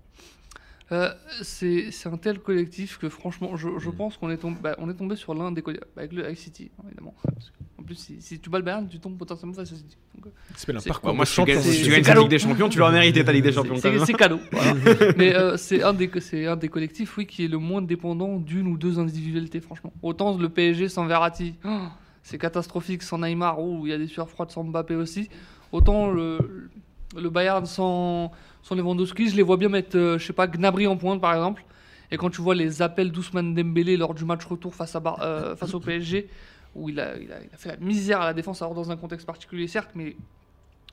Euh, 0.93 1.13
c'est 1.43 1.91
c'est 1.93 2.09
un 2.09 2.17
tel 2.17 2.41
collectif 2.41 2.99
que 2.99 3.09
franchement, 3.09 3.57
je, 3.57 3.69
je 3.79 3.89
Mm. 3.91 3.95
pense 3.95 4.17
qu'on 4.17 4.29
est, 4.31 4.39
tombé, 4.39 4.57
bah, 4.63 4.75
on 4.79 4.91
est 4.91 4.95
tombé 4.95 5.15
sur 5.17 5.35
l'un 5.35 5.53
des 5.53 5.63
collectifs. 5.63 5.89
avec, 5.97 6.13
le, 6.13 6.25
avec 6.25 6.37
City, 6.39 6.71
hein, 6.79 6.83
évidemment. 6.89 7.15
Parce 7.23 7.51
que, 7.51 7.55
en 7.81 7.83
plus, 7.85 7.95
si, 7.95 8.21
si 8.21 8.41
tu 8.41 8.51
bats 8.51 8.59
le 8.59 8.65
Bayern, 8.65 8.89
tu 8.89 8.99
tombes 8.99 9.17
potentiellement 9.17 9.55
face 9.55 9.73
à 9.73 9.77
City. 9.77 9.97
Donc, 10.17 10.27
euh, 10.27 10.31
s'appelle 10.57 10.77
un 10.77 10.81
c'est- 10.81 10.89
parcours. 10.89 11.15
Moi, 11.15 11.25
de 11.25 11.29
si 11.29 11.35
tu 11.37 11.45
gagnes, 11.45 11.57
champion, 11.59 11.73
si 11.73 11.83
tu 11.85 11.91
gagnes 11.91 12.03
c'est 12.03 12.09
cadeau. 12.11 12.21
Ligue 12.23 12.31
des 12.31 12.39
Champions, 12.41 12.69
tu 12.69 12.79
l'auras 12.79 12.91
mérité 12.93 13.25
ta 13.25 13.33
Ligue 13.33 13.45
des 13.45 13.53
Champions. 13.53 13.77
c'est- 13.77 13.99
c'est 14.01 14.05
c'est 14.07 14.13
cadeau. 14.15 14.41
voilà. 14.51 14.75
mais 15.17 15.35
euh, 15.35 15.57
c'est 15.57 15.83
un, 15.85 15.93
des- 15.93 16.11
c'est 16.21 16.47
un 16.47 16.57
des 16.57 16.69
collectifs 16.69 17.17
oui, 17.17 17.27
qui 17.27 17.45
est 17.45 17.49
le 17.49 17.59
moins 17.59 17.83
dépendant 17.83 18.37
d'une 18.39 18.67
ou 18.67 18.77
deux 18.77 18.99
individualités, 18.99 19.61
franchement. 19.61 19.93
Autant 20.03 20.37
le 20.37 20.49
PSG 20.49 20.89
sans 20.89 21.07
Verratti, 21.07 21.55
oh, 21.65 21.83
c'est 22.25 22.39
catastrophique, 22.39 23.03
sans 23.05 23.19
Neymar, 23.19 23.61
oh, 23.61 23.83
il 23.87 23.91
y 23.91 23.93
a 23.93 23.99
des 23.99 24.09
sueurs 24.09 24.29
froides 24.29 24.51
sans 24.51 24.65
Mbappé 24.65 24.97
aussi. 24.97 25.29
Autant 25.73 26.11
le, 26.11 26.69
le 27.17 27.31
Bayern 27.31 27.65
sans, 27.65 28.33
sans 28.63 28.75
Lewandowski, 28.75 29.29
je 29.31 29.37
les 29.37 29.43
vois 29.43 29.57
bien 29.57 29.69
mettre, 29.69 29.97
euh, 29.97 30.19
je 30.19 30.27
sais 30.27 30.33
pas, 30.33 30.47
Gnabry 30.47 30.87
en 30.87 30.97
pointe 30.97 31.21
par 31.21 31.35
exemple. 31.35 31.65
Et 32.11 32.17
quand 32.17 32.31
tu 32.31 32.41
vois 32.43 32.55
les 32.55 32.83
appels 32.83 33.13
d'Ousmane 33.13 33.55
Dembélé 33.55 33.97
lors 33.97 34.15
du 34.15 34.25
match 34.25 34.45
retour 34.45 34.75
face, 34.75 34.97
à 34.97 35.01
Bar- 35.01 35.21
euh, 35.23 35.55
face 35.61 35.75
au 35.75 35.81
PSG, 35.81 36.29
où 36.75 36.89
il 36.89 36.99
a, 37.01 37.17
il, 37.17 37.31
a, 37.33 37.41
il 37.43 37.51
a 37.53 37.57
fait 37.57 37.71
la 37.71 37.77
misère 37.77 38.21
à 38.21 38.25
la 38.27 38.35
défense, 38.35 38.63
alors 38.63 38.75
dans 38.75 38.91
un 38.91 38.97
contexte 38.97 39.27
particulier 39.27 39.67
certes, 39.69 39.91
mais 39.95 40.17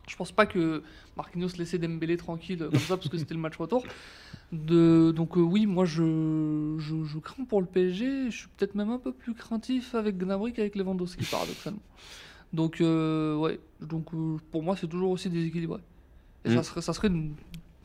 je 0.08 0.15
pense 0.15 0.32
pas 0.32 0.45
que 0.45 0.84
Marquinhos 1.17 1.49
laissait 1.58 1.77
Dembélé 1.80 2.15
tranquille 2.17 2.62
euh, 2.63 2.69
comme 2.69 2.80
ça 2.80 2.95
parce 2.97 3.10
que 3.10 3.17
c'était 3.17 3.34
le 3.34 3.39
match 3.41 3.58
retour. 3.58 3.84
De, 4.53 5.12
donc 5.12 5.38
euh, 5.38 5.41
oui, 5.41 5.65
moi 5.65 5.84
je, 5.84 6.75
je, 6.80 7.03
je 7.03 7.17
crains 7.17 7.43
pour 7.43 7.60
le 7.60 7.67
PSG. 7.67 8.32
Je 8.32 8.38
suis 8.38 8.47
peut-être 8.56 8.75
même 8.75 8.89
un 8.89 8.99
peu 8.99 9.12
plus 9.12 9.34
craintif 9.34 9.93
avec 9.95 10.17
Gnabry 10.17 10.53
qu'avec 10.53 10.75
Lewandowski 10.75 11.25
paradoxalement. 11.25 11.82
Donc 12.53 12.80
euh, 12.80 13.36
ouais, 13.36 13.60
donc 13.82 14.06
pour 14.51 14.63
moi 14.63 14.77
c'est 14.77 14.88
toujours 14.88 15.12
aussi 15.12 15.30
déséquilibré. 15.30 15.82
Et 16.45 16.50
Mm. 16.50 16.56
ça 16.58 16.63
serait, 16.63 16.82
ça 16.82 16.93
serait 16.93 17.08
une, 17.10 17.34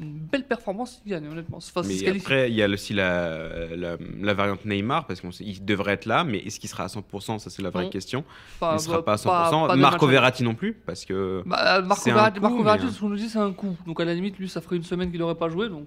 une 0.00 0.18
belle 0.18 0.44
performance 0.46 1.00
s'il 1.02 1.10
gagne 1.12 1.28
honnêtement. 1.28 1.58
Enfin, 1.58 1.82
Mais 1.86 2.08
après, 2.08 2.50
il 2.50 2.54
y 2.56 2.62
a 2.62 2.68
aussi 2.68 2.92
la, 2.92 3.74
la, 3.76 3.96
la 4.20 4.34
variante 4.34 4.64
Neymar, 4.64 5.06
parce 5.06 5.20
qu'il 5.20 5.64
devrait 5.64 5.92
être 5.92 6.06
là, 6.06 6.24
mais 6.24 6.38
est-ce 6.38 6.58
qu'il 6.60 6.68
sera 6.70 6.84
à 6.84 6.86
100% 6.88 7.38
Ça, 7.38 7.50
c'est 7.50 7.62
la 7.62 7.70
vraie 7.70 7.84
Non. 7.84 7.90
question. 7.90 8.24
Pas- 8.60 8.72
il 8.72 8.74
ne 8.74 8.78
sera 8.80 8.96
bah, 8.98 9.02
pas 9.02 9.12
à 9.12 9.16
100%. 9.50 9.66
pas 9.68 9.76
Marco 9.76 10.06
Verratti 10.06 10.42
non 10.44 10.54
plus, 10.54 10.72
parce 10.74 11.04
que. 11.04 11.42
Bah, 11.46 11.80
Marco 11.82 12.04
Verratti, 12.04 12.40
Marco 12.40 12.88
ce 12.90 13.00
qu'on 13.00 13.08
nous 13.10 13.16
dit, 13.16 13.28
c'est 13.28 13.38
un 13.38 13.52
coup. 13.52 13.76
Donc 13.86 14.00
à 14.00 14.04
la 14.04 14.14
limite, 14.14 14.38
lui, 14.38 14.48
ça 14.48 14.60
ferait 14.60 14.76
une 14.76 14.82
semaine 14.84 15.10
qu'il 15.10 15.20
n'aurait 15.20 15.34
pas 15.36 15.48
joué. 15.48 15.68
Donc, 15.68 15.86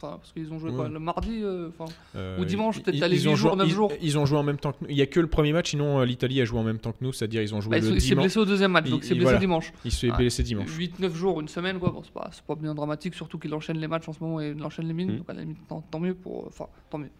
parce 0.00 0.32
qu'ils 0.32 0.52
ont 0.52 0.58
joué 0.58 0.70
quoi, 0.72 0.84
Ouais. 0.84 0.90
le 0.90 0.98
mardi. 0.98 1.40
euh, 1.42 1.68
enfin, 1.68 1.92
Euh, 2.16 2.38
Ou 2.40 2.44
dimanche, 2.44 2.80
peut-être 2.80 2.94
huit 3.10 3.18
joué- 3.18 3.34
jours, 3.36 3.56
neuf 3.56 3.66
ils- 3.68 3.72
jours. 3.74 3.92
Ils 4.00 4.16
ont 4.18 4.24
joué 4.26 4.38
en 4.38 4.42
même 4.42 4.58
temps 4.58 4.72
que 4.72 4.78
nous. 4.82 4.86
Il 4.90 4.96
y 4.96 5.02
a 5.02 5.06
que 5.06 5.18
le 5.20 5.26
premier 5.26 5.52
match, 5.52 5.70
sinon 5.70 5.98
euh, 6.00 6.04
l'Italie 6.04 6.40
a 6.40 6.44
joué 6.44 6.58
en 6.58 6.62
même 6.62 6.78
temps 6.78 6.92
que 6.92 6.98
nous, 7.02 7.12
c'est-à-dire 7.12 7.42
ils 7.42 7.54
ont 7.54 7.60
joué 7.60 7.70
bah, 7.72 7.78
il 7.78 7.82
le 7.84 7.88
s- 7.90 7.94
il 7.96 8.00
s'est 8.00 8.08
dimanche. 8.10 8.24
blessé 8.24 8.38
au 8.38 8.44
deuxième 8.44 8.72
match, 8.72 8.88
donc 8.88 9.00
Il- 9.00 9.04
il 9.04 9.08
s'est 9.08 9.14
il- 9.14 9.18
blessé 9.18 9.24
voilà. 9.24 9.38
dimanche. 9.38 9.72
Il 9.84 9.90
se 9.92 10.00
fait 10.06 10.10
Ouais. 10.12 10.16
blesser 10.16 10.42
dimanche. 10.42 10.70
8-9 10.76 11.14
jours, 11.14 11.40
une 11.40 11.48
semaine, 11.48 11.78
quoi. 11.78 11.90
Bon, 11.90 12.02
c'est 12.04 12.12
pas, 12.12 12.28
c'est 12.32 12.44
pas 12.44 12.54
bien 12.54 12.74
dramatique, 12.74 13.14
surtout 13.14 13.38
qu'il 13.38 13.52
enchaîne 13.54 13.78
les 13.78 13.88
matchs 13.88 14.08
en 14.08 14.12
ce 14.12 14.22
moment 14.22 14.40
et 14.40 14.54
il 14.56 14.62
enchaîne 14.62 14.86
les 14.86 14.94
mines. 14.94 15.12
Mm. 15.12 15.16
Donc 15.18 15.30
à 15.30 15.32
la 15.34 15.40
limite, 15.42 15.58
tant, 15.68 15.80
tant 15.90 16.00
mieux 16.00 16.14
pour. 16.14 16.46
Enfin, 16.46 16.66
tant 16.90 16.98
mieux. 16.98 17.10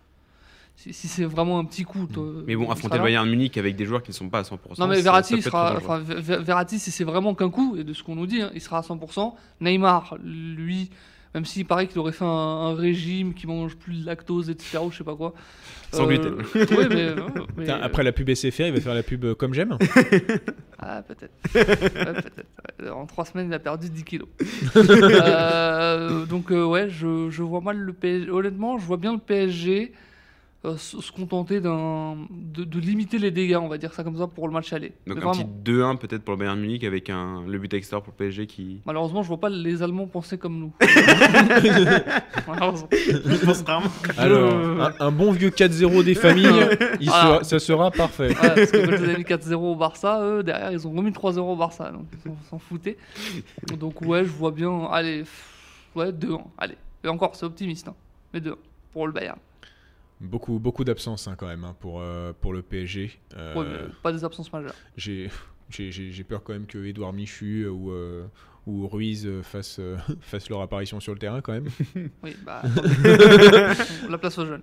Si, 0.77 0.93
si 0.93 1.09
c'est 1.09 1.25
vraiment 1.25 1.59
un 1.59 1.65
petit 1.65 1.83
coup. 1.83 2.07
toi, 2.07 2.23
Mm. 2.23 2.45
Mais 2.47 2.55
bon, 2.55 2.67
il 2.67 2.71
affronter 2.71 2.99
le. 2.99 3.03
Bayern 3.03 3.29
Munich 3.29 3.59
avec 3.59 3.75
des 3.75 3.85
joueurs 3.85 4.01
qui 4.01 4.11
ne 4.11 4.15
sont 4.15 4.29
pas 4.29 4.39
à 4.39 4.45
100%. 4.45 4.81
Non 4.81 4.87
mais 4.87 5.01
Verratti, 5.01 5.31
ça 5.31 5.37
il 5.37 5.43
sera, 5.43 5.75
enfin, 5.77 5.99
Ver- 5.99 6.21
Ver- 6.21 6.43
Verratti, 6.43 6.79
si 6.79 6.93
c'est 6.93 7.03
vraiment 7.03 7.35
qu'un 7.35 7.51
coup, 7.51 7.77
et 7.77 7.83
de 7.83 7.93
ce 7.93 8.05
qu'on 8.05 8.15
nous 8.15 8.27
dit, 8.29 8.41
hein, 8.43 8.53
il 8.55 8.61
sera 8.61 8.79
à 8.79 8.83
100%. 8.83 9.35
Neymar, 9.61 10.17
lui, 10.23 10.89
même 11.35 11.45
s'il 11.45 11.67
paraît 11.67 11.87
qu'il 11.87 11.99
aurait 11.99 12.13
fait 12.13 12.25
un, 12.25 12.29
un 12.29 12.75
régime 12.75 13.35
qui 13.35 13.47
mange 13.47 13.77
plus 13.77 14.01
de 14.03 14.07
lactose, 14.07 14.51
etc., 14.51 14.79
ou 14.85 14.91
je 14.91 14.99
sais 14.99 15.05
pas 15.05 15.15
quoi. 15.17 15.35
Sans 15.93 16.07
gluten. 16.07 16.37
oui, 16.55 16.67
mais, 16.91 17.03
euh, 17.09 17.17
mais- 17.57 17.65
Putain, 17.65 17.79
après 17.81 18.03
la 18.03 18.13
pub 18.13 18.29
SFR, 18.33 18.63
il 18.67 18.73
va 18.75 18.81
faire 18.81 18.95
la 18.95 19.03
pub 19.03 19.25
euh, 19.25 19.35
comme 19.35 19.55
j'aime. 19.55 19.77
Ah, 20.81 21.03
peut-être. 21.03 21.33
Ouais, 21.57 21.65
peut-être. 22.23 22.47
Ouais. 22.81 22.89
En 22.91 23.05
trois 23.07 23.25
semaines, 23.25 23.49
il 23.49 23.53
a 23.55 23.59
perdu 23.59 23.91
10 23.91 24.05
kilos. 24.05 24.29
Euh, 24.77 26.25
donc, 26.27 26.53
euh, 26.53 26.65
ouais, 26.65 26.89
je, 26.89 27.31
je 27.31 27.43
vois 27.43 27.61
mal 27.61 27.77
le 27.79 27.93
PSG. 27.93 28.31
Honnêtement, 28.31 28.79
je 28.79 28.85
vois 28.87 28.97
bien 28.97 29.13
le 29.13 29.19
PSG 29.19 29.93
euh, 30.65 30.77
se 30.77 31.13
contenter 31.13 31.61
d'un, 31.61 32.17
de, 32.31 32.65
de 32.65 32.81
limiter 32.81 33.19
les 33.19 33.31
dégâts, 33.31 33.57
on 33.61 33.69
va 33.69 33.79
dire 33.79 33.95
ça 33.95 34.03
comme 34.03 34.17
ça, 34.19 34.27
pour 34.27 34.49
le 34.49 34.53
match 34.53 34.73
aller. 34.73 34.93
Donc 35.07 35.17
Mais 35.19 35.23
un 35.23 35.27
vraiment. 35.31 35.45
petit 35.45 35.71
2-1 35.71 35.99
peut-être 35.99 36.23
pour 36.25 36.35
le 36.35 36.39
Bayern 36.41 36.59
Munich 36.59 36.83
avec 36.85 37.11
un, 37.11 37.45
le 37.47 37.59
but 37.59 37.73
extra 37.75 38.01
pour 38.01 38.13
le 38.13 38.25
PSG 38.25 38.47
qui. 38.49 38.81
Malheureusement, 38.85 39.23
je 39.23 39.29
vois 39.29 39.39
pas 39.39 39.51
les 39.51 39.83
Allemands 39.85 40.07
penser 40.09 40.37
comme 40.37 40.59
nous. 40.59 40.73
Malheureusement. 42.47 42.89
Je 42.93 43.45
pense 43.45 43.63
rarement. 43.63 43.91
Alors, 44.17 44.53
un, 44.83 44.93
un 44.99 45.11
bon 45.13 45.33
vieux 45.33 45.51
4-0 45.51 46.05
des 46.05 46.15
familles, 46.15 46.47
il 47.01 47.09
Ah. 47.13 47.23
sera- 47.23 47.45
ça 47.45 47.59
sera 47.59 47.91
parfait. 47.91 48.29
Ouais, 48.29 48.35
parce 48.35 48.71
que 48.71 48.77
quand 48.85 48.93
ils 48.93 49.05
avaient 49.05 49.17
mis 49.19 49.25
4-0 49.25 49.55
au 49.55 49.77
Barça, 49.77 50.21
eux, 50.23 50.43
derrière, 50.43 50.73
ils 50.73 50.87
ont 50.87 50.93
remis 50.93 51.11
3-0 51.11 51.39
au 51.39 51.57
Barça. 51.57 51.91
Donc, 51.91 52.07
ils 52.13 52.19
s'en- 52.31 52.37
s'en 52.51 52.59
foutaient. 52.59 52.97
Donc, 53.79 54.01
ouais, 54.03 54.25
je 54.25 54.31
vois 54.31 54.51
bien. 54.51 54.87
Allez, 54.91 55.21
pff, 55.21 55.91
ouais, 55.95 56.11
2-1. 56.13 56.41
Allez. 56.59 56.77
Et 57.05 57.09
encore, 57.09 57.37
c'est 57.37 57.47
optimiste. 57.47 57.89
hein. 57.89 57.95
Mais 58.35 58.41
2-1 58.41 58.55
pour 58.93 59.07
le 59.07 59.13
Bayern. 59.13 59.39
Beaucoup, 60.21 60.59
beaucoup 60.59 60.83
d'absences 60.85 61.29
hein, 61.29 61.35
quand 61.39 61.47
même 61.47 61.65
hein, 61.65 61.77
pour, 61.79 62.01
euh, 62.01 62.33
pour 62.41 62.53
le 62.53 62.63
PSG. 62.63 63.13
Euh, 63.37 63.55
Ouais, 63.55 63.67
pas 64.03 64.13
des 64.13 64.25
absences 64.25 64.53
majeures. 64.53 64.75
j'ai 64.97 65.31
J'ai- 65.71 65.93
J'ai 65.93 66.11
j'ai 66.13 66.25
peur 66.25 66.43
quand 66.43 66.55
même 66.55 66.65
que 66.67 66.83
Edouard 66.87 67.13
Michu 67.13 67.67
ou, 67.67 67.91
euh, 67.93 68.25
ou 68.67 68.89
Ruiz 68.89 69.27
euh, 69.27 69.43
fassent, 69.43 69.79
euh, 69.81 69.99
fassent 70.23 70.49
leur 70.49 70.63
apparition 70.63 70.99
sur 70.99 71.13
le 71.13 71.19
terrain 71.19 71.43
quand 71.43 71.53
même. 71.53 71.69
Oui, 72.23 72.35
bah. 72.45 72.63
la 74.09 74.17
place 74.19 74.39
aux 74.39 74.47
jeunes. 74.47 74.63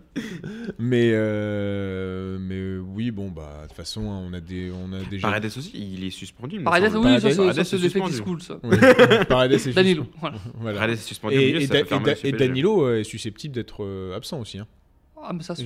Mais, 0.79 1.11
euh, 1.13 2.37
mais 2.39 2.77
oui, 2.77 3.11
bon, 3.11 3.29
bah, 3.29 3.59
de 3.63 3.67
toute 3.67 3.77
façon, 3.77 4.01
hein, 4.09 4.25
on 4.27 4.33
a, 4.33 4.39
des, 4.39 4.71
on 4.71 4.91
a 4.93 5.03
déjà. 5.03 5.27
Paredes 5.27 5.45
aussi, 5.45 5.71
il 5.93 6.03
est 6.03 6.09
suspendu. 6.09 6.55
il 6.55 6.59
me 6.61 6.65
Paredes, 6.65 6.83
oui, 6.85 6.89
ça, 6.91 7.01
Paredes, 7.01 7.21
c'est- 7.21 7.35
Paredes 7.37 7.53
ça, 7.53 7.61
est 7.61 7.79
suspendu. 7.79 8.41
ça. 8.41 8.59
Oui. 8.63 8.77
Paredes 9.29 9.51
est 9.53 9.73
Danilo, 9.75 10.03
suspendu. 10.03 10.19
voilà. 10.19 10.37
Voilà. 10.55 10.79
Paredes 10.79 10.97
est 10.97 11.01
suspendu. 11.01 11.35
Et, 11.35 11.45
milieu, 11.45 11.61
et 11.61 11.67
ça 11.67 11.73
Da- 11.75 11.79
peut 11.81 11.85
faire 11.87 11.97
et 11.97 11.99
mal 12.01 12.05
Da- 12.05 12.11
au 12.13 12.15
CPG. 12.15 12.35
et 12.43 12.47
Danilo 12.47 12.89
est 12.95 13.03
susceptible 13.03 13.53
d'être 13.53 13.83
euh, 13.83 14.15
absent 14.15 14.39
aussi. 14.39 14.57
hein. 14.59 14.67
Ah, 15.27 15.33
mais 15.33 15.41
ça, 15.43 15.55
c'est. 15.55 15.65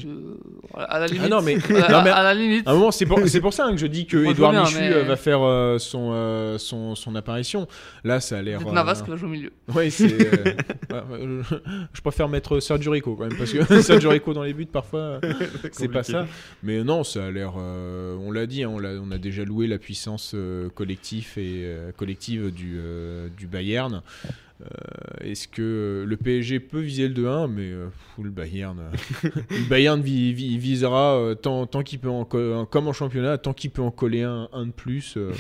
À 0.76 1.00
la 1.00 1.08
limite. 1.08 1.24
Ah 1.26 1.30
non, 1.30 1.41
mais, 1.41 1.56
à, 1.84 1.91
non, 1.91 2.02
mais 2.04 2.10
à 2.10 2.24
la 2.24 2.34
limite. 2.34 2.67
à 2.67 2.72
un 2.72 2.74
moment, 2.76 2.91
c'est 2.91 3.06
pour, 3.06 3.19
c'est 3.28 3.41
pour 3.41 3.54
ça 3.54 3.65
hein, 3.65 3.72
que 3.72 3.78
je 3.78 3.88
dis 3.88 4.06
que 4.06 4.17
Moi, 4.17 4.32
Edouard 4.32 4.52
bien, 4.52 4.62
Michu 4.63 4.78
mais- 4.80 4.93
euh, 4.93 5.04
va 5.04 5.15
faire 5.15 5.41
euh, 5.41 5.78
son, 5.80 6.12
euh, 6.13 6.58
son, 6.58 6.95
son 6.95 7.15
apparition. 7.15 7.67
Là, 8.04 8.19
ça 8.19 8.38
a 8.38 8.41
l'air. 8.41 8.62
Euh, 8.65 8.72
Navas 8.72 9.02
qui 9.04 9.10
va 9.10 9.15
jouer 9.17 9.28
au 9.28 9.32
milieu. 9.32 9.52
Oui, 9.76 9.91
c'est. 9.91 10.12
euh, 10.13 10.43
ouais, 10.91 11.02
euh, 11.12 11.43
je 11.93 12.02
préfère 12.02 12.30
mettre 12.30 12.60
Sergio 12.60 12.91
Rico 12.91 13.15
quand 13.15 13.26
même, 13.28 13.38
parce 13.38 13.52
que 13.52 13.82
Sergio 13.82 14.10
Rico 14.12 14.34
dans 14.34 14.43
les 14.43 14.54
buts, 14.54 14.65
parfois, 14.65 15.19
euh, 15.24 15.34
c'est 15.72 15.88
pas 15.89 16.04
ça. 16.04 16.26
Mais 16.63 16.84
non, 16.84 17.04
ça 17.04 17.26
a 17.26 17.32
l'air. 17.32 17.54
euh, 17.58 18.15
on 18.22 18.32
l'a 18.32 18.45
dit, 18.45 18.63
hein, 18.63 18.69
on, 18.74 18.80
l'a- 18.80 19.00
on 19.02 19.12
a 19.12 19.17
déjà 19.17 19.43
loué 19.43 19.67
la 19.67 19.78
puissance 19.78 20.32
euh, 20.36 20.69
collective, 20.69 21.28
et, 21.38 21.63
euh, 21.65 21.91
collective 21.98 22.52
du, 22.54 22.78
euh, 22.80 23.28
du 23.38 23.48
Bayern. 23.48 24.02
Euh, 24.62 24.65
Est-ce 25.22 25.48
que 25.48 26.04
le 26.06 26.17
PSG 26.17 26.60
peut 26.60 26.82
viser 26.82 27.08
le 27.08 27.13
2-1 27.13 27.48
Mais 27.50 27.72
euh, 27.72 27.86
pff, 27.88 28.24
le 28.26 28.30
Bayern, 28.30 28.78
euh, 28.80 29.30
le 29.52 29.69
Bayern 29.69 30.02
vi- 30.02 30.34
vi- 30.34 30.58
visera 30.58 31.15
euh, 31.17 31.34
tant, 31.36 31.65
tant 31.65 31.82
qu'il 31.82 32.00
peut 32.00 32.10
en 32.10 32.26
co- 32.26 32.65
comme 32.65 32.88
en 32.88 32.93
championnat, 32.93 33.38
tant 33.38 33.54
qu'il 33.54 33.72
peut 33.72 33.82
en 33.82 33.91
coller 33.91 34.24
un, 34.24 34.50
un 34.52 34.65
de 34.65 34.72
plus. 34.72 35.15
euh, 35.15 35.32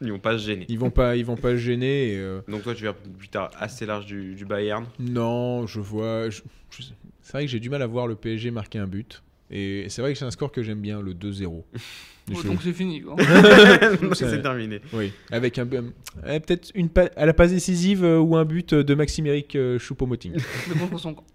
Ils 0.00 0.10
vont 0.10 0.18
pas 0.18 0.36
se 0.36 0.46
gêner. 0.46 0.66
ils 0.68 0.78
vont 0.78 0.90
pas, 0.90 1.14
ils 1.16 1.24
vont 1.24 1.36
pas 1.36 1.50
se 1.50 1.56
gêner. 1.58 2.14
et, 2.14 2.16
euh, 2.18 2.40
Donc 2.48 2.62
toi, 2.64 2.74
tu 2.74 2.82
verras 2.82 2.96
plus 3.18 3.28
tard 3.28 3.50
assez 3.56 3.86
large 3.86 4.06
du, 4.06 4.34
du 4.34 4.44
Bayern? 4.44 4.84
Non, 4.98 5.66
je 5.68 5.78
vois. 5.78 6.28
je- 6.30 6.40
je- 6.70 6.82
c'est 7.22 7.32
vrai 7.32 7.44
que 7.44 7.50
j'ai 7.52 7.60
du 7.60 7.70
mal 7.70 7.82
à 7.82 7.86
voir 7.86 8.08
le 8.08 8.16
PSG 8.16 8.50
marquer 8.50 8.78
un 8.80 8.86
but. 8.88 9.22
Et 9.52 9.86
c'est 9.88 10.00
vrai 10.02 10.12
que 10.12 10.18
c'est 10.18 10.24
un 10.24 10.30
score 10.30 10.50
que 10.52 10.62
j'aime 10.62 10.80
bien, 10.80 11.00
le 11.00 11.12
2-0. 11.14 11.64
Oh, 12.32 12.42
Donc 12.42 12.58
c'est 12.62 12.72
fini, 12.72 13.00
quoi. 13.02 13.16
C'est 14.14 14.42
terminé. 14.42 14.80
Oui, 14.92 15.12
avec 15.30 15.58
un 15.58 15.62
euh, 15.72 15.82
euh, 16.26 16.38
peut-être 16.40 16.70
une 16.74 16.88
pa- 16.88 17.10
à 17.16 17.26
la 17.26 17.32
passe 17.32 17.50
décisive 17.52 18.04
euh, 18.04 18.18
ou 18.18 18.36
un 18.36 18.44
but 18.44 18.74
de 18.74 18.94
Maxime-Éric 18.94 19.56
euh, 19.56 19.78
Choupo-Moting. 19.78 20.34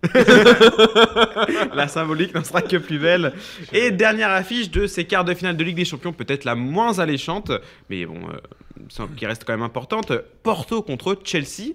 La 1.76 1.88
symbolique 1.88 2.34
n'en 2.34 2.44
sera 2.44 2.62
que 2.62 2.78
plus 2.78 3.00
belle. 3.00 3.34
Et 3.74 3.92
dernière 3.92 4.32
affiche 4.32 4.70
de 4.72 4.88
ces 4.88 5.06
quarts 5.06 5.26
de 5.26 5.34
finale 5.34 5.58
de 5.58 5.64
Ligue 5.64 5.76
des 5.78 5.86
Champions, 5.86 6.14
peut-être 6.14 6.46
la 6.46 6.56
moins 6.56 7.00
alléchante, 7.00 7.52
mais 7.90 8.06
bon, 8.06 8.20
euh, 8.30 8.38
qui 9.18 9.26
reste 9.26 9.44
quand 9.46 9.54
même 9.54 9.62
importante. 9.62 10.12
Porto 10.44 10.82
contre 10.82 11.20
Chelsea. 11.24 11.74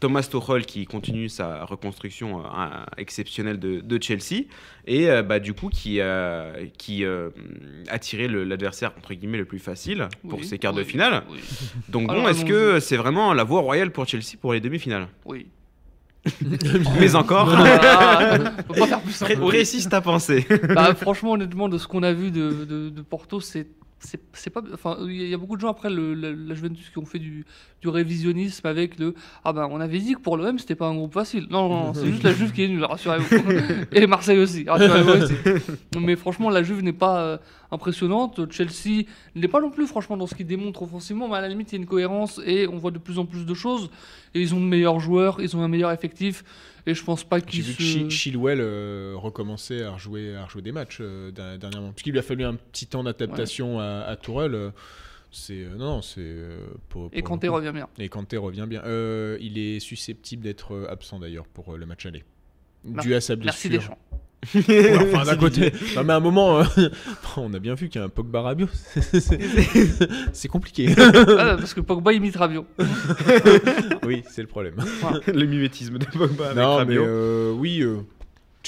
Thomas 0.00 0.26
Tuchel 0.30 0.64
qui 0.64 0.86
continue 0.86 1.28
sa 1.28 1.64
reconstruction 1.66 2.40
euh, 2.40 2.68
exceptionnelle 2.96 3.58
de, 3.58 3.80
de 3.80 4.02
Chelsea 4.02 4.46
et 4.86 5.10
euh, 5.10 5.22
bah, 5.22 5.38
du 5.38 5.52
coup 5.52 5.68
qui, 5.68 6.00
euh, 6.00 6.66
qui 6.78 7.04
euh, 7.04 7.28
a 7.88 7.98
tiré 7.98 8.26
l'adversaire 8.26 8.92
entre 8.96 9.12
guillemets 9.12 9.38
le 9.38 9.44
plus 9.44 9.58
facile 9.58 10.08
pour 10.28 10.38
Oui, 10.38 10.46
ces 10.46 10.58
quarts 10.58 10.72
de 10.72 10.82
finale. 10.84 11.22
Oui. 11.30 11.38
Donc 11.90 12.08
bon, 12.08 12.14
Alors, 12.14 12.30
est-ce 12.30 12.44
que 12.46 12.80
c'est 12.80 12.96
vraiment 12.96 13.34
la 13.34 13.44
voie 13.44 13.60
royale 13.60 13.92
pour 13.92 14.08
Chelsea 14.08 14.36
pour 14.40 14.54
les 14.54 14.60
demi-finales? 14.60 15.08
Oui. 15.26 15.46
Mais 17.00 17.14
encore. 17.14 17.48
On 17.48 18.72
peut 18.74 18.80
pas 18.80 18.86
faire 18.86 19.02
plus 19.02 19.88
ta 19.88 20.00
pensée. 20.00 20.46
Bah, 20.74 20.94
franchement, 20.94 21.32
honnêtement, 21.32 21.68
de 21.68 21.78
ce 21.78 21.86
qu'on 21.86 22.02
a 22.02 22.12
vu 22.12 22.30
de, 22.30 22.64
de, 22.64 22.88
de 22.90 23.02
Porto, 23.02 23.40
c'est 23.40 23.66
c'est 24.00 24.20
c'est 24.32 24.50
pas 24.50 24.62
enfin 24.72 24.96
il 25.02 25.28
y 25.28 25.34
a 25.34 25.36
beaucoup 25.36 25.56
de 25.56 25.60
gens 25.60 25.70
après 25.70 25.90
le, 25.90 26.14
la, 26.14 26.32
la 26.32 26.54
Juventus 26.54 26.88
qui 26.90 26.98
ont 26.98 27.04
fait 27.04 27.18
du, 27.18 27.44
du 27.82 27.88
révisionnisme 27.88 28.66
avec 28.66 28.98
le 28.98 29.14
ah 29.44 29.52
ben 29.52 29.68
on 29.70 29.80
avait 29.80 29.98
dit 29.98 30.14
que 30.14 30.20
pour 30.20 30.36
l'OM 30.36 30.58
c'était 30.58 30.74
pas 30.74 30.86
un 30.86 30.94
groupe 30.94 31.12
facile. 31.12 31.46
Non 31.50 31.68
non, 31.68 31.84
non, 31.86 31.94
c'est 31.94 32.06
juste 32.06 32.22
la 32.22 32.32
Juve 32.32 32.52
qui 32.52 32.64
est 32.64 32.68
nulle 32.68 32.84
rassurez-vous. 32.84 33.36
Et 33.92 34.06
Marseille 34.06 34.38
aussi 34.38 34.64
rassurez-vous 34.66 35.24
aussi. 35.24 35.34
Mais 36.00 36.16
franchement 36.16 36.50
la 36.50 36.62
Juve 36.62 36.82
n'est 36.82 36.92
pas 36.92 37.20
euh, 37.20 37.38
impressionnante 37.72 38.50
Chelsea 38.52 39.04
n'est 39.34 39.48
pas 39.48 39.60
non 39.60 39.70
plus 39.70 39.86
franchement 39.86 40.16
dans 40.16 40.26
ce 40.26 40.34
qu'il 40.34 40.46
démontre 40.46 40.82
offensivement 40.82 41.28
mais 41.28 41.36
à 41.36 41.40
la 41.40 41.48
limite 41.48 41.70
il 41.72 41.76
y 41.76 41.78
a 41.78 41.80
une 41.82 41.86
cohérence 41.86 42.40
et 42.44 42.66
on 42.66 42.76
voit 42.78 42.90
de 42.90 42.98
plus 42.98 43.18
en 43.18 43.26
plus 43.26 43.44
de 43.46 43.54
choses 43.54 43.90
et 44.34 44.40
ils 44.40 44.54
ont 44.54 44.60
de 44.60 44.66
meilleurs 44.66 45.00
joueurs 45.00 45.40
ils 45.40 45.56
ont 45.56 45.62
un 45.62 45.68
meilleur 45.68 45.92
effectif 45.92 46.44
et 46.86 46.94
je 46.94 47.04
pense 47.04 47.24
pas 47.24 47.38
J'ai 47.38 47.44
qu'ils 47.44 47.62
vu 47.62 47.74
que 47.74 47.82
se... 47.82 48.08
Chilwell 48.08 48.58
euh, 48.60 49.12
recommençait 49.16 49.82
à 49.84 49.92
rejouer, 49.92 50.34
à 50.34 50.46
rejouer 50.46 50.62
des 50.62 50.72
matchs 50.72 50.98
euh, 51.02 51.30
der- 51.30 51.58
dernièrement. 51.58 51.92
Puisqu'il 51.92 52.12
lui 52.12 52.18
a 52.18 52.22
fallu 52.22 52.42
un 52.42 52.54
petit 52.54 52.86
temps 52.86 53.04
d'adaptation 53.04 53.78
à, 53.78 54.00
à 54.08 54.16
Tourelle. 54.16 54.54
euh, 54.54 54.70
c'est 55.30 55.62
euh, 55.62 55.76
non, 55.76 56.00
c'est 56.00 56.36
pour, 56.88 57.10
et 57.12 57.20
Kanté 57.22 57.48
revient 57.48 57.72
bien 57.74 57.86
Et 57.98 58.08
Kanté 58.08 58.38
revient 58.38 58.64
bien. 58.66 58.80
Il 59.40 59.58
est 59.58 59.78
susceptible 59.78 60.42
d'être 60.42 60.86
absent 60.88 61.18
d'ailleurs 61.20 61.46
pour 61.46 61.76
le 61.76 61.84
match 61.84 62.06
aller. 62.06 62.24
Mer- 62.82 63.02
Dû 63.04 63.14
à 63.14 63.20
sa 63.20 63.36
merci 63.36 63.68
blessure. 63.68 63.90
Deschamps 63.90 63.98
Ouais, 64.12 64.18
enfin, 64.46 65.24
d'un 65.24 65.36
côté. 65.36 65.72
Non, 65.96 66.04
mais 66.04 66.12
à 66.12 66.16
un 66.16 66.20
moment, 66.20 66.60
euh, 66.60 66.64
on 67.36 67.52
a 67.52 67.58
bien 67.58 67.74
vu 67.74 67.88
qu'il 67.88 68.00
y 68.00 68.02
a 68.02 68.06
un 68.06 68.08
Pogba 68.08 68.40
Rabiot. 68.42 68.68
C'est- 70.32 70.48
compliqué. 70.48 70.88
Ah, 70.98 71.56
parce 71.58 71.74
que 71.74 71.80
Pogba 71.80 72.12
imite 72.12 72.36
Rabiot 72.36 72.64
oui, 74.06 74.22
c'est 74.28 74.42
le 74.42 74.48
problème. 74.48 74.74
le 75.26 75.44
mimétisme 75.46 75.98
de 75.98 76.04
Pogba 76.06 76.46
avec 76.46 76.56
non, 76.56 76.84
mais 76.86 76.96
euh, 76.98 77.52
oui, 77.52 77.80
euh, 77.82 77.98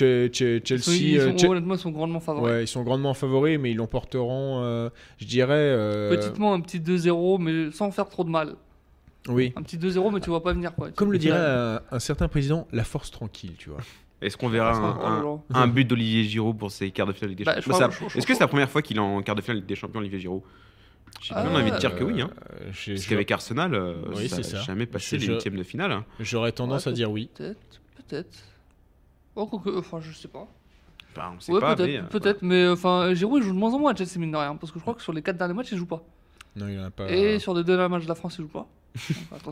Ils 0.01 0.29
sont- 0.31 0.65
Chelsea. 0.65 0.93
ils 0.97 1.21
sont- 1.21 1.37
Che- 1.37 1.51
honnêtement, 1.51 1.75
ils 1.75 1.81
sont 1.81 1.91
grandement 1.91 2.21
favoris. 2.21 2.51
Ouais, 2.53 2.65
ils 2.65 2.69
sont 2.69 2.83
grandement 2.83 3.15
favoris, 3.15 3.59
mais 3.59 3.71
ils 3.73 3.77
l'emporteront, 3.77 4.61
euh, 4.63 4.91
je 5.19 5.27
dirais. 5.27 5.55
euh, 5.55 6.11
Petitement, 6.11 6.53
un 6.55 6.61
petit 6.61 6.81
2-0, 6.81 7.39
mais 7.39 7.71
sans 7.73 7.91
faire 7.91 8.09
trop 8.09 8.25
de 8.25 8.31
mal. 8.31 8.55
Oui. 9.29 9.53
Un 9.57 9.63
petit 9.63 9.79
2-0, 9.79 10.13
mais 10.13 10.21
tu 10.21 10.31
vois 10.31 10.43
pas 10.43 10.53
venir. 10.53 10.75
Quoi. 10.75 10.91
Comme 10.91 11.13
le 11.13 11.19
dirait 11.19 11.39
un, 11.39 11.81
un 11.91 11.99
certain 12.01 12.27
président, 12.29 12.67
la 12.73 12.85
force 12.85 13.11
tranquille, 13.11 13.53
tu 13.57 13.71
vois. 13.71 13.79
Est-ce 14.23 14.37
qu'on 14.37 14.49
verra 14.49 14.73
un, 14.73 15.23
là. 15.23 15.29
un- 15.51 15.63
un 15.63 15.67
but 15.69 15.85
d'Olivier 15.85 16.25
Giroud 16.25 16.57
pour 16.59 16.71
ses 16.71 16.91
quarts 16.91 17.07
de 17.07 17.13
finale 17.13 17.31
Ligue 17.31 17.39
des 17.39 17.45
Bah, 17.45 17.61
Champions 17.61 17.89
Bah, 17.89 17.89
Est-ce 18.17 18.27
que 18.27 18.35
c'est 18.35 18.41
la 18.41 18.49
première 18.49 18.71
fois 18.71 18.83
qu'il 18.83 18.97
est 18.97 19.01
en 19.01 19.21
quart 19.23 19.35
de 19.35 19.41
finale 19.43 19.59
Ligue 19.59 19.67
des 19.67 19.75
Champions, 19.75 20.01
Olivier 20.01 20.19
Giroud 20.21 20.43
J'ai 21.21 21.35
bien 21.35 21.45
Ah, 21.53 21.59
envie 21.61 21.71
de 21.71 21.77
dire 21.79 21.95
que 21.95 22.05
oui. 22.05 22.21
Hein. 22.23 22.31
Euh, 22.53 22.65
Parce 22.67 22.79
je- 23.03 23.09
qu'avec 23.09 23.31
Arsenal, 23.31 23.75
euh, 23.75 23.95
Oui, 24.15 24.29
ça 24.29 24.39
n'a 24.41 24.63
jamais 24.63 24.87
passé 24.87 25.19
les 25.19 25.27
huitièmes 25.27 25.57
de 25.57 25.63
finale. 25.63 25.93
hein. 25.93 26.05
J'aurais 26.21 26.53
tendance 26.53 26.87
Ouais, 26.87 26.93
à 26.93 26.95
dire 26.95 27.11
oui. 27.11 27.29
Peut-être, 27.35 27.81
peut-être. 27.97 28.39
Oh, 29.35 29.49
enfin, 29.77 30.01
je 30.01 30.13
sais 30.13 30.29
pas. 30.29 30.47
Enfin, 31.15 31.33
on 31.37 31.41
sait 31.41 31.53
Ouais, 31.53 31.61
pas, 31.61 31.71
mais, 31.71 31.77
peut-être, 31.77 32.05
euh, 32.05 32.09
peut-être, 32.21 32.43
mais 32.43 32.69
enfin, 32.69 33.13
Giroud 33.15 33.43
il 33.43 33.47
joue 33.47 33.53
de 33.53 33.59
moins 33.59 33.73
en 33.75 33.79
moins 33.79 33.93
à 33.93 33.97
Chelsea, 33.97 34.19
mine 34.19 34.31
de 34.33 34.37
rien, 34.37 34.57
parce 34.57 34.73
que 34.73 34.79
je 34.79 34.83
crois 34.83 34.95
que 34.95 35.03
sur 35.03 35.13
les 35.13 35.21
4 35.23 35.37
derniers 35.37 35.53
matchs, 35.55 35.73
il 35.73 35.79
joue 35.79 35.87
pas. 35.87 36.03
Non, 36.57 36.69
il 36.69 36.79
en 36.79 36.85
a 36.85 36.91
pas. 36.91 37.11
Et 37.11 37.39
sur 37.39 37.53
les 37.55 37.65
deux 37.65 37.77
derniers 37.77 37.91
matchs 37.91 38.05
de 38.05 38.09
la 38.09 38.15
France, 38.15 38.37
il 38.39 38.43
joue 38.43 38.49
pas. 38.49 38.67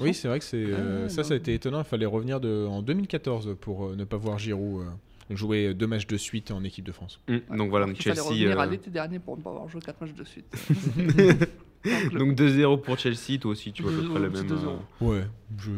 Oui, 0.01 0.15
c'est 0.15 0.29
vrai 0.29 0.39
que 0.39 0.45
c'est 0.45 0.65
euh, 0.67 1.05
Ah, 1.07 1.09
ça, 1.09 1.23
non. 1.23 1.29
ça 1.29 1.35
a 1.35 1.37
été 1.37 1.55
étonnant. 1.55 1.79
Il 1.81 1.85
fallait 1.85 2.07
revenir 2.07 2.41
de, 2.41 2.67
en 2.69 2.83
2014 2.83 3.57
pour 3.61 3.87
euh, 3.87 3.97
ne 3.97 4.05
pas 4.05 4.17
voir 4.17 4.39
Giroud 4.39 4.83
euh, 5.31 5.35
jouer 5.35 5.75
deux 5.75 5.87
matchs 5.87 6.07
de 6.07 6.17
suite 6.17 6.51
en 6.51 6.63
équipe 6.65 6.85
de 6.85 6.93
France. 6.93 7.21
hum, 7.29 7.41
Ouais. 7.51 7.57
Donc 7.57 7.71
voilà, 7.71 7.87
Il 7.87 7.93
donc 7.93 8.03
fallait 8.03 8.15
Chelsea. 8.17 8.29
revenir 8.29 8.61
à 8.61 8.65
euh, 8.65 8.71
l'été 8.71 8.91
dernier 8.91 9.19
pour 9.19 9.37
ne 9.37 9.43
pas 9.43 9.51
avoir 9.51 9.69
joué 9.69 9.81
4 9.81 10.01
matchs 10.01 10.15
de 10.15 10.25
suite. 10.25 10.47
Donc 12.13 12.35
2-0 12.35 12.81
pour 12.83 12.99
Chelsea, 12.99 13.39
toi 13.41 13.53
aussi, 13.53 13.73
tu 13.73 13.83
vois 13.83 13.91
à 13.93 13.95
peu 13.95 14.03
près 14.09 14.29
petit 14.29 14.43
même. 14.45 14.59
2-0. 14.59 14.69
euh, 14.69 15.05
Ouais, 15.07 15.23
je, 15.59 15.71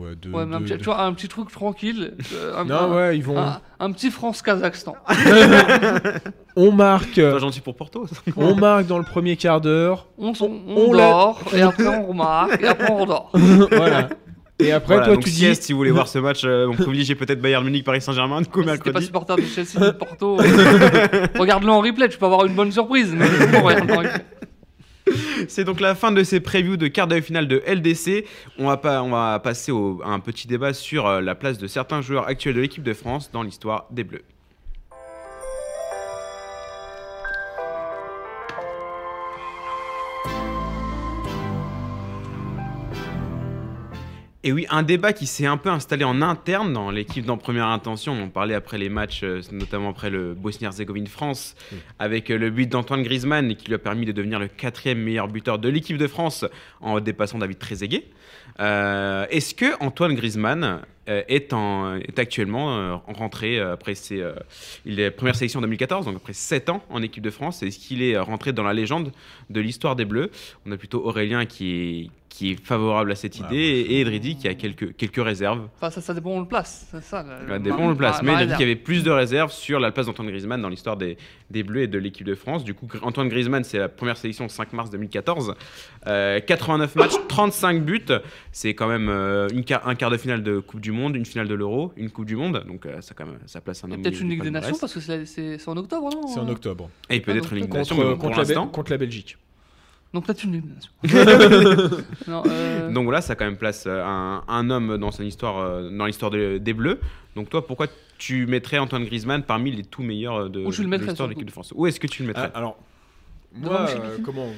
ouais, 0.00 0.16
deux, 0.16 0.30
Ouais, 0.30 0.44
mais 0.46 0.56
un 0.56 0.58
deux- 0.58 0.64
petit, 0.66 0.78
tu 0.78 0.84
vois, 0.86 1.00
un 1.02 1.12
petit 1.12 1.28
truc 1.28 1.48
tranquille. 1.52 2.14
euh, 2.34 2.56
un, 2.58 2.64
Non, 2.64 2.74
un- 2.74 2.94
ouais, 2.96 3.16
ils 3.16 3.22
vont. 3.22 3.38
un- 3.38 3.60
un 3.78 3.92
petit 3.92 4.10
France-Kazakhstan. 4.10 4.96
On 6.56 6.72
marque, 6.72 7.16
Pas 7.20 7.38
gentil 7.38 7.60
pour 7.60 7.76
Porto. 7.76 8.06
ça. 8.06 8.16
on 8.36 8.54
marque 8.54 8.86
dans 8.86 8.98
le 8.98 9.04
premier 9.04 9.36
quart 9.36 9.60
d'heure. 9.60 10.06
On, 10.18 10.32
on, 10.40 10.44
on 10.44 10.76
on 10.88 10.92
l'a- 10.92 11.08
dort, 11.10 11.40
et 11.52 11.60
après 11.62 11.86
on 11.88 12.06
remarque, 12.06 12.60
et 12.62 12.66
après 12.66 12.90
on 12.90 12.96
redort. 12.98 13.30
voilà. 13.72 14.08
Et 14.60 14.70
après, 14.70 14.94
Voilà, 14.94 15.06
toi, 15.06 15.14
donc 15.16 15.24
tu 15.24 15.30
dis. 15.30 15.36
sieste, 15.36 15.64
si 15.64 15.72
vous 15.72 15.78
voulez 15.78 15.90
voir 15.90 16.06
ce 16.06 16.20
match, 16.20 16.42
euh, 16.44 16.68
on 16.70 16.74
privilégie 16.74 17.16
peut-être 17.16 17.40
Bayern 17.40 17.64
Munich, 17.64 17.82
Paris 17.84 18.00
Saint-Germain, 18.00 18.40
du 18.40 18.46
coup 18.48 18.60
Si 18.62 18.66
t'es 18.66 18.70
pas 18.76 18.84
mercredi. 18.84 19.06
supporter 19.06 19.34
de 19.36 19.42
Chelsea 19.42 19.80
de 19.80 19.90
Porto, 19.90 20.38
euh, 20.40 21.26
regarde-le 21.38 21.70
en 21.72 21.80
replay, 21.80 22.08
tu 22.08 22.18
peux 22.18 22.26
avoir 22.26 22.44
une 22.46 22.54
bonne 22.54 22.70
surprise. 22.70 23.12
Mais 23.16 23.26
bon, 23.52 23.62
regarde 23.62 23.90
en 23.90 23.96
replay. 23.96 24.12
C'est 25.48 25.64
donc 25.64 25.80
la 25.80 25.94
fin 25.94 26.12
de 26.12 26.22
ces 26.22 26.40
previews 26.40 26.76
de 26.76 26.88
quart 26.88 27.06
de 27.06 27.20
finale 27.20 27.48
de 27.48 27.62
LDC. 27.66 28.24
On 28.58 28.66
va, 28.66 28.76
pas, 28.76 29.02
on 29.02 29.10
va 29.10 29.38
passer 29.38 29.72
à 30.02 30.08
un 30.08 30.20
petit 30.20 30.46
débat 30.46 30.72
sur 30.72 31.06
euh, 31.06 31.20
la 31.20 31.34
place 31.34 31.58
de 31.58 31.66
certains 31.66 32.00
joueurs 32.00 32.26
actuels 32.26 32.54
de 32.54 32.60
l'équipe 32.60 32.82
de 32.82 32.94
France 32.94 33.30
dans 33.32 33.42
l'histoire 33.42 33.86
des 33.90 34.04
Bleus. 34.04 34.24
Et 44.46 44.52
oui, 44.52 44.66
un 44.68 44.82
débat 44.82 45.14
qui 45.14 45.26
s'est 45.26 45.46
un 45.46 45.56
peu 45.56 45.70
installé 45.70 46.04
en 46.04 46.20
interne 46.20 46.74
dans 46.74 46.90
l'équipe 46.90 47.24
d'en 47.24 47.38
première 47.38 47.68
intention. 47.68 48.12
On 48.12 48.28
parlait 48.28 48.54
après 48.54 48.76
les 48.76 48.90
matchs, 48.90 49.22
euh, 49.24 49.40
notamment 49.52 49.88
après 49.88 50.10
le 50.10 50.34
Bosnie-Herzégovine-France, 50.34 51.54
Mm. 51.72 51.76
avec 51.98 52.30
euh, 52.30 52.36
le 52.36 52.50
but 52.50 52.68
d'Antoine 52.68 53.02
Griezmann 53.02 53.56
qui 53.56 53.68
lui 53.68 53.74
a 53.74 53.78
permis 53.78 54.04
de 54.04 54.12
devenir 54.12 54.38
le 54.38 54.48
quatrième 54.48 54.98
meilleur 54.98 55.28
buteur 55.28 55.58
de 55.58 55.70
l'équipe 55.70 55.96
de 55.96 56.06
France 56.06 56.44
en 56.82 57.00
dépassant 57.00 57.38
David 57.38 57.58
Trezeguet. 57.58 58.04
Euh, 58.60 59.26
Est-ce 59.30 59.54
que 59.54 59.82
Antoine 59.82 60.14
Griezmann 60.14 60.82
euh, 61.08 61.22
est, 61.28 61.52
en, 61.52 61.96
est 61.96 62.18
actuellement 62.18 63.02
rentré 63.08 63.58
après 63.58 63.94
ses, 63.94 64.20
euh, 64.20 64.32
il 64.84 65.00
est 65.00 65.10
première 65.10 65.34
sélection 65.34 65.58
en 65.58 65.62
2014, 65.62 66.06
donc 66.06 66.16
après 66.16 66.32
7 66.32 66.68
ans 66.70 66.82
en 66.90 67.02
équipe 67.02 67.22
de 67.22 67.30
France 67.30 67.62
Est-ce 67.62 67.78
qu'il 67.78 68.02
est 68.02 68.18
rentré 68.18 68.52
dans 68.52 68.62
la 68.62 68.72
légende 68.72 69.12
de 69.50 69.60
l'histoire 69.60 69.96
des 69.96 70.04
Bleus? 70.04 70.30
On 70.66 70.72
a 70.72 70.76
plutôt 70.76 71.04
Aurélien 71.04 71.46
qui 71.46 71.70
est, 71.70 72.10
qui 72.36 72.50
est 72.50 72.60
favorable 72.66 73.12
à 73.12 73.14
cette 73.14 73.38
Ouais, 73.38 73.46
idée 73.46 73.56
et 73.90 74.00
Edridi 74.00 74.34
qui 74.36 74.48
a 74.48 74.54
quelques, 74.54 74.96
quelques 74.96 75.22
réserves. 75.24 75.68
Enfin, 75.76 75.90
ça, 75.90 76.00
ça 76.00 76.14
dépend 76.14 76.30
où 76.30 76.32
on 76.32 76.40
le 76.40 76.48
place. 76.48 76.88
C'est 76.90 77.00
ça. 77.00 77.22
le- 77.22 77.46
Ça 77.46 77.52
le- 77.58 77.60
dépend 77.60 77.76
où 77.78 77.82
on 77.82 77.90
le 77.90 77.94
place. 77.94 78.22
ma- 78.22 78.32
Mais 78.40 78.44
ma 78.46 78.54
il 78.54 78.58
y 78.60 78.62
avait 78.64 78.74
plus 78.74 79.04
de 79.04 79.10
réserves 79.12 79.52
sur 79.52 79.78
la 79.78 79.92
place 79.92 80.06
d'Antoine 80.06 80.26
Griezmann 80.26 80.60
dans 80.60 80.68
l'histoire 80.68 80.96
des, 80.96 81.16
des 81.52 81.62
Bleus 81.62 81.82
et 81.82 81.86
de 81.86 81.96
l'équipe 81.96 82.26
de 82.26 82.34
France. 82.34 82.64
Du 82.64 82.74
coup, 82.74 82.88
Antoine 83.02 83.28
Griezmann, 83.28 83.62
c'est 83.62 83.78
la 83.78 83.88
première 83.88 84.16
sélection 84.16 84.48
5 84.48 84.72
mars 84.72 84.90
2014. 84.90 85.54
Euh, 86.08 86.40
89 86.40 86.96
matchs, 86.96 87.12
35 87.28 87.84
buts. 87.84 88.00
C'est 88.50 88.74
quand 88.74 88.88
même 88.88 89.08
euh, 89.08 89.46
une 89.50 89.62
un 89.84 89.94
quart 89.94 90.10
de 90.10 90.16
finale 90.16 90.42
de 90.42 90.58
Coupe 90.58 90.80
du 90.80 90.90
Monde, 90.90 91.14
une 91.14 91.26
finale 91.26 91.46
de 91.46 91.54
l'Euro, 91.54 91.92
une 91.96 92.10
Coupe 92.10 92.26
du 92.26 92.34
Monde. 92.34 92.64
Donc 92.66 92.84
euh, 92.86 93.00
ça, 93.00 93.14
quand 93.16 93.26
même, 93.26 93.38
ça 93.46 93.60
place 93.60 93.84
un 93.84 93.92
homme 93.92 94.02
peut-être 94.02 94.20
une 94.20 94.30
Ligue 94.30 94.42
des. 94.42 94.50
Nations 94.50 94.76
parce 94.80 94.92
que 94.92 95.24
c'est 95.24 95.68
en 95.68 95.76
octobre, 95.76 96.10
non 96.12 96.26
C'est 96.26 96.40
en 96.40 96.48
octobre. 96.48 96.90
Et 97.10 97.20
peut-être 97.20 97.52
une 97.52 97.60
Ligue 97.60 97.70
des 97.70 97.78
Nations, 97.78 97.94
Contre, 98.16 98.40
la, 98.42 98.66
contre 98.66 98.90
la 98.90 98.98
Belgique. 98.98 99.36
Donc 100.14 100.26
des 100.26 100.46
Nations. 100.46 100.92
non, 102.28 102.44
euh, 102.46 102.90
Donc 102.92 103.04
voilà, 103.04 103.20
ça 103.20 103.34
quand 103.34 103.44
même 103.44 103.56
place 103.58 103.84
euh, 103.86 104.02
un, 104.04 104.42
un 104.48 104.70
homme 104.70 104.96
dans 104.96 105.10
son 105.10 105.24
histoire, 105.24 105.58
euh, 105.58 105.90
dans 105.90 106.06
l'histoire 106.06 106.30
de- 106.30 106.58
des 106.58 106.72
Bleus. 106.72 107.00
Donc 107.36 107.50
toi, 107.50 107.66
pourquoi 107.66 107.88
tu 108.16 108.46
mettrais 108.46 108.78
Antoine 108.78 109.04
Griezmann 109.04 109.42
parmi 109.42 109.72
les 109.72 109.82
tout 109.82 110.02
meilleurs 110.02 110.48
de, 110.48 110.64
tu 110.70 110.82
l'histoire 110.84 111.28
de 111.28 111.32
l'équipe 111.34 111.46
de 111.46 111.52
France? 111.52 111.72
Où 111.76 111.86
est-ce 111.86 111.98
que 112.00 112.06
tu 112.06 112.22
le 112.22 112.28
mettrais? 112.28 112.50
Ah, 112.54 112.58
alors, 112.58 112.78
moi, 113.52 113.88
euh, 113.88 114.18
comment, 114.24 114.48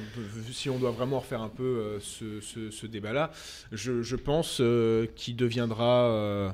si 0.51 0.69
on 0.69 0.77
doit 0.79 0.91
vraiment 0.91 1.19
refaire 1.19 1.41
un 1.41 1.49
peu 1.49 1.63
euh, 1.63 1.99
ce, 1.99 2.39
ce- 2.41 2.71
ce 2.71 2.87
débat-là, 2.87 3.31
je, 3.71 4.01
je 4.01 4.15
pense 4.15 4.59
euh, 4.61 5.05
qu'il 5.15 5.35
deviendra 5.35 6.05
euh, 6.05 6.49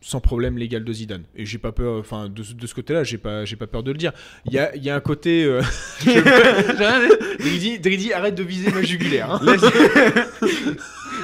sans 0.00 0.20
problème 0.20 0.56
l'égal 0.58 0.84
de 0.84 0.92
Zidane. 0.92 1.24
Et 1.34 1.44
j'ai 1.46 1.58
pas 1.58 1.72
peur, 1.72 1.98
enfin, 1.98 2.28
de, 2.28 2.42
ce- 2.42 2.52
de 2.54 2.66
ce 2.66 2.74
côté-là, 2.74 3.02
j'ai 3.04 3.18
pas, 3.18 3.44
j'ai 3.44 3.56
pas 3.56 3.66
peur 3.66 3.82
de 3.82 3.90
le 3.90 3.98
dire. 3.98 4.12
Il 4.44 4.52
y 4.52 4.58
a, 4.58 4.74
il 4.76 4.84
y 4.84 4.90
a 4.90 4.94
un 4.94 5.00
côté. 5.00 5.44
euh, 5.44 5.62
j'ai 6.04 6.20
rien 6.20 7.00
dit. 7.08 7.14
Dridi, 7.40 7.78
Dridi, 7.80 8.12
arrête 8.12 8.34
de 8.34 8.42
viser 8.42 8.70
ma 8.70 8.82
jugulaire. 8.82 9.32
hein. 9.32 9.40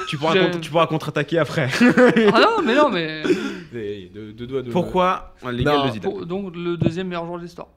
tu 0.09 0.17
pourras, 0.17 0.35
Je- 0.51 0.57
tu 0.59 0.69
pourras 0.69 0.87
contre-attaquer 0.87 1.37
après. 1.39 1.69
Ah 2.33 2.41
non, 2.41 2.61
mais 2.63 2.75
non, 2.75 2.89
mais. 2.89 3.23
Et 3.75 4.11
de, 4.13 4.31
de 4.31 4.45
doigts 4.45 4.61
de- 4.61 4.71
Pourquoi 4.71 5.33
l'égal 5.51 5.75
Non, 5.77 5.85
de 5.87 5.91
Zidane 5.93 6.11
Pour- 6.11 6.25
donc 6.25 6.55
le 6.55 6.77
deuxième 6.77 7.07
meilleur 7.07 7.25
joueur 7.25 7.37
de 7.39 7.43
l'histoire. 7.43 7.67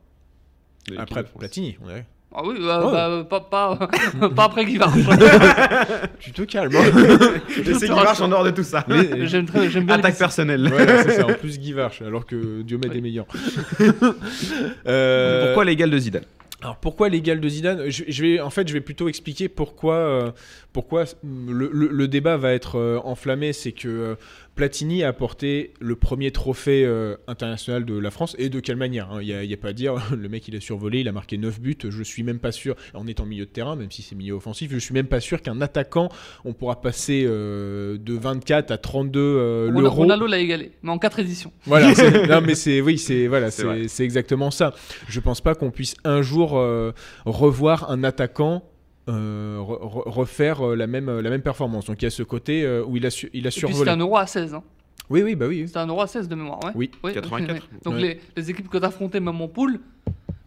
Après 0.97 1.25
Platini, 1.25 1.77
on 1.85 1.91
est- 1.91 2.05
Ah 2.39 2.43
oui, 2.45 2.57
bah, 2.61 2.85
Ouais. 2.87 2.93
bah, 2.93 3.27
pas, 3.31 3.41
pas, 3.41 4.29
pas 4.37 4.45
après 4.45 4.67
Guy 4.67 4.77
Varche. 4.77 4.99
Tu 6.21 6.33
te 6.33 6.43
calmes. 6.43 6.77
hein. 6.77 7.31
Je 7.49 7.73
sais 7.73 7.87
qu'il 7.87 7.95
marche 7.95 8.21
en 8.21 8.29
dehors 8.29 8.45
de 8.45 8.51
tout 8.51 8.63
ça. 8.63 8.85
Les- 8.89 9.27
J'aime 9.27 9.47
très- 9.47 9.71
j'aime 9.71 9.87
bien 9.87 9.95
Attaque 9.95 10.13
les- 10.13 10.19
personnelle. 10.19 10.69
Voilà, 10.69 11.03
c'est 11.03 11.13
ça. 11.13 11.25
En 11.27 11.33
plus, 11.33 11.59
Guy 11.59 11.73
Varche, 11.73 12.03
alors 12.03 12.27
que 12.27 12.61
Diomède 12.61 12.91
Oui. 12.93 12.99
est 12.99 13.01
meilleur. 13.01 13.25
Euh, 14.87 15.47
Pourquoi 15.47 15.65
l'égal 15.65 15.91
de 15.91 15.99
Zidane 15.99 16.25
Alors 16.63 16.77
pourquoi 16.77 17.09
l'égal 17.09 17.41
de 17.41 17.49
Zidane 17.49 17.83
je, 17.91 18.05
je 18.09 18.23
vais, 18.23 18.41
En 18.41 18.51
fait, 18.51 18.67
je 18.69 18.73
vais 18.73 18.81
plutôt 18.81 19.09
expliquer 19.09 19.49
pourquoi, 19.49 19.95
euh, 19.95 20.31
pourquoi 20.73 21.05
le, 21.25 21.71
le- 21.73 21.89
le 21.89 22.09
débat 22.09 22.37
va 22.37 22.53
être 22.53 22.77
euh, 22.79 22.99
enflammé. 23.05 23.53
C'est 23.53 23.73
que 23.73 23.89
euh, 23.89 24.15
Platini 24.57 25.05
a 25.05 25.09
apporté 25.09 25.75
le 25.81 25.97
premier 25.97 26.31
trophée 26.31 26.85
euh, 26.87 27.17
international 27.29 27.85
de 27.85 27.97
la 27.99 28.11
France 28.11 28.35
et 28.39 28.49
de 28.49 28.59
quelle 28.59 28.77
manière 28.77 29.13
hein. 29.13 29.19
Il 29.21 29.27
n'y 29.47 29.53
a, 29.53 29.57
pas 29.59 29.69
à 29.69 29.73
dire. 29.75 29.95
Le 30.17 30.29
mec, 30.31 30.49
il 30.49 30.57
a 30.57 30.61
survolé, 30.61 31.01
il 31.01 31.09
a 31.09 31.13
marqué 31.13 31.37
9 31.37 31.61
buts. 31.61 31.77
Je 31.89 32.03
suis 32.03 32.23
même 32.23 32.39
pas 32.39 32.53
sûr, 32.53 32.75
en 32.95 33.07
étant 33.07 33.27
milieu 33.27 33.45
de 33.45 33.51
terrain, 33.51 33.77
même 33.77 33.91
si 33.91 34.01
c'est 34.01 34.15
milieu 34.15 34.33
offensif, 34.35 34.71
je 34.73 34.79
suis 34.79 34.95
même 34.95 35.09
pas 35.09 35.21
sûr 35.21 35.43
qu'un 35.43 35.61
attaquant, 35.61 36.09
on 36.47 36.55
pourra 36.55 36.81
passer 36.81 37.25
euh, 37.27 37.99
de 37.99 38.15
24 38.15 38.71
à 38.71 38.79
32 38.79 39.21
euh, 39.21 39.65
Ronaldo, 39.67 39.81
l'euro. 39.81 39.97
Ronaldo 39.97 40.27
l'a 40.27 40.39
égalé, 40.39 40.73
mais 40.83 40.91
en 40.91 40.99
4 40.99 41.19
éditions. 41.21 41.53
Voilà, 41.67 41.95
c'est- 41.95 42.27
non 42.29 42.41
mais 42.41 42.55
c'est 42.55 42.81
oui, 42.81 42.97
c'est 42.97 43.27
voilà, 43.27 43.51
C'est 43.51 43.63
vrai. 43.65 43.83
c'est 43.83 43.89
c'est 43.89 44.05
exactement 44.05 44.51
ça. 44.51 44.75
Je 45.09 45.21
pense 45.21 45.41
pas 45.43 45.55
qu'on 45.55 45.71
puisse 45.71 45.97
un 46.05 46.23
jour 46.23 46.57
euh, 46.59 46.93
revoir 47.27 47.91
un 47.91 48.05
attaquant 48.05 48.63
euh, 49.09 49.59
re- 49.61 49.81
re- 49.83 50.09
refaire 50.11 50.67
euh, 50.67 50.75
la 50.77 50.87
même 50.87 51.21
la 51.21 51.31
même 51.31 51.43
performance. 51.43 51.87
Donc 51.87 52.03
il 52.03 52.05
y 52.05 52.09
a 52.09 52.11
ce 52.11 52.23
côté 52.23 52.65
euh, 52.65 52.85
où 52.85 52.97
il 52.97 53.07
a 53.07 53.11
su- 53.11 53.31
il 53.33 53.47
a 53.47 53.51
puis 53.51 53.61
c'était 53.61 53.73
survolé. 53.73 53.91
un 53.91 53.97
euro 53.99 54.17
à 54.17 54.27
16. 54.27 54.55
Hein. 54.55 54.63
Oui 55.11 55.23
oui 55.23 55.35
bah 55.37 55.47
oui. 55.47 55.65
C'était 55.67 55.79
un 55.79 55.87
euro 55.87 56.01
à 56.03 56.07
16 56.07 56.29
de 56.29 56.35
mémoire, 56.35 56.59
ouais. 56.65 56.73
Oui. 56.75 56.91
Oui, 57.05 57.13
84. 57.13 57.51
ok, 57.51 57.63
ouais. 57.63 57.79
Donc 57.85 57.95
Ouais. 57.95 58.01
les, 58.01 58.21
les 58.37 58.51
équipes 58.51 58.69
que 58.69 58.79
t'affrontais 58.79 59.21
même 59.21 59.41
en 59.41 59.47
poule, 59.49 59.79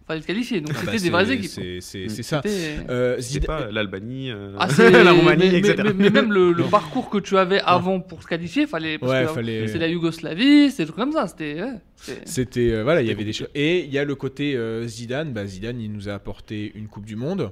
fallait 0.06 0.22
se 0.22 0.28
qualifier. 0.28 0.60
Donc 0.60 0.72
Ah 0.76 0.80
c'était 0.80 0.92
bah, 1.10 1.24
des 1.24 1.26
vraies 1.28 1.36
équipes. 1.36 1.80
C'est 1.82 2.06
Mm. 2.06 2.10
ça. 2.10 2.42
C'était- 2.44 2.78
Euh, 2.90 3.16
C'est 3.18 3.22
Zid- 3.40 3.46
pas 3.46 3.72
l'Albanie, 3.72 4.32
euh, 4.32 4.56
Ah, 4.60 4.68
la 4.92 5.12
Roumanie, 5.14 5.50
mais, 5.52 5.60
etc. 5.60 5.76
mais- 5.86 5.94
mais 5.94 6.10
même 6.10 6.34
le, 6.34 6.54
parcours 6.70 7.10
que 7.10 7.20
tu 7.20 7.38
avais 7.38 7.62
avant 7.62 8.00
pour 8.02 8.22
se 8.24 8.28
qualifier, 8.28 8.68
fallait. 8.68 8.98
Parce 8.98 9.12
Ouais, 9.12 9.22
que 9.28 9.34
fallait- 9.34 9.68
C'est 9.70 9.78
la 9.78 9.88
Yougoslavie, 9.88 10.72
c'est 10.72 10.84
des 10.84 10.88
trucs 10.88 10.98
comme 11.00 11.12
ça. 11.14 11.28
C'était. 11.28 11.62
ouais, 11.62 12.20
C'était 12.26 12.72
euh, 12.74 12.84
voilà, 12.84 13.02
il 13.02 13.08
y 13.08 13.12
avait 13.12 13.24
des 13.24 13.32
choses. 13.34 13.50
Et 13.56 13.86
il 13.86 13.94
y 13.94 13.98
a 14.00 14.04
le 14.04 14.16
côté 14.16 14.56
euh, 14.58 14.86
Zidane. 14.88 15.32
Bah, 15.32 15.46
Zidane, 15.46 15.80
il 15.80 15.92
nous 15.94 16.10
a 16.10 16.14
apporté 16.14 16.72
une 16.76 16.88
Coupe 16.88 17.06
du 17.06 17.16
Monde, 17.16 17.42
euh, 17.42 17.48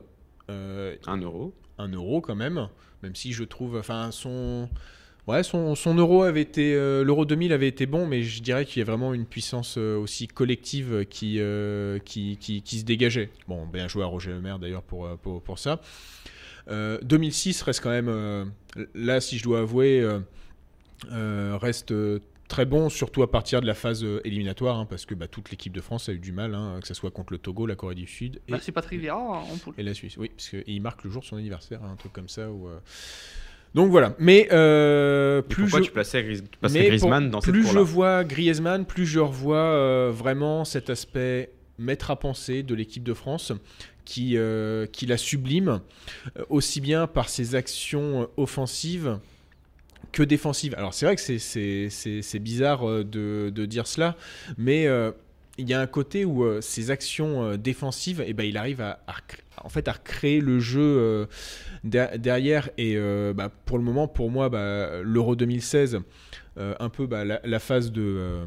Un 0.50 1.18
euro. 1.18 1.54
un 1.78 1.88
euro 1.90 2.22
quand 2.22 2.36
même, 2.36 2.68
même 3.04 3.16
si 3.16 3.34
je 3.34 3.44
trouve, 3.44 3.78
enfin 3.78 4.12
son, 4.12 4.70
ouais, 5.28 5.44
son, 5.44 5.76
son 5.76 5.96
euro 5.96 6.24
avait 6.24 6.42
été, 6.42 6.74
euh, 6.74 7.04
l'euro 7.04 7.26
2000 7.26 7.52
avait 7.54 7.68
été 7.68 7.86
bon, 7.86 8.08
mais 8.08 8.24
je 8.24 8.42
dirais 8.42 8.66
qu'il 8.66 8.80
y 8.80 8.82
a 8.82 8.86
vraiment 8.86 9.14
une 9.14 9.26
puissance 9.26 9.76
euh, 9.78 9.98
aussi 9.98 10.28
collective 10.28 11.06
qui, 11.10 11.40
euh, 11.40 12.00
qui, 12.00 12.38
qui, 12.38 12.62
qui 12.62 12.80
se 12.80 12.86
dégageait. 12.86 13.30
Bon, 13.48 13.66
bien 13.68 13.88
joué 13.88 14.04
à 14.04 14.08
Roger 14.08 14.32
Lemaire 14.32 14.60
d'ailleurs 14.60 14.84
pour, 14.84 15.06
euh, 15.06 15.16
pour, 15.22 15.42
pour 15.42 15.60
ça. 15.60 15.82
Euh, 16.70 17.00
2006 17.04 17.62
reste 17.62 17.82
quand 17.82 17.90
même, 17.92 18.10
euh, 18.10 18.46
là 18.96 19.22
si 19.22 19.38
je 19.38 19.44
dois 19.44 19.60
avouer, 19.60 20.02
euh, 20.02 20.20
euh, 21.12 21.58
reste 21.62 21.92
euh, 21.92 22.20
très 22.48 22.66
bon, 22.66 22.90
surtout 22.90 23.24
à 23.24 23.32
partir 23.32 23.62
de 23.62 23.68
la 23.68 23.74
phase 23.74 24.04
euh, 24.04 24.22
éliminatoire, 24.26 24.78
hein, 24.78 24.86
parce 24.90 25.06
que 25.06 25.14
bah, 25.16 25.28
toute 25.28 25.52
l'équipe 25.52 25.74
de 25.74 25.82
France 25.82 26.10
a 26.10 26.14
eu 26.14 26.20
du 26.20 26.32
mal, 26.32 26.56
hein, 26.56 26.80
que 26.82 26.88
ce 26.88 26.94
soit 26.94 27.12
contre 27.12 27.34
le 27.34 27.40
Togo, 27.40 27.66
la 27.66 27.76
Corée 27.76 27.96
du 27.96 28.08
Sud 28.08 28.38
et 28.48 28.52
Merci 28.52 28.72
Patrick 28.72 29.00
Vieira 29.00 29.18
en 29.20 29.58
poule. 29.58 29.74
et 29.78 29.84
la 29.84 29.94
Suisse, 29.94 30.18
oui, 30.18 30.30
parce 30.36 30.50
qu'il 30.50 30.82
marque 30.82 31.04
le 31.04 31.10
jour 31.12 31.22
de 31.22 31.28
son 31.28 31.38
anniversaire, 31.38 31.82
hein, 31.84 31.90
un 31.94 31.96
truc 31.96 32.14
comme 32.14 32.30
ça. 32.30 32.50
Où, 32.50 32.68
euh, 32.68 32.80
Donc 33.76 33.92
voilà. 33.92 34.16
Mais 34.20 34.48
euh, 34.52 35.42
plus 35.42 35.64
pourquoi 35.64 35.80
je... 35.82 35.86
tu 35.86 35.92
plaçais, 35.92 36.24
Gris- 36.24 36.42
tu 36.50 36.58
placerais 36.58 36.80
mais 36.80 36.88
Griezmann 36.88 37.24
pour- 37.26 37.32
dans 37.34 37.42
cette 37.42 37.54
plus 37.54 37.68
je 37.68 37.80
vois 37.80 38.24
Griezmann, 38.24 38.86
plus 38.86 39.06
je 39.06 39.20
revois 39.20 39.58
euh, 39.58 40.12
vraiment 40.14 40.64
cet 40.66 40.90
aspect 40.90 41.52
maître 41.78 42.10
à 42.12 42.16
penser 42.18 42.64
de 42.64 42.74
l'équipe 42.74 43.04
de 43.04 43.14
France 43.14 43.52
qui, 44.06 44.38
euh, 44.38 44.86
qui 44.88 45.06
la 45.06 45.18
sublime, 45.18 45.82
aussi 46.50 46.80
bien 46.82 47.08
par 47.08 47.28
ses 47.30 47.56
actions 47.56 48.30
offensives 48.38 49.20
que 50.18 50.24
défensives. 50.24 50.74
Alors 50.78 50.94
c'est 50.96 51.06
vrai 51.06 51.16
que 51.16 51.22
c'est- 51.22 52.40
bizarre 52.40 52.90
euh, 52.90 53.04
de, 53.04 53.52
de 53.54 53.66
dire 53.66 53.86
cela, 53.86 54.16
mais 54.58 54.88
euh, 54.88 55.12
il 55.60 55.70
y 55.70 55.74
a 55.76 55.80
un 55.80 55.86
côté 55.88 56.26
où 56.26 56.44
euh, 56.44 56.60
ses 56.62 56.90
actions 56.90 57.44
euh, 57.44 57.58
défensives, 57.58 58.24
eh 58.26 58.34
ben, 58.34 58.44
il 58.44 58.58
arrive 58.58 58.82
à, 58.82 59.00
en 59.64 59.70
fait, 59.70 59.88
à 59.88 59.92
recréer 59.94 60.40
le 60.42 60.60
jeu 60.60 61.28
der- 61.84 62.18
derrière. 62.18 62.70
Et 62.78 62.96
bah, 63.36 63.52
pour 63.66 63.78
le 63.78 63.84
moment, 63.84 64.08
pour 64.08 64.30
moi, 64.32 64.50
bah, 64.50 65.02
l'Euro 65.04 65.36
2016, 65.36 66.00
euh, 66.58 66.74
un 66.80 66.90
peu 66.90 67.06
bah, 67.06 67.24
la, 67.24 67.40
la 67.44 67.60
phase 67.60 67.92
de... 67.92 68.46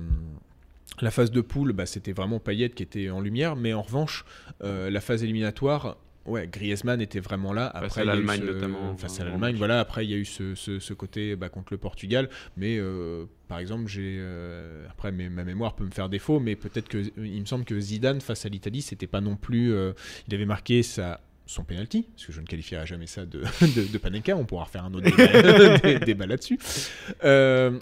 la 1.00 1.10
phase 1.10 1.30
de 1.30 1.40
poule, 1.40 1.72
bah, 1.72 1.86
c'était 1.86 2.12
vraiment 2.12 2.38
Payet 2.40 2.70
qui 2.70 2.82
était 2.82 3.10
en 3.10 3.20
lumière, 3.20 3.54
mais 3.56 3.72
en 3.74 3.82
revanche, 3.82 4.24
la 4.60 5.00
phase 5.00 5.22
éliminatoire, 5.22 5.96
ouais, 6.26 6.46
Griezmann 6.46 7.00
était 7.00 7.20
vraiment 7.20 7.52
là. 7.52 7.70
Face 7.74 7.84
Après, 7.84 8.00
à 8.00 8.02
a 8.02 8.04
eu 8.04 8.08
l'Allemagne, 8.08 8.40
ce- 8.40 8.52
notamment, 8.52 8.96
Face 8.96 9.20
à 9.20 9.24
l'Allemagne, 9.24 9.56
voilà. 9.56 9.80
Après, 9.80 10.04
il 10.04 10.10
y 10.10 10.14
a 10.14 10.16
eu 10.18 10.24
ce, 10.24 10.54
ce- 10.54 10.78
ce 10.78 10.94
côté 10.94 11.36
bah, 11.36 11.48
contre 11.48 11.72
le 11.72 11.78
Portugal, 11.78 12.28
mais 12.56 12.76
euh, 12.78 13.24
par 13.48 13.58
exemple, 13.58 13.88
j'ai 13.88 14.16
euh, 14.18 14.86
après 14.90 15.12
mes- 15.12 15.28
ma 15.28 15.44
mémoire 15.44 15.74
peut 15.76 15.84
me 15.84 15.90
faire 15.90 16.08
défaut, 16.08 16.40
mais 16.40 16.56
peut-être 16.56 16.88
que 16.88 16.98
il 17.18 17.40
me 17.40 17.46
semble 17.46 17.64
que 17.64 17.78
Zidane 17.80 18.20
face 18.20 18.46
à 18.46 18.48
l'Italie, 18.48 18.82
c'était 18.82 19.06
pas 19.06 19.20
non 19.20 19.36
plus. 19.36 19.72
euh, 19.72 19.92
il 20.28 20.34
avait 20.34 20.46
marqué 20.46 20.82
sa 20.82 21.20
son 21.46 21.64
penalty, 21.64 22.02
parce 22.14 22.26
que 22.26 22.32
je 22.32 22.40
ne 22.40 22.46
qualifierai 22.46 22.86
jamais 22.86 23.08
ça 23.08 23.26
de, 23.26 23.40
de, 23.62 23.92
de 23.92 23.98
Panenka, 23.98 24.36
on 24.36 24.44
pourra 24.44 24.64
refaire 24.64 24.84
un 24.84 24.94
autre 24.94 25.10
débat, 25.10 25.78
dé- 25.98 25.98
débat 25.98 26.26
là-dessus. 26.26 26.58
Euh, 27.24 27.72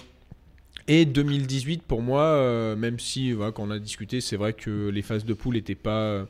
et 0.89 1.05
2018, 1.05 1.83
pour 1.83 2.03
moi, 2.03 2.23
euh, 2.23 2.75
même 2.75 2.99
si, 2.99 3.33
voilà, 3.33 3.53
quand 3.53 3.63
on 3.65 3.71
a 3.71 3.79
discuté, 3.79 4.21
c'est 4.21 4.37
vrai 4.37 4.53
que 4.55 4.89
les 4.89 5.03
phases 5.03 5.25
de 5.25 5.35
poule 5.35 5.55
n'étaient 5.55 5.75
pas, 5.75 6.27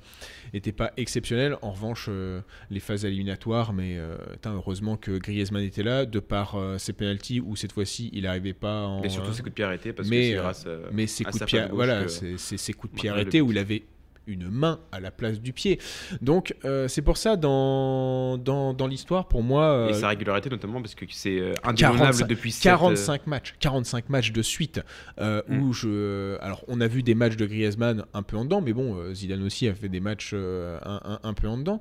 étaient 0.52 0.72
pas 0.72 0.92
exceptionnelles. 0.96 1.56
En 1.62 1.70
revanche, 1.72 2.06
euh, 2.09 2.40
les 2.70 2.80
phases 2.80 3.04
éliminatoires, 3.04 3.72
mais 3.72 3.96
euh, 3.96 4.16
putain, 4.32 4.54
heureusement 4.54 4.96
que 4.96 5.16
Griezmann 5.18 5.62
était 5.62 5.82
là, 5.82 6.04
de 6.04 6.18
par 6.20 6.56
euh, 6.56 6.76
ses 6.78 6.92
penalties, 6.92 7.40
où 7.40 7.56
cette 7.56 7.72
fois-ci, 7.72 8.11
il 8.12 8.24
n'arrivait 8.24 8.52
pas 8.52 8.82
en... 8.86 9.00
Mais 9.00 9.09
surtout 9.09 9.32
ses 9.32 9.38
coups 9.42 9.50
de 9.50 9.54
pied 9.54 9.64
arrêtés, 9.64 9.92
parce 9.92 10.09
mais, 10.09 10.16
que 10.16 10.22
c'est 10.26 10.36
euh, 10.38 10.42
grâce 10.42 10.64
euh, 10.66 10.88
mais 10.92 11.06
ses 11.06 11.24
à 11.24 11.30
coups 11.30 11.40
de 11.40 11.46
pied, 11.46 11.62
voilà, 11.72 12.02
que- 12.02 12.09
c'est- 12.09 12.38
c'est 12.38 12.56
ses 12.59 12.72
coups 12.72 12.92
de 12.94 12.98
pied 13.00 13.09
arrêtés 13.11 13.40
où 13.40 13.50
il 13.52 13.59
avait 13.59 13.84
une 14.29 14.49
main 14.49 14.79
à 14.93 15.01
la 15.01 15.11
place 15.11 15.41
du 15.41 15.53
pied. 15.53 15.81
Donc 16.20 16.55
euh, 16.64 16.87
c'est 16.87 17.03
pour 17.03 17.16
ça 17.16 17.37
dans, 17.37 18.39
dans, 18.39 18.74
dans 18.74 18.87
l'histoire, 18.87 19.26
pour 19.26 19.43
moi... 19.43 19.89
Et 19.89 19.93
euh, 19.93 19.95
sa 19.95 20.09
régularité 20.09 20.49
notamment 20.51 20.81
parce 20.81 20.95
que 20.95 21.05
c'est 21.11 21.39
euh, 21.41 21.55
indéboulonnable 21.64 21.99
45 22.18 22.26
depuis 22.29 22.53
sept, 22.53 22.62
45 22.64 23.26
matchs, 23.26 23.55
45 23.61 24.09
matchs 24.11 24.33
de 24.33 24.43
suite 24.43 24.81
euh, 25.20 25.43
Mm. 25.49 25.62
où 25.62 25.72
je 25.72 26.37
alors 26.41 26.62
on 26.68 26.81
a 26.81 26.87
vu 26.87 27.03
des 27.03 27.14
matchs 27.14 27.37
de 27.37 27.47
Griezmann 27.47 28.05
un 28.12 28.22
peu 28.22 28.37
en 28.37 28.45
dedans 28.45 28.61
mais 28.61 28.72
bon 28.72 28.97
euh, 28.99 29.14
Zidane 29.14 29.43
aussi 29.45 29.66
a 29.68 29.74
fait 29.74 29.89
des 29.89 30.01
matchs 30.01 30.33
euh, 30.35 30.79
un, 30.85 31.01
un- 31.05 31.20
un 31.22 31.33
peu 31.35 31.49
en 31.49 31.57
dedans 31.57 31.81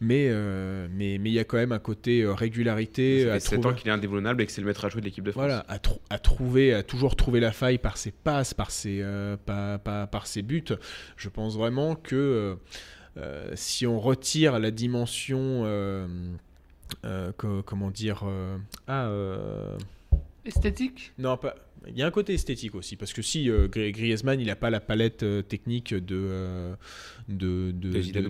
mais 0.00 0.26
euh, 0.28 0.88
mais 0.90 1.18
mais 1.18 1.30
il 1.30 1.34
y 1.34 1.38
a 1.38 1.44
quand 1.44 1.56
même 1.58 1.72
un 1.72 1.78
côté 1.78 2.22
euh, 2.22 2.32
régularité 2.32 3.24
Ça 3.24 3.30
à 3.30 3.34
fait 3.34 3.40
7 3.40 3.60
trouver- 3.60 3.74
ans 3.74 3.76
qu'il 3.78 3.88
est 3.88 3.92
indéboulonnable 3.92 4.42
et 4.42 4.46
que 4.46 4.52
c'est 4.52 4.60
le 4.60 4.66
maître 4.66 4.84
à 4.84 4.88
jouer 4.88 5.00
de 5.02 5.06
l'équipe 5.06 5.24
de 5.24 5.30
France. 5.30 5.42
voilà, 5.44 5.64
à, 5.68 5.78
trou- 5.78 6.00
à 6.10 6.18
trouver, 6.18 6.72
à 6.74 6.82
toujours 6.82 7.16
trouver 7.16 7.40
la 7.40 7.52
faille 7.52 7.78
par 7.78 7.96
ses 7.98 8.10
passes, 8.10 8.54
par 8.54 8.70
ses, 8.70 9.00
euh, 9.02 9.36
par, 9.36 9.78
par- 9.80 10.08
par 10.08 10.26
ses 10.26 10.42
buts. 10.42 10.64
Je 11.16 11.28
pense 11.28 11.56
vraiment 11.56 11.94
que 11.96 12.56
euh, 13.18 13.50
si 13.54 13.86
on 13.86 13.98
retire 14.00 14.58
la 14.58 14.70
dimension, 14.70 15.62
euh, 15.64 16.06
euh, 17.04 17.32
co- 17.36 17.62
comment 17.62 17.90
dire, 17.90 18.22
euh, 18.26 18.56
ah, 18.86 19.06
euh, 19.08 19.76
Esthétique? 20.44 21.12
Non 21.18 21.36
pas. 21.36 21.54
Il 21.88 21.96
y 21.96 22.02
a 22.02 22.06
un 22.06 22.10
côté 22.10 22.34
esthétique 22.34 22.74
aussi, 22.74 22.96
parce 22.96 23.12
que 23.12 23.22
si 23.22 23.48
euh, 23.50 23.66
Gri- 23.66 23.92
Griezmann, 23.92 24.38
il 24.38 24.46
n'a 24.48 24.56
pas 24.56 24.68
la 24.70 24.80
palette 24.80 25.22
euh, 25.22 25.40
technique 25.42 25.94
de, 25.94 26.14
euh, 26.14 26.74
de, 27.28 27.70
de, 27.72 27.90
De 27.92 28.00
Zidane 28.02 28.24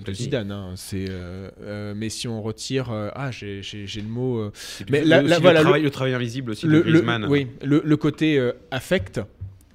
de- 0.49 0.49
de 0.49 0.55
hein, 0.55 0.73
c'est, 0.77 1.07
euh, 1.09 1.51
euh, 1.61 1.93
mais 1.97 2.09
si 2.11 2.29
on 2.29 2.41
retire, 2.43 2.91
euh, 2.93 3.11
ah, 3.15 3.31
j'ai 3.33 3.61
le 3.61 4.03
mot, 4.09 4.39
euh, 4.39 4.53
Mais 4.89 5.05
là, 5.05 5.21
le, 5.21 5.35
voilà, 5.41 5.61
travail, 5.63 5.83
le 5.83 5.91
travail 5.91 6.15
invisible 6.15 6.53
aussi 6.53 6.67
de 6.67 6.71
le, 6.71 6.79
le- 6.79 6.91
Griezmann. 6.93 7.27
oui, 7.29 7.49
le, 7.63 7.83
le 7.85 7.97
côté 7.97 8.39
euh, 8.39 8.53
affect, 8.71 9.21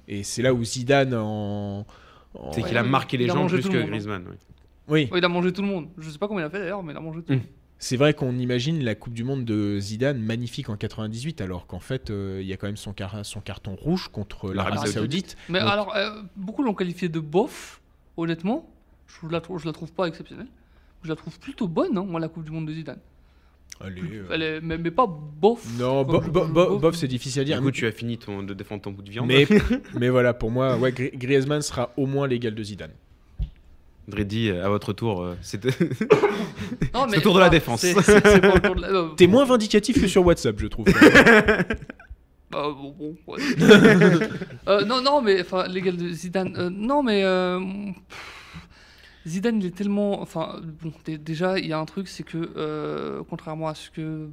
et 0.08 0.22
c'est 0.22 0.42
là 0.42 0.54
où 0.54 0.64
Zidane 0.64 1.12
en. 1.14 1.86
en- 2.34 2.52
C'est 2.52 2.62
Ouais, 2.62 2.68
qu'il 2.68 2.78
a 2.78 2.82
marqué 2.82 3.16
les 3.18 3.26
gens 3.26 3.46
plus 3.46 3.60
que 3.68 3.76
hein. 3.76 3.86
Griezmann. 3.86 4.24
oui. 4.88 5.08
Il 5.14 5.24
a 5.24 5.28
mangé 5.28 5.52
tout 5.52 5.62
le 5.62 5.68
monde. 5.68 5.88
Je 5.98 6.08
sais 6.10 6.18
pas 6.18 6.28
comment 6.28 6.40
il 6.40 6.44
a 6.44 6.50
fait 6.50 6.60
d'ailleurs, 6.60 6.82
mais 6.82 6.92
il 6.92 6.96
a 6.96 7.00
mangé 7.00 7.20
tout 7.20 7.32
le 7.32 7.36
Mm. 7.36 7.40
monde. 7.40 7.48
C'est 7.78 7.96
vrai 7.96 8.14
qu'on 8.14 8.38
imagine 8.38 8.82
la 8.84 8.94
Coupe 8.94 9.12
du 9.12 9.22
Monde 9.24 9.44
de 9.44 9.78
Zidane 9.78 10.18
magnifique 10.18 10.68
en 10.68 10.76
98, 10.76 11.40
alors 11.40 11.66
qu'en 11.66 11.80
fait, 11.80 12.10
euh, 12.10 12.38
il 12.40 12.46
y 12.46 12.52
a 12.52 12.56
quand 12.56 12.66
même 12.66 12.76
son, 12.76 12.92
car- 12.92 13.24
son 13.24 13.40
carton 13.40 13.74
rouge 13.74 14.08
contre 14.08 14.52
L'Arabie 14.52 14.78
Saoudite. 14.78 14.92
Saoudite. 14.94 15.36
Mais 15.48 15.60
Donc- 15.60 15.68
alors, 15.70 15.94
euh, 15.96 16.22
beaucoup 16.36 16.62
l'ont 16.62 16.74
qualifié 16.74 17.08
de 17.08 17.20
bof, 17.20 17.80
honnêtement. 18.16 18.68
Je 19.22 19.28
la, 19.28 19.40
je 19.58 19.66
la 19.66 19.72
trouve 19.72 19.92
pas 19.92 20.06
exceptionnelle. 20.06 20.48
Je 21.02 21.08
la 21.08 21.16
trouve 21.16 21.38
plutôt 21.38 21.68
bonne, 21.68 21.96
hein, 21.98 22.04
moi, 22.08 22.18
la 22.18 22.28
Coupe 22.28 22.44
du 22.44 22.50
Monde 22.50 22.66
de 22.66 22.72
Zidane. 22.72 22.98
Allez, 23.78 24.00
euh, 24.02 24.28
Elle 24.32 24.42
est, 24.42 24.60
mais, 24.62 24.78
mais 24.78 24.90
pas 24.90 25.06
bof. 25.06 25.66
Non, 25.78 26.02
bo- 26.02 26.20
Comme- 26.20 26.30
bo- 26.32 26.46
bo- 26.48 26.78
bof, 26.78 26.94
c'est 26.96 27.08
difficile 27.08 27.42
à 27.42 27.44
dire. 27.44 27.58
Du 27.58 27.64
coup, 27.64 27.70
tu 27.70 27.86
as 27.86 27.92
fini 27.92 28.16
ton, 28.16 28.42
de 28.42 28.54
défendre 28.54 28.80
ton 28.80 28.90
bout 28.90 29.02
de 29.02 29.10
viande. 29.10 29.26
mais, 29.28 29.46
mais 29.98 30.08
voilà, 30.08 30.32
pour 30.32 30.50
moi, 30.50 30.78
ouais, 30.78 30.92
Griezmann 30.92 31.60
sera 31.60 31.92
au 31.98 32.06
moins 32.06 32.26
l'égal 32.26 32.54
de 32.54 32.62
Zidane. 32.62 32.92
Dreddy, 34.08 34.50
à 34.50 34.68
votre 34.68 34.92
tour, 34.92 35.20
euh, 35.22 35.34
c'est 35.42 35.64
le 35.64 37.20
tour 37.20 37.34
de 37.34 37.40
la 37.40 37.48
défense. 37.48 37.80
c'est- 37.80 37.94
c'est- 38.02 38.26
c'est 38.26 38.40
pas 38.40 38.54
le 38.54 38.60
tour 38.60 38.76
de 38.76 38.80
la- 38.82 38.88
euh, 38.88 39.08
T'es 39.16 39.26
moins 39.26 39.44
vindicatif 39.44 40.00
que 40.00 40.06
sur 40.06 40.24
WhatsApp, 40.24 40.58
je 40.58 40.66
trouve. 40.68 40.86
Bah, 42.48 42.68
bon, 42.70 42.94
bon, 42.96 43.16
ouais. 43.26 43.40
Euh, 44.68 44.84
non, 44.84 45.02
non, 45.02 45.20
mais 45.20 45.40
enfin, 45.40 45.66
l'égal 45.66 45.96
de 45.96 46.08
Zidane. 46.08 46.54
euh, 46.56 46.70
non, 46.70 47.02
mais 47.02 47.24
euh, 47.24 47.58
pff, 48.08 48.68
Zidane, 49.26 49.58
il 49.60 49.66
est 49.66 49.74
tellement. 49.76 50.20
Enfin, 50.22 50.60
bon, 50.80 50.92
dé- 51.04 51.18
déjà, 51.18 51.58
il 51.58 51.66
y 51.66 51.72
a 51.72 51.78
un 51.78 51.84
truc, 51.84 52.06
c'est 52.06 52.22
que 52.22 52.52
euh, 52.56 53.22
contrairement 53.28 53.66
à 53.66 53.74
ce 53.74 53.90
que 53.90 54.28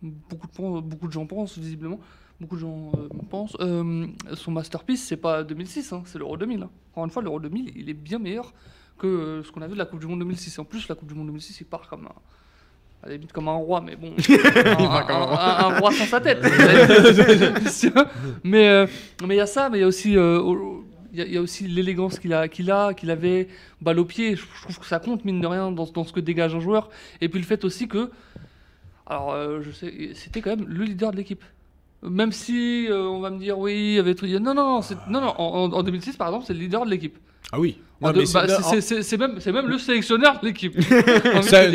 beaucoup 0.00 0.46
de, 0.46 0.80
beaucoup 0.80 1.08
de 1.08 1.12
gens 1.12 1.26
pensent, 1.26 1.58
visiblement, 1.58 1.98
beaucoup 2.40 2.54
de 2.54 2.60
gens 2.60 2.92
euh, 2.96 3.08
pensent, 3.30 3.56
euh, 3.58 4.06
son 4.34 4.52
masterpiece, 4.52 5.02
c'est 5.04 5.16
pas 5.16 5.42
2006, 5.42 5.92
hein, 5.92 6.02
c'est 6.06 6.18
l'Euro 6.20 6.36
2000. 6.36 6.62
hein. 6.62 6.70
Encore 6.92 7.04
une 7.04 7.10
fois, 7.10 7.20
l'Euro 7.22 7.40
2000, 7.40 7.72
il 7.74 7.90
est 7.90 7.94
bien 7.94 8.20
meilleur 8.20 8.54
que 8.98 9.06
euh, 9.06 9.42
ce 9.44 9.52
qu'on 9.52 9.62
a 9.62 9.66
vu 9.66 9.74
de 9.74 9.78
la 9.78 9.86
Coupe 9.86 10.00
du 10.00 10.06
Monde 10.06 10.20
2006. 10.20 10.56
Et 10.56 10.60
en 10.60 10.64
plus, 10.64 10.88
la 10.88 10.94
Coupe 10.94 11.08
du 11.08 11.14
Monde 11.14 11.26
2006, 11.28 11.60
il 11.60 11.64
part 11.66 11.88
comme 11.88 12.06
un. 12.06 12.12
À 13.02 13.08
la 13.08 13.14
limite 13.14 13.32
comme 13.32 13.48
un 13.48 13.52
roi, 13.54 13.80
mais 13.82 13.96
bon. 13.96 14.14
un, 14.28 14.82
un- 14.82 15.06
un- 15.10 15.74
un 15.74 15.78
roi 15.78 15.92
sans 15.92 16.06
sa 16.06 16.20
tête. 16.20 16.42
mais 18.44 18.68
euh, 18.68 18.86
mais 19.26 19.34
il 19.34 19.38
y 19.38 19.40
a 19.40 19.46
ça, 19.46 19.68
mais 19.68 19.78
il 19.78 19.80
y 19.82 19.84
a 19.84 19.86
aussi 19.86 20.16
euh, 20.16 20.40
il 21.12 21.18
y, 21.18 21.22
a- 21.22 21.26
il 21.26 21.32
y 21.32 21.36
a 21.36 21.40
aussi 21.42 21.66
l'élégance 21.68 22.18
qu'il 22.18 22.32
a, 22.32 22.48
qu'il 22.48 22.70
a, 22.70 22.94
qu'il 22.94 23.10
avait, 23.10 23.48
balle 23.80 23.98
au 23.98 24.04
pied. 24.04 24.36
Je, 24.36 24.42
je 24.56 24.62
trouve 24.62 24.78
que 24.78 24.86
ça 24.86 24.98
compte 25.00 25.24
mine 25.24 25.40
de 25.40 25.46
rien 25.46 25.70
dans, 25.70 25.86
dans 25.86 26.04
ce 26.04 26.12
que 26.12 26.20
dégage 26.20 26.54
un 26.54 26.60
joueur. 26.60 26.88
Et 27.20 27.28
puis 27.28 27.38
le 27.38 27.44
fait 27.46 27.64
aussi 27.64 27.88
que, 27.88 28.10
alors 29.06 29.32
euh, 29.32 29.60
je 29.62 29.70
sais, 29.70 30.10
c'était 30.14 30.40
quand 30.40 30.56
même 30.56 30.66
le 30.66 30.84
leader 30.84 31.12
de 31.12 31.16
l'équipe. 31.16 31.44
Même 32.02 32.32
si 32.32 32.86
euh, 32.90 33.04
on 33.06 33.20
va 33.20 33.30
me 33.30 33.38
dire 33.38 33.58
oui, 33.58 33.72
il 33.74 33.94
y 33.94 33.98
avait 33.98 34.14
tout. 34.14 34.26
Non 34.26 34.54
non 34.54 34.80
non, 35.08 35.20
non 35.20 35.34
en- 35.38 35.72
en 35.72 35.82
2006 35.82 36.16
par 36.16 36.28
exemple, 36.28 36.44
c'est 36.46 36.54
le 36.54 36.60
leader 36.60 36.84
de 36.84 36.90
l'équipe. 36.90 37.18
Ah 37.52 37.60
oui. 37.60 37.78
Non, 38.04 38.12
mais 38.16 38.26
c'est- 38.26 39.16
bah, 39.16 39.28
même 39.52 39.68
le 39.68 39.78
sélectionneur 39.78 40.40
de 40.40 40.46
l'équipe. 40.46 40.74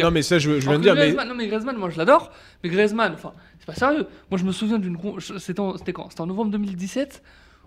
Non, 0.03 0.11
mais 0.11 0.21
ça, 0.21 0.39
je, 0.39 0.59
je 0.59 0.67
viens 0.69 0.77
de 0.77 0.83
dire. 0.83 0.95
Mais... 0.95 1.11
Non 1.13 1.35
mais 1.35 1.47
Griezmann, 1.47 1.77
moi 1.77 1.89
je 1.89 1.97
l'adore, 1.97 2.31
mais 2.63 2.69
Griezmann, 2.69 3.13
enfin, 3.13 3.33
c'est 3.59 3.65
pas 3.65 3.73
sérieux. 3.75 4.05
Moi 4.29 4.39
je 4.39 4.45
me 4.45 4.51
souviens 4.51 4.79
d'une, 4.79 4.97
c'était 5.37 5.93
quand? 5.93 6.09
C'était 6.09 6.21
en 6.21 6.27
novembre 6.27 6.51
2017 6.51 7.21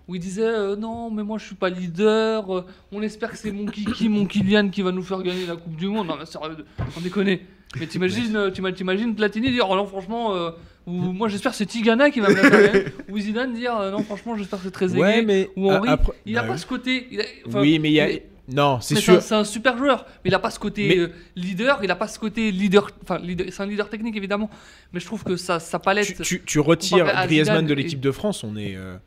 où 0.07 0.15
il 0.15 0.19
disait 0.19 0.43
euh, 0.43 0.75
non 0.75 1.09
mais 1.09 1.23
moi 1.23 1.37
je 1.37 1.45
suis 1.45 1.55
pas 1.55 1.69
leader, 1.69 2.53
euh, 2.57 2.65
on 2.91 3.01
espère 3.01 3.31
que 3.31 3.37
c'est 3.37 3.53
mon 3.53 3.65
Kiki, 3.65 4.09
mon 4.09 4.25
Kylian 4.25 4.67
qui 4.69 4.81
va 4.81 4.91
nous 4.91 5.01
faire 5.03 5.21
gagner 5.23 5.45
la 5.45 5.55
Coupe 5.55 5.77
du 5.77 5.87
Monde. 5.87 6.07
Non 6.07 6.15
mais 6.19 6.25
sérieux, 6.25 6.57
on 6.97 7.01
déconne. 7.01 7.37
Mais 7.79 7.87
t'imagines, 7.87 8.35
euh, 8.35 8.49
t'ima- 8.51 8.71
t'imagines 8.73 9.15
Platini 9.15 9.49
dire 9.51 9.65
oh 9.69 9.75
non 9.75 9.85
franchement, 9.87 10.35
euh, 10.35 10.51
ou 10.85 10.91
moi 10.91 11.29
j'espère 11.29 11.51
que 11.51 11.57
c'est 11.57 11.65
Tigana 11.65 12.11
qui 12.11 12.19
va 12.19 12.27
me 12.29 12.35
la 12.35 12.41
faire 12.49 12.71
gagner, 12.73 12.85
ou 13.09 13.17
Zidane 13.17 13.53
dire 13.53 13.73
non 13.91 14.03
franchement 14.03 14.35
j'espère 14.35 14.59
que 14.59 14.65
c'est 14.65 14.71
très 14.71 14.93
Ouais, 14.93 15.21
mais. 15.23 15.49
ou 15.55 15.71
Henri. 15.71 15.89
après- 15.89 16.13
Il 16.25 16.37
a 16.37 16.41
bah 16.41 16.47
pas 16.49 16.53
oui. 16.55 16.59
ce 16.59 16.65
côté. 16.67 17.07
il 17.09 17.21
a- 17.21 17.25
enfin, 17.47 17.61
oui, 17.61 17.79
mais 17.79 17.89
il 17.89 17.93
y 17.93 17.99
a. 18.01 18.09
il 18.11 18.21
Non, 18.49 18.81
c'est 18.81 18.95
sûr. 18.95 19.21
C'est 19.21 19.35
un, 19.35 19.43
super 19.45 19.77
joueur, 19.77 20.05
mais 20.23 20.29
il 20.29 20.35
a 20.35 20.39
pas 20.39 20.49
ce 20.49 20.59
côté 20.59 20.87
Mais- 20.89 20.97
euh, 20.97 21.11
leader, 21.35 21.79
il 21.83 21.89
a 21.91 21.95
pas 21.95 22.07
ce 22.09 22.19
côté 22.19 22.51
leader. 22.51 22.89
Enfin, 23.01 23.17
leader- 23.19 23.47
c'est 23.49 23.63
un 23.63 23.65
leader 23.65 23.89
technique 23.89 24.17
évidemment, 24.17 24.49
mais 24.91 24.99
je 24.99 25.05
trouve 25.05 25.23
que 25.23 25.37
sa, 25.37 25.59
sa 25.61 25.79
palette. 25.79 26.07
Tu, 26.07 26.15
tu- 26.21 26.41
tu 26.45 26.59
retires 26.59 27.05
Griezmann 27.25 27.65
de 27.65 27.71
et- 27.71 27.75
l'équipe 27.75 28.01
de 28.01 28.11
France, 28.11 28.43
on 28.43 28.57
est. 28.57 28.75
euh, 28.75 28.97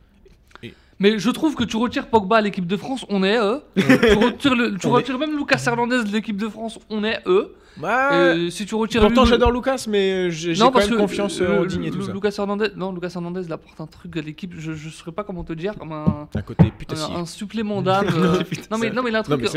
Mais 0.99 1.19
je 1.19 1.29
trouve 1.29 1.53
que 1.55 1.63
tu 1.63 1.77
retires 1.77 2.07
Pogba 2.07 2.37
à 2.37 2.41
l'équipe 2.41 2.65
de 2.65 2.75
France, 2.75 3.05
on 3.09 3.23
est 3.23 3.37
eux. 3.37 3.61
tu 3.75 3.83
retires, 4.15 4.55
le- 4.55 4.75
tu 4.79 4.87
retires 4.87 5.19
même 5.19 5.37
Lucas 5.37 5.61
Hernandez 5.67 6.03
de 6.03 6.11
l'équipe 6.11 6.37
de 6.37 6.49
France, 6.49 6.79
on 6.89 7.03
est 7.03 7.19
eux. 7.27 7.53
Bah, 7.79 8.33
si 8.49 8.65
tu 8.65 8.75
retires. 8.75 9.01
Pourtant, 9.01 9.25
j'adore 9.25 9.51
Lucas, 9.51 9.85
mais 9.87 10.31
j'ai 10.31 10.53
j'ai 10.53 10.59
Non, 10.59 10.67
quand 10.67 10.73
parce 10.73 10.85
même 10.89 10.95
que 10.95 11.01
confiance 11.01 11.39
euh, 11.41 11.61
en 11.61 11.65
Digne 11.65 11.85
et 11.85 11.91
tout 11.91 12.01
ça. 12.01 12.11
Lucas 12.11 12.33
Hernandez, 12.37 12.69
non, 12.75 12.91
Lucas 12.93 13.11
Hernandez, 13.15 13.41
il 13.45 13.53
apporte 13.53 13.79
un 13.81 13.87
truc 13.87 14.15
à 14.17 14.21
l'équipe. 14.21 14.53
Je, 14.57 14.73
je 14.73 14.89
saurais 14.89 15.11
pas 15.11 15.23
comment 15.23 15.43
te 15.43 15.53
dire, 15.53 15.75
comme 15.77 15.91
un. 15.91 16.27
Un 16.35 16.41
côté. 16.41 16.71
Un, 16.91 17.15
un 17.21 17.25
supplément 17.25 17.81
d'âme. 17.81 18.07
euh, 18.15 18.43
non, 18.71 18.77
mais, 18.77 18.89
non, 18.89 19.03
mais 19.03 19.09
il 19.11 19.15
a 19.15 19.19
un 19.19 19.23
truc. 19.23 19.41
Ouais, 19.41 19.49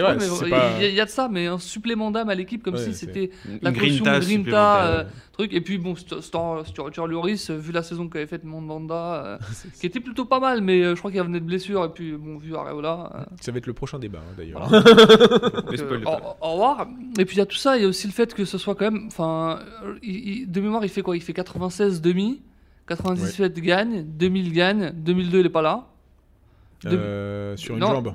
il 0.44 0.50
pas- 0.50 0.82
y, 0.82 0.92
y 0.94 1.00
a 1.00 1.04
de 1.04 1.10
ça, 1.10 1.28
mais 1.30 1.46
un 1.46 1.58
supplément 1.58 2.10
d'âme 2.10 2.28
à 2.28 2.34
l'équipe, 2.34 2.62
comme 2.62 2.74
Ouais, 2.74 2.84
si 2.84 2.94
c'était 2.94 3.30
la 3.62 3.72
caution 3.72 4.04
grinta 4.04 5.06
truc. 5.40 5.54
Et 5.54 5.60
puis 5.60 5.78
bon, 5.78 5.94
retires 5.94 7.06
Lloris, 7.06 7.50
euh, 7.50 7.56
vu 7.56 7.72
la 7.72 7.82
saison 7.82 8.08
qu'avait 8.08 8.26
faite 8.26 8.44
Mandanda, 8.44 9.24
euh, 9.24 9.38
qui 9.80 9.86
était 9.86 10.00
plutôt 10.00 10.24
pas 10.24 10.40
mal, 10.40 10.60
mais 10.60 10.82
euh, 10.82 10.94
je 10.94 10.98
crois 10.98 11.10
qu'il 11.10 11.20
revenait 11.20 11.40
de 11.40 11.44
blessure. 11.44 11.84
Et 11.84 11.88
puis 11.88 12.12
bon, 12.12 12.38
vu 12.38 12.54
Areola. 12.54 13.26
Ça 13.40 13.52
va 13.52 13.58
être 13.58 13.66
le 13.66 13.72
prochain 13.72 13.98
débat, 13.98 14.20
hein, 14.20 14.34
d'ailleurs. 14.36 14.62
au, 16.40 16.52
revoir. 16.52 16.86
Et 17.18 17.24
puis 17.24 17.36
il 17.36 17.38
y 17.38 17.42
a 17.42 17.46
tout 17.46 17.56
ça, 17.56 17.76
il 17.76 17.82
y 17.82 17.84
a 17.84 17.88
aussi 17.88 18.06
le 18.06 18.12
fait 18.12 18.34
que 18.34 18.44
ce 18.44 18.58
soit 18.58 18.74
quand 18.74 18.90
même. 18.90 19.06
Enfin, 19.06 19.60
de 20.02 20.60
mémoire, 20.60 20.84
il 20.84 20.90
fait 20.90 21.02
quoi? 21.02 21.16
Il 21.16 21.22
fait 21.22 21.32
96 21.32 22.00
demi, 22.00 22.42
97 22.88 23.58
gagne, 23.60 24.02
2000 24.02 24.52
gagne, 24.52 24.92
2002 24.94 25.40
il 25.40 25.46
est 25.46 25.48
pas 25.48 25.62
là. 25.62 25.86
Sur 27.56 27.76
une 27.76 27.80
jambe. 27.80 28.14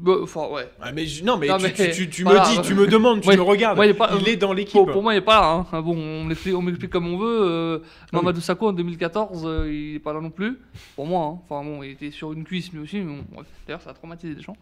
Bah, 0.00 0.12
Enfin, 0.22 0.46
ouais. 0.52 0.70
Ah, 0.80 0.92
mais 0.92 1.06
je- 1.06 1.24
non, 1.24 1.36
mais, 1.36 1.48
Non, 1.48 1.56
tu, 1.56 1.64
mais- 1.64 1.72
tu- 1.72 1.90
tu- 1.90 2.08
tu 2.08 2.22
voilà. 2.22 2.48
me 2.48 2.54
dis, 2.54 2.62
tu 2.62 2.74
me 2.74 2.86
demandes, 2.86 3.20
tu 3.20 3.28
Ouais. 3.28 3.36
me 3.36 3.42
regardes. 3.42 3.78
Ouais, 3.78 3.86
il 3.88 3.90
est 3.90 3.94
pas- 3.94 4.10
il 4.20 4.28
est 4.28 4.36
dans 4.36 4.52
l'équipe. 4.52 4.74
Pour, 4.74 4.86
pour 4.92 5.02
moi, 5.02 5.12
il 5.14 5.18
est 5.18 5.20
pas 5.22 5.40
là. 5.40 5.50
hein. 5.50 5.66
Ah 5.72 5.80
Bon, 5.82 5.96
on 5.96 6.24
m'explique, 6.24 6.54
on 6.56 6.62
m'explique 6.62 6.90
comme 6.90 7.08
on 7.08 7.18
veut. 7.18 7.40
Euh, 7.42 7.78
Mamadou 8.12 8.40
Sakho 8.40 8.68
en 8.68 8.72
2014, 8.72 9.44
euh, 9.44 9.68
il 9.72 9.96
est 9.96 9.98
pas 9.98 10.12
là 10.12 10.20
non 10.20 10.30
plus. 10.30 10.58
Pour 10.94 11.06
moi, 11.06 11.24
hein. 11.26 11.40
enfin 11.48 11.64
bon, 11.68 11.82
il 11.82 11.90
était 11.90 12.12
sur 12.12 12.32
une 12.32 12.44
cuisse 12.44 12.72
lui 12.72 12.78
aussi. 12.80 12.98
Mais 13.00 13.06
bon, 13.16 13.24
bref. 13.32 13.46
D'ailleurs, 13.66 13.82
ça 13.82 13.90
a 13.90 13.94
traumatisé 13.94 14.34
des 14.36 14.42
gens. 14.42 14.56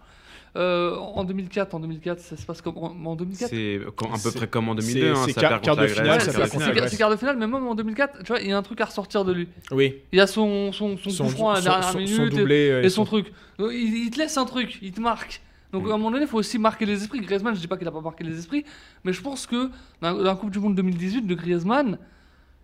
Euh, 0.57 0.97
en 0.97 1.25
2004, 1.25 1.75
en 1.75 1.81
2004, 1.81 2.19
ça 2.21 2.37
se 2.37 2.47
passe 2.47 2.63
comme 2.63 2.77
en, 2.79 2.95
en 3.11 3.15
2004. 3.17 3.51
C'est 3.51 3.77
à 3.77 4.19
peu 4.23 4.31
près 4.33 4.47
comme 4.49 4.69
en 4.71 4.77
c'est- 4.81 4.95
2002. 4.95 5.11
hein, 5.13 5.23
c'est 5.27 5.33
ça 5.33 5.41
quart- 5.43 5.61
de 5.77 5.87
finale, 5.87 6.19
contre 6.49 6.89
c'est 6.89 6.97
quart 6.97 7.11
de 7.11 7.17
finale, 7.17 7.37
mais 7.39 7.47
même 7.47 7.67
en 7.67 7.75
2004, 7.75 8.19
tu 8.23 8.27
vois, 8.33 8.41
il 8.41 8.49
y 8.49 8.53
a 8.53 8.57
un 8.59 8.63
truc 8.63 8.81
à 8.81 8.87
ressortir 8.87 9.25
de 9.25 9.33
lui. 9.33 9.49
Oui. 9.71 9.97
Il 10.13 10.21
a 10.21 10.27
son, 10.27 10.73
son, 10.73 10.97
son, 10.97 11.11
Son, 11.11 11.25
coup 11.25 11.31
franc 11.31 11.51
à 11.51 11.55
la 11.57 11.61
dernière 11.61 11.91
son- 11.93 11.99
minute 11.99 12.17
son 12.17 12.27
et- 12.27 12.31
doublé. 12.31 12.71
euh, 12.71 12.83
et, 12.83 12.89
son 12.89 13.05
truc. 13.05 13.33
Donc, 13.59 13.71
il, 13.73 14.05
il 14.07 14.11
te 14.11 14.19
laisse 14.19 14.37
un 14.39 14.45
truc, 14.47 14.79
il 14.83 14.93
te 14.93 15.01
marque. 15.01 15.43
Donc 15.73 15.85
Mm. 15.85 15.91
à 15.91 15.95
un 15.95 15.97
moment 15.99 16.11
donné, 16.13 16.23
il 16.25 16.29
faut 16.29 16.39
aussi 16.39 16.59
marquer 16.59 16.87
les 16.87 17.03
esprits. 17.03 17.21
Griezmann, 17.21 17.55
je 17.55 17.61
dis 17.61 17.67
pas 17.67 17.77
qu'il 17.77 17.87
a 17.89 17.91
pas 17.91 18.01
marqué 18.01 18.25
les 18.25 18.39
esprits, 18.39 18.65
mais 19.05 19.13
je 19.13 19.21
pense 19.21 19.47
que 19.47 19.69
dans, 20.01 20.15
dans 20.15 20.23
la 20.23 20.35
Coupe 20.37 20.51
du 20.51 20.59
Monde 20.61 20.75
2018 20.75 21.27
de 21.27 21.35
Griezmann, 21.35 21.99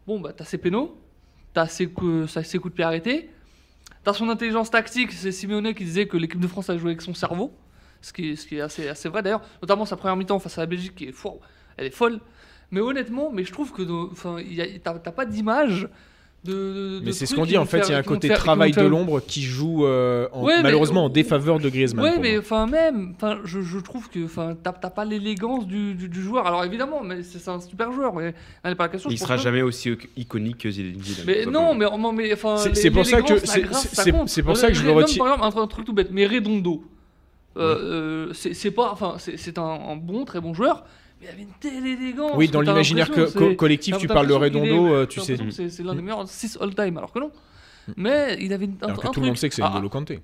bon, 0.07 0.21
bah 0.21 0.33
t'as 0.35 0.45
ses 0.45 0.57
pénaux, 0.59 0.97
t'as 1.53 1.67
ses, 1.67 1.89
coups- 1.89 2.31
ça- 2.31 2.43
ses 2.45 2.59
coups 2.59 2.73
de 2.73 2.77
pied 2.77 2.85
arrêtés, 2.85 3.29
t'as 4.05 4.13
son 4.15 4.29
intelligence 4.31 4.71
tactique. 4.71 5.13
C'est 5.13 5.33
Simeone 5.33 5.75
qui 5.75 5.85
disait 5.85 6.07
que 6.07 6.17
l'équipe 6.17 6.41
de 6.41 6.47
France 6.47 6.71
a 6.71 6.79
joué 6.79 6.91
avec 6.93 7.03
son 7.03 7.13
cerveau, 7.13 7.53
ce 8.03 8.13
qui, 8.13 8.31
est- 8.31 8.37
ce 8.37 8.47
qui 8.47 8.57
est 8.57 8.61
assez, 8.61 8.89
assez 8.89 9.09
vrai 9.09 9.23
d'ailleurs, 9.23 9.43
notamment 9.63 9.85
sa 9.87 9.97
première 9.97 10.17
mi-temps 10.17 10.39
face 10.39 10.59
à 10.59 10.63
la 10.63 10.67
Belgique 10.67 10.95
qui 10.95 11.05
est 11.05 11.13
folle, 11.13 11.39
elle 11.77 11.87
est 11.87 11.91
folle. 11.95 12.21
Mais 12.71 12.81
honnêtement, 12.81 13.31
mais 13.33 13.45
je 13.45 13.53
trouve 13.53 13.73
que 13.73 13.83
t'as 14.83 15.11
pas 15.13 15.25
d'image 15.27 15.89
de- 16.45 17.01
Mais 17.05 17.13
c'est 17.13 17.27
ce 17.27 17.37
qu'on 17.37 17.47
dit, 17.47 17.57
en 17.57 17.65
fait, 17.67 17.83
il 17.87 17.91
y 17.93 17.95
a 17.95 17.99
un 17.99 18.03
côté 18.03 18.27
faire- 18.29 18.39
travail 18.39 18.73
de 18.73 18.83
l'ombre 18.83 19.21
qui 19.21 19.43
joue 19.43 19.87
euh, 19.87 20.27
en- 20.33 20.43
Ouais, 20.45 20.57
mais- 20.57 20.63
malheureusement 20.65 21.05
en 21.05 21.09
défaveur 21.09 21.61
de 21.61 21.69
Griezmann. 21.69 22.15
Pour 22.15 22.21
mais 22.23 22.37
enfin 22.39 22.67
même, 22.67 23.13
enfin 23.15 23.39
je, 23.45 23.61
je 23.61 23.79
trouve 23.79 24.09
que 24.11 24.25
enfin 24.25 24.57
t'as 24.61 24.73
t'as 24.73 24.91
pas 24.91 25.05
l'élégance 25.05 25.69
du, 25.69 25.95
du, 25.95 26.09
du 26.09 26.21
joueur. 26.21 26.47
Alors 26.49 26.65
évidemment, 26.65 27.03
mais 27.05 27.23
c'est 27.23 27.47
un 27.49 27.61
super 27.61 27.93
joueur, 27.93 28.13
mais 28.17 28.35
n'est 28.65 28.75
pas 28.75 28.85
la 28.85 28.89
question. 28.89 29.09
Il 29.11 29.19
sera 29.19 29.37
jamais 29.37 29.63
aussi 29.63 29.95
iconique 30.17 30.59
que 30.59 30.71
Zidane. 30.71 30.97
Mais 31.27 31.47
non, 31.47 31.75
mais, 31.77 32.33
enfin. 32.33 32.57
C'est- 32.57 32.91
pour 32.91 33.07
ça 33.07 33.23
que- 33.23 33.39
c'est- 34.27 34.43
pour 34.43 34.57
ça 34.57 34.69
que 34.69 34.75
je 34.75 34.83
le 34.85 34.91
retire. 34.91 35.23
Par 35.23 35.35
exemple, 35.47 35.59
un 35.61 35.67
truc 35.69 35.85
tout 35.87 35.93
bête, 35.93 36.09
mais 36.11 36.27
Redondo, 36.27 36.83
euh, 37.57 38.29
euh, 38.31 38.33
c'est 38.33 38.71
pas, 38.71 38.91
enfin, 38.93 39.17
c'est 39.19 39.59
un, 39.59 39.63
un 39.63 39.97
bon, 39.97 40.25
très 40.25 40.41
bon 40.41 40.55
joueur, 40.55 40.85
mais 41.21 41.27
il 41.27 41.31
avait 41.31 41.43
une 41.43 41.53
telle 41.61 41.87
élégance. 41.87 42.33
Oui, 42.37 42.49
dans 42.49 42.61
que 42.61 42.65
l'imaginaire 42.67 43.11
co- 43.11 43.27
que 43.27 43.55
collectif, 43.55 43.99
tu 43.99 44.07
parles 44.09 44.27
de 44.27 44.33
Redondo, 44.35 44.87
est- 44.89 44.91
euh, 44.93 45.07
tu 45.07 45.21
sais. 45.21 45.37
que 45.37 45.51
C'est 45.51 45.83
l'un 45.83 45.95
des 45.95 46.03
meilleurs 46.03 46.27
6 46.29 46.59
all-time, 46.61 46.97
alors 46.99 47.13
que 47.13 47.19
non. 47.19 47.31
Mais 47.97 48.37
il 48.41 48.53
avait 48.53 48.65
une- 48.67 48.77
un, 48.83 48.87
Alors 48.87 49.01
que 49.01 49.09
un 49.09 49.11
tout 49.11 49.21
le 49.21 49.27
monde 49.27 49.37
sait 49.37 49.49
que 49.49 49.55
c'est 49.55 49.63
Ah, 49.63 49.71
N'Golo 49.71 49.89
Kanté. 49.89 50.21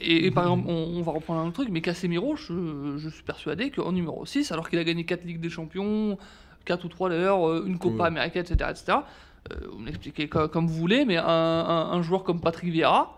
et, 0.00 0.26
et 0.26 0.30
par 0.30 0.44
exemple, 0.44 0.64
on, 0.68 0.98
on 0.98 1.02
va 1.02 1.12
reprendre 1.12 1.40
un 1.40 1.44
autre 1.44 1.54
truc, 1.54 1.68
mais 1.70 1.80
Casemiro, 1.80 2.36
je, 2.36 2.96
je 2.98 3.08
suis 3.08 3.22
persuadé 3.22 3.70
qu'en 3.70 3.92
numéro 3.92 4.24
6, 4.26 4.52
alors 4.52 4.68
qu'il 4.68 4.78
a 4.78 4.84
gagné 4.84 5.04
4 5.04 5.24
Ligues 5.24 5.40
des 5.40 5.50
Champions, 5.50 6.18
4 6.64 6.84
ou 6.84 6.88
3 6.88 7.08
d'ailleurs, 7.10 7.64
une 7.64 7.78
Copa 7.78 8.02
Ouais. 8.02 8.08
América, 8.08 8.40
etc., 8.40 8.70
etc., 8.70 8.98
vous 9.72 9.78
me 9.78 9.86
l'expliquez 9.86 10.28
co- 10.28 10.48
comme, 10.48 10.66
vous 10.66 10.74
voulez, 10.74 11.04
mais 11.06 11.16
un, 11.16 11.24
un- 11.24 11.90
un 11.92 12.02
joueur 12.02 12.22
comme 12.22 12.40
Patrick 12.40 12.70
Vieira, 12.70 13.17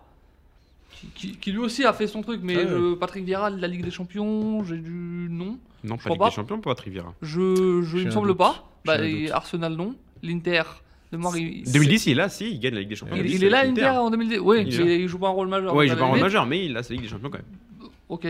qui, 1.15 1.51
lui 1.51 1.59
aussi 1.59 1.83
a 1.85 1.93
fait 1.93 2.07
son 2.07 2.21
truc, 2.21 2.41
mais 2.43 2.55
Ah 2.57 2.95
Patrick 2.99 3.25
Vieira, 3.25 3.49
la 3.49 3.67
Ligue 3.67 3.83
des 3.83 3.91
Champions, 3.91 4.63
j'ai 4.63 4.77
du. 4.77 5.27
Non. 5.29 5.57
Non, 5.83 5.97
Je 5.97 6.03
pas 6.03 6.09
Ligue 6.09 6.19
pas. 6.19 6.29
des 6.29 6.35
Champions, 6.35 6.59
pas 6.59 6.75
Triviera. 6.75 7.13
Je, 7.21 7.81
je, 7.83 7.97
il 7.97 8.03
me 8.03 8.07
un 8.09 8.11
semble 8.11 8.27
doute. 8.29 8.37
pas. 8.37 8.69
Bah, 8.85 8.97
un. 8.99 9.31
Arsenal, 9.31 9.73
non. 9.73 9.95
L'Inter, 10.23 10.63
de 11.11 11.17
mort, 11.17 11.35
il, 11.35 11.63
2010, 11.71 12.05
il 12.05 12.11
est 12.11 12.15
là, 12.15 12.29
si, 12.29 12.51
il 12.51 12.59
gagne 12.59 12.75
la 12.75 12.81
Ligue 12.81 12.89
des 12.89 12.95
Champions. 12.95 13.15
il, 13.15 13.23
2010, 13.23 13.37
il 13.37 13.43
est 13.45 13.49
là, 13.49 13.65
l'Inter, 13.65 13.87
en 13.87 14.09
2010. 14.11 14.39
Oui, 14.39 14.63
Il 14.67 14.79
il 14.79 15.07
joue 15.07 15.17
pas 15.17 15.27
un 15.27 15.31
rôle 15.31 15.47
majeur. 15.47 15.73
Ouais, 15.73 15.87
il 15.87 15.89
joue 15.89 15.95
pas 15.95 16.01
la 16.01 16.07
limite, 16.07 16.21
majeur, 16.23 16.45
mais 16.45 16.65
il 16.65 16.77
a 16.77 16.83
sa 16.83 16.93
Ligue 16.93 17.03
des 17.03 17.09
Champions 17.09 17.29
quand 17.29 17.39
même. 17.39 17.89
Ok, 18.09 18.27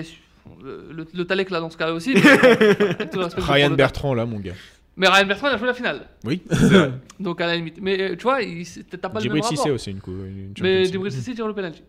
le, 0.63 0.87
le, 0.91 1.07
le 1.13 1.25
Talek 1.25 1.49
là 1.49 1.59
dans 1.59 1.69
ce 1.69 1.77
cas-là 1.77 1.93
aussi. 1.93 2.13
mais 2.15 3.05
pour 3.35 3.43
Ryan 3.45 3.71
Bertrand, 3.71 4.13
là, 4.13 4.25
mon 4.25 4.39
gars. 4.39 4.53
Mais 4.97 5.07
Ryan 5.07 5.25
Bertrand 5.25 5.47
il 5.49 5.53
a 5.53 5.57
joué 5.57 5.67
la 5.67 5.73
finale. 5.73 6.07
Oui. 6.23 6.41
Donc 7.19 7.41
à 7.41 7.47
la 7.47 7.55
limite. 7.55 7.79
Mais 7.81 7.99
euh, 7.99 8.15
tu 8.15 8.23
vois, 8.23 8.39
t'as 8.39 8.97
pas 8.97 9.07
le 9.07 9.13
même 9.13 9.21
Djibril 9.21 9.41
rapport. 9.41 9.57
Cissé 9.57 9.71
aussi, 9.71 9.91
une 9.91 9.99
coup. 10.01 10.11
une 10.11 10.53
Mais. 10.61 10.85
Djibril 10.85 11.11
Cissé 11.11 11.33
tire 11.33 11.47
le 11.47 11.53
penalty. 11.53 11.81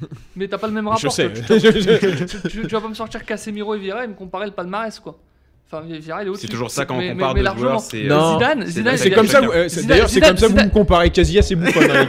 Mais 0.36 0.48
t'as 0.48 0.58
pas 0.58 0.66
le 0.66 0.72
même 0.72 0.84
Je 0.84 0.88
rapport. 0.90 1.12
sais. 1.12 1.30
Tu, 1.32 1.42
tu- 1.42 1.60
tu- 2.26 2.48
tu- 2.48 2.62
tu 2.62 2.66
vas 2.68 2.80
pas 2.80 2.88
me 2.88 2.94
sortir 2.94 3.24
Casemiro 3.24 3.74
et 3.74 3.78
Vieira 3.78 4.04
et 4.04 4.08
me 4.08 4.14
comparer 4.14 4.46
le 4.46 4.52
palmarès 4.52 4.98
quoi. 5.00 5.18
Enfin 5.72 5.84
Vieira 5.86 6.22
il 6.22 6.26
est 6.26 6.30
au-dessus. 6.30 6.46
C'est 6.46 6.52
toujours 6.52 6.70
ça 6.70 6.84
quand 6.84 6.96
on 6.96 6.98
Mais- 6.98 7.08
mais- 7.08 7.12
compare 7.14 7.34
mais 7.34 7.40
deux 7.40 7.44
largement. 7.44 7.68
joueurs. 7.68 7.80
c'est, 7.80 8.02
Non. 8.04 8.16
euh, 8.16 8.32
Zidane, 8.38 8.62
c'est- 8.66 8.70
Zidane, 8.72 8.96
c'est 8.96 9.10
comme 9.12 9.26
ça, 9.28 9.40
euh, 9.40 9.68
d'ailleurs, 9.84 10.08
c'est 10.10 10.20
comme 10.20 10.36
ça 10.36 10.48
que 10.48 10.52
vous 10.52 10.64
me 10.64 10.70
comparez 10.70 11.10
Casillas 11.10 11.46
et 11.50 11.54
Buffon, 11.54 11.80
mais- 11.80 12.06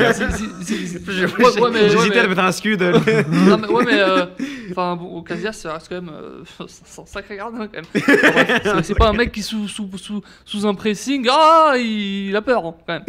J'hésitais 1.89 2.19
à 2.19 2.23
mais- 2.23 2.29
mettre 2.29 2.41
un 2.43 2.51
scud. 2.51 2.81
Non, 2.81 3.57
mais, 3.57 3.67
ouais, 3.67 3.85
mais. 3.85 3.99
euh, 3.99 4.25
Enfin, 4.71 4.95
bon, 4.95 5.21
Casillas, 5.21 5.53
ça 5.53 5.73
reste 5.73 5.89
quand 5.89 6.01
même. 6.01 6.11
euh, 6.13 6.43
c'est 6.67 7.01
un 7.01 7.05
sacré 7.05 7.35
gardien, 7.37 7.67
quand 7.67 7.81
même. 7.81 8.83
C'est- 8.83 8.95
pas 8.95 9.09
un 9.09 9.13
mec 9.13 9.31
qui, 9.31 9.41
sous, 9.43 9.67
sous, 9.67 9.89
sous, 9.97 10.21
sous 10.45 10.65
un 10.65 10.73
pressing, 10.73 11.27
ah, 11.29 11.73
il, 11.77 12.35
a 12.35 12.41
peur, 12.41 12.65
hein, 12.65 12.75
quand 12.87 12.93
même. 12.93 13.03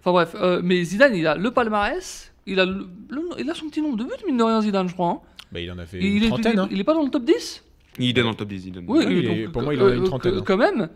Enfin, 0.00 0.12
bref. 0.12 0.34
euh, 0.40 0.60
mais 0.62 0.82
Zidane, 0.84 1.14
il 1.14 1.26
a 1.26 1.36
le 1.36 1.50
palmarès, 1.50 2.32
il 2.46 2.60
a, 2.60 2.64
le, 2.66 2.86
le- 3.10 3.28
il 3.38 3.48
a 3.50 3.54
son 3.54 3.68
petit 3.68 3.80
nombre 3.82 3.96
de 3.96 4.04
buts, 4.04 4.10
mine 4.26 4.36
de 4.36 4.42
rien, 4.42 4.60
Zidane, 4.62 4.88
je 4.88 4.94
crois. 4.94 5.08
hein. 5.10 5.20
Bah, 5.52 5.60
il 5.60 5.70
en 5.70 5.78
a 5.78 5.86
fait 5.86 5.98
Et 5.98 6.06
une 6.06 6.16
il, 6.16 6.24
est, 6.24 6.28
trentaine. 6.28 6.52
il, 6.54 6.58
est- 6.58 6.62
hein. 6.62 6.68
il 6.72 6.80
est 6.80 6.84
pas 6.84 6.94
dans 6.94 7.02
le 7.02 7.10
top 7.10 7.24
10 7.24 7.64
Il 7.98 8.08
est 8.18 8.22
dans 8.22 8.30
le 8.30 8.34
top 8.34 8.48
10. 8.48 8.58
Zidane. 8.58 8.84
Oui, 8.88 9.04
Oui, 9.06 9.14
il 9.18 9.24
donc, 9.28 9.36
est- 9.36 9.48
pour 9.48 9.62
moi, 9.62 9.72
euh, 9.72 9.76
il 9.76 9.82
en 9.82 9.86
a 9.86 9.94
une 9.94 10.02
euh, 10.02 10.06
trentaine, 10.06 10.32
que- 10.32 10.38
hein. 10.38 10.42
Quand 10.46 10.56
même. 10.56 10.88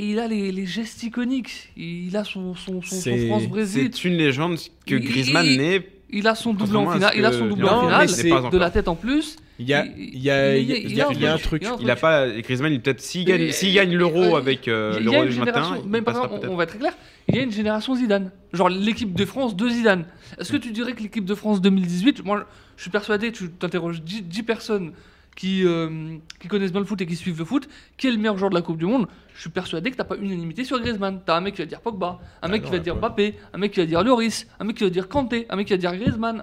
Et 0.00 0.10
il 0.12 0.18
a 0.20 0.28
les, 0.28 0.52
les 0.52 0.66
gestes 0.66 1.02
iconiques. 1.02 1.72
Il 1.76 2.16
a 2.16 2.22
son, 2.24 2.54
son, 2.54 2.82
son, 2.82 2.96
son 2.96 2.96
C'est- 3.00 3.26
France-Brésil. 3.26 3.90
C'est 3.92 4.04
une 4.04 4.14
légende 4.16 4.56
que 4.86 4.94
Il- 4.94 5.00
Griezmann 5.00 5.44
il- 5.46 5.58
n'est. 5.58 5.88
Il 6.10 6.26
a 6.28 6.34
son 6.34 6.50
doublé 6.54 6.66
Contrairement 6.66 6.90
en 6.90 6.94
finale. 6.94 7.12
Il 7.16 7.24
a 7.24 7.30
que 7.30 7.36
son 7.36 7.46
doublé 7.48 7.64
Non, 7.64 7.70
en 7.70 7.80
mais 7.82 7.88
finale. 7.88 8.08
c'est- 8.08 8.28
pas 8.30 8.48
De 8.50 8.58
la 8.58 8.70
tête 8.70 8.88
en 8.88 8.94
plus. 8.94 9.36
Il 9.60 9.68
y 9.68 9.74
a, 9.74 9.84
Il- 9.84 10.18
y 10.22 10.30
a, 10.30 10.56
il- 10.56 10.62
il 10.62 10.68
y 10.68 10.72
a- 10.72 10.76
il 10.76 10.90
il 10.90 10.96
y 10.96 11.00
a- 11.00 11.06
a 11.06 11.08
un 11.08 11.12
il 11.12 11.20
y 11.20 11.26
a 11.26 11.34
un 11.34 11.38
truc, 11.38 11.64
il 11.80 11.90
a 11.90 11.96
pas. 11.96 12.28
Griezmann, 12.28 12.72
il 12.72 12.80
peut-être. 12.80 13.00
S'il 13.00 13.24
gagne, 13.24 13.50
s'il 13.50 13.74
gagne 13.74 13.92
l'euro 13.94 14.36
euh, 14.36 14.38
avec 14.38 14.68
euh, 14.68 15.00
l'euro 15.00 15.24
du 15.24 15.36
matin, 15.40 15.78
même 15.86 16.04
par 16.04 16.14
exemple, 16.16 16.46
on 16.48 16.54
va 16.54 16.62
être 16.62 16.70
très 16.70 16.78
clair, 16.78 16.92
il 17.28 17.34
y 17.34 17.38
a 17.40 17.42
une 17.42 17.50
génération 17.50 17.94
Zidane. 17.96 18.30
Genre 18.52 18.68
l'équipe 18.68 19.12
de 19.14 19.24
France 19.24 19.56
de 19.56 19.68
Zidane. 19.68 20.04
Est-ce 20.38 20.52
que 20.52 20.56
tu 20.58 20.70
dirais 20.70 20.92
que 20.92 21.02
l'équipe 21.02 21.24
de 21.24 21.34
France 21.34 21.60
2018, 21.60 22.24
moi 22.24 22.46
je 22.76 22.82
suis 22.82 22.90
persuadé, 22.90 23.32
tu 23.32 23.50
t'interroges 23.50 24.00
10, 24.02 24.22
10 24.22 24.42
personnes 24.44 24.92
qui, 25.38 25.64
euh, 25.64 26.16
qui 26.40 26.48
connaissent 26.48 26.72
bien 26.72 26.80
le 26.80 26.86
foot 26.86 27.00
et 27.00 27.06
qui 27.06 27.14
suivent 27.14 27.38
le 27.38 27.44
foot, 27.44 27.68
qui 27.96 28.08
est 28.08 28.10
le 28.10 28.16
meilleur 28.16 28.36
joueur 28.36 28.50
de 28.50 28.56
la 28.56 28.60
Coupe 28.60 28.76
du 28.76 28.86
Monde 28.86 29.06
Je 29.36 29.42
suis 29.42 29.50
persuadé 29.50 29.92
que 29.92 29.96
t'as 29.96 30.02
pas 30.02 30.16
unanimité 30.16 30.64
sur 30.64 30.80
Griezmann. 30.80 31.20
T'as 31.24 31.36
un 31.36 31.40
mec 31.40 31.54
qui 31.54 31.62
va 31.62 31.66
dire 31.66 31.80
Pogba, 31.80 32.18
un 32.42 32.48
mec 32.48 32.62
non, 32.62 32.68
qui 32.68 32.72
va 32.74 32.80
dire. 32.80 32.96
Mbappé, 32.96 33.36
un 33.54 33.58
mec 33.58 33.70
qui 33.70 33.78
va 33.78 33.86
dire 33.86 34.02
Lloris, 34.02 34.48
un 34.58 34.64
mec 34.64 34.76
qui 34.76 34.82
va 34.82 34.90
dire 34.90 35.08
Kanté, 35.08 35.46
un 35.48 35.54
mec 35.54 35.68
qui 35.68 35.74
va 35.74 35.76
dire 35.76 35.94
Griezmann. 35.94 36.42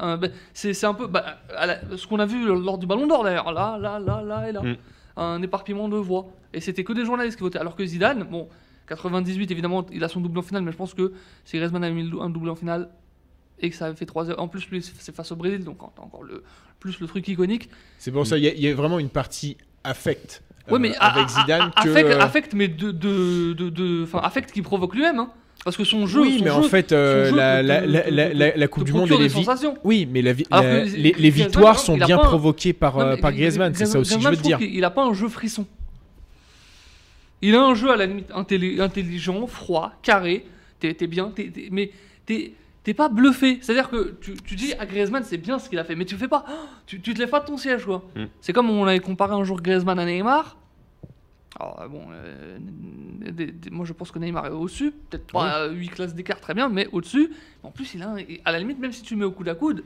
c'est 0.53 0.85
un 0.85 0.93
peu 0.93 1.07
bah, 1.07 1.39
la- 1.53 1.97
ce 1.97 2.07
qu'on 2.07 2.19
a 2.19 2.25
vu 2.25 2.45
lors 2.45 2.77
du 2.77 2.87
Ballon 2.87 3.05
d'Or 3.05 3.25
d'ailleurs. 3.25 3.51
Là, 3.51 3.77
là, 3.77 3.99
là, 3.99 4.21
là 4.21 4.49
et 4.49 4.53
là. 4.53 4.61
Mm. 4.61 4.77
Un 5.17 5.41
éparpillement 5.41 5.89
de 5.89 5.97
voix. 5.97 6.27
Et 6.53 6.61
c'était 6.61 6.85
que 6.85 6.93
des 6.93 7.03
journalistes 7.03 7.35
qui 7.35 7.43
votaient. 7.43 7.59
Alors 7.59 7.75
que 7.75 7.85
Zidane, 7.85 8.23
bon, 8.23 8.47
98 8.87 9.51
évidemment, 9.51 9.85
il 9.91 10.05
a 10.05 10.07
son 10.07 10.21
double 10.21 10.39
en 10.39 10.41
finale, 10.41 10.63
mais 10.63 10.71
je 10.71 10.77
pense 10.77 10.93
que 10.93 11.11
si 11.43 11.57
Griezmann 11.57 11.83
avait 11.83 11.93
mis 11.93 12.09
un 12.21 12.29
double 12.29 12.49
en 12.49 12.55
finale 12.55 12.87
et 13.59 13.69
que 13.69 13.75
ça 13.75 13.85
avait 13.87 13.95
fait 13.95 14.05
3 14.05 14.39
En 14.39 14.47
plus, 14.47 14.67
lui, 14.69 14.81
c'est 14.81 15.15
face 15.15 15.31
au 15.31 15.35
Brésil, 15.35 15.63
donc 15.63 15.81
encore 15.83 16.23
le, 16.23 16.43
plus 16.79 16.99
le 16.99 17.07
truc 17.07 17.27
iconique. 17.27 17.69
C'est 17.99 18.11
pour 18.11 18.25
ça, 18.27 18.37
il 18.37 18.43
y, 18.43 18.47
a- 18.47 18.53
y 18.53 18.67
a 18.67 18.73
vraiment 18.75 18.99
une 18.99 19.09
partie 19.09 19.57
affect 19.83 20.41
Ouais, 20.67 20.73
euh, 20.75 20.79
mais 20.79 20.95
avec 20.97 21.25
a- 21.25 21.27
Zidane 21.27 21.71
a- 21.75 21.83
que. 21.83 21.89
affect, 21.89 22.09
affect, 22.19 22.53
mais 22.53 22.67
de, 22.67 22.91
de, 22.91 23.53
de, 23.53 23.69
de- 23.69 24.03
enfin, 24.03 24.19
affect 24.23 24.51
qui 24.51 24.61
provoque 24.63 24.95
lui-même, 24.95 25.19
hein. 25.19 25.31
parce 25.63 25.77
que 25.77 25.83
son 25.83 26.05
jeu. 26.07 26.21
oui, 26.21 26.39
son 26.39 26.43
mais 26.45 26.49
en 26.51 26.63
fait, 26.63 26.91
euh, 26.91 27.31
la, 27.31 27.61
la, 27.61 27.85
la, 27.85 28.55
la, 28.55 28.67
Coupe 28.67 28.83
du 28.85 28.91
Monde 28.93 29.11
et 29.11 29.17
les, 29.17 29.29
sensations. 29.29 29.77
oui, 29.83 30.07
mais 30.11 30.21
les, 30.23 30.33
les 31.13 31.29
victoires 31.29 31.79
sont 31.79 31.99
a 32.01 32.05
bien 32.05 32.17
provoquées 32.17 32.73
par, 32.73 32.97
Non, 32.97 33.01
euh, 33.05 33.17
par 33.17 33.31
Gri- 33.31 33.37
Griezmann, 33.41 33.73
c'est 33.75 33.85
ça 33.85 33.99
aussi 33.99 34.15
que 34.15 34.21
je 34.21 34.27
veux 34.29 34.37
te 34.37 34.41
dire. 34.41 34.59
Il 34.61 34.83
a 34.83 34.89
pas 34.89 35.03
un 35.03 35.13
jeu 35.13 35.27
frisson. 35.29 35.65
Il 37.41 37.53
a 37.55 37.61
un 37.63 37.75
jeu 37.75 37.91
à 37.91 37.95
la 37.95 38.05
limite 38.07 38.31
intelli- 38.31 38.81
intelligent, 38.81 39.45
froid, 39.47 39.91
carré. 40.01 40.45
T'es 40.79 41.07
bien, 41.07 41.31
mais 41.71 41.91
t'es 42.25 42.53
t'es 42.85 42.93
pas 42.93 43.09
bluffé. 43.09 43.57
C'est-à-dire 43.61 43.89
que 43.89 44.15
tu, 44.21 44.35
tu 44.35 44.55
dis 44.55 44.73
à 44.75 44.85
Griezmann, 44.85 45.23
c'est 45.25 45.37
bien 45.37 45.59
ce 45.59 45.67
qu'il 45.67 45.77
a 45.79 45.83
fait, 45.83 45.95
mais 45.95 46.05
tu 46.05 46.15
fais 46.15 46.29
pas. 46.29 46.45
Tu, 46.85 47.01
tu 47.01 47.13
te 47.13 47.19
lèves 47.19 47.29
pas 47.29 47.41
de 47.41 47.45
ton 47.45 47.57
siège, 47.57 47.83
quoi. 47.83 48.05
Mm. 48.15 48.25
C'est 48.39 48.53
comme 48.53 48.69
on 48.69 48.85
avait 48.85 48.99
comparé 49.01 49.33
un 49.33 49.43
jour 49.43 49.61
Griezmann 49.61 49.99
à 49.99 50.05
Neymar. 50.05 50.55
Alors, 51.59 51.81
euh, 51.81 51.87
bon, 51.87 52.03
euh, 52.11 52.57
des- 53.31 53.47
des- 53.47 53.69
moi 53.69 53.85
je 53.85 53.93
pense 53.93 54.11
que 54.11 54.19
Neymar 54.19 54.45
est 54.47 54.49
au-dessus, 54.49 54.91
peut-être 55.09 55.31
pas 55.31 55.63
à 55.63 55.67
8 55.69 55.87
classes 55.89 56.13
d'écart, 56.13 56.39
très 56.41 56.53
bien, 56.53 56.67
mais 56.69 56.87
au-dessus. 56.91 57.31
En 57.63 57.71
plus, 57.71 57.93
il 57.95 58.03
a 58.03 58.09
un- 58.09 58.17
à 58.43 58.51
la 58.51 58.59
limite, 58.59 58.77
même 58.79 58.91
si 58.91 59.01
tu 59.03 59.13
le 59.15 59.19
mets 59.21 59.25
au 59.25 59.31
coude 59.31 59.47
à 59.49 59.55
coude, 59.55 59.77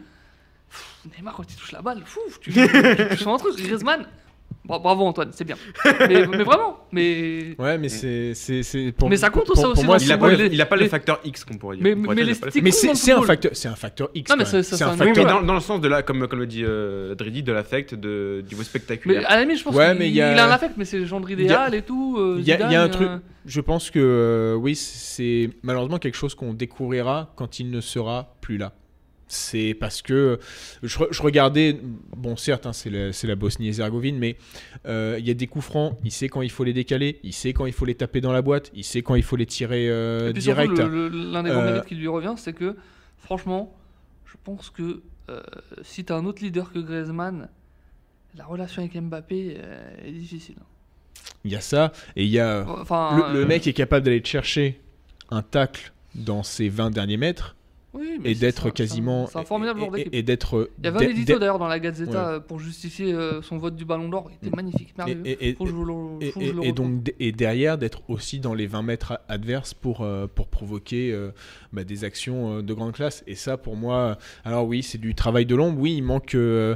pff, 0.69 0.95
Neymar 1.15 1.35
quand 1.35 1.43
il 1.51 1.55
touche 1.55 1.71
la 1.71 1.81
balle, 1.83 2.01
fou, 2.05 2.19
tu, 2.41 2.51
tu, 2.51 2.59
tu 3.11 3.17
sens 3.17 3.39
un 3.39 3.43
truc. 3.43 3.55
Griezmann, 3.57 4.05
bravo 4.77 5.05
Antoine, 5.05 5.29
c'est 5.33 5.43
bien. 5.45 5.55
Mais, 5.85 6.27
mais 6.27 6.43
vraiment, 6.43 6.77
mais. 6.91 7.55
Ouais, 7.57 7.77
mais 7.79 7.89
c'est. 7.89 8.35
c'est- 8.35 8.61
c'est- 8.61 8.91
pour- 8.91 9.09
Mais 9.09 9.17
ça 9.17 9.29
compte 9.31 9.45
pour- 9.47 9.55
ça 9.55 9.63
pour 9.63 9.71
aussi 9.71 9.85
moi, 9.85 9.97
dans 9.97 10.03
Il 10.03 10.11
a 10.11 10.15
le 10.15 10.19
pas, 10.19 10.29
football. 10.29 10.45
le- 10.47 10.53
il 10.53 10.61
a 10.61 10.65
pas 10.67 10.75
le 10.75 10.83
les- 10.83 10.89
facteur 10.89 11.19
X 11.23 11.43
qu'on 11.45 11.57
pourrait 11.57 11.77
dire. 11.77 11.83
Mais- 11.83 11.95
pourrait 11.95 12.15
mais 12.15 12.21
dire, 12.23 12.33
les 12.35 12.39
le 12.39 12.49
sticks- 12.51 12.63
Mais 12.63 12.71
c'est 12.71 12.87
le 13.13 13.17
un 13.17 13.21
facteur, 13.23 13.51
c'est 13.55 13.67
un 13.67 13.75
facteur 13.75 14.09
X. 14.13 14.29
Non, 14.29 14.35
mais 14.37 14.45
C'est 14.45 14.57
un 14.83 14.91
mais 14.91 14.97
facteur. 14.97 15.25
dans, 15.25 15.41
dans 15.41 15.53
le 15.55 15.59
sens 15.59 15.81
de 15.81 15.87
la, 15.87 16.03
comme, 16.03 16.27
comme 16.27 16.39
le 16.39 16.45
dit 16.47 16.63
euh, 16.63 17.15
Dridi, 17.15 17.41
de 17.41 17.51
l'affect, 17.51 17.95
de, 17.95 18.43
du 18.47 18.55
mot 18.55 18.59
Mais 18.59 18.65
spectaculaire. 18.65 19.23
à 19.27 19.35
la 19.37 19.41
limite, 19.41 19.57
je 19.59 19.63
pense 19.63 19.73
Ouais, 19.75 19.97
qu'il 19.97 20.21
a- 20.21 20.43
a 20.43 20.47
un 20.47 20.51
affect, 20.51 20.73
mais 20.77 20.85
c'est 20.85 20.99
le 20.99 21.05
genre 21.05 21.27
idéal 21.29 21.73
et 21.73 21.81
tout. 21.81 22.17
euh, 22.19 22.35
Il 22.39 22.45
y 22.47 22.51
a, 22.51 22.65
il 22.67 22.71
y 22.71 22.75
a 22.75 22.81
un 22.83 22.89
truc. 22.89 23.09
Je 23.45 23.61
pense 23.61 23.89
que 23.89 23.99
euh, 23.99 24.53
oui, 24.55 24.75
c'est 24.75 25.49
malheureusement 25.63 25.97
quelque 25.97 26.17
chose 26.17 26.35
qu'on 26.35 26.53
découvrira 26.53 27.31
quand 27.35 27.59
il 27.59 27.71
ne 27.71 27.81
sera 27.81 28.35
plus 28.41 28.57
là. 28.57 28.73
C'est 29.31 29.75
parce 29.79 30.01
que 30.01 30.39
je, 30.81 30.97
re- 30.97 31.07
je 31.11 31.21
regardais, 31.21 31.79
bon 32.17 32.35
certes, 32.35 32.65
hein, 32.65 32.73
c'est 32.73 32.89
la, 32.89 33.35
Bosnie-Herzégovine, 33.35 34.17
mais 34.17 34.37
euh, 34.87 35.17
il 35.19 35.27
y 35.27 35.29
a 35.29 35.35
des 35.35 35.45
coups 35.45 35.65
francs, 35.65 35.97
il 36.03 36.11
sait 36.11 36.29
quand 36.29 36.41
il 36.41 36.49
faut 36.49 36.63
les 36.63 36.73
décaler, 36.73 37.19
il 37.23 37.31
sait 37.33 37.53
quand 37.53 37.67
il 37.67 37.73
faut 37.73 37.85
les 37.85 37.93
taper 37.95 38.21
dans 38.21 38.31
la 38.31 38.41
boîte, 38.41 38.71
il 38.73 38.83
sait 38.83 39.03
quand 39.03 39.13
il 39.15 39.21
faut 39.23 39.35
les 39.35 39.45
tirer 39.45 39.87
euh, 39.87 40.29
Et 40.29 40.33
puis 40.33 40.41
surtout, 40.41 40.73
direct. 40.73 40.79
l'un 40.91 41.43
des 41.43 41.49
grands 41.51 41.61
Euh, 41.61 41.65
mérites 41.73 41.85
qui 41.85 41.93
lui 41.95 42.07
revient, 42.07 42.33
c'est 42.37 42.53
que, 42.53 42.75
franchement, 43.19 43.71
je 44.25 44.33
pense 44.43 44.71
que 44.71 45.03
euh, 45.29 45.41
si 45.83 46.03
tu 46.03 46.11
as 46.11 46.15
un 46.15 46.25
autre 46.25 46.41
leader 46.43 46.71
que 46.73 46.79
Griezmann, 46.79 47.49
la 48.35 48.45
relation 48.45 48.81
avec 48.81 48.99
Mbappé 48.99 49.57
est 50.05 50.11
difficile. 50.11 50.55
Il 51.45 51.51
y 51.51 51.55
a 51.55 51.61
ça, 51.61 51.91
et 52.15 52.23
il 52.23 52.29
y 52.31 52.39
a 52.39 52.65
Enfin, 52.67 53.29
le, 53.31 53.39
le 53.41 53.45
mec 53.45 53.67
est 53.67 53.73
capable 53.73 54.05
d'aller 54.05 54.21
te 54.21 54.27
chercher 54.27 54.81
un 55.29 55.41
tacle 55.43 55.93
dans 56.15 56.41
ses 56.41 56.67
20 56.69 56.89
derniers 56.89 57.17
mètres 57.17 57.55
oui, 57.93 58.19
mais 58.21 58.31
et 58.31 58.35
d'être 58.35 58.69
quasiment 58.69 59.25
C'est 59.27 59.39
un 59.39 59.43
formidable 59.45 59.79
joueur 59.79 59.95
et- 59.95 59.97
d'équipe. 59.99 60.13
et, 60.13 60.17
et 60.19 60.23
d'être 60.23 60.69
Il 60.77 60.85
y 60.85 60.87
avait 60.87 61.05
un 61.05 61.09
édito 61.09 61.39
d'ailleurs 61.39 61.57
dans 61.59 61.67
la 61.67 61.79
Gazzetta 61.79 62.11
Ouais. 62.11 62.33
euh, 62.35 62.39
pour 62.39 62.59
justifier 62.59 63.13
euh, 63.13 63.41
son 63.41 63.57
vote 63.57 63.75
du 63.75 63.83
Ballon 63.85 64.09
d'Or. 64.09 64.29
Il 64.41 64.47
était 64.47 64.55
magnifique, 64.55 64.89
et- 64.89 64.97
merveilleux. 64.97 65.37
et- 65.43 65.53
Faut 65.55 65.65
faut 65.65 66.71
donc 66.73 67.03
derrière 67.35 67.77
d'être 67.77 68.01
aussi 68.09 68.39
dans 68.39 68.53
les 68.53 68.67
20 68.67 68.83
mètres 68.83 69.19
adverses 69.27 69.73
pour, 69.73 70.01
euh, 70.01 70.27
pour 70.27 70.47
provoquer 70.47 71.11
euh, 71.11 71.31
bah, 71.73 71.83
des 71.83 72.03
actions 72.03 72.61
de 72.61 72.73
grande 72.73 72.93
classe 72.93 73.23
et 73.27 73.35
ça 73.35 73.57
pour 73.57 73.75
moi 73.75 74.17
alors 74.43 74.67
oui 74.67 74.83
c'est 74.83 74.97
du 74.97 75.15
travail 75.15 75.45
de 75.45 75.55
l'ombre 75.55 75.79
oui 75.79 75.95
il 75.97 76.03
manque 76.03 76.35
euh, 76.35 76.75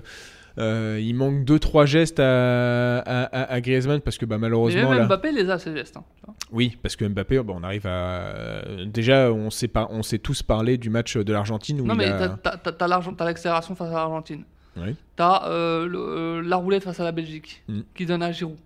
Euh, 0.59 0.99
il 1.01 1.15
manque 1.15 1.43
2-3 1.45 1.85
gestes 1.87 2.19
à, 2.19 2.99
à, 2.99 3.23
à- 3.23 3.53
à 3.53 3.61
Griezmann 3.61 4.01
parce 4.01 4.17
que 4.19 4.25
bah, 4.25 4.35
Mais 4.37 4.41
malheureusement. 4.41 4.89
même 4.89 4.99
là- 4.99 5.05
Mbappé 5.07 5.31
les 5.31 5.49
a, 5.49 5.57
ces 5.57 5.73
gestes. 5.75 5.97
hein. 5.97 6.03
Oui, 6.51 6.77
parce 6.81 6.95
que 6.95 7.05
Mbappé, 7.05 7.39
bon, 7.41 7.55
on 7.59 7.63
arrive 7.63 7.87
à. 7.87 7.89
euh, 7.89 8.85
Déjà, 8.85 9.31
on 9.33 9.49
s'est 9.49 9.67
pas, 9.67 9.87
on 9.89 10.03
s'est 10.03 10.19
tous 10.19 10.43
parlé 10.43 10.77
du 10.77 10.89
match 10.91 11.17
de 11.17 11.33
l'Argentine 11.33 11.81
où 11.81 11.85
Non, 11.85 11.95
il 11.95 11.97
mais 11.97 12.05
a- 12.05 12.19
t'as- 12.19 12.29
t'as- 12.51 12.57
t'as 12.57 12.71
t'as 12.71 12.87
l'argent- 12.87 13.13
t'as 13.13 13.25
l'accélération 13.25 13.73
face 13.75 13.89
à 13.89 13.93
l'Argentine. 13.93 14.43
Oui. 14.77 14.95
T'as 15.15 15.47
euh, 15.47 15.87
le- 15.87 15.99
euh, 15.99 16.41
la 16.43 16.55
roulette 16.57 16.83
face 16.83 16.99
à 16.99 17.03
la 17.03 17.11
Belgique 17.11 17.63
Mm. 17.67 17.79
qui 17.95 18.05
donne 18.05 18.21
à 18.23 18.31
Giroud. 18.31 18.57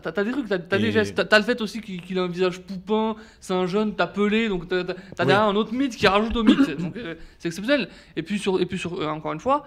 T'as 0.00 0.24
des 0.24 0.30
trucs, 0.30 0.48
t'as 0.48 0.58
t'as 0.58 0.78
des 0.78 0.92
gestes. 0.92 1.28
T'as 1.28 1.38
le 1.38 1.44
fait 1.44 1.60
aussi 1.60 1.80
qu'il 1.80 2.00
qu'il 2.02 2.18
a 2.18 2.22
un 2.22 2.28
visage 2.28 2.60
poupin, 2.60 3.16
c'est 3.40 3.54
un 3.54 3.66
jeune, 3.66 3.94
t'as 3.96 4.06
pelé, 4.06 4.48
donc 4.48 4.68
t'as 4.68 4.84
t'as- 4.84 5.24
Oui. 5.26 5.32
un 5.32 5.56
autre 5.56 5.72
mythe 5.74 5.96
qui 5.96 6.06
rajoute 6.06 6.36
au 6.36 6.44
mythe. 6.44 6.70
donc 6.78 6.96
euh, 6.96 7.14
c'est 7.38 7.48
exceptionnel. 7.48 7.88
Et 8.16 8.22
puis, 8.22 8.38
sur, 8.38 8.60
et 8.60 8.66
puis 8.66 8.78
sur, 8.78 9.00
euh, 9.00 9.06
encore 9.08 9.32
une 9.32 9.40
fois, 9.40 9.66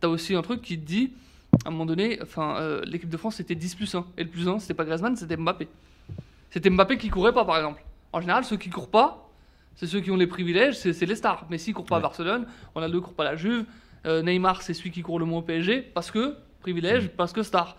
t'as 0.00 0.08
aussi 0.08 0.34
un 0.34 0.42
truc 0.42 0.62
qui 0.62 0.78
te 0.78 0.86
dit, 0.86 1.12
à 1.64 1.68
un 1.68 1.70
moment 1.72 1.86
donné, 1.86 2.18
enfin, 2.22 2.56
euh, 2.58 2.80
l'équipe 2.86 3.08
de 3.10 3.16
France 3.16 3.36
c'était 3.36 3.54
10 3.54 3.74
plus 3.74 3.94
1. 3.94 4.06
Et 4.16 4.24
le 4.24 4.30
plus 4.30 4.48
1, 4.48 4.58
c'était 4.60 4.74
pas 4.74 4.84
Griezmann, 4.84 5.14
c'était 5.16 5.36
Mbappé. 5.36 5.68
C'était 6.50 6.70
Mbappé 6.70 6.96
qui 6.98 7.08
courait 7.08 7.32
pas, 7.34 7.44
par 7.44 7.56
exemple. 7.56 7.82
En 8.12 8.20
général, 8.20 8.44
ceux 8.44 8.56
qui 8.56 8.70
courent 8.70 8.90
pas, 8.90 9.28
c'est 9.76 9.86
ceux 9.86 10.00
qui 10.00 10.10
ont 10.10 10.16
les 10.16 10.26
privilèges, 10.26 10.76
c'est 10.78 10.92
c'est 10.92 11.06
les 11.06 11.14
stars. 11.16 11.46
Messi 11.50 11.72
court 11.72 11.84
pas 11.84 11.96
à. 11.96 12.00
Barcelone, 12.00 12.46
Ronaldo 12.74 13.00
court 13.00 13.14
pas 13.14 13.22
à 13.24 13.32
la 13.32 13.36
Juve, 13.36 13.64
Neymar 14.06 14.62
c'est 14.62 14.74
celui 14.74 14.90
qui 14.90 15.02
court 15.02 15.18
le 15.18 15.26
moins 15.26 15.38
au 15.40 15.42
PSG 15.42 15.80
parce 15.82 16.10
que 16.10 16.34
privilège, 16.60 17.08
parce 17.16 17.32
que 17.32 17.42
star. 17.42 17.76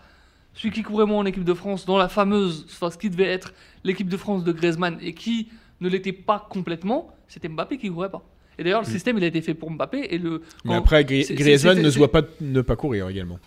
Celui 0.54 0.70
qui 0.70 0.82
courait 0.82 1.06
moins 1.06 1.18
en 1.18 1.24
équipe 1.26 1.44
de 1.44 1.54
France 1.54 1.86
dans 1.86 1.96
la 1.96 2.08
fameuse, 2.08 2.66
enfin, 2.68 2.90
ce 2.90 2.98
qui 2.98 3.08
devait 3.10 3.28
être 3.28 3.54
l'équipe 3.84 4.08
de 4.08 4.16
France 4.16 4.44
de 4.44 4.52
Griezmann 4.52 4.98
et 5.00 5.14
qui 5.14 5.48
ne 5.80 5.88
l'était 5.88 6.12
pas 6.12 6.46
complètement, 6.50 7.10
c'était 7.28 7.48
Mbappé 7.48 7.78
qui 7.78 7.88
courait 7.90 8.10
pas. 8.10 8.22
Et 8.58 8.64
d'ailleurs, 8.64 8.82
le 8.82 8.86
système 8.86 9.16
il 9.16 9.24
a 9.24 9.28
été 9.28 9.40
fait 9.40 9.54
pour 9.54 9.70
Mbappé 9.70 10.08
et 10.10 10.18
le. 10.18 10.42
Mais 10.64 10.74
après, 10.74 11.04
Gri- 11.04 11.26
Griezmann 11.34 11.80
ne 11.80 11.88
se 11.90 11.96
voit 11.96 12.12
pas 12.12 12.20
ne 12.40 12.60
pas 12.60 12.76
courir 12.76 13.08
également. 13.08 13.38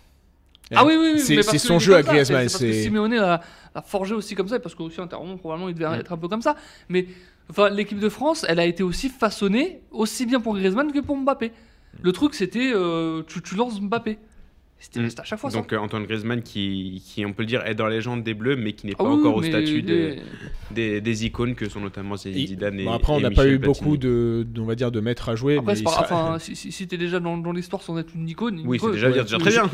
Ah 0.74 0.84
oui, 0.84 0.94
oui, 0.98 1.12
oui. 1.14 1.20
C'est- 1.20 1.58
son 1.58 1.78
jeu 1.78 1.94
à 1.94 2.02
Griezmann, 2.02 2.48
C'est 2.48 2.58
parce 2.58 2.64
que 2.64 2.72
Simeone 2.82 3.14
l'a 3.14 3.40
l'a 3.72 3.82
forgé 3.82 4.14
aussi 4.14 4.34
comme 4.34 4.48
ça, 4.48 4.58
parce 4.58 4.74
qu'aussi 4.74 5.00
intérieurement, 5.00 5.36
probablement, 5.36 5.68
il 5.68 5.74
devait 5.76 5.86
Ouais. 5.86 6.00
être 6.00 6.12
un 6.12 6.16
peu 6.16 6.26
comme 6.26 6.42
ça. 6.42 6.56
Mais 6.88 7.06
enfin, 7.48 7.68
l'équipe 7.70 8.00
de 8.00 8.08
France, 8.08 8.44
elle 8.48 8.58
a 8.58 8.64
été 8.66 8.82
aussi 8.82 9.08
façonnée 9.10 9.80
aussi 9.92 10.26
bien 10.26 10.40
pour 10.40 10.54
Griezmann 10.56 10.90
que 10.92 10.98
pour 10.98 11.16
Mbappé. 11.16 11.52
Le 12.02 12.10
truc, 12.12 12.34
c'était 12.34 12.72
euh, 12.74 13.22
tu, 13.28 13.40
tu 13.42 13.54
lances 13.54 13.80
Mbappé. 13.80 14.18
C'était 14.88 15.00
Mm. 15.00 15.08
c'était 15.10 15.20
à 15.22 15.24
chaque 15.24 15.40
fois 15.40 15.50
Donc 15.50 15.70
ça. 15.70 15.76
euh, 15.76 15.80
Antoine 15.80 16.04
Griezmann 16.04 16.42
qui, 16.42 17.02
qui, 17.04 17.26
on 17.26 17.32
peut 17.32 17.42
le 17.42 17.46
dire, 17.48 17.66
est 17.66 17.74
dans 17.74 17.86
la 17.86 17.96
légende 17.96 18.22
des 18.22 18.34
Bleus, 18.34 18.54
mais 18.56 18.72
qui 18.72 18.86
n'est 18.86 18.92
Ah 18.98 19.02
pas 19.02 19.10
oui, 19.10 19.18
encore 19.18 19.34
au 19.34 19.42
statut 19.42 19.82
des, 20.70 21.00
des 21.00 21.24
icônes 21.26 21.54
que 21.54 21.68
sont 21.68 21.80
notamment 21.80 22.16
Zinedine 22.16 22.44
Et- 22.44 22.46
Zidane 22.48 22.80
et, 22.80 22.84
bon, 22.84 22.92
après, 22.92 23.12
on 23.12 23.20
n'a 23.20 23.30
pas 23.30 23.46
eu 23.48 23.58
Platini. 23.58 23.66
beaucoup 23.84 23.96
de, 23.96 24.46
de- 24.48 24.60
on 24.60 24.64
va 24.64 24.74
dire, 24.76 24.90
de 24.92 25.00
maîtres 25.00 25.28
à 25.28 25.34
jouer. 25.34 25.56
Après, 25.58 25.74
mais 25.74 25.82
pas 25.82 25.90
sera- 25.90 26.02
enfin, 26.02 26.38
si, 26.40 26.54
si, 26.54 26.70
si 26.70 26.86
t'es 26.86 26.96
déjà 26.98 27.18
dans, 27.20 27.36
dans 27.36 27.52
l'histoire 27.52 27.82
sans 27.82 27.98
être 27.98 28.12
une 28.14 28.28
icône. 28.28 28.60
une 28.60 28.66
Oui, 28.66 28.78
c'est 28.80 28.92
déjà, 28.92 29.10
ouais. 29.10 29.22
déjà 29.22 29.38
très 29.38 29.50
bien. 29.50 29.64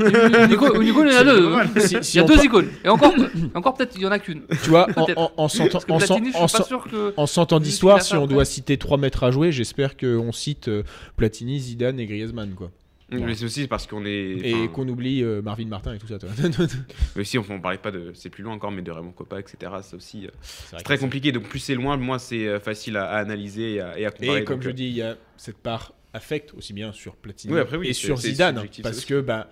Une 0.46 0.52
icône, 0.52 0.82
une 0.82 0.88
icône, 0.88 1.08
il 1.08 1.12
y 1.14 1.16
en 1.16 1.20
a 1.20 1.24
deux. 1.24 1.52
Il 1.92 2.04
si 2.04 2.16
y 2.16 2.20
a 2.20 2.24
deux 2.24 2.42
icônes. 2.44 2.68
Et 2.84 2.88
encore, 2.88 3.12
encore 3.54 3.74
peut-être, 3.74 3.92
il 3.96 4.02
y 4.02 4.06
en 4.06 4.10
a 4.12 4.18
qu'une. 4.18 4.42
Tu 4.62 4.70
vois, 4.70 4.86
en, 4.96 5.04
Peut-être. 5.04 5.18
en, 5.18 5.32
en 5.36 5.48
cent 5.48 5.64
ans- 5.64 5.68
Parce 5.72 5.84
que 5.84 5.92
en 5.92 5.98
cent- 5.98 6.06
Platini, 6.14 6.32
je 6.32 6.36
en 6.38 6.48
suis 6.48 6.56
pas 6.58 6.62
cent- 6.64 6.68
sûr 6.68 6.84
que. 6.90 7.12
en 7.16 7.26
100 7.26 7.52
ans 7.52 7.58
Vu 7.58 7.64
ce 7.64 7.68
d'histoire, 7.70 8.02
si 8.02 8.14
on 8.16 8.26
doit 8.26 8.44
citer 8.44 8.76
trois 8.78 8.96
maîtres 8.98 9.24
à 9.24 9.30
jouer, 9.30 9.52
j'espère 9.52 9.96
qu'on 9.96 10.32
cite 10.32 10.68
euh, 10.68 10.82
Platini, 11.16 11.58
Zidane 11.60 11.98
et 12.00 12.06
Griezmann, 12.06 12.50
quoi. 12.54 12.70
Mais 13.12 13.34
c'est 13.34 13.44
aussi 13.44 13.66
parce 13.68 13.86
qu'on 13.86 14.04
est. 14.04 14.10
Et 14.42 14.54
enfin, 14.54 14.68
qu'on 14.68 14.88
oublie 14.88 15.22
euh, 15.22 15.42
Marvin 15.42 15.66
Martin 15.66 15.94
et 15.94 15.98
tout 15.98 16.06
ça. 16.06 16.18
toi. 16.18 16.28
Mais 17.16 17.20
aussi, 17.22 17.38
on, 17.38 17.44
on 17.48 17.60
parlait 17.60 17.78
pas 17.78 17.90
de. 17.90 18.12
C'est 18.14 18.30
plus 18.30 18.42
loin 18.42 18.54
encore, 18.54 18.70
mais 18.72 18.82
de 18.82 18.90
Raymond 18.90 19.12
Coppa, 19.12 19.38
etc. 19.40 19.72
C'est 19.82 19.96
aussi. 19.96 20.26
euh, 20.26 20.30
C'est 20.42 20.82
très 20.82 20.98
compliqué. 20.98 21.32
Donc, 21.32 21.44
plus 21.48 21.58
c'est 21.58 21.74
loin, 21.74 21.96
moins 21.96 22.18
c'est 22.18 22.46
euh, 22.46 22.58
facile 22.60 22.96
à, 22.96 23.04
à 23.10 23.18
analyser 23.18 23.74
et 23.74 23.80
à, 23.80 23.98
et 23.98 24.06
à 24.06 24.10
comparer. 24.10 24.40
Et 24.40 24.44
comme 24.44 24.56
Donc, 24.56 24.64
je 24.64 24.70
dis, 24.70 24.86
il 24.86 24.94
y 24.94 25.02
a 25.02 25.16
cette 25.36 25.58
part 25.58 25.94
affect 26.14 26.52
aussi 26.54 26.72
bien 26.72 26.92
sur 26.92 27.16
Platini 27.16 27.54
Oui, 27.54 27.60
après, 27.60 27.76
oui, 27.76 27.88
et 27.88 27.92
sur 27.92 28.16
Zidane, 28.18 28.56
subjectif, 28.56 28.82
parce 28.82 28.98
aussi. 28.98 29.06
que 29.06 29.20
bah, 29.20 29.48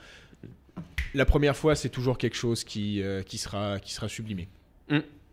la 1.14 1.24
première 1.24 1.56
fois, 1.56 1.74
c'est 1.74 1.88
toujours 1.88 2.18
quelque 2.18 2.36
chose 2.36 2.64
qui, 2.64 3.02
euh, 3.02 3.22
qui, 3.22 3.38
sera, 3.38 3.78
qui 3.80 3.92
sera 3.92 4.08
sublimé. 4.08 4.48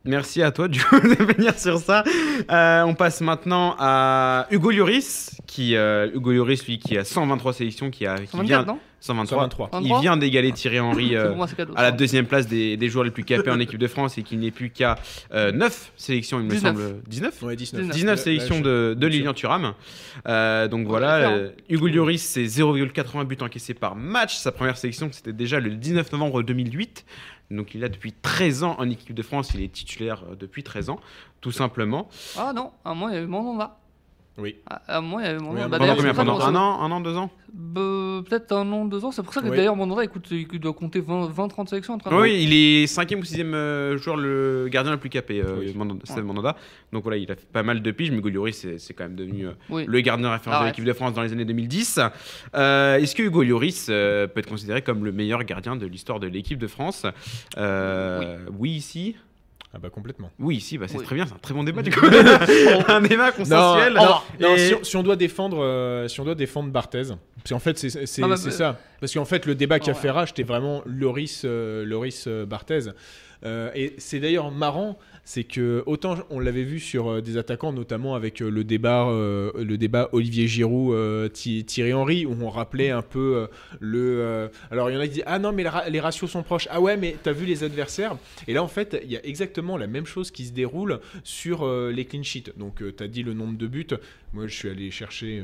Merci 0.08 0.42
à 0.42 0.52
toi 0.52 0.68
du 0.68 0.82
coup 0.82 1.00
de 1.02 1.34
venir 1.34 1.58
sur 1.60 1.78
ça. 1.80 2.04
Euh, 2.50 2.84
on 2.84 2.94
passe 2.96 3.22
maintenant 3.22 3.76
à 3.78 4.48
Hugo 4.52 4.72
Lloris, 4.72 5.32
qui 5.46 5.76
euh, 5.76 6.10
Hugo 6.14 6.32
Lloris 6.32 6.66
lui 6.66 6.80
qui 6.80 6.98
a 6.98 7.04
123 7.04 7.54
sélections, 7.54 7.92
qui 7.92 8.06
a 8.06 8.18
qui 8.18 8.28
124, 8.28 8.48
vient 8.48 8.74
non 8.74 8.80
123. 9.00 9.38
123. 9.50 9.68
Il 9.68 9.76
123? 9.76 10.02
vient 10.02 10.18
d'égaler 10.18 10.52
Thierry 10.54 10.80
Henry 10.80 11.16
euh, 11.16 11.36
moi, 11.36 11.48
à 11.76 11.84
la 11.84 11.92
deuxième 11.92 12.26
place 12.26 12.48
des, 12.48 12.78
des 12.78 12.90
joueurs 12.90 13.04
les 13.04 13.12
plus 13.12 13.24
capés 13.24 13.52
en 13.52 13.60
équipe 13.60 13.78
de 13.80 13.88
France 13.88 14.18
et 14.18 14.24
qu'il 14.24 14.40
n'est 14.40 14.52
plus 14.52 14.70
qu'à 14.70 14.96
9 15.34 15.92
sélections, 15.96 16.40
il 16.40 16.46
me 16.46 16.52
19. 16.52 16.76
semble. 16.76 17.02
19 17.08 17.44
Ouais, 17.44 17.56
19. 17.56 17.82
19. 17.82 17.96
19 17.96 18.16
Là, 18.16 18.22
sélections 18.22 18.62
de. 18.62 18.96
Lilian 19.08 19.34
Thuram. 19.34 19.74
Euh, 20.28 20.68
donc 20.68 20.86
On 20.86 20.90
voilà, 20.90 21.30
euh, 21.30 21.50
Hugo 21.70 21.88
Lloris, 21.88 22.22
c'est 22.22 22.44
0,80 22.44 23.26
buts 23.26 23.38
encaissés 23.42 23.74
par 23.74 23.96
match. 23.96 24.36
Sa 24.36 24.52
première 24.52 24.78
sélection, 24.78 25.10
c'était 25.12 25.34
déjà 25.34 25.60
le 25.60 25.72
19 25.72 26.12
novembre 26.12 26.44
2008. 26.44 27.06
Donc 27.52 27.74
il 27.76 27.84
a 27.84 27.90
depuis 27.90 28.12
13 28.14 28.64
ans 28.64 28.76
en 28.78 28.90
équipe 28.90 29.14
de 29.14 29.22
France. 29.22 29.52
Il 29.54 29.62
est 29.62 29.72
titulaire 29.72 30.24
euh, 30.32 30.36
depuis 30.36 30.64
13 30.64 30.90
ans, 30.90 31.00
tout 31.42 31.52
simplement. 31.52 32.10
Ah 32.38 32.54
non, 32.54 32.72
à 32.84 32.94
moi, 32.94 33.12
il 33.12 33.16
y 33.16 33.18
avait 33.18 33.28
Mandanda. 33.28 33.78
Oui. 34.40 34.56
Ah, 34.70 34.82
À 34.88 35.02
moi, 35.02 35.22
il 35.24 35.26
y 35.26 35.28
avait 35.30 35.40
Mandanda. 35.40 35.66
Oui, 35.66 35.70
Bah, 35.72 35.78
Pendant 35.80 35.96
combien 35.96 36.14
Pendant 36.14 36.40
un 36.42 36.56
an, 36.56 36.82
un 36.82 36.92
an, 36.92 37.02
deux 37.02 37.16
ans 37.18 37.32
Bah, 37.54 38.22
Peut-être 38.28 38.52
un 38.52 38.72
an, 38.72 38.86
deux 38.86 39.04
ans. 39.04 39.12
C'est 39.12 39.24
pour 39.24 39.34
ça 39.34 39.42
que 39.42 39.48
Oui. 39.50 39.58
d'ailleurs, 39.58 39.76
Mandanda, 39.76 40.04
écoute, 40.04 40.28
il 40.30 40.60
doit 40.60 40.74
compter 40.74 41.02
20-30 41.02 41.68
sélections 41.70 41.96
en 41.96 41.98
train 41.98 42.12
de. 42.12 42.16
Oui, 42.16 42.44
il 42.44 42.54
est 42.54 42.86
cinquième 42.88 43.20
ou 43.22 43.24
sixième 43.24 43.56
euh, 43.56 43.98
joueur, 43.98 44.16
le 44.18 44.68
gardien 44.70 44.92
le 44.92 45.00
plus 45.00 45.10
capé, 45.10 45.42
euh, 45.42 45.58
Oui. 45.60 45.74
Mandanda- 45.76 46.02
Steve 46.06 46.18
Ouais. 46.18 46.24
Mandanda. 46.24 46.56
Donc 46.94 47.02
voilà, 47.04 47.18
il 47.18 47.32
a 47.32 47.36
fait 47.36 47.48
pas 47.52 47.64
mal 47.64 47.82
de 47.82 47.92
piges, 47.92 48.12
mais 48.12 48.18
Hugo 48.18 48.30
Lloris, 48.30 48.68
c'est 48.78 48.94
quand 48.94 49.06
même 49.06 49.16
devenu 49.16 49.48
euh, 49.48 49.52
Oui. 49.72 49.86
le 49.88 50.02
gardien 50.02 50.32
référence 50.32 50.60
Ah 50.60 50.64
de 50.66 50.70
l'équipe 50.70 50.86
de 50.86 50.94
France 50.94 51.14
dans 51.16 51.24
les 51.24 51.32
années 51.34 51.46
2010. 51.46 52.00
Euh, 52.56 52.98
Est-ce 52.98 53.16
que 53.16 53.24
Hugo 53.24 53.42
Lloris 53.42 53.88
euh, 53.90 54.28
peut 54.28 54.40
être 54.42 54.50
considéré 54.50 54.84
comme 54.84 55.04
le 55.04 55.12
meilleur 55.12 55.44
gardien 55.46 55.76
de 55.76 55.88
l'histoire 55.88 56.20
de 56.20 56.28
l'équipe 56.28 56.60
de 56.60 56.68
France? 56.68 57.06
Euh, 57.58 58.38
oui. 58.60 58.72
ici. 58.72 59.16
Ah 59.78 59.80
bah 59.80 59.90
complètement. 59.92 60.32
Oui, 60.40 60.56
ici, 60.58 60.80
bah, 60.80 60.88
c'est 60.88 60.98
Oui. 60.98 61.04
très 61.06 61.14
bien, 61.16 61.28
c'est 61.28 61.36
un 61.36 61.38
très 61.38 61.54
bon 61.54 61.64
débat 61.64 61.84
du 61.84 61.92
coup. 61.96 62.04
un 62.88 63.02
débat 63.02 63.32
consensuel. 63.32 63.94
Non, 63.94 64.16
non, 64.40 64.56
Et- 64.56 64.58
si, 64.58 64.74
on, 64.74 64.84
si 64.84 64.98
on 64.98 65.04
doit 65.04 65.16
défendre, 65.16 65.64
euh, 65.64 66.08
si 66.08 66.20
on 66.20 66.26
doit 66.26 66.34
défendre 66.34 66.72
Barthez, 66.72 67.04
parce 67.36 67.50
qu'en 67.52 67.60
fait 67.60 67.78
c'est 67.78 68.08
c'est- 68.08 68.22
Non, 68.22 68.28
mais- 68.28 68.38
c'est 68.38 68.50
ça. 68.52 68.80
Parce 69.00 69.14
qu'en 69.14 69.26
fait 69.26 69.46
le 69.46 69.54
débat 69.54 69.78
qui 69.80 69.92
a 69.92 69.94
Ouais. 69.94 70.00
fait 70.00 70.10
rage, 70.10 70.30
c'était 70.30 70.42
vraiment 70.42 70.82
Loris, 70.88 71.44
euh, 71.46 71.86
Loris 71.86 72.26
euh, 72.28 72.46
Barthez. 72.48 72.90
Euh, 73.46 73.70
et 73.76 73.94
c'est 74.00 74.20
d'ailleurs 74.20 74.50
marrant, 74.50 74.98
c'est 75.30 75.44
que 75.44 75.84
autant 75.88 76.16
on 76.30 76.40
l'avait 76.40 76.64
vu 76.64 76.80
sur 76.80 77.10
euh, 77.12 77.22
des 77.22 77.36
attaquants, 77.36 77.74
notamment 77.74 78.16
avec 78.16 78.42
euh, 78.42 78.50
le 78.50 78.64
débat, 78.64 79.10
euh, 79.10 79.52
le 79.62 79.78
débat 79.78 80.08
Olivier 80.14 80.48
Giroud, 80.48 81.32
Thi- 81.34 81.66
Thierry 81.66 81.92
Henry, 81.92 82.26
où 82.26 82.32
on 82.42 82.50
rappelait 82.50 82.92
un 82.92 83.02
peu 83.02 83.50
le. 83.82 84.50
alors 84.72 84.90
il 84.90 84.94
y 84.94 84.98
en 84.98 85.02
a 85.02 85.08
qui 85.08 85.16
disent 85.16 85.24
ah 85.26 85.38
non 85.38 85.52
mais 85.52 85.64
les 85.64 85.70
ra- 85.70 85.90
les 85.90 86.00
ratios 86.00 86.32
sont 86.32 86.44
proches. 86.44 86.70
Ah 86.72 86.80
ouais 86.80 86.96
mais 86.96 87.18
t'as 87.22 87.34
vu 87.34 87.46
les 87.46 87.66
adversaires? 87.66 88.16
Et 88.48 88.54
là 88.54 88.64
en 88.64 88.70
fait 88.70 88.98
il 89.04 89.12
y 89.12 89.18
a 89.18 89.26
exactement 89.26 89.76
la 89.76 89.88
même 89.88 90.06
chose 90.06 90.32
qui 90.32 90.46
se 90.46 90.54
déroule 90.54 91.02
sur 91.26 91.68
les 91.92 92.06
clean 92.06 92.24
sheets. 92.24 92.54
Donc 92.56 92.82
tu 92.96 93.04
as 93.04 93.08
dit 93.10 93.24
le 93.24 93.34
nombre 93.34 93.58
de 93.58 93.68
buts. 93.68 93.88
Moi 94.34 94.48
je 94.48 94.56
suis 94.56 94.70
allé 94.70 94.92
chercher. 94.92 95.44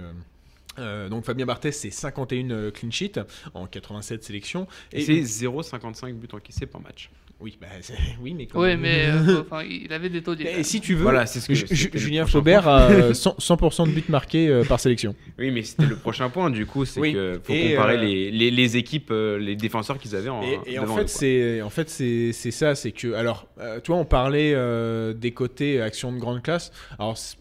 donc 1.09 1.25
Fabien 1.25 1.45
Barthez 1.45 1.71
c'est 1.73 1.91
51 1.91 2.49
euh, 2.51 2.71
clean 2.71 2.89
sheets 2.89 3.19
en 3.53 3.67
87 3.67 4.23
sélections. 4.23 4.65
Et 4.93 5.01
c'est 5.01 5.45
0,55 5.45 6.13
buts 6.13 6.27
encaissés 6.31 6.65
par 6.67 6.79
match. 6.81 7.09
Oui, 7.43 7.57
bah, 7.61 7.67
oui 8.21 8.33
mais 8.33 8.45
quand 8.47 8.59
Oui, 8.61 8.69
même. 8.69 8.79
mais 8.81 9.05
euh, 9.07 9.41
enfin, 9.51 9.63
il 9.63 9.91
avait 9.93 10.09
des 10.09 10.23
taux 10.23 10.33
Et 10.35 10.63
si 10.63 10.81
tu 10.81 10.95
veux, 10.95 11.03
Voilà, 11.03 11.25
c'est 11.25 11.39
ce 11.41 11.47
que 11.49 11.53
Ju- 11.53 11.67
Ju- 11.69 11.75
c'était 11.75 11.97
le 11.97 12.03
Julien 12.03 12.21
prochain 12.23 12.31
Faubert 12.39 12.63
point. 12.63 12.75
a 12.77 12.91
euh, 12.91 13.11
100%, 13.13 13.39
100% 13.39 13.87
de 13.87 13.91
buts 13.93 14.03
marqués 14.09 14.47
euh, 14.47 14.63
par 14.63 14.79
sélection. 14.79 15.13
Oui, 15.37 15.51
mais 15.51 15.61
c'était 15.63 15.85
le 15.85 15.95
prochain 15.97 16.29
point 16.29 16.49
du 16.49 16.65
coup, 16.65 16.85
c'est 16.85 16.99
Oui. 16.99 17.13
que 17.13 17.39
faut 17.43 17.53
Et, 17.53 17.71
comparer 17.75 17.97
euh, 17.97 18.01
les, 18.01 18.31
les, 18.31 18.49
les 18.51 18.77
équipes, 18.77 19.09
euh, 19.11 19.37
les 19.37 19.55
défenseurs 19.55 19.97
qu'ils 19.99 20.15
avaient 20.15 20.29
en, 20.29 20.41
Et, 20.41 20.59
et 20.73 20.79
en 20.79 20.83
devant 20.83 20.95
fait, 20.95 21.01
quoi. 21.01 21.07
c'est 21.09 21.61
en 21.61 21.69
fait 21.69 21.89
c'est 21.89 22.31
c'est 22.31 22.51
ça, 22.51 22.73
c'est 22.75 22.91
que 22.91 23.13
alors, 23.13 23.47
euh, 23.59 23.79
toi, 23.81 23.97
on 23.97 24.05
parlait 24.05 24.53
euh, 24.55 25.13
des 25.13 25.31
côtés 25.31 25.81
action 25.81 26.11
de 26.13 26.19
grande 26.19 26.41
classe. 26.41 26.71
Alors, 26.97 27.17
c'est- 27.17 27.37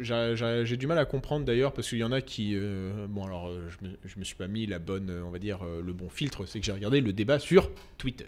j'ai- 0.00 0.34
j'ai 0.36 0.62
j'ai 0.64 0.76
du 0.76 0.86
mal 0.86 0.98
à 0.98 1.04
comprendre 1.04 1.44
d'ailleurs 1.44 1.72
parce 1.72 1.88
qu'il 1.88 1.98
y 1.98 2.04
en 2.04 2.12
a 2.12 2.20
qui, 2.20 2.52
euh, 2.54 3.06
bon, 3.08 3.24
alors, 3.24 3.48
euh, 3.48 3.68
je 3.70 3.86
me, 3.86 3.92
je 4.04 4.18
me 4.18 4.24
suis 4.24 4.36
pas 4.36 4.46
mis 4.46 4.66
la 4.66 4.78
bonne, 4.78 5.10
euh, 5.10 5.22
on 5.26 5.30
va 5.30 5.38
dire, 5.38 5.60
euh, 5.64 5.82
le 5.84 5.92
bon 5.92 6.08
filtre, 6.08 6.44
c'est 6.46 6.60
que 6.60 6.66
j'ai 6.66 6.72
regardé 6.72 7.00
le 7.00 7.12
débat 7.12 7.38
sur 7.38 7.70
Twitter. 7.98 8.24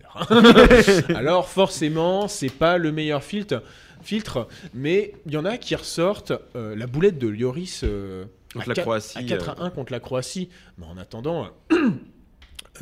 alors, 1.18 1.48
forcément, 1.48 2.28
c'est 2.28 2.48
pas 2.50 2.78
le 2.78 2.92
meilleur 2.92 3.22
filtre, 3.24 3.62
filtre, 4.02 4.46
mais 4.74 5.12
il 5.26 5.32
y 5.32 5.36
en 5.36 5.44
a 5.44 5.56
qui 5.58 5.74
ressortent 5.74 6.32
euh, 6.54 6.74
la 6.76 6.86
boulette 6.86 7.18
de 7.18 7.28
Lloris. 7.28 7.80
euh, 7.84 8.24
Contre 8.52 8.64
à 8.64 8.68
la 8.68 8.74
quatre- 8.74 8.84
Croatie, 8.84 9.18
à 9.18 9.22
4 9.24 9.48
euh. 9.48 9.52
à 9.62 9.64
1 9.66 9.70
contre 9.70 9.92
la 9.92 10.00
Croatie. 10.00 10.48
Mais 10.78 10.86
en 10.86 10.96
attendant, 10.96 11.48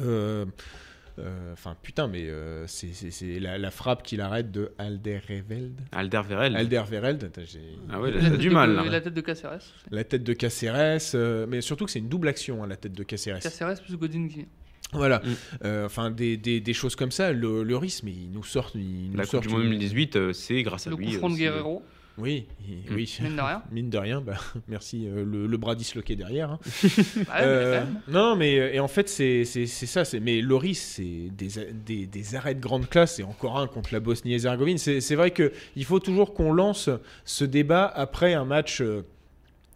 euh, 0.00 0.44
euh, 1.18 1.52
enfin 1.52 1.76
putain, 1.82 2.06
mais 2.08 2.28
euh, 2.28 2.66
c'est- 2.66 3.40
la, 3.40 3.56
la 3.58 3.70
frappe 3.70 4.02
qu'il 4.02 4.20
arrête 4.20 4.50
de 4.50 4.72
Alderweireld. 4.78 5.80
Alderweireld. 5.92 6.56
Alderweireld, 6.56 7.30
j'ai 7.46 7.60
Ah 7.90 8.00
ouais, 8.00 8.10
Il 8.10 8.16
a 8.16 8.20
t'as 8.20 8.28
la 8.30 8.36
du 8.36 8.44
tête 8.48 8.52
mal. 8.52 8.70
de- 8.70 8.74
là. 8.76 8.84
La 8.84 9.00
tête 9.00 9.14
de 9.14 9.20
Caceres. 9.20 9.58
la 9.90 10.04
tête 10.04 10.22
de 10.24 10.32
Caceres, 10.32 10.98
euh, 11.14 11.46
mais 11.48 11.60
surtout 11.60 11.84
que 11.86 11.90
c'est 11.90 12.00
une 12.00 12.08
double 12.08 12.28
action, 12.28 12.62
hein, 12.62 12.66
la 12.66 12.76
tête 12.76 12.92
de 12.92 13.02
Caceres. 13.04 13.40
Caceres 13.40 13.80
plus 13.82 13.96
Godin 13.96 14.28
qui. 14.28 14.46
Voilà, 14.92 15.18
Mm. 15.24 15.30
Euh, 15.64 15.86
enfin 15.86 16.10
des, 16.10 16.36
des, 16.36 16.60
des 16.60 16.72
choses 16.74 16.94
comme 16.94 17.10
ça. 17.10 17.32
Le, 17.32 17.62
le 17.64 17.76
rythme, 17.76 18.08
il 18.08 18.30
nous 18.30 18.44
sort, 18.44 18.70
il 18.74 19.10
nous 19.10 19.16
La 19.16 19.24
sort 19.24 19.40
Coupe 19.40 19.48
du 19.48 19.54
Monde 19.54 19.64
une- 19.64 19.70
2018, 19.70 20.16
euh, 20.16 20.32
c'est 20.32 20.62
grâce 20.62 20.86
à 20.86 20.90
Le 20.90 20.96
lui. 20.96 21.06
coup 21.06 21.12
franc 21.18 21.30
de. 21.30 21.36
Guerrero. 21.36 21.82
Oui, 22.16 22.46
Mm. 22.60 22.94
oui. 22.94 23.18
Mine 23.22 23.34
de 23.36 23.40
rien. 23.40 23.62
Mine 23.72 23.90
de 23.90 23.98
rien, 23.98 24.20
bah, 24.20 24.34
merci 24.68 25.08
euh, 25.08 25.24
le, 25.24 25.48
le 25.48 25.56
bras 25.56 25.74
disloqué 25.74 26.14
derrière. 26.14 26.52
hein. 26.52 26.58
Bah 27.16 27.22
mais 27.26 27.42
Euh, 27.42 27.82
non, 28.06 28.36
mais 28.36 28.56
euh, 28.60 28.72
et 28.72 28.78
en 28.78 28.86
fait, 28.86 29.08
c'est 29.08 29.44
ça. 29.44 30.04
c'est- 30.04 30.20
Mais 30.20 30.40
Loris, 30.40 30.78
c'est 30.80 31.28
des, 31.36 31.48
des, 31.84 32.06
des 32.06 32.34
arrêts 32.36 32.54
de 32.54 32.60
grande 32.60 32.88
classe 32.88 33.18
et 33.18 33.24
encore 33.24 33.58
un 33.58 33.66
contre 33.66 33.92
la 33.92 33.98
Bosnie-Herzégovine. 33.98 34.78
C'est 34.78 35.00
c'est 35.00 35.16
vrai 35.16 35.32
qu'il 35.32 35.84
faut 35.84 35.98
toujours 35.98 36.34
qu'on 36.34 36.52
lance 36.52 36.88
ce 37.24 37.44
débat 37.44 37.86
après 37.86 38.34
un 38.34 38.44
match 38.44 38.80
euh, 38.80 39.02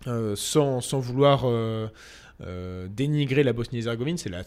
euh, 0.07 0.37
sans, 0.37 0.81
sans 0.81 1.01
vouloir 1.01 1.43
euh, 1.45 1.89
euh, 2.47 2.87
dénigrer 2.89 3.43
la 3.43 3.53
Bosnie-Herzégovine. 3.53 4.17
C'est 4.17 4.31
la 4.31 4.45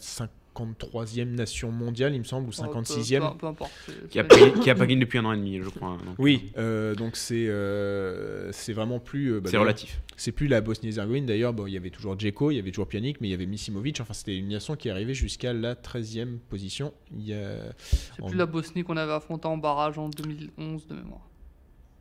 53e 0.54 1.34
nation 1.34 1.70
mondiale, 1.70 2.14
il 2.14 2.18
me 2.18 2.24
semble, 2.24 2.46
ou 2.48 2.50
Peu- 2.50 2.56
56e. 2.56 3.20
Peu, 3.32 3.38
peu 3.38 3.46
importe. 3.46 3.72
c'est- 3.86 4.08
Qui 4.08 4.18
a, 4.18 4.24
pas, 4.24 4.36
qui 4.50 4.70
a 4.70 4.74
pas 4.74 4.86
gagné 4.86 5.00
depuis 5.00 5.18
un 5.18 5.24
an 5.24 5.32
et 5.32 5.36
demi, 5.36 5.58
je 5.62 5.68
crois. 5.68 5.90
donc, 6.04 6.14
Oui, 6.18 6.52
euh, 6.58 6.94
donc 6.94 7.16
c'est 7.16 7.48
euh, 7.48 8.50
c'est 8.52 8.72
vraiment 8.72 8.98
plus. 9.00 9.32
euh, 9.34 9.40
bah, 9.40 9.48
C'est 9.50 9.56
relatif. 9.56 10.00
C'est 10.16 10.32
plus 10.32 10.46
la 10.46 10.60
Bosnie-Herzégovine 10.60 11.26
d'ailleurs. 11.26 11.52
Bon, 11.52 11.66
il 11.66 11.72
y 11.72 11.76
avait 11.76 11.90
toujours 11.90 12.18
Djeko, 12.18 12.50
il 12.50 12.56
y 12.56 12.58
avait 12.58 12.70
toujours 12.70 12.86
Pjanic, 12.86 13.20
mais 13.20 13.28
il 13.28 13.30
y 13.30 13.34
avait 13.34 13.46
Misimovic. 13.46 14.00
Enfin, 14.00 14.12
c'était 14.14 14.36
une 14.36 14.48
nation 14.48 14.76
qui 14.76 14.88
arrivait 14.90 15.14
jusqu'à 15.14 15.52
la 15.52 15.74
13e 15.74 16.38
position. 16.50 16.92
Il 17.16 17.26
y, 17.26 17.34
a- 17.34 17.72
C'est 17.78 18.24
plus 18.24 18.36
la 18.36 18.46
Bosnie 18.46 18.84
qu'on 18.84 18.96
avait 18.96 19.12
affrontée 19.12 19.48
en 19.48 19.56
barrage 19.56 19.98
en 19.98 20.08
2011 20.10 20.86
de 20.86 20.94
mémoire. 20.94 21.28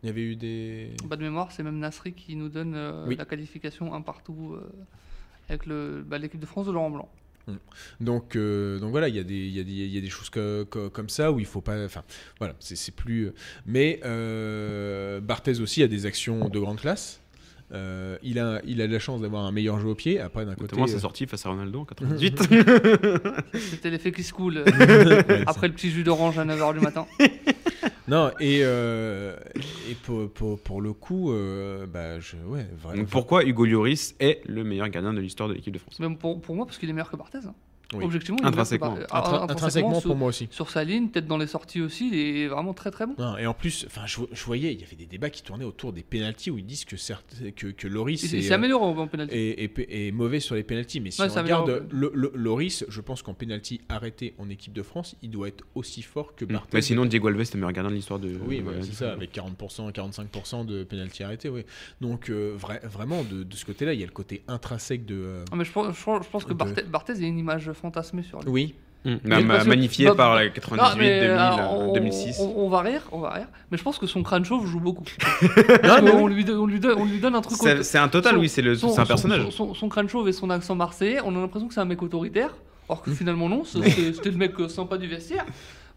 il 0.04 0.08
y 0.08 0.10
avait 0.10 0.22
eu 0.24 0.36
des. 0.36 0.92
Pas 1.10 1.16
de 1.16 1.22
mémoire, 1.24 1.52
c'est 1.52 1.64
même 1.64 1.78
Nasri 1.80 2.14
qui 2.14 2.36
nous 2.36 2.50
donne 2.50 2.74
euh, 2.76 3.06
Oui. 3.08 3.16
la 3.16 3.26
qualification 3.26 3.94
un 3.94 4.02
partout 4.02 4.54
euh, 4.56 4.70
avec 5.50 5.68
bah, 5.68 6.18
l'équipe 6.18 6.40
de 6.40 6.46
France 6.46 6.66
de 6.68 6.72
Laurent 6.72 6.90
Blanc. 6.92 7.10
Donc, 8.00 8.36
euh, 8.36 8.80
donc 8.80 8.92
voilà, 8.92 9.08
il 9.10 9.16
y, 9.16 9.20
a 9.20 9.24
des- 9.24 9.34
il 9.36 9.56
y, 9.56 9.60
a 9.60 9.64
des- 9.64 9.72
il 9.72 9.94
y 9.94 9.98
a 9.98 10.02
des 10.02 10.10
choses 10.10 10.30
que- 10.30 10.64
que- 10.66 10.88
comme 10.90 11.10
ça 11.10 11.32
où 11.32 11.40
il 11.40 11.46
faut 11.46 11.62
pas. 11.62 11.84
Enfin, 11.86 12.04
voilà, 12.40 12.56
c'est 12.60 12.76
c'est 12.76 12.94
plus. 12.96 13.32
Mais 13.66 14.00
euh, 14.06 15.20
Barthez 15.22 15.60
aussi 15.60 15.84
a 15.84 15.88
des 15.88 16.06
actions 16.06 16.50
de 16.50 16.60
grande 16.60 16.80
classe. 16.80 17.20
Euh, 17.74 18.18
il, 18.22 18.38
a, 18.38 18.62
il 18.66 18.82
a 18.82 18.88
de 18.88 18.92
la 18.92 19.00
chance 19.00 19.22
d'avoir 19.22 19.46
un 19.46 19.52
meilleur 19.54 19.80
jeu 19.80 19.88
au 19.88 19.96
pied. 19.96 20.20
Après, 20.20 20.46
d'un 20.46 20.56
côté. 20.56 20.76
Sa 20.88 20.98
euh, 20.98 21.00
sortie 21.00 21.26
face 21.26 21.46
à 21.46 21.50
Ronaldo 21.52 21.80
en 21.80 21.86
98. 22.20 22.42
C'était 23.54 23.90
l'effet 23.90 24.12
qui 24.12 24.24
se 24.24 24.34
coule 24.34 24.58
euh, 24.58 25.44
après 25.48 25.68
le 25.70 25.74
petit 25.74 25.90
jus 25.90 26.04
d'orange 26.04 26.38
à 26.38 26.44
9h 26.44 26.74
du 26.74 26.82
matin. 26.82 27.08
Non, 28.12 28.30
et, 28.42 28.60
euh, 28.64 29.38
et 29.90 29.96
pour, 29.96 30.30
pour, 30.30 30.60
pour 30.60 30.82
le 30.82 30.92
coup, 30.92 31.32
euh, 31.32 31.86
bah, 31.88 32.20
je, 32.20 32.36
ouais, 32.46 32.68
vraiment. 32.78 33.04
Donc 33.04 33.10
pourquoi 33.10 33.46
Hugo 33.46 33.66
Lloris 33.66 34.16
est 34.20 34.42
le 34.46 34.66
meilleur 34.66 34.90
gardien 34.90 35.14
de 35.14 35.22
l'histoire 35.22 35.48
de 35.48 35.54
l'équipe 35.54 35.74
de 35.74 35.80
France? 35.80 35.98
Même 36.02 36.18
pour, 36.18 36.42
pour 36.42 36.56
moi, 36.56 36.66
parce 36.66 36.78
qu'il 36.78 36.90
est 36.90 36.94
meilleur 36.94 37.10
que 37.10 37.16
Barthez. 37.16 37.40
hein. 37.48 37.56
Oui. 37.94 38.04
Objectivement, 38.06 38.40
Intrinsèquement. 38.44 38.96
Intra- 38.96 39.08
Ah, 39.12 39.46
intrinsèquement, 39.50 40.00
sur, 40.00 40.10
pour 40.10 40.16
moi 40.16 40.30
aussi. 40.30 40.48
sur 40.52 40.70
sa 40.70 40.84
ligne, 40.84 41.10
peut-être 41.10 41.28
dans 41.28 41.38
les 41.38 41.48
sorties 41.48 41.82
aussi, 41.82 42.08
il 42.10 42.16
est 42.18 42.48
vraiment 42.48 42.74
très 42.74 42.92
très 42.92 43.06
bon. 43.06 43.16
Non, 43.18 43.38
et 43.38 43.46
en 43.48 43.54
plus, 43.54 43.86
enfin, 43.88 44.02
je, 44.06 44.20
je 44.32 44.44
voyais, 44.46 44.74
il 44.74 44.80
y 44.80 44.84
avait 44.84 44.96
des 44.96 45.06
débats 45.06 45.30
qui 45.30 45.42
tournaient 45.44 45.66
autour 45.66 45.92
des 45.94 46.04
pénalties 46.04 46.52
où 46.52 46.58
ils 46.58 46.66
disent 46.66 46.86
que, 46.86 46.98
certes, 46.98 47.36
que, 47.56 47.68
que 47.68 47.88
Loris 47.88 48.24
Il 48.24 48.36
est, 48.36 48.42
s'est 48.44 48.54
amélioré 48.54 48.86
en 48.86 49.08
pénalty. 49.08 49.36
est, 49.36 49.64
est- 49.64 50.08
est 50.08 50.12
mauvais 50.12 50.40
sur 50.40 50.56
les 50.56 50.64
pénalties. 50.64 51.00
Mais 51.02 51.12
si 51.12 51.22
Ouais, 51.22 51.28
on 51.30 51.42
regarde 51.42 51.70
améliore. 51.70 51.88
le- 51.92 52.12
le- 52.14 52.32
Loris, 52.36 52.86
je 52.88 53.02
pense 53.02 53.22
qu'en 53.22 53.34
pénalty 53.34 53.82
arrêté 53.90 54.34
en 54.38 54.50
équipe 54.50 54.74
de 54.74 54.84
France, 54.84 55.16
il 55.22 55.30
doit 55.32 55.48
être 55.50 55.64
aussi 55.76 56.02
fort 56.02 56.36
que 56.36 56.46
Barthez. 56.46 56.70
Mais 56.74 56.82
sinon, 56.82 57.06
Diego 57.06 57.28
Alves 57.28 57.44
meilleur 57.56 57.72
gardien 57.72 57.92
de 57.92 57.96
l'histoire 57.96 58.20
de. 58.20 58.38
Oui, 58.48 58.62
de- 58.62 58.82
c'est 58.82 58.94
ça, 58.94 59.12
avec 59.14 59.32
40%, 59.32 59.92
45% 59.92 60.66
de 60.66 60.84
pénalty 60.84 61.24
arrêté, 61.24 61.50
oui. 61.50 61.64
Donc, 62.00 62.30
euh, 62.30 62.56
vra- 62.58 62.86
vraiment, 62.88 63.24
de, 63.24 63.44
de 63.44 63.56
ce 63.56 63.66
côté-là, 63.66 63.94
il 63.94 64.00
y 64.00 64.04
a 64.04 64.06
le 64.06 64.12
côté 64.12 64.44
intrinsèque 64.48 65.06
de. 65.06 65.16
euh, 65.16 65.46
Ah, 65.52 65.56
mais 65.56 65.66
je, 65.66 65.72
pense- 65.72 65.96
je 65.98 66.04
pense- 66.04 66.24
je 66.26 66.30
pense 66.30 66.44
que 66.46 66.50
de- 66.50 66.54
Barthez, 66.54 66.84
Barthez 66.84 67.14
a 67.14 67.28
une 67.28 67.38
image 67.40 67.72
fantasmée 67.82 68.24
sur 68.24 68.40
lui. 68.42 68.50
Oui, 68.50 68.76
Mais 69.06 69.18
ma- 69.42 69.54
parce 69.56 69.64
que- 69.64 69.70
magnifié 69.70 70.12
par 70.16 70.36
la 70.36 70.46
Non, 70.46 70.52
98, 70.54 71.00
mais, 71.00 71.20
2000, 71.22 71.32
alors, 71.32 71.60
euh, 71.60 71.86
on, 71.88 71.94
2006. 71.94 72.38
On, 72.40 72.54
on 72.66 72.70
va 72.70 72.82
rire, 72.82 73.02
on 73.12 73.20
va 73.20 73.30
rire. 73.32 73.48
Mais 73.72 73.78
je 73.78 73.84
pense 73.84 73.98
que 73.98 74.06
son 74.06 74.22
crâne 74.22 74.46
chauve 74.46 74.68
joue 74.68 74.80
beaucoup. 74.80 75.04
Non, 75.84 75.96
mais 76.04 76.12
lui, 76.12 76.18
on 76.20 76.28
lui 76.28 76.44
donne, 76.80 76.98
on 77.00 77.06
lui 77.06 77.20
donne 77.20 77.36
un 77.36 77.42
truc. 77.42 77.58
C'est 77.82 77.98
un 77.98 78.08
total, 78.08 78.36
son- 78.36 78.40
oui, 78.40 78.50
c'est 78.50 78.62
le- 78.62 78.76
son- 78.76 78.90
c'est 78.90 79.00
un 79.02 79.06
son- 79.06 79.08
personnage. 79.08 79.44
Son, 79.46 79.52
son- 79.52 79.74
son 79.74 79.90
crâne 79.90 80.08
chauve 80.08 80.28
et 80.30 80.34
son 80.34 80.50
accent 80.52 80.76
marseillais, 80.76 81.20
on 81.26 81.36
a 81.36 81.40
l'impression 81.40 81.68
que 81.68 81.74
c'est 81.74 81.80
un 81.82 81.86
mec 81.86 82.02
autoritaire. 82.04 82.52
Alors 82.90 83.02
Mmh. 83.02 83.10
que 83.10 83.12
finalement, 83.16 83.50
non. 83.50 83.64
C'était 83.66 84.30
le 84.32 84.38
mec 84.38 84.52
euh, 84.60 84.68
sympa 84.70 84.98
du 84.98 85.08
vestiaire. 85.08 85.46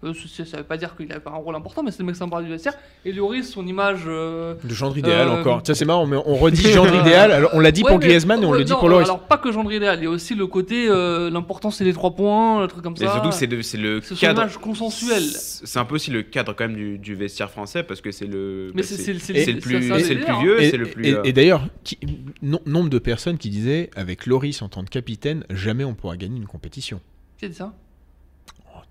Euh, 0.04 0.12
c'est- 0.14 0.44
ça 0.44 0.58
veut 0.58 0.62
pas 0.64 0.76
dire 0.76 0.96
qu'il 0.96 1.10
avait 1.10 1.20
pas 1.20 1.30
un 1.30 1.36
rôle 1.36 1.54
important, 1.56 1.82
mais 1.82 1.90
c'est 1.90 2.00
le 2.00 2.04
mec 2.04 2.16
sympa 2.16 2.42
du 2.42 2.48
vestiaire. 2.48 2.74
Et 3.04 3.12
Lloris, 3.12 3.48
son 3.50 3.66
image. 3.66 4.02
euh, 4.06 4.54
de 4.62 4.74
gendre 4.74 4.96
idéal 4.98 5.28
Euh, 5.28 5.40
encore. 5.40 5.62
Tiens, 5.62 5.74
c'est 5.74 5.84
marrant, 5.84 6.06
mais 6.06 6.16
on 6.26 6.34
redit 6.34 6.70
gendre 6.70 6.94
idéal. 7.06 7.32
Alors, 7.32 7.50
on 7.54 7.60
l'a 7.60 7.70
dit 7.72 7.82
ouais, 7.82 7.90
pour 7.90 7.98
mais- 7.98 8.06
Griezmann 8.06 8.42
et 8.42 8.46
on 8.46 8.50
ouais, 8.50 8.58
le 8.58 8.64
dit 8.64 8.72
non, 8.72 8.78
pour 8.78 8.88
Loris. 8.88 9.08
Alors, 9.08 9.20
pas 9.20 9.38
que 9.38 9.50
gendre 9.50 9.72
idéal, 9.72 9.98
il 10.00 10.04
y 10.04 10.06
a 10.06 10.10
aussi 10.10 10.34
le 10.34 10.46
côté. 10.46 10.86
euh, 10.88 11.30
L'important, 11.30 11.70
c'est 11.70 11.84
les 11.84 11.92
trois 11.92 12.14
points, 12.14 12.60
le 12.60 12.68
truc 12.68 12.82
comme 12.82 12.96
ça. 12.96 13.10
surtout, 13.12 13.32
c'est 13.32 13.46
le, 13.46 13.62
c'est 13.62 13.78
le 13.78 14.00
C'est 14.02 14.14
son 14.14 14.20
cadre. 14.20 14.42
image 14.42 14.58
consensuelle. 14.58 15.22
C'est 15.22 15.78
un 15.78 15.84
peu 15.84 15.94
aussi 15.94 16.10
le 16.10 16.22
cadre 16.22 16.52
quand 16.54 16.68
même 16.68 16.76
du, 16.76 16.98
du 16.98 17.14
vestiaire 17.14 17.50
français 17.50 17.82
parce 17.82 18.00
que 18.00 18.10
c'est 18.12 18.26
le. 18.26 18.72
Mais 18.74 18.82
bah, 18.82 18.86
c'est- 18.86 18.96
c'est 18.96 19.14
c'est- 19.18 19.32
c'est- 19.34 19.44
c'est 19.44 19.52
le 19.52 19.58
plus, 19.60 19.88
c'est 19.88 20.00
c'est 20.00 20.14
vieux, 20.40 20.60
Et, 20.62 20.70
c'est 20.70 20.76
le 20.76 20.86
plus. 20.86 21.06
et- 21.06 21.14
euh, 21.14 21.20
et 21.24 21.32
d'ailleurs, 21.32 21.66
qui- 21.84 21.98
no- 22.42 22.60
nombre 22.66 22.90
de 22.90 22.98
personnes 22.98 23.38
qui 23.38 23.48
disaient 23.50 23.90
avec 23.96 24.26
Loris 24.26 24.60
en 24.62 24.68
tant 24.68 24.84
que 24.84 24.90
capitaine, 24.90 25.44
jamais 25.50 25.84
on 25.84 25.94
pourra 25.94 26.16
gagner 26.16 26.36
une 26.36 26.46
compétition. 26.46 27.00
A 27.42 27.48
dit 27.48 27.54
ça? 27.54 27.74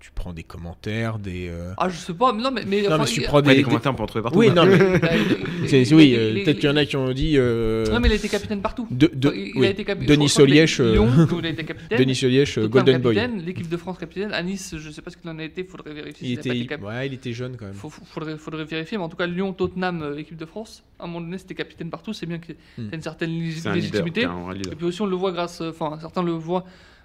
Tu 0.00 0.10
prends 0.14 0.32
des 0.34 0.42
commentaires, 0.42 1.18
des. 1.18 1.48
euh, 1.48 1.72
Ah, 1.78 1.88
je 1.88 1.96
sais 1.96 2.12
pas, 2.12 2.32
mais 2.32 2.42
non, 2.42 2.50
mais. 2.50 2.62
mais 2.66 2.82
Non, 2.82 2.88
enfin, 2.88 2.98
mais 2.98 3.06
si 3.06 3.14
tu 3.14 3.20
il- 3.22 3.26
prends 3.26 3.40
des. 3.40 3.54
des- 3.54 3.62
commentaires, 3.62 3.92
on 3.92 3.94
peut 3.94 4.02
en 4.02 4.06
trouver 4.06 4.22
partout. 4.22 4.38
Oui, 4.38 4.50
non, 4.50 4.64
mais. 4.66 4.76
il 4.76 4.82
a- 4.82 5.16
il- 5.62 5.68
c'est- 5.68 5.82
il- 5.82 5.94
oui, 5.94 6.08
il- 6.10 6.14
euh, 6.16 6.30
il- 6.36 6.44
peut-être 6.44 6.58
qu'il 6.58 6.68
y 6.68 6.72
en 6.72 6.76
a 6.76 6.84
qui 6.84 6.96
ont 6.96 7.10
dit. 7.12 7.34
euh, 7.38 7.86
Non, 7.90 8.00
mais 8.00 8.08
il 8.08 8.12
a 8.12 8.14
été 8.16 8.28
capitaine 8.28 8.60
partout. 8.60 8.86
de, 8.90 9.10
de- 9.14 9.28
Enfin, 9.28 9.36
il, 9.38 9.46
il 9.48 9.60
oui, 9.60 9.66
a 9.66 9.70
été 9.70 9.84
capi- 9.84 10.04
Denis 10.06 10.28
je 10.28 10.32
crois 10.34 10.44
que 10.44 10.50
Solièche, 10.50 10.80
euh, 10.80 10.92
Lyon, 10.92 11.08
où 11.32 11.38
il 11.38 11.46
a 11.46 11.48
été 11.48 11.64
capitaine. 11.64 11.98
Denis 11.98 12.14
Solièche, 12.14 12.58
euh, 12.58 12.62
Tottenham 12.68 12.84
Golden 12.84 13.02
Boy. 13.02 13.14
capitaine, 13.14 13.42
l'équipe 13.46 13.68
de 13.68 13.76
France 13.78 13.96
capitaine. 13.98 14.32
À 14.32 14.42
Nice, 14.42 14.74
je 14.76 14.90
sais 14.90 15.00
pas 15.00 15.10
ce 15.10 15.16
qu'il 15.16 15.30
en 15.30 15.38
a 15.38 15.42
été, 15.44 15.64
faudrait 15.64 15.94
vérifier. 15.94 16.28
Il 16.28 16.30
s'il 16.30 16.38
a 16.50 16.52
pas 16.52 16.58
était, 16.58 16.66
cap- 16.66 16.82
ouais, 16.82 17.06
il 17.06 17.14
était 17.14 17.32
jeune 17.32 17.56
quand 17.56 17.64
même. 17.64 17.74
Faut- 17.74 17.88
faut- 17.90 18.04
faudrait, 18.04 18.36
faudrait 18.36 18.64
vérifier, 18.64 18.98
mais 18.98 19.04
en 19.04 19.08
tout 19.08 19.16
cas, 19.16 19.26
Lyon, 19.26 19.54
Tottenham, 19.54 20.02
euh, 20.02 20.18
équipe 20.18 20.36
de 20.36 20.44
France, 20.46 20.84
à 20.98 21.04
un 21.04 21.06
moment 21.06 21.22
donné, 21.22 21.38
c'était 21.38 21.54
capitaine 21.54 21.88
partout. 21.88 22.12
C'est 22.12 22.26
bien 22.26 22.38
qu'il 22.38 22.56
y 22.78 22.90
a 22.92 22.94
une 22.94 23.00
certaine 23.02 23.30
lég- 23.30 23.52
C'est 23.58 23.68
un 23.68 23.74
leader. 23.74 23.74
légitimité. 23.92 24.20
c'est 24.22 24.26
un 24.26 24.42
vrai 24.42 24.54
leader. 24.54 24.72
Et 24.72 24.76
puis 24.76 24.84
aussi, 24.86 25.00
on 25.00 25.06
le 25.06 25.16
voit 25.16 25.32
grâce. 25.32 25.60
euh, 25.62 25.70
Enfin, 25.70 25.96
certains 26.00 26.22
le 26.22 26.32
voient 26.32 26.64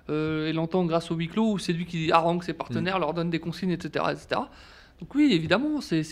et 0.10 0.54
l'entendent 0.54 0.88
grâce 0.88 1.12
au 1.12 1.16
huis 1.16 1.28
clos, 1.28 1.54
où 1.54 1.58
c'est 1.60 1.74
lui 1.74 1.86
qui 1.86 2.12
harangue 2.12 2.44
ses 2.44 2.54
partenaires, 2.54 2.98
Mm. 2.98 3.02
leur 3.02 3.14
donne 3.14 3.30
des 3.30 3.40
consignes, 3.40 3.72
etc. 3.72 4.06
etc. 4.12 4.42
Donc, 5.00 5.16
oui, 5.16 5.30
évidemment, 5.32 5.80
c'est 5.80 6.04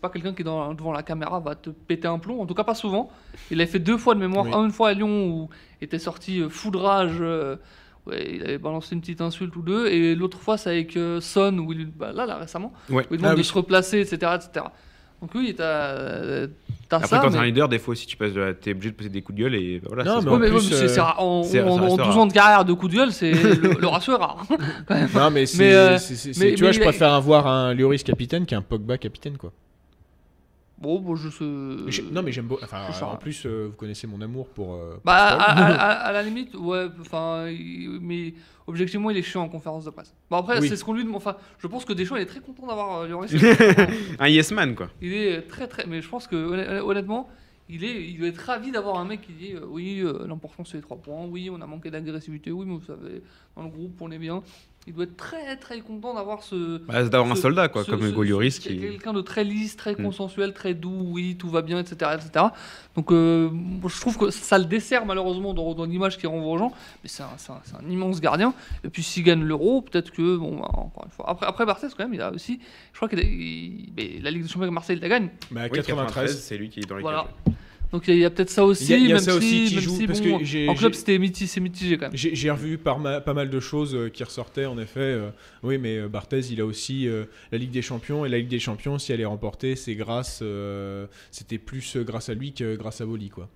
pas 0.00 0.08
quelqu'un 0.08 0.34
qui, 0.34 0.42
dans, 0.42 0.74
devant 0.74 0.92
la 0.92 1.04
caméra, 1.04 1.38
va 1.38 1.54
te 1.54 1.70
péter 1.70 2.08
un 2.08 2.18
plomb. 2.18 2.40
En 2.40 2.46
tout 2.46 2.54
cas, 2.54 2.64
pas 2.64 2.74
souvent. 2.74 3.08
Il 3.52 3.58
l'a 3.58 3.66
fait 3.66 3.78
deux 3.78 3.96
fois 3.96 4.14
de 4.16 4.20
mémoire. 4.20 4.46
Oui. 4.46 4.52
Une 4.64 4.72
fois 4.72 4.88
à 4.88 4.92
Lyon, 4.94 5.28
où 5.28 5.48
était 5.80 6.00
sorti 6.00 6.40
euh, 6.40 6.48
foudrage. 6.48 7.18
euh, 7.20 7.54
ouais, 8.06 8.34
il 8.34 8.42
avait 8.42 8.58
balancé 8.58 8.96
une 8.96 9.00
petite 9.02 9.20
insulte 9.20 9.54
ou 9.54 9.62
deux. 9.62 9.86
Et 9.86 10.16
l'autre 10.16 10.38
fois, 10.40 10.56
c'est 10.58 10.70
avec 10.70 10.96
euh, 10.96 11.20
Son, 11.20 11.56
où 11.58 11.72
il, 11.72 11.86
bah, 11.86 12.10
là, 12.12 12.26
là, 12.26 12.36
récemment, 12.38 12.72
Ouais. 12.90 13.06
où 13.08 13.14
il 13.14 13.18
demande 13.18 13.32
Ah 13.32 13.34
de 13.36 13.40
oui. 13.40 13.44
se 13.44 13.52
replacer, 13.54 14.00
etc. 14.00 14.32
etc. 14.34 14.66
Donc, 15.22 15.30
oui, 15.34 15.54
t'as 15.56 15.64
euh, 15.64 16.46
t'as 16.88 16.96
Après, 16.96 17.08
ça. 17.08 17.18
quand 17.18 17.28
t'es 17.30 17.34
mais- 17.36 17.42
un 17.42 17.46
leader, 17.46 17.68
des 17.68 17.78
fois 17.78 17.92
aussi, 17.92 18.06
tu 18.06 18.16
passes 18.16 18.32
de 18.34 18.40
la- 18.40 18.52
t'es 18.54 18.72
obligé 18.72 18.90
de 18.90 18.94
passer 18.96 19.08
des 19.08 19.22
coups 19.22 19.38
de 19.38 19.42
gueule 19.44 19.54
et 19.54 19.80
bah, 19.80 19.88
voilà. 19.88 20.04
Non, 20.04 20.20
c'est 20.20 20.26
mais 20.26 20.30
en 20.30 20.34
Ouais, 20.34 20.38
mais, 20.40 20.46
plus, 20.48 20.56
ouais, 20.56 20.62
mais 20.82 20.88
c'est- 20.88 21.00
euh, 21.00 21.02
en, 21.16 21.42
c'est- 21.42 21.58
ça 21.60 21.66
en- 21.66 21.74
reste 21.76 21.92
en 21.92 21.96
12 21.96 22.06
rare. 22.06 22.18
ans 22.18 22.26
de 22.26 22.32
carrière 22.32 22.64
de 22.66 22.72
coup 22.74 22.88
de 22.88 22.94
gueule, 22.94 23.12
c'est 23.12 23.32
le, 23.32 23.72
le 23.80 23.86
ratio 23.88 24.12
est 24.14 24.16
rare. 24.16 24.44
même. 24.90 25.08
Non, 25.14 25.30
mais, 25.30 25.46
c'est, 25.46 25.58
Mais, 25.58 25.74
euh, 25.74 25.96
c'est- 25.98 26.14
c'est- 26.16 26.38
mais- 26.38 26.52
tu 26.54 26.58
vois, 26.60 26.68
mais 26.68 26.72
je 26.74 26.78
il 26.80 26.82
a- 26.82 26.86
préfère 26.86 27.12
avoir 27.14 27.46
un 27.46 27.72
Lloris 27.74 28.02
capitaine 28.02 28.44
qu'un 28.44 28.60
Pogba 28.60 28.98
capitaine, 28.98 29.38
quoi. 29.38 29.52
Bon, 30.84 31.00
bon, 31.00 31.16
je 31.16 31.30
sais. 31.30 32.02
Non, 32.12 32.22
mais 32.22 32.30
j'aime 32.30 32.46
beaucoup. 32.46 32.62
Enfin, 32.62 32.82
en 33.06 33.16
plus, 33.16 33.46
euh, 33.46 33.68
vous 33.70 33.76
connaissez 33.76 34.06
mon 34.06 34.20
amour 34.20 34.48
pour. 34.48 34.74
euh, 34.74 35.00
Bah, 35.04 35.14
à, 35.14 35.34
pour 35.36 35.42
à- 35.42 35.54
Paul. 35.54 35.76
à- 35.78 35.90
à 36.08 36.12
la 36.12 36.22
limite, 36.22 36.54
ouais, 36.54 36.86
enfin, 37.00 37.46
mais 38.02 38.34
objectivement, 38.66 39.10
il 39.10 39.16
est 39.16 39.22
chiant 39.22 39.42
en 39.42 39.48
conférence 39.48 39.84
de 39.86 39.90
presse. 39.90 40.14
Bon, 40.30 40.36
après, 40.36 40.60
Oui. 40.60 40.68
c'est 40.68 40.76
ce 40.76 40.84
qu'on 40.84 40.92
lui 40.92 41.02
demande. 41.04 41.16
Enfin, 41.16 41.36
je 41.58 41.66
pense 41.66 41.84
que 41.86 41.94
Deschamps, 41.94 42.16
il 42.16 42.22
est 42.22 42.26
très 42.26 42.40
content 42.40 42.66
d'avoir 42.66 43.00
euh, 43.00 43.08
Lloris. 43.08 43.32
Un 44.18 44.28
yes 44.28 44.52
man, 44.52 44.74
quoi. 44.74 44.90
il 45.00 45.12
est 45.14 45.42
très, 45.42 45.66
très. 45.68 45.86
Mais 45.86 46.02
je 46.02 46.08
pense 46.08 46.26
que, 46.26 46.36
honn- 46.36 46.80
honnêtement, 46.82 47.28
il, 47.70 47.82
est, 47.82 48.06
il 48.10 48.18
doit 48.18 48.28
être 48.28 48.36
ravi 48.44 48.70
d'avoir 48.70 48.98
un 48.98 49.06
mec 49.06 49.22
qui 49.22 49.32
dit 49.32 49.52
euh, 49.54 49.64
Oui, 49.66 50.00
euh, 50.04 50.26
l'important, 50.28 50.64
c'est 50.66 50.76
les 50.76 50.82
trois 50.82 50.98
points. 50.98 51.24
Oui, 51.26 51.48
on 51.50 51.60
a 51.62 51.66
manqué 51.66 51.90
d'agressivité. 51.90 52.50
Oui, 52.52 52.66
mais 52.66 52.74
vous 52.74 52.84
savez, 52.84 53.22
dans 53.56 53.62
le 53.62 53.70
groupe, 53.70 53.96
on 54.02 54.10
est 54.10 54.18
bien. 54.18 54.42
Il 54.86 54.92
doit 54.92 55.04
être 55.04 55.16
très, 55.16 55.56
très 55.56 55.80
content 55.80 56.12
d'avoir 56.14 56.42
ce. 56.42 56.76
Bah, 56.78 57.02
d'avoir 57.04 57.32
un 57.32 57.36
soldat, 57.36 57.68
quoi, 57.68 57.84
ce- 57.84 57.90
comme 57.90 58.04
Hugo 58.04 58.22
Lloris 58.22 58.58
qui. 58.58 58.78
Quelqu'un 58.78 59.14
de 59.14 59.22
très 59.22 59.42
lisse, 59.42 59.76
très 59.76 59.92
Mm. 59.94 60.02
consensuel, 60.04 60.52
très 60.52 60.74
doux, 60.74 61.06
oui, 61.10 61.36
tout 61.38 61.48
va 61.48 61.62
bien, 61.62 61.78
etc. 61.80 62.10
etc. 62.14 62.46
Donc 62.94 63.10
euh, 63.10 63.48
je 63.88 64.00
trouve 64.00 64.18
que 64.18 64.30
ça 64.30 64.58
le 64.58 64.66
dessert 64.66 65.06
malheureusement 65.06 65.54
dans, 65.54 65.72
dans 65.74 65.86
l'image 65.86 66.18
qu'il 66.18 66.28
renvoie 66.28 66.52
aux 66.52 66.58
gens, 66.58 66.72
mais 67.02 67.08
c'est 67.08 67.22
un, 67.22 67.30
c'est 67.38 67.52
un- 67.52 67.62
un 67.82 67.90
immense 67.90 68.20
gardien. 68.20 68.52
Et 68.84 68.90
puis 68.90 69.02
s'il 69.02 69.22
gagne 69.22 69.42
l'euro, 69.42 69.80
peut-être 69.80 70.10
que, 70.10 70.36
bon, 70.36 70.56
bah, 70.58 70.68
encore 70.74 71.04
une 71.06 71.10
fois. 71.12 71.30
Après, 71.30 71.46
après 71.46 71.64
Barthez, 71.64 71.86
quand 71.96 72.04
même, 72.04 72.12
il 72.12 72.20
a 72.20 72.30
aussi, 72.30 72.60
je 72.92 72.96
crois 72.98 73.08
que 73.08 73.16
la 73.16 73.22
Ligue 73.22 73.94
des 74.42 74.48
Champions 74.48 74.60
avec 74.62 74.72
Marseille, 74.74 74.96
il 74.98 75.02
la 75.02 75.08
gagne. 75.08 75.28
Bah, 75.50 75.62
Oui, 75.64 75.70
93. 75.78 76.38
c'est 76.42 76.58
lui 76.58 76.68
qui 76.68 76.80
est 76.80 76.86
dans 76.86 76.96
les 76.96 77.02
Voilà. 77.02 77.26
cages. 77.46 77.54
Donc 77.94 78.08
il 78.08 78.16
y 78.18 78.24
a, 78.24 78.30
peut-être 78.30 78.50
ça 78.50 78.64
aussi, 78.64 78.86
Il 78.86 78.90
y 78.90 78.94
a- 78.94 78.98
y 78.98 79.04
a 79.12 79.14
même, 79.14 79.18
ça 79.22 79.30
si, 79.30 79.36
aussi 79.38 79.64
qui 79.66 79.74
même 79.76 79.84
joue, 79.84 79.96
si, 79.96 80.06
parce 80.08 80.20
bon, 80.20 80.38
que 80.40 80.44
j'ai- 80.44 80.68
en 80.68 80.74
club 80.74 80.94
c'était 80.94 81.16
mitigé, 81.16 81.46
c'est 81.46 81.60
mitigé 81.60 81.96
quand 81.96 82.06
même. 82.06 82.16
J'ai 82.16 82.50
revu 82.50 82.76
par 82.76 82.98
ma- 82.98 83.20
pas 83.20 83.34
mal 83.34 83.50
de 83.50 83.60
choses 83.60 83.94
euh, 83.94 84.08
qui 84.08 84.24
ressortaient 84.24 84.66
en 84.66 84.76
effet. 84.78 84.98
euh, 84.98 85.30
oui, 85.62 85.78
mais 85.78 85.98
euh, 85.98 86.08
Barthez, 86.08 86.40
il 86.50 86.60
a 86.60 86.66
aussi 86.66 87.06
euh, 87.06 87.26
la 87.52 87.58
Ligue 87.58 87.70
des 87.70 87.82
Champions 87.82 88.26
et 88.26 88.28
la 88.28 88.38
Ligue 88.38 88.48
des 88.48 88.58
Champions, 88.58 88.98
si 88.98 89.12
elle 89.12 89.20
est 89.20 89.24
remportée, 89.24 89.76
c'est 89.76 89.94
grâce, 89.94 90.40
euh, 90.42 91.06
c'était 91.30 91.58
plus 91.58 91.96
grâce 91.98 92.28
à 92.30 92.34
lui 92.34 92.52
que 92.52 92.74
grâce 92.74 93.00
à 93.00 93.06
Boli, 93.06 93.28
quoi. 93.28 93.48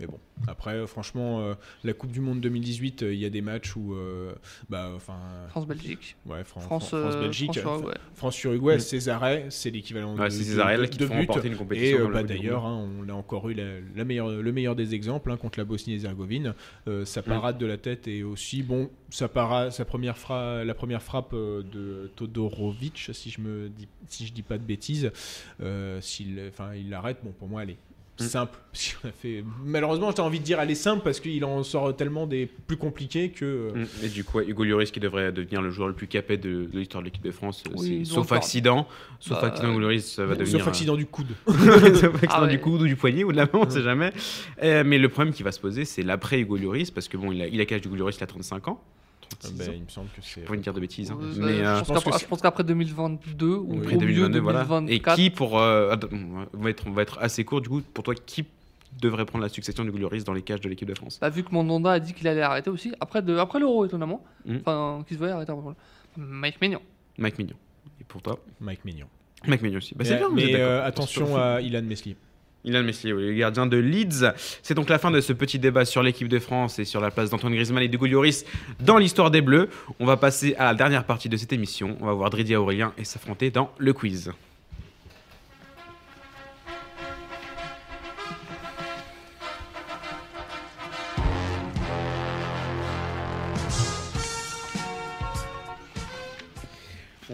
Mais 0.00 0.06
bon, 0.06 0.18
après, 0.46 0.74
euh, 0.74 0.86
franchement, 0.86 1.40
euh, 1.40 1.54
la 1.82 1.92
Coupe 1.92 2.12
du 2.12 2.20
Monde 2.20 2.40
2018, 2.40 3.02
euh, 3.02 3.12
il 3.12 3.18
y 3.18 3.24
a 3.24 3.30
des 3.30 3.40
matchs 3.40 3.74
où, 3.74 3.94
euh, 3.94 4.32
bah, 4.68 4.90
enfin, 4.94 5.18
France-Belgique. 5.48 6.16
ouais, 6.26 6.44
Fran- 6.44 6.60
France, 6.60 6.88
Fran- 6.88 7.00
France-Belgique, 7.00 7.58
France, 7.58 7.82
ouais. 7.84 7.94
France-Uruguay, 8.14 8.76
Mm. 8.76 8.80
Césarais, 8.80 9.46
c'est 9.50 9.70
l'équivalent 9.70 10.16
Ouais, 10.16 10.26
de, 10.26 10.30
c'est 10.30 10.44
Césarel 10.44 10.88
qui 10.88 10.98
de 10.98 11.04
te 11.04 11.08
font 11.08 11.14
buts. 11.14 11.26
remporter 11.26 11.48
une 11.48 11.54
Et 11.54 11.56
compétition. 11.56 12.08
la 12.08 12.22
bah, 12.22 12.22
d'ailleurs, 12.22 12.64
hein, 12.64 12.88
on 13.00 13.08
a 13.08 13.12
encore 13.12 13.48
eu 13.50 13.54
la, 13.54 13.64
la 13.96 14.04
meilleure, 14.04 14.28
le 14.30 14.52
meilleur 14.52 14.76
des 14.76 14.94
exemples 14.94 15.30
hein, 15.32 15.36
contre 15.36 15.58
la 15.58 15.64
Bosnie-Herzégovine. 15.64 16.54
Euh, 16.86 17.04
sa 17.04 17.22
parade 17.22 17.58
de 17.58 17.66
la 17.66 17.76
tête 17.76 18.06
et 18.06 18.22
aussi 18.22 18.62
bon, 18.62 18.90
sa 19.10 19.28
para- 19.28 19.70
sa 19.72 19.84
première 19.84 20.16
fra- 20.18 20.62
la 20.64 20.74
première 20.74 21.02
frappe 21.02 21.34
de 21.34 22.10
Todorovic, 22.14 23.10
si 23.12 23.30
je 23.30 23.40
me 23.40 23.68
dis, 23.68 23.88
si 24.06 24.26
je 24.26 24.32
dis 24.32 24.42
pas 24.42 24.58
de 24.58 24.62
bêtises, 24.64 25.10
euh, 25.60 26.00
s'il, 26.00 26.40
enfin, 26.48 26.74
il 26.74 26.90
l'arrête. 26.90 27.18
Bon, 27.24 27.32
pour 27.32 27.48
moi, 27.48 27.62
elle 27.64 27.70
est 27.70 27.72
Mm. 27.72 27.87
Simple. 28.18 28.58
Si 28.74 28.94
on 29.02 29.08
a 29.08 29.12
fait, 29.12 29.42
malheureusement, 29.64 30.12
j'ai 30.14 30.22
envie 30.22 30.38
de 30.38 30.44
dire 30.44 30.60
elle 30.60 30.70
est 30.70 30.76
simple 30.76 31.02
parce 31.02 31.18
qu'il 31.18 31.44
en 31.44 31.64
sort 31.64 31.96
tellement 31.96 32.26
des 32.28 32.46
plus 32.46 32.76
compliqués 32.76 33.30
que. 33.30 33.44
euh, 33.44 33.84
Mm. 33.84 34.04
Et 34.04 34.08
du 34.08 34.22
coup, 34.22 34.40
Hugo 34.40 34.62
Lloris 34.62 34.92
qui 34.92 35.00
devrait 35.00 35.32
devenir 35.32 35.62
le 35.62 35.70
joueur 35.70 35.88
le 35.88 35.94
plus 35.94 36.06
capé 36.06 36.36
de, 36.36 36.66
de 36.72 36.78
l'histoire 36.78 37.02
de 37.02 37.06
l'équipe 37.06 37.24
de 37.24 37.30
France, 37.32 37.64
Oui, 37.76 38.06
sauf 38.06 38.30
accident. 38.30 38.86
Sauf 39.18 39.40
Bah, 39.40 39.48
accident, 39.48 39.70
Hugo 39.70 39.80
Lloris 39.80 40.02
ça 40.14 40.24
va 40.26 40.34
Sauf 40.34 40.44
devenir. 40.44 40.64
euh, 40.66 40.68
accident 40.68 40.94
du 40.96 41.06
coude. 41.06 41.26
sauf 41.48 42.14
accident 42.14 42.28
Ah 42.28 42.42
ouais. 42.42 42.48
du 42.50 42.60
coude 42.60 42.82
ou 42.82 42.86
du 42.86 42.94
poignet 42.94 43.24
ou 43.24 43.32
de 43.32 43.36
la 43.38 43.44
main, 43.46 43.50
on 43.54 43.68
sait 43.70 43.82
jamais. 43.82 44.12
Euh, 44.62 44.84
mais 44.86 44.98
le 44.98 45.08
problème 45.08 45.34
qui 45.34 45.42
va 45.42 45.50
se 45.50 45.58
poser, 45.60 45.84
c'est 45.84 46.02
l'après 46.02 46.38
Hugo 46.40 46.56
Lloris, 46.56 46.90
parce 46.92 47.08
que 47.08 47.16
bon, 47.16 47.32
il 47.32 47.42
a, 47.42 47.48
il 47.48 47.60
a 47.60 47.64
quel 47.64 47.78
âge 47.80 47.86
Hugo 47.86 47.96
Lloris 47.96 48.16
Il 48.18 48.22
a 48.22 48.26
35 48.28 48.68
ans. 48.68 48.80
36 49.28 49.52
Ben, 49.58 49.68
ans. 49.68 49.72
il 49.76 49.82
me 49.84 49.88
semble 49.88 50.08
que 50.08 50.20
c'est. 50.22 50.40
Pour 50.42 50.54
une 50.54 50.60
dire 50.60 50.72
de 50.74 50.80
bêtises. 50.80 51.10
hein. 51.10 51.18
Euh, 51.20 51.32
Mais, 51.38 51.64
euh, 51.64 51.78
je, 51.80 51.84
pense 51.84 51.88
qu'après- 52.04 52.18
c'est- 52.18 52.24
je 52.24 52.28
pense 52.28 52.40
qu'après 52.42 52.64
2022 52.64 53.46
ou 53.46 53.66
Oui. 53.70 53.76
au 53.76 53.82
après 53.82 53.96
milieu 53.96 54.28
2022, 54.28 54.38
voilà. 54.40 54.62
Et 54.62 54.66
2024. 54.66 55.16
qui 55.16 55.30
pour. 55.30 55.58
euh, 55.58 55.94
on, 56.12 56.58
va 56.62 56.70
être, 56.70 56.84
on 56.86 56.92
va 56.92 57.02
être 57.02 57.18
assez 57.20 57.44
court, 57.44 57.60
du 57.60 57.68
coup, 57.68 57.82
pour 57.94 58.04
toi, 58.04 58.14
qui 58.14 58.44
devrait 59.00 59.26
prendre 59.26 59.42
la 59.42 59.48
succession 59.50 59.84
d'Hugo 59.84 59.98
Lloris 59.98 60.24
dans 60.24 60.32
les 60.32 60.42
cages 60.42 60.60
de 60.60 60.68
l'équipe 60.68 60.88
de 60.88 60.94
France? 60.94 61.18
Bah, 61.20 61.28
vu 61.28 61.44
que 61.44 61.52
Mandanda 61.52 61.92
a 61.92 62.00
dit 62.00 62.14
qu'il 62.14 62.26
allait 62.26 62.40
arrêter 62.42 62.70
aussi, 62.70 62.92
après, 63.00 63.22
de, 63.22 63.36
après 63.36 63.60
l'euro 63.60 63.84
étonnamment, 63.84 64.24
Mm. 64.46 64.56
enfin, 64.60 65.04
qu'il 65.06 65.14
se 65.14 65.18
voyait 65.18 65.34
arrêter. 65.34 65.52
après. 65.52 65.74
Mike 66.16 66.60
Maignan. 66.60 66.80
Mike 67.18 67.38
Mignon. 67.38 67.56
Et 68.00 68.04
pour 68.04 68.22
toi? 68.22 68.38
Mike 68.60 68.84
Mignon. 68.84 69.06
Mike 69.46 69.62
Mignon 69.62 69.78
aussi. 69.78 69.94
Bah, 69.94 70.04
c'est 70.04 70.12
mais 70.14 70.18
bien, 70.18 70.28
vous 70.30 70.34
mais, 70.34 70.54
euh, 70.56 70.84
attention 70.84 71.36
à 71.36 71.60
Ilan 71.60 71.82
Meslier. 71.82 72.16
Ilan 72.68 72.84
oui, 72.84 73.02
le 73.04 73.32
gardien 73.32 73.66
de 73.66 73.76
Leeds. 73.76 74.32
C'est 74.62 74.74
donc 74.74 74.88
la 74.88 74.98
fin 74.98 75.10
de 75.10 75.20
ce 75.20 75.32
petit 75.32 75.58
débat 75.58 75.84
sur 75.84 76.02
l'équipe 76.02 76.28
de 76.28 76.38
France 76.38 76.78
et 76.78 76.84
sur 76.84 77.00
la 77.00 77.10
place 77.10 77.30
d'Antoine 77.30 77.54
Griezmann 77.54 77.82
et 77.82 77.88
d'Hugo 77.88 78.06
Lloris 78.06 78.44
dans 78.80 78.98
l'histoire 78.98 79.30
des 79.30 79.40
Bleus. 79.40 79.68
On 79.98 80.06
va 80.06 80.16
passer 80.16 80.54
à 80.58 80.64
la 80.66 80.74
dernière 80.74 81.04
partie 81.04 81.28
de 81.28 81.36
cette 81.36 81.52
émission. 81.52 81.96
On 82.00 82.06
va 82.06 82.12
voir 82.12 82.30
Dridia 82.30 82.60
Aurélien 82.60 82.92
et 82.98 83.04
s'affronter 83.04 83.50
dans 83.50 83.72
le 83.78 83.92
quiz. 83.92 84.32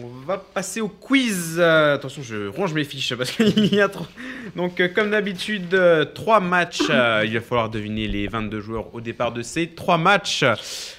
On 0.05 0.25
va 0.25 0.37
passer 0.37 0.81
au 0.81 0.87
quiz. 0.87 1.55
Euh, 1.57 1.95
attention, 1.95 2.21
je 2.21 2.47
range 2.47 2.73
mes 2.73 2.83
fiches 2.83 3.15
parce 3.15 3.31
qu'il 3.31 3.73
y 3.73 3.81
a 3.81 3.89
trop. 3.89 4.05
Donc, 4.55 4.79
euh, 4.79 4.87
comme 4.87 5.09
d'habitude, 5.09 5.73
euh, 5.73 6.05
trois 6.05 6.39
matchs. 6.39 6.83
Euh, 6.91 7.23
il 7.25 7.33
va 7.33 7.41
falloir 7.41 7.69
deviner 7.69 8.07
les 8.07 8.27
22 8.27 8.61
joueurs 8.61 8.93
au 8.93 9.01
départ 9.01 9.31
de 9.31 9.41
ces 9.41 9.67
trois 9.67 9.97
matchs. 9.97 10.45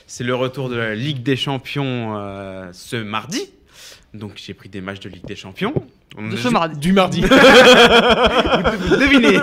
C'est 0.09 0.25
le 0.25 0.35
retour 0.35 0.69
de 0.69 0.77
la 0.77 0.97
Ligue 0.97 1.23
des 1.23 1.37
Champions 1.37 2.15
ce 2.73 2.97
mardi. 2.97 3.49
Donc, 4.17 4.33
j'ai 4.37 4.55
pris 4.55 4.69
des 4.69 4.81
matchs 4.81 5.01
de 5.01 5.09
Ligue 5.09 5.25
des 5.27 5.37
Champions. 5.37 5.75
On 6.17 6.29
De 6.29 6.35
a 6.35 6.37
ce 6.37 6.49
ju- 6.49 6.51
mardi. 6.51 6.79
Du 6.79 6.93
mardi. 6.93 7.21
Vous 7.21 7.29
devinez 8.97 9.39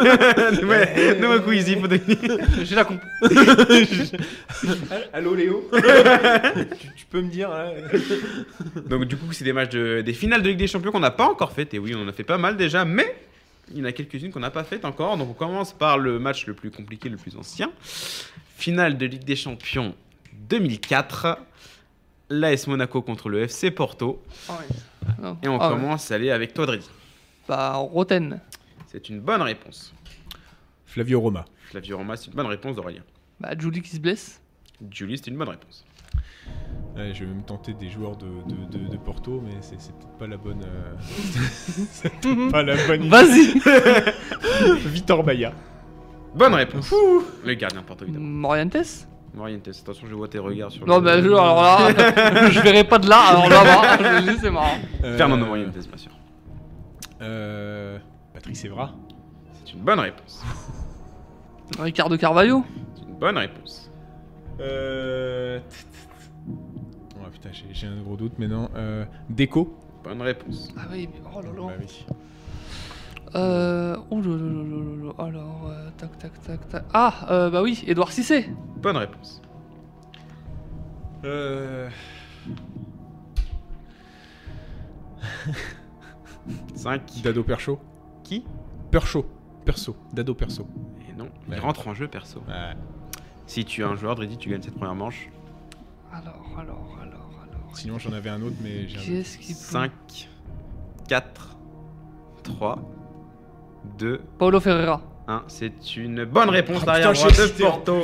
Nouveau 1.20 1.40
quiz, 1.42 1.68
il 1.70 1.80
faut 1.80 1.88
deviner. 1.88 2.18
J'ai 2.64 2.76
la 2.76 2.84
comp. 2.84 3.00
Allô 5.14 5.36
Léo 5.36 5.70
tu, 6.80 6.88
tu 6.98 7.06
peux 7.10 7.22
me 7.22 7.30
dire 7.30 7.50
là 7.50 7.72
Donc, 8.88 9.06
du 9.06 9.16
coup, 9.18 9.32
c'est 9.32 9.44
des 9.46 9.54
matchs 9.54 9.70
de- 9.72 10.02
des 10.02 10.14
finales 10.14 10.42
de 10.42 10.50
Ligue 10.50 10.58
des 10.60 10.68
Champions 10.68 10.92
qu'on 10.92 11.00
n'a 11.00 11.12
pas 11.12 11.26
encore 11.28 11.52
faites. 11.54 11.74
Et 11.74 11.80
oui, 11.80 11.94
on 11.96 12.04
en 12.04 12.08
a 12.08 12.14
fait 12.14 12.24
pas 12.24 12.38
mal 12.38 12.58
déjà, 12.58 12.86
mais 12.86 13.16
il 13.72 13.78
y 13.80 13.82
en 13.82 13.86
a 13.86 13.92
quelques-unes 13.92 14.32
qu'on 14.32 14.40
n'a 14.40 14.52
pas 14.52 14.64
faites 14.64 14.86
encore. 14.86 15.18
Donc, 15.18 15.30
on 15.30 15.34
commence 15.34 15.74
par 15.74 15.98
le 15.98 16.20
match 16.20 16.46
le 16.48 16.54
plus 16.54 16.72
compliqué, 16.72 17.10
le 17.10 17.18
plus 17.18 17.36
ancien. 17.38 17.70
Finale 18.58 18.98
de 18.98 19.06
Ligue 19.06 19.24
des 19.26 19.36
Champions 19.36 19.94
2004. 20.50 21.38
L'AS 22.30 22.68
Monaco 22.68 23.02
contre 23.02 23.30
le 23.30 23.44
FC 23.44 23.70
Porto. 23.72 24.22
Non. 25.22 25.38
Et 25.44 25.48
on 25.48 25.60
Ah 25.60 25.70
ouais. 25.70 25.76
commence 25.76 26.12
à 26.12 26.16
aller 26.16 26.32
avec 26.32 26.54
toi, 26.54 26.66
Dredi. 26.66 26.90
Bah, 27.48 27.74
Roten. 27.76 28.40
C'est 28.88 29.10
une 29.10 29.20
bonne 29.20 29.42
réponse. 29.42 29.94
Flavio 30.86 31.20
Roma. 31.20 31.46
Flavio 31.66 31.98
Roma, 31.98 32.16
c'est 32.16 32.28
une 32.28 32.34
bonne 32.34 32.46
réponse 32.48 32.76
d'Aurélien. 32.76 33.02
Bah, 33.40 33.50
Julie 33.58 33.82
qui 33.82 33.90
se 33.96 34.00
blesse. 34.00 34.42
Julie, 34.92 35.18
c'est 35.18 35.28
une 35.28 35.38
bonne 35.38 35.50
réponse. 35.50 35.84
Ouais, 36.96 37.12
je 37.14 37.26
vais 37.26 37.34
me 37.34 37.42
tenter 37.42 37.74
des 37.74 37.90
joueurs 37.90 38.16
de, 38.18 38.28
de, 38.28 38.78
de- 38.78 38.88
de 38.92 38.98
Porto, 38.98 39.42
mais 39.44 39.54
c'est 39.62 39.78
peut-être 39.78 40.18
pas 40.20 40.28
la 40.28 40.38
bonne. 40.38 40.62
euh, 40.64 40.94
c'est 41.92 42.10
peut-être 42.14 42.52
pas 42.52 42.62
la 42.64 42.76
bonne. 42.88 43.10
Vas-y 43.10 43.60
Vitor 44.90 45.24
Baya. 45.24 45.54
Bonne 46.36 46.54
réponse. 46.54 46.94
Le 47.44 47.54
gardien 47.56 47.82
de 47.82 47.86
Porto, 47.86 48.04
évidemment. 48.06 48.26
Morientes 48.26 49.08
Morientes, 49.36 49.68
attention, 49.68 50.06
je 50.08 50.14
vois 50.16 50.28
tes 50.28 50.38
regards 50.40 50.72
sur 50.72 50.86
Non, 50.86 50.98
le- 51.00 51.02
bah, 51.06 51.22
je, 51.22 51.28
alors 51.28 51.62
là, 51.62 52.50
je 52.50 52.60
verrai 52.60 52.84
pas 52.84 53.00
de 53.00 53.10
là, 53.10 53.20
alors 53.30 53.50
là, 53.50 53.64
bah, 53.64 53.98
je 54.00 54.26
le 54.28 54.32
dis, 54.34 54.40
c'est 54.40 54.52
marrant. 54.52 54.78
Fernando 55.02 55.46
Morientes, 55.46 55.72
bien 55.74 55.98
sûr. 55.98 56.12
Euh, 57.22 57.98
Patrice 58.34 58.64
Evra. 58.66 58.92
C'est 59.66 59.74
une 59.74 59.80
bonne 59.82 60.00
réponse. 60.00 60.44
Ricardo 61.80 62.18
Carvalho 62.18 62.64
C'est 62.96 63.04
une 63.08 63.16
bonne 63.16 63.38
réponse. 63.38 63.90
Euh... 64.60 65.60
Oh 67.16 67.28
putain, 67.32 67.50
j'ai- 67.72 67.88
un 67.88 68.02
gros 68.04 68.16
doute, 68.18 68.34
mais 68.38 68.48
non. 68.48 68.70
Euh, 68.76 69.06
Deco. 69.30 69.76
Bonne 70.04 70.22
réponse. 70.22 70.72
Ah 70.78 70.82
oui, 70.92 71.10
mais 71.12 71.22
oh 71.36 71.42
là 71.42 71.48
là. 71.48 71.68
Bah 71.68 71.74
oui. 71.80 72.06
Euh. 73.36 73.98
Oh 74.12 74.22
là 74.22 74.28
là 74.28 74.36
là 74.36 74.64
là 74.64 74.78
là 74.78 75.06
là. 75.06 75.14
Alors, 75.26 75.68
euh, 75.70 75.90
tac, 75.98 76.18
tac, 76.20 76.42
tac, 76.44 76.70
tac. 76.70 76.86
Ah, 76.94 77.14
euh, 77.32 77.50
bah 77.50 77.62
oui, 77.64 77.84
Edouard 77.88 78.12
Cissé. 78.12 78.50
Bonne 78.78 78.98
réponse. 78.98 79.42
Euh... 81.26 81.90
5. 86.76 87.22
Dado 87.24 87.44
Percho. 87.44 87.80
Qui? 88.24 88.46
Percho. 88.92 89.26
Perso. 89.66 89.96
Dado 90.14 90.34
Perso. 90.36 90.68
Et 91.10 91.14
non, 91.14 91.30
il 91.48 91.54
Ouais. 91.54 91.60
rentre 91.60 91.88
en 91.88 91.94
jeu 91.94 92.08
perso. 92.08 92.40
Ouais. 92.48 92.74
Si 93.48 93.64
tu 93.66 93.84
as 93.84 93.88
un 93.88 93.96
joueur, 93.96 94.16
Dredi, 94.16 94.38
tu 94.38 94.50
gagnes 94.50 94.62
cette 94.62 94.76
première 94.76 94.96
manche. 94.96 95.30
Alors, 96.12 96.46
alors, 96.60 96.98
alors, 97.02 97.30
alors. 97.42 97.78
Sinon, 97.78 97.98
j'en 98.00 98.12
avais 98.14 98.30
un 98.30 98.42
autre, 98.42 98.56
mais 98.62 98.88
j'ai 98.88 98.98
un 98.98 99.02
Qui 99.02 99.16
est-ce 99.16 99.38
qui 99.38 99.54
peut 99.54 99.60
5, 99.60 99.92
4, 101.08 101.58
3, 102.44 102.80
2, 103.98 104.20
Paulo 104.38 104.60
Ferreira. 104.60 105.02
1. 105.28 105.44
C'est 105.48 105.96
une 105.96 106.26
bonne 106.26 106.50
réponse 106.50 106.82
Ah, 106.86 107.00
derrière 107.00 107.12
putain, 107.14 107.28
droit 107.30 107.46
de 107.46 107.52
Porto. 107.62 108.04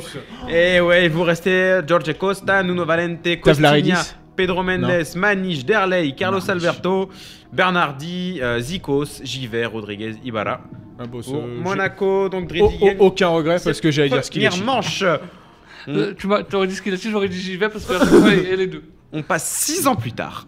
Et 0.50 0.80
ouais, 0.80 1.10
vous 1.10 1.24
restez 1.24 1.82
George 1.86 2.14
Costa, 2.18 2.64
Nuno 2.64 2.86
Valente, 2.86 3.42
Costinha, 3.42 4.02
Pedro 4.38 4.64
Mendes, 4.64 5.04
Maniche, 5.16 5.66
Derley, 5.66 6.14
Carlos 6.16 6.38
Maniche. 6.40 6.50
Alberto, 6.50 7.10
Bernardi, 7.52 8.40
euh, 8.42 8.60
Zikos, 8.60 9.22
Giver, 9.24 9.66
Rodriguez, 9.66 10.16
Ibarra. 10.24 10.62
Un 10.98 11.08
beau 11.08 11.22
Pour 11.22 11.46
Monaco, 11.46 12.30
donc 12.30 12.50
Oh, 12.60 12.72
oh, 12.82 12.86
gagne 12.86 12.98
aucun 13.00 13.28
regret 13.30 13.58
parce 13.64 13.82
que 13.82 13.92
j'allais 13.92 14.10
dire 14.10 14.24
ce 14.24 14.32
qu'il 14.32 14.46
première 14.48 14.66
manche. 14.66 15.04
Euh, 15.88 16.14
tu 16.18 16.28
m'as- 16.28 16.44
t'aurais 16.44 16.68
dit 16.68 16.76
ce 16.76 16.82
qu'il 16.82 16.94
a 16.94 16.98
dit, 16.98 17.10
j'aurais 17.10 17.30
dit 17.30 17.58
vais 17.58 17.70
parce 17.70 17.86
que 17.86 17.94
à 17.94 18.00
chaque 18.00 18.08
fois, 18.10 18.34
il 18.34 18.50
y 18.50 18.54
a 18.54 18.56
les 18.56 18.68
deux. 18.68 18.84
On 19.12 19.24
passe 19.24 19.50
6 19.50 19.88
ans 19.88 19.96
plus 19.96 20.12
tard. 20.12 20.46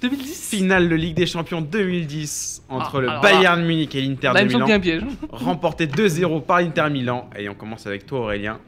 2010 0.00 0.48
Finale 0.50 0.88
de 0.88 0.94
Ligue 0.94 1.16
des 1.16 1.26
Champions 1.26 1.60
2010 1.62 2.62
entre 2.68 2.98
Ah, 3.08 3.16
le 3.16 3.22
Bayern 3.22 3.64
Munich 3.64 3.94
et 3.94 4.02
l'Inter 4.02 4.32
de 4.34 4.44
Milan. 4.44 4.66
un 4.70 4.80
piège. 4.80 5.02
Remporté 5.30 5.86
2-0 5.86 6.42
par 6.44 6.60
l'Inter 6.60 6.88
Milan. 6.90 7.30
Et 7.36 7.48
on 7.48 7.54
commence 7.54 7.86
avec 7.86 8.04
toi 8.06 8.20
Aurélien. 8.20 8.60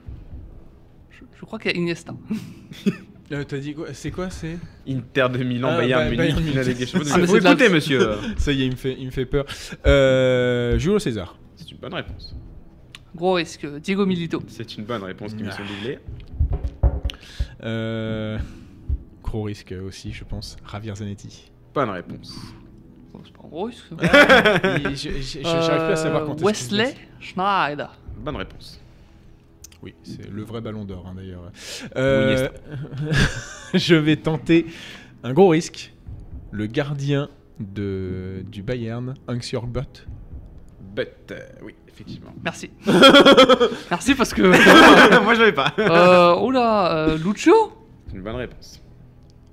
Je, 1.11 1.21
je 1.39 1.45
crois 1.45 1.59
qu'il 1.59 1.71
y 1.73 1.75
a 1.75 1.77
Iniesta. 1.79 2.15
Euh, 3.31 3.45
T'as 3.45 3.59
dit 3.59 3.75
quoi? 3.75 3.89
C'est 3.93 4.11
quoi 4.11 4.31
C'est? 4.31 4.57
Inter 4.89 5.27
de 5.31 5.45
Milan, 5.45 5.69
Ah, 5.73 5.77
Bayern 5.77 6.01
Ba- 6.05 6.05
Munich, 6.09 6.19
Bayern 6.35 6.43
Munich. 6.45 6.67
Ligue 6.67 6.79
des 6.79 6.87
Champions. 6.87 7.09
Ah, 7.13 7.27
c'est 7.27 7.41
de 7.41 7.63
la- 7.63 7.69
monsieur. 7.69 8.09
Ça 8.39 8.53
y 8.53 8.63
est, 8.63 8.65
il 8.65 8.71
me 8.71 8.77
fait, 8.77 8.97
il 8.99 9.05
me 9.05 9.11
fait 9.11 9.27
peur. 9.27 9.45
Euh, 9.87 10.79
Julio 10.79 10.99
César. 10.99 11.37
C'est 11.55 11.71
une 11.71 11.77
bonne 11.77 11.93
réponse. 11.93 12.35
Gros 13.15 13.35
risque. 13.35 13.67
Diego 13.83 14.07
Milito. 14.07 14.43
C'est 14.49 14.79
une 14.79 14.85
bonne 14.85 15.03
réponse 15.03 15.35
qui 15.35 15.43
me 15.43 15.51
sont 15.51 15.59
doublées. 15.63 15.99
Euh, 17.65 18.39
gros 19.29 19.43
risque 19.45 19.75
aussi, 19.87 20.13
je 20.13 20.25
pense. 20.25 20.57
Javier 20.71 20.95
Zanetti. 20.95 21.51
Bonne 21.75 21.91
réponse. 21.91 22.35
Bon, 23.13 23.21
c'est 23.25 23.33
pas 23.33 23.43
un 23.45 23.49
gros 23.49 23.65
risque. 23.67 23.85
J'arrive 24.01 25.85
plus 25.85 25.93
à 25.93 25.97
savoir 25.97 26.23
Euh, 26.23 26.27
quand 26.27 26.35
est-ce 26.37 26.45
Wesley. 26.45 26.95
Schneider. 27.21 27.91
Bonne 28.19 28.37
réponse. 28.37 28.81
Oui, 29.83 29.95
c'est 30.03 30.29
le 30.29 30.43
vrai 30.43 30.61
ballon 30.61 30.85
d'or 30.85 31.07
hein, 31.09 31.15
d'ailleurs. 31.17 31.53
Euh, 31.97 32.49
je 33.75 33.95
vais 33.95 34.17
tenter 34.17 34.67
un 35.23 35.33
gros 35.33 35.49
risque. 35.49 35.93
Le 36.51 36.67
gardien 36.67 37.29
de, 37.61 38.43
du 38.51 38.63
Bayern, 38.63 39.15
Hans-Jörg 39.29 39.67
Butt. 39.69 40.07
But, 40.97 41.09
euh, 41.31 41.39
oui, 41.63 41.75
effectivement. 41.87 42.33
Merci. 42.43 42.71
Merci 43.91 44.15
parce 44.15 44.33
que. 44.35 44.43
Moi, 45.23 45.35
je 45.35 45.41
l'avais 45.41 45.53
pas. 45.53 45.73
Euh, 45.79 46.41
oula, 46.41 46.93
euh, 47.11 47.19
Lucio? 47.19 47.55
C'est 48.09 48.17
une 48.17 48.23
bonne 48.23 48.37
réponse. 48.37 48.81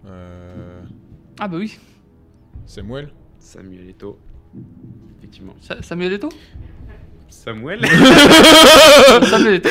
Euh, 0.08 0.82
Ah 1.40 1.48
bah 1.48 1.58
oui, 1.58 1.78
Samuel 2.66 3.10
Samuel 3.40 3.90
Eto'o. 3.90 4.18
Effectivement. 5.20 5.56
Sa- 5.62 5.82
Samuel 5.82 6.14
Eto'o? 6.14 6.30
Samuel 7.30 7.80
Samuel 9.30 9.56
Eto'o. 9.56 9.70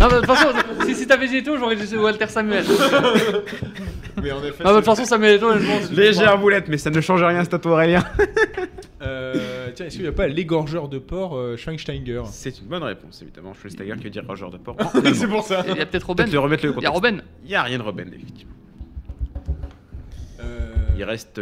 non, 0.00 0.08
mais 0.08 0.14
de 0.14 0.16
toute 0.18 0.26
façon, 0.26 0.48
si, 0.86 0.94
si 0.94 1.06
t'avais 1.06 1.28
dit 1.28 1.36
Eto'o, 1.38 1.56
j'aurais 1.58 1.76
dit 1.76 1.96
Walter 1.96 2.26
Samuel. 2.28 2.64
Mais 4.22 4.30
en 4.32 4.42
effet. 4.44 4.62
Non, 4.64 4.70
mais 4.70 4.76
de 4.76 4.76
toute 4.76 4.84
façon, 4.84 5.04
Samuel 5.04 5.36
Eto'o, 5.36 5.58
je 5.58 5.66
pense. 5.66 5.90
Légère 5.90 6.38
boulette, 6.38 6.68
mais 6.68 6.78
ça 6.78 6.88
ne 6.90 7.00
change 7.00 7.22
rien, 7.22 7.42
c'est 7.42 7.54
à 7.54 7.58
toi, 7.58 7.72
Aurélien. 7.72 8.04
Euh, 9.02 9.70
tiens, 9.74 9.86
est-ce 9.86 9.96
qu'il 9.96 10.02
n'y 10.04 10.08
a 10.08 10.12
pas 10.12 10.28
l'égorgeur 10.28 10.88
de 10.88 10.98
porc 10.98 11.36
euh, 11.36 11.56
Schweinsteiger? 11.56 12.22
C'est 12.30 12.58
une 12.60 12.66
bonne 12.66 12.84
réponse, 12.84 13.20
évidemment. 13.22 13.52
Schweinsteiger 13.54 13.96
qui 13.98 14.04
veut 14.04 14.10
dire 14.10 14.24
Roger 14.26 14.46
de 14.52 14.56
Port. 14.56 14.76
C'est 15.14 15.26
pour 15.26 15.42
ça. 15.42 15.64
Il 15.68 15.76
y 15.76 15.80
a 15.80 15.86
peut-être 15.86 16.06
Robin. 16.06 16.26
Le 16.26 16.38
remettre 16.38 16.64
le 16.64 16.74
Il 16.78 16.82
y 16.82 16.86
a. 16.86 16.90
Robin. 16.90 17.16
Il 17.42 17.48
n'y 17.48 17.54
a 17.56 17.62
rien 17.64 17.76
de 17.78 17.82
Robin, 17.82 18.04
effectivement. 18.06 18.54
Euh, 20.94 20.98
Il 20.98 21.04
reste 21.04 21.40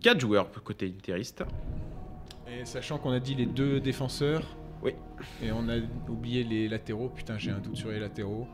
4 0.00 0.20
joueurs 0.20 0.50
côté 0.64 0.86
interiste. 0.86 1.44
Et 2.48 2.64
sachant 2.64 2.98
qu'on 2.98 3.10
a 3.12 3.20
dit 3.20 3.34
les 3.34 3.46
deux 3.46 3.80
défenseurs. 3.80 4.42
Oui. 4.82 4.92
Et 5.42 5.50
on 5.52 5.68
a 5.68 5.76
oublié 6.08 6.44
les 6.44 6.68
latéraux. 6.68 7.08
Putain, 7.08 7.38
j'ai 7.38 7.50
un 7.50 7.58
doute 7.58 7.76
sur 7.76 7.90
les 7.90 7.98
latéraux. 7.98 8.46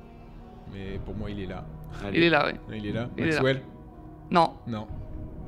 Mais 0.72 0.98
pour 1.04 1.14
moi, 1.14 1.30
il 1.30 1.40
est 1.40 1.46
là. 1.46 1.64
Allez. 2.04 2.18
Il 2.18 2.24
est 2.24 2.30
là, 2.30 2.46
oui. 2.52 2.58
Il 2.78 2.86
est 2.86 2.92
là. 2.92 3.10
Il 3.18 3.24
est 3.24 3.26
là. 3.26 3.32
Maxwell 3.32 3.60
Non. 4.30 4.52
Non. 4.66 4.86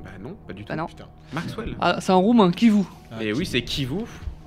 Bah 0.03 0.11
non, 0.21 0.35
pas 0.47 0.53
du 0.53 0.63
tout. 0.63 0.69
Bah 0.69 0.75
non. 0.75 0.85
Putain. 0.85 1.07
Maxwell. 1.33 1.75
Ah, 1.81 1.99
c'est 1.99 2.11
un 2.11 2.15
roumain, 2.17 2.51
qui 2.51 2.69
vous? 2.69 2.87
Ah, 3.11 3.23
Et 3.23 3.31
qui- 3.31 3.39
oui, 3.39 3.45
c'est 3.47 3.63
Kivu. 3.63 4.01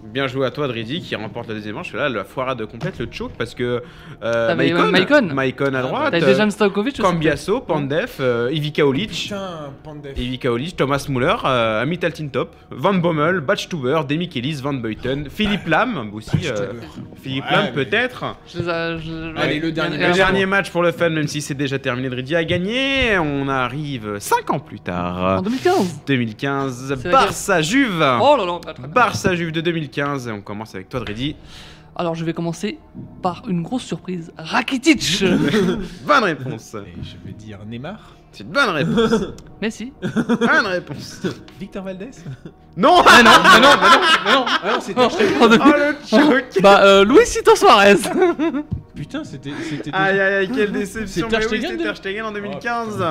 Bien 0.05 0.29
joué 0.29 0.47
à 0.47 0.51
toi, 0.53 0.69
Dridi, 0.69 1.01
qui 1.01 1.17
remporte 1.17 1.49
la 1.49 1.55
deuxième 1.55 1.75
manche. 1.75 1.93
Là, 1.93 2.09
la 2.09 2.23
foirade 2.23 2.65
complète, 2.67 2.99
le 3.01 3.09
choke, 3.11 3.33
parce 3.37 3.55
que 3.55 3.83
euh, 4.23 4.47
T'avais, 4.49 4.73
Maicon, 4.73 4.85
euh, 4.87 4.91
Maicon. 4.93 5.35
Maicon 5.35 5.75
à 5.75 5.79
Ah, 5.79 5.83
droite, 5.83 6.11
T'as 6.13 6.23
euh, 6.23 6.27
déjà 6.27 6.49
Stojkovic 6.49 6.95
aussi 6.95 7.03
Cambiasso, 7.03 7.61
Pandev, 7.61 8.13
euh, 8.21 8.49
Ivica 8.53 8.87
Olic, 8.87 9.11
Putain, 9.25 9.73
Pandev. 9.83 10.13
Ivica 10.17 10.53
Olic, 10.53 10.77
Thomas 10.77 11.05
Muller, 11.09 11.35
euh, 11.45 11.83
Amit 11.83 11.99
Altintop, 12.05 12.55
Van 12.71 12.95
Bommel, 12.95 13.41
Batchtuber, 13.41 14.03
Demi 14.09 14.29
Kellis, 14.29 14.61
Van 14.63 14.73
Beuten, 14.75 15.29
Philippe 15.31 15.67
Lam 15.67 16.11
aussi. 16.15 16.31
euh, 16.47 16.75
Philippe 17.21 17.45
Ouais, 17.47 17.51
Lam 17.57 17.65
mais- 17.75 17.85
peut-être. 17.85 18.37
Je 18.47 18.59
les 18.61 18.69
ai- 18.69 18.99
je- 19.01 19.37
Allez, 19.37 19.59
le 19.59 19.73
dernier 19.73 19.97
Le 19.99 20.07
match. 20.09 20.17
dernier 20.17 20.47
match 20.47 20.71
pour 20.71 20.83
le 20.85 20.93
fun, 20.93 21.11
même 21.11 21.27
si 21.27 21.41
c'est 21.43 21.55
déjà 21.55 21.79
terminé, 21.81 22.09
Dridi 22.09 22.37
a 22.37 22.45
gagné. 22.45 23.19
On 23.19 23.49
arrive 23.49 24.19
5 24.21 24.49
ans 24.51 24.61
plus 24.61 24.79
En 24.79 24.83
tard. 24.85 25.43
2015 25.43 26.01
2015, 26.07 26.95
C'est 27.03 27.11
Barça 27.11 27.61
Juve. 27.63 28.05
Oh 28.23 28.37
là 28.39 28.47
là, 28.47 28.59
très, 28.63 28.75
très 28.75 28.83
bien. 28.85 28.93
Barça 28.93 29.35
Juve 29.35 29.51
de 29.51 29.61
2015. 29.61 29.88
Et 29.97 30.31
on 30.33 30.41
commence 30.43 30.75
avec 30.75 30.89
toi, 30.89 31.01
Dridi. 31.01 31.37
Alors 31.97 32.15
je 32.15 32.25
vais 32.25 32.33
commencer 32.33 32.79
par 33.23 33.43
une 33.49 33.63
grosse 33.63 33.83
surprise. 33.83 34.31
Rakitic 34.39 35.25
Bonne 36.07 36.25
réponse. 36.25 36.75
Et 36.75 37.03
je 37.03 37.17
vais 37.27 37.33
dire 37.33 37.59
Neymar. 37.67 38.15
C'est 38.31 38.45
une 38.45 38.51
bonne 38.51 38.69
réponse. 38.69 39.25
Messi 39.63 39.93
bonne 40.03 40.67
réponse. 40.67 41.23
Victor 41.59 41.83
Valdez 41.83 42.11
Non 42.77 43.03
Ah 43.07 43.23
non, 43.23 43.31
mais 43.43 43.61
non, 43.61 43.69
mais 43.81 43.89
non, 43.89 44.05
mais 44.25 44.33
non 44.33 44.45
Ah 44.63 44.73
non, 44.75 44.81
c'était 44.81 45.01
deux- 45.49 45.59
Oh 45.61 45.73
le 45.77 45.97
choc 46.07 46.45
Bah, 46.63 46.83
euh, 46.85 47.05
Luisito 47.05 47.57
Suarez 47.57 47.97
Putain, 48.95 49.25
c'était. 49.25 49.51
c'était 49.69 49.91
Aïe 49.93 50.21
aïe 50.21 50.35
aïe, 50.35 50.51
quelle 50.55 50.73
déception. 50.73 51.29
C'est 51.29 51.37
Ter 51.37 51.39
Mais 51.41 51.47
oui, 51.47 51.59
Stegen, 51.59 51.71
c'était 51.71 51.77
de- 51.79 51.83
Ter 51.89 51.97
Stegen 51.97 52.25
en 52.27 52.33
2015. 52.33 53.05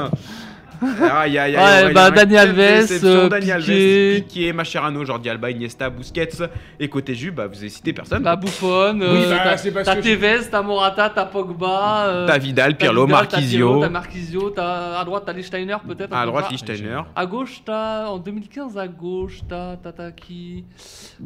Putain. 0.79 1.05
Aïe 1.15 1.37
aïe 1.37 1.55
aïe. 1.55 1.85
Ouais, 1.87 1.93
bah, 1.93 2.11
Dani 2.11 2.37
Alves, 2.37 2.55
Dani 3.27 3.39
Piqué. 3.41 3.51
Alves, 3.51 4.21
Piqué, 4.23 4.53
Mascherano, 4.53 5.03
Jordi 5.05 5.29
Alba, 5.29 5.51
Iniesta, 5.51 5.89
Busquets. 5.89 6.29
Et 6.79 6.87
côté 6.89 7.13
Juve, 7.15 7.33
bah, 7.35 7.47
vous 7.47 7.57
avez 7.57 7.69
cité 7.69 7.93
personne. 7.93 8.23
T'as 8.23 8.35
Buffon, 8.35 8.99
euh, 9.01 9.13
Oui, 9.13 9.71
bah, 9.73 9.83
t'as- 9.83 9.95
Tevez, 9.97 10.49
t'as 10.49 10.61
Morata, 10.61 11.09
t'as 11.13 11.25
Pogba. 11.25 12.05
euh, 12.07 12.27
T'as 12.27 12.37
Vidal, 12.37 12.75
Pirlo, 12.77 13.07
Marquisio. 13.07 13.81
T'as 13.81 13.89
Marquisio, 13.89 14.49
t'as 14.51 14.99
à 14.99 15.03
droite 15.05 15.23
t'as 15.25 15.33
Lichtsteiner 15.33 15.75
peut-être. 15.87 16.13
À 16.15 16.25
droite, 16.25 16.45
pas. 16.45 16.51
Lichtsteiner. 16.51 17.01
À 17.15 17.25
gauche, 17.25 17.61
t'as. 17.65 18.07
En 18.07 18.17
2015, 18.17 18.77
à 18.77 18.87
gauche, 18.87 19.39
t'as. 19.47 19.75
T'as 19.77 19.91
t'as 19.91 20.11
qui? 20.11 20.63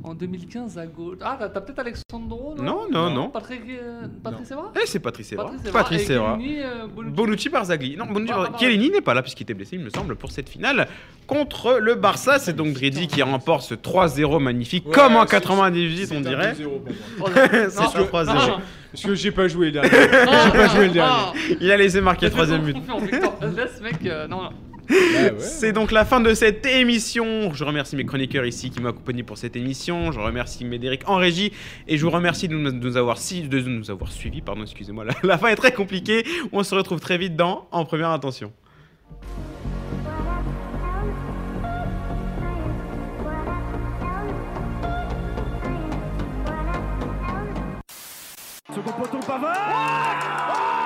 En 0.04 0.14
2015, 0.14 0.78
à 0.78 0.86
gauche. 0.86 1.18
Ah, 1.22 1.38
t'as 1.39 1.62
peut-être 1.62 1.80
Alexandro 1.80 2.56
Non, 2.62 2.82
non, 2.91 3.10
non. 3.10 3.30
Patrick, 3.30 3.62
euh, 3.70 4.04
Patrick 4.24 4.49
Evra 4.52 4.72
Eh, 4.76 4.86
c'est 4.86 4.99
Patrice 4.99 5.32
Evra. 5.34 5.52
Et 5.91 6.12
Evra. 6.14 6.38
Euh, 6.41 6.88
Bonucci. 7.10 7.49
Barzagli. 7.49 7.95
Non, 7.97 8.06
Bonucci 8.06 8.32
Ah, 8.34 8.38
Barzagli. 8.38 8.56
ah, 8.56 8.60
Chiellini 8.60 8.89
n'est 8.89 9.02
pas 9.02 9.14
là 9.14 9.22
puisqu'il 9.22 9.41
était 9.44 9.54
blessé, 9.54 9.76
il 9.78 9.82
me 9.82 9.89
semble, 9.89 10.16
pour 10.16 10.32
cette 10.32 10.50
finale 10.50 10.88
contre 11.28 11.78
le 11.80 11.96
Barça. 11.96 12.39
C'est 12.39 12.56
donc 12.56 12.74
Dredi 12.74 13.08
qui 13.08 13.22
remporte 13.22 13.64
ce 13.64 13.74
3-0 13.76 14.39
magnifique, 14.39 14.86
Ouais, 14.88 14.94
comme 14.94 15.16
en 15.16 15.22
c'est- 15.22 15.32
98, 15.32 16.08
c'est 16.08 16.16
on 16.18 16.22
dirait. 16.22 16.54
2-0 16.54 16.70
pour 17.18 17.30
moi. 17.30 17.30
Oh, 17.38 17.39
C'est 17.70 17.88
sûr, 17.89 18.08
3-0. 18.08 18.26
non, 18.26 18.58
Parce 18.92 19.04
que 19.06 19.16
j'ai 19.16 19.32
pas 19.32 19.48
joué 19.48 19.68
le 19.68 19.72
dernier. 19.74 19.89
pas 19.89 20.68
joué 20.68 20.88
le 20.88 20.94
dernier. 20.94 21.12
non. 21.12 21.56
Il 21.62 21.72
a 21.72 21.78
laissé 21.78 22.02
marquer 22.02 22.26
le 22.28 22.32
troisième 22.32 22.62
but. 22.64 22.76
mec, 23.82 23.96
euh, 24.06 24.28
non, 24.28 24.44
ouais. 24.44 24.50
C'est 25.39 25.72
donc 25.72 25.92
la 25.94 26.04
fin 26.04 26.20
de 26.20 26.34
cette 26.34 26.66
émission. 26.66 27.54
Je 27.54 27.64
remercie 27.64 27.96
mes 27.96 28.06
chroniqueurs 28.06 28.46
ici 28.46 28.70
qui 28.72 28.82
m'ont 28.82 28.89
accompagné 28.89 29.24
pour 29.24 29.38
cette 29.38 29.56
émission. 29.56 30.12
Je 30.12 30.20
remercie 30.20 30.66
Médéric 30.66 31.08
en 31.08 31.16
régie 31.16 31.54
et 31.88 31.98
je 31.98 32.04
vous 32.04 32.10
remercie 32.12 32.50
de 32.50 32.56
nous, 32.58 32.72
de 32.72 32.76
nous 32.78 32.98
avoir, 32.98 33.18
si- 33.18 33.44
de 33.44 33.60
nous 33.62 33.89
avoir 33.89 34.12
suivis. 34.12 34.42
Pardon, 34.42 34.64
excusez-moi, 34.64 35.06
la, 35.06 35.14
la 35.24 35.38
fin 35.38 35.48
est 35.48 35.56
très 35.56 35.72
compliquée. 35.72 36.26
On 36.52 36.64
se 36.64 36.76
retrouve 36.76 37.00
très 37.00 37.18
vite 37.18 37.38
dans 37.38 37.68
En 37.72 37.86
Première 37.86 38.10
Intention. 38.10 38.52
Second 48.74 48.93
poteau 48.93 49.20
Pavard 49.20 50.81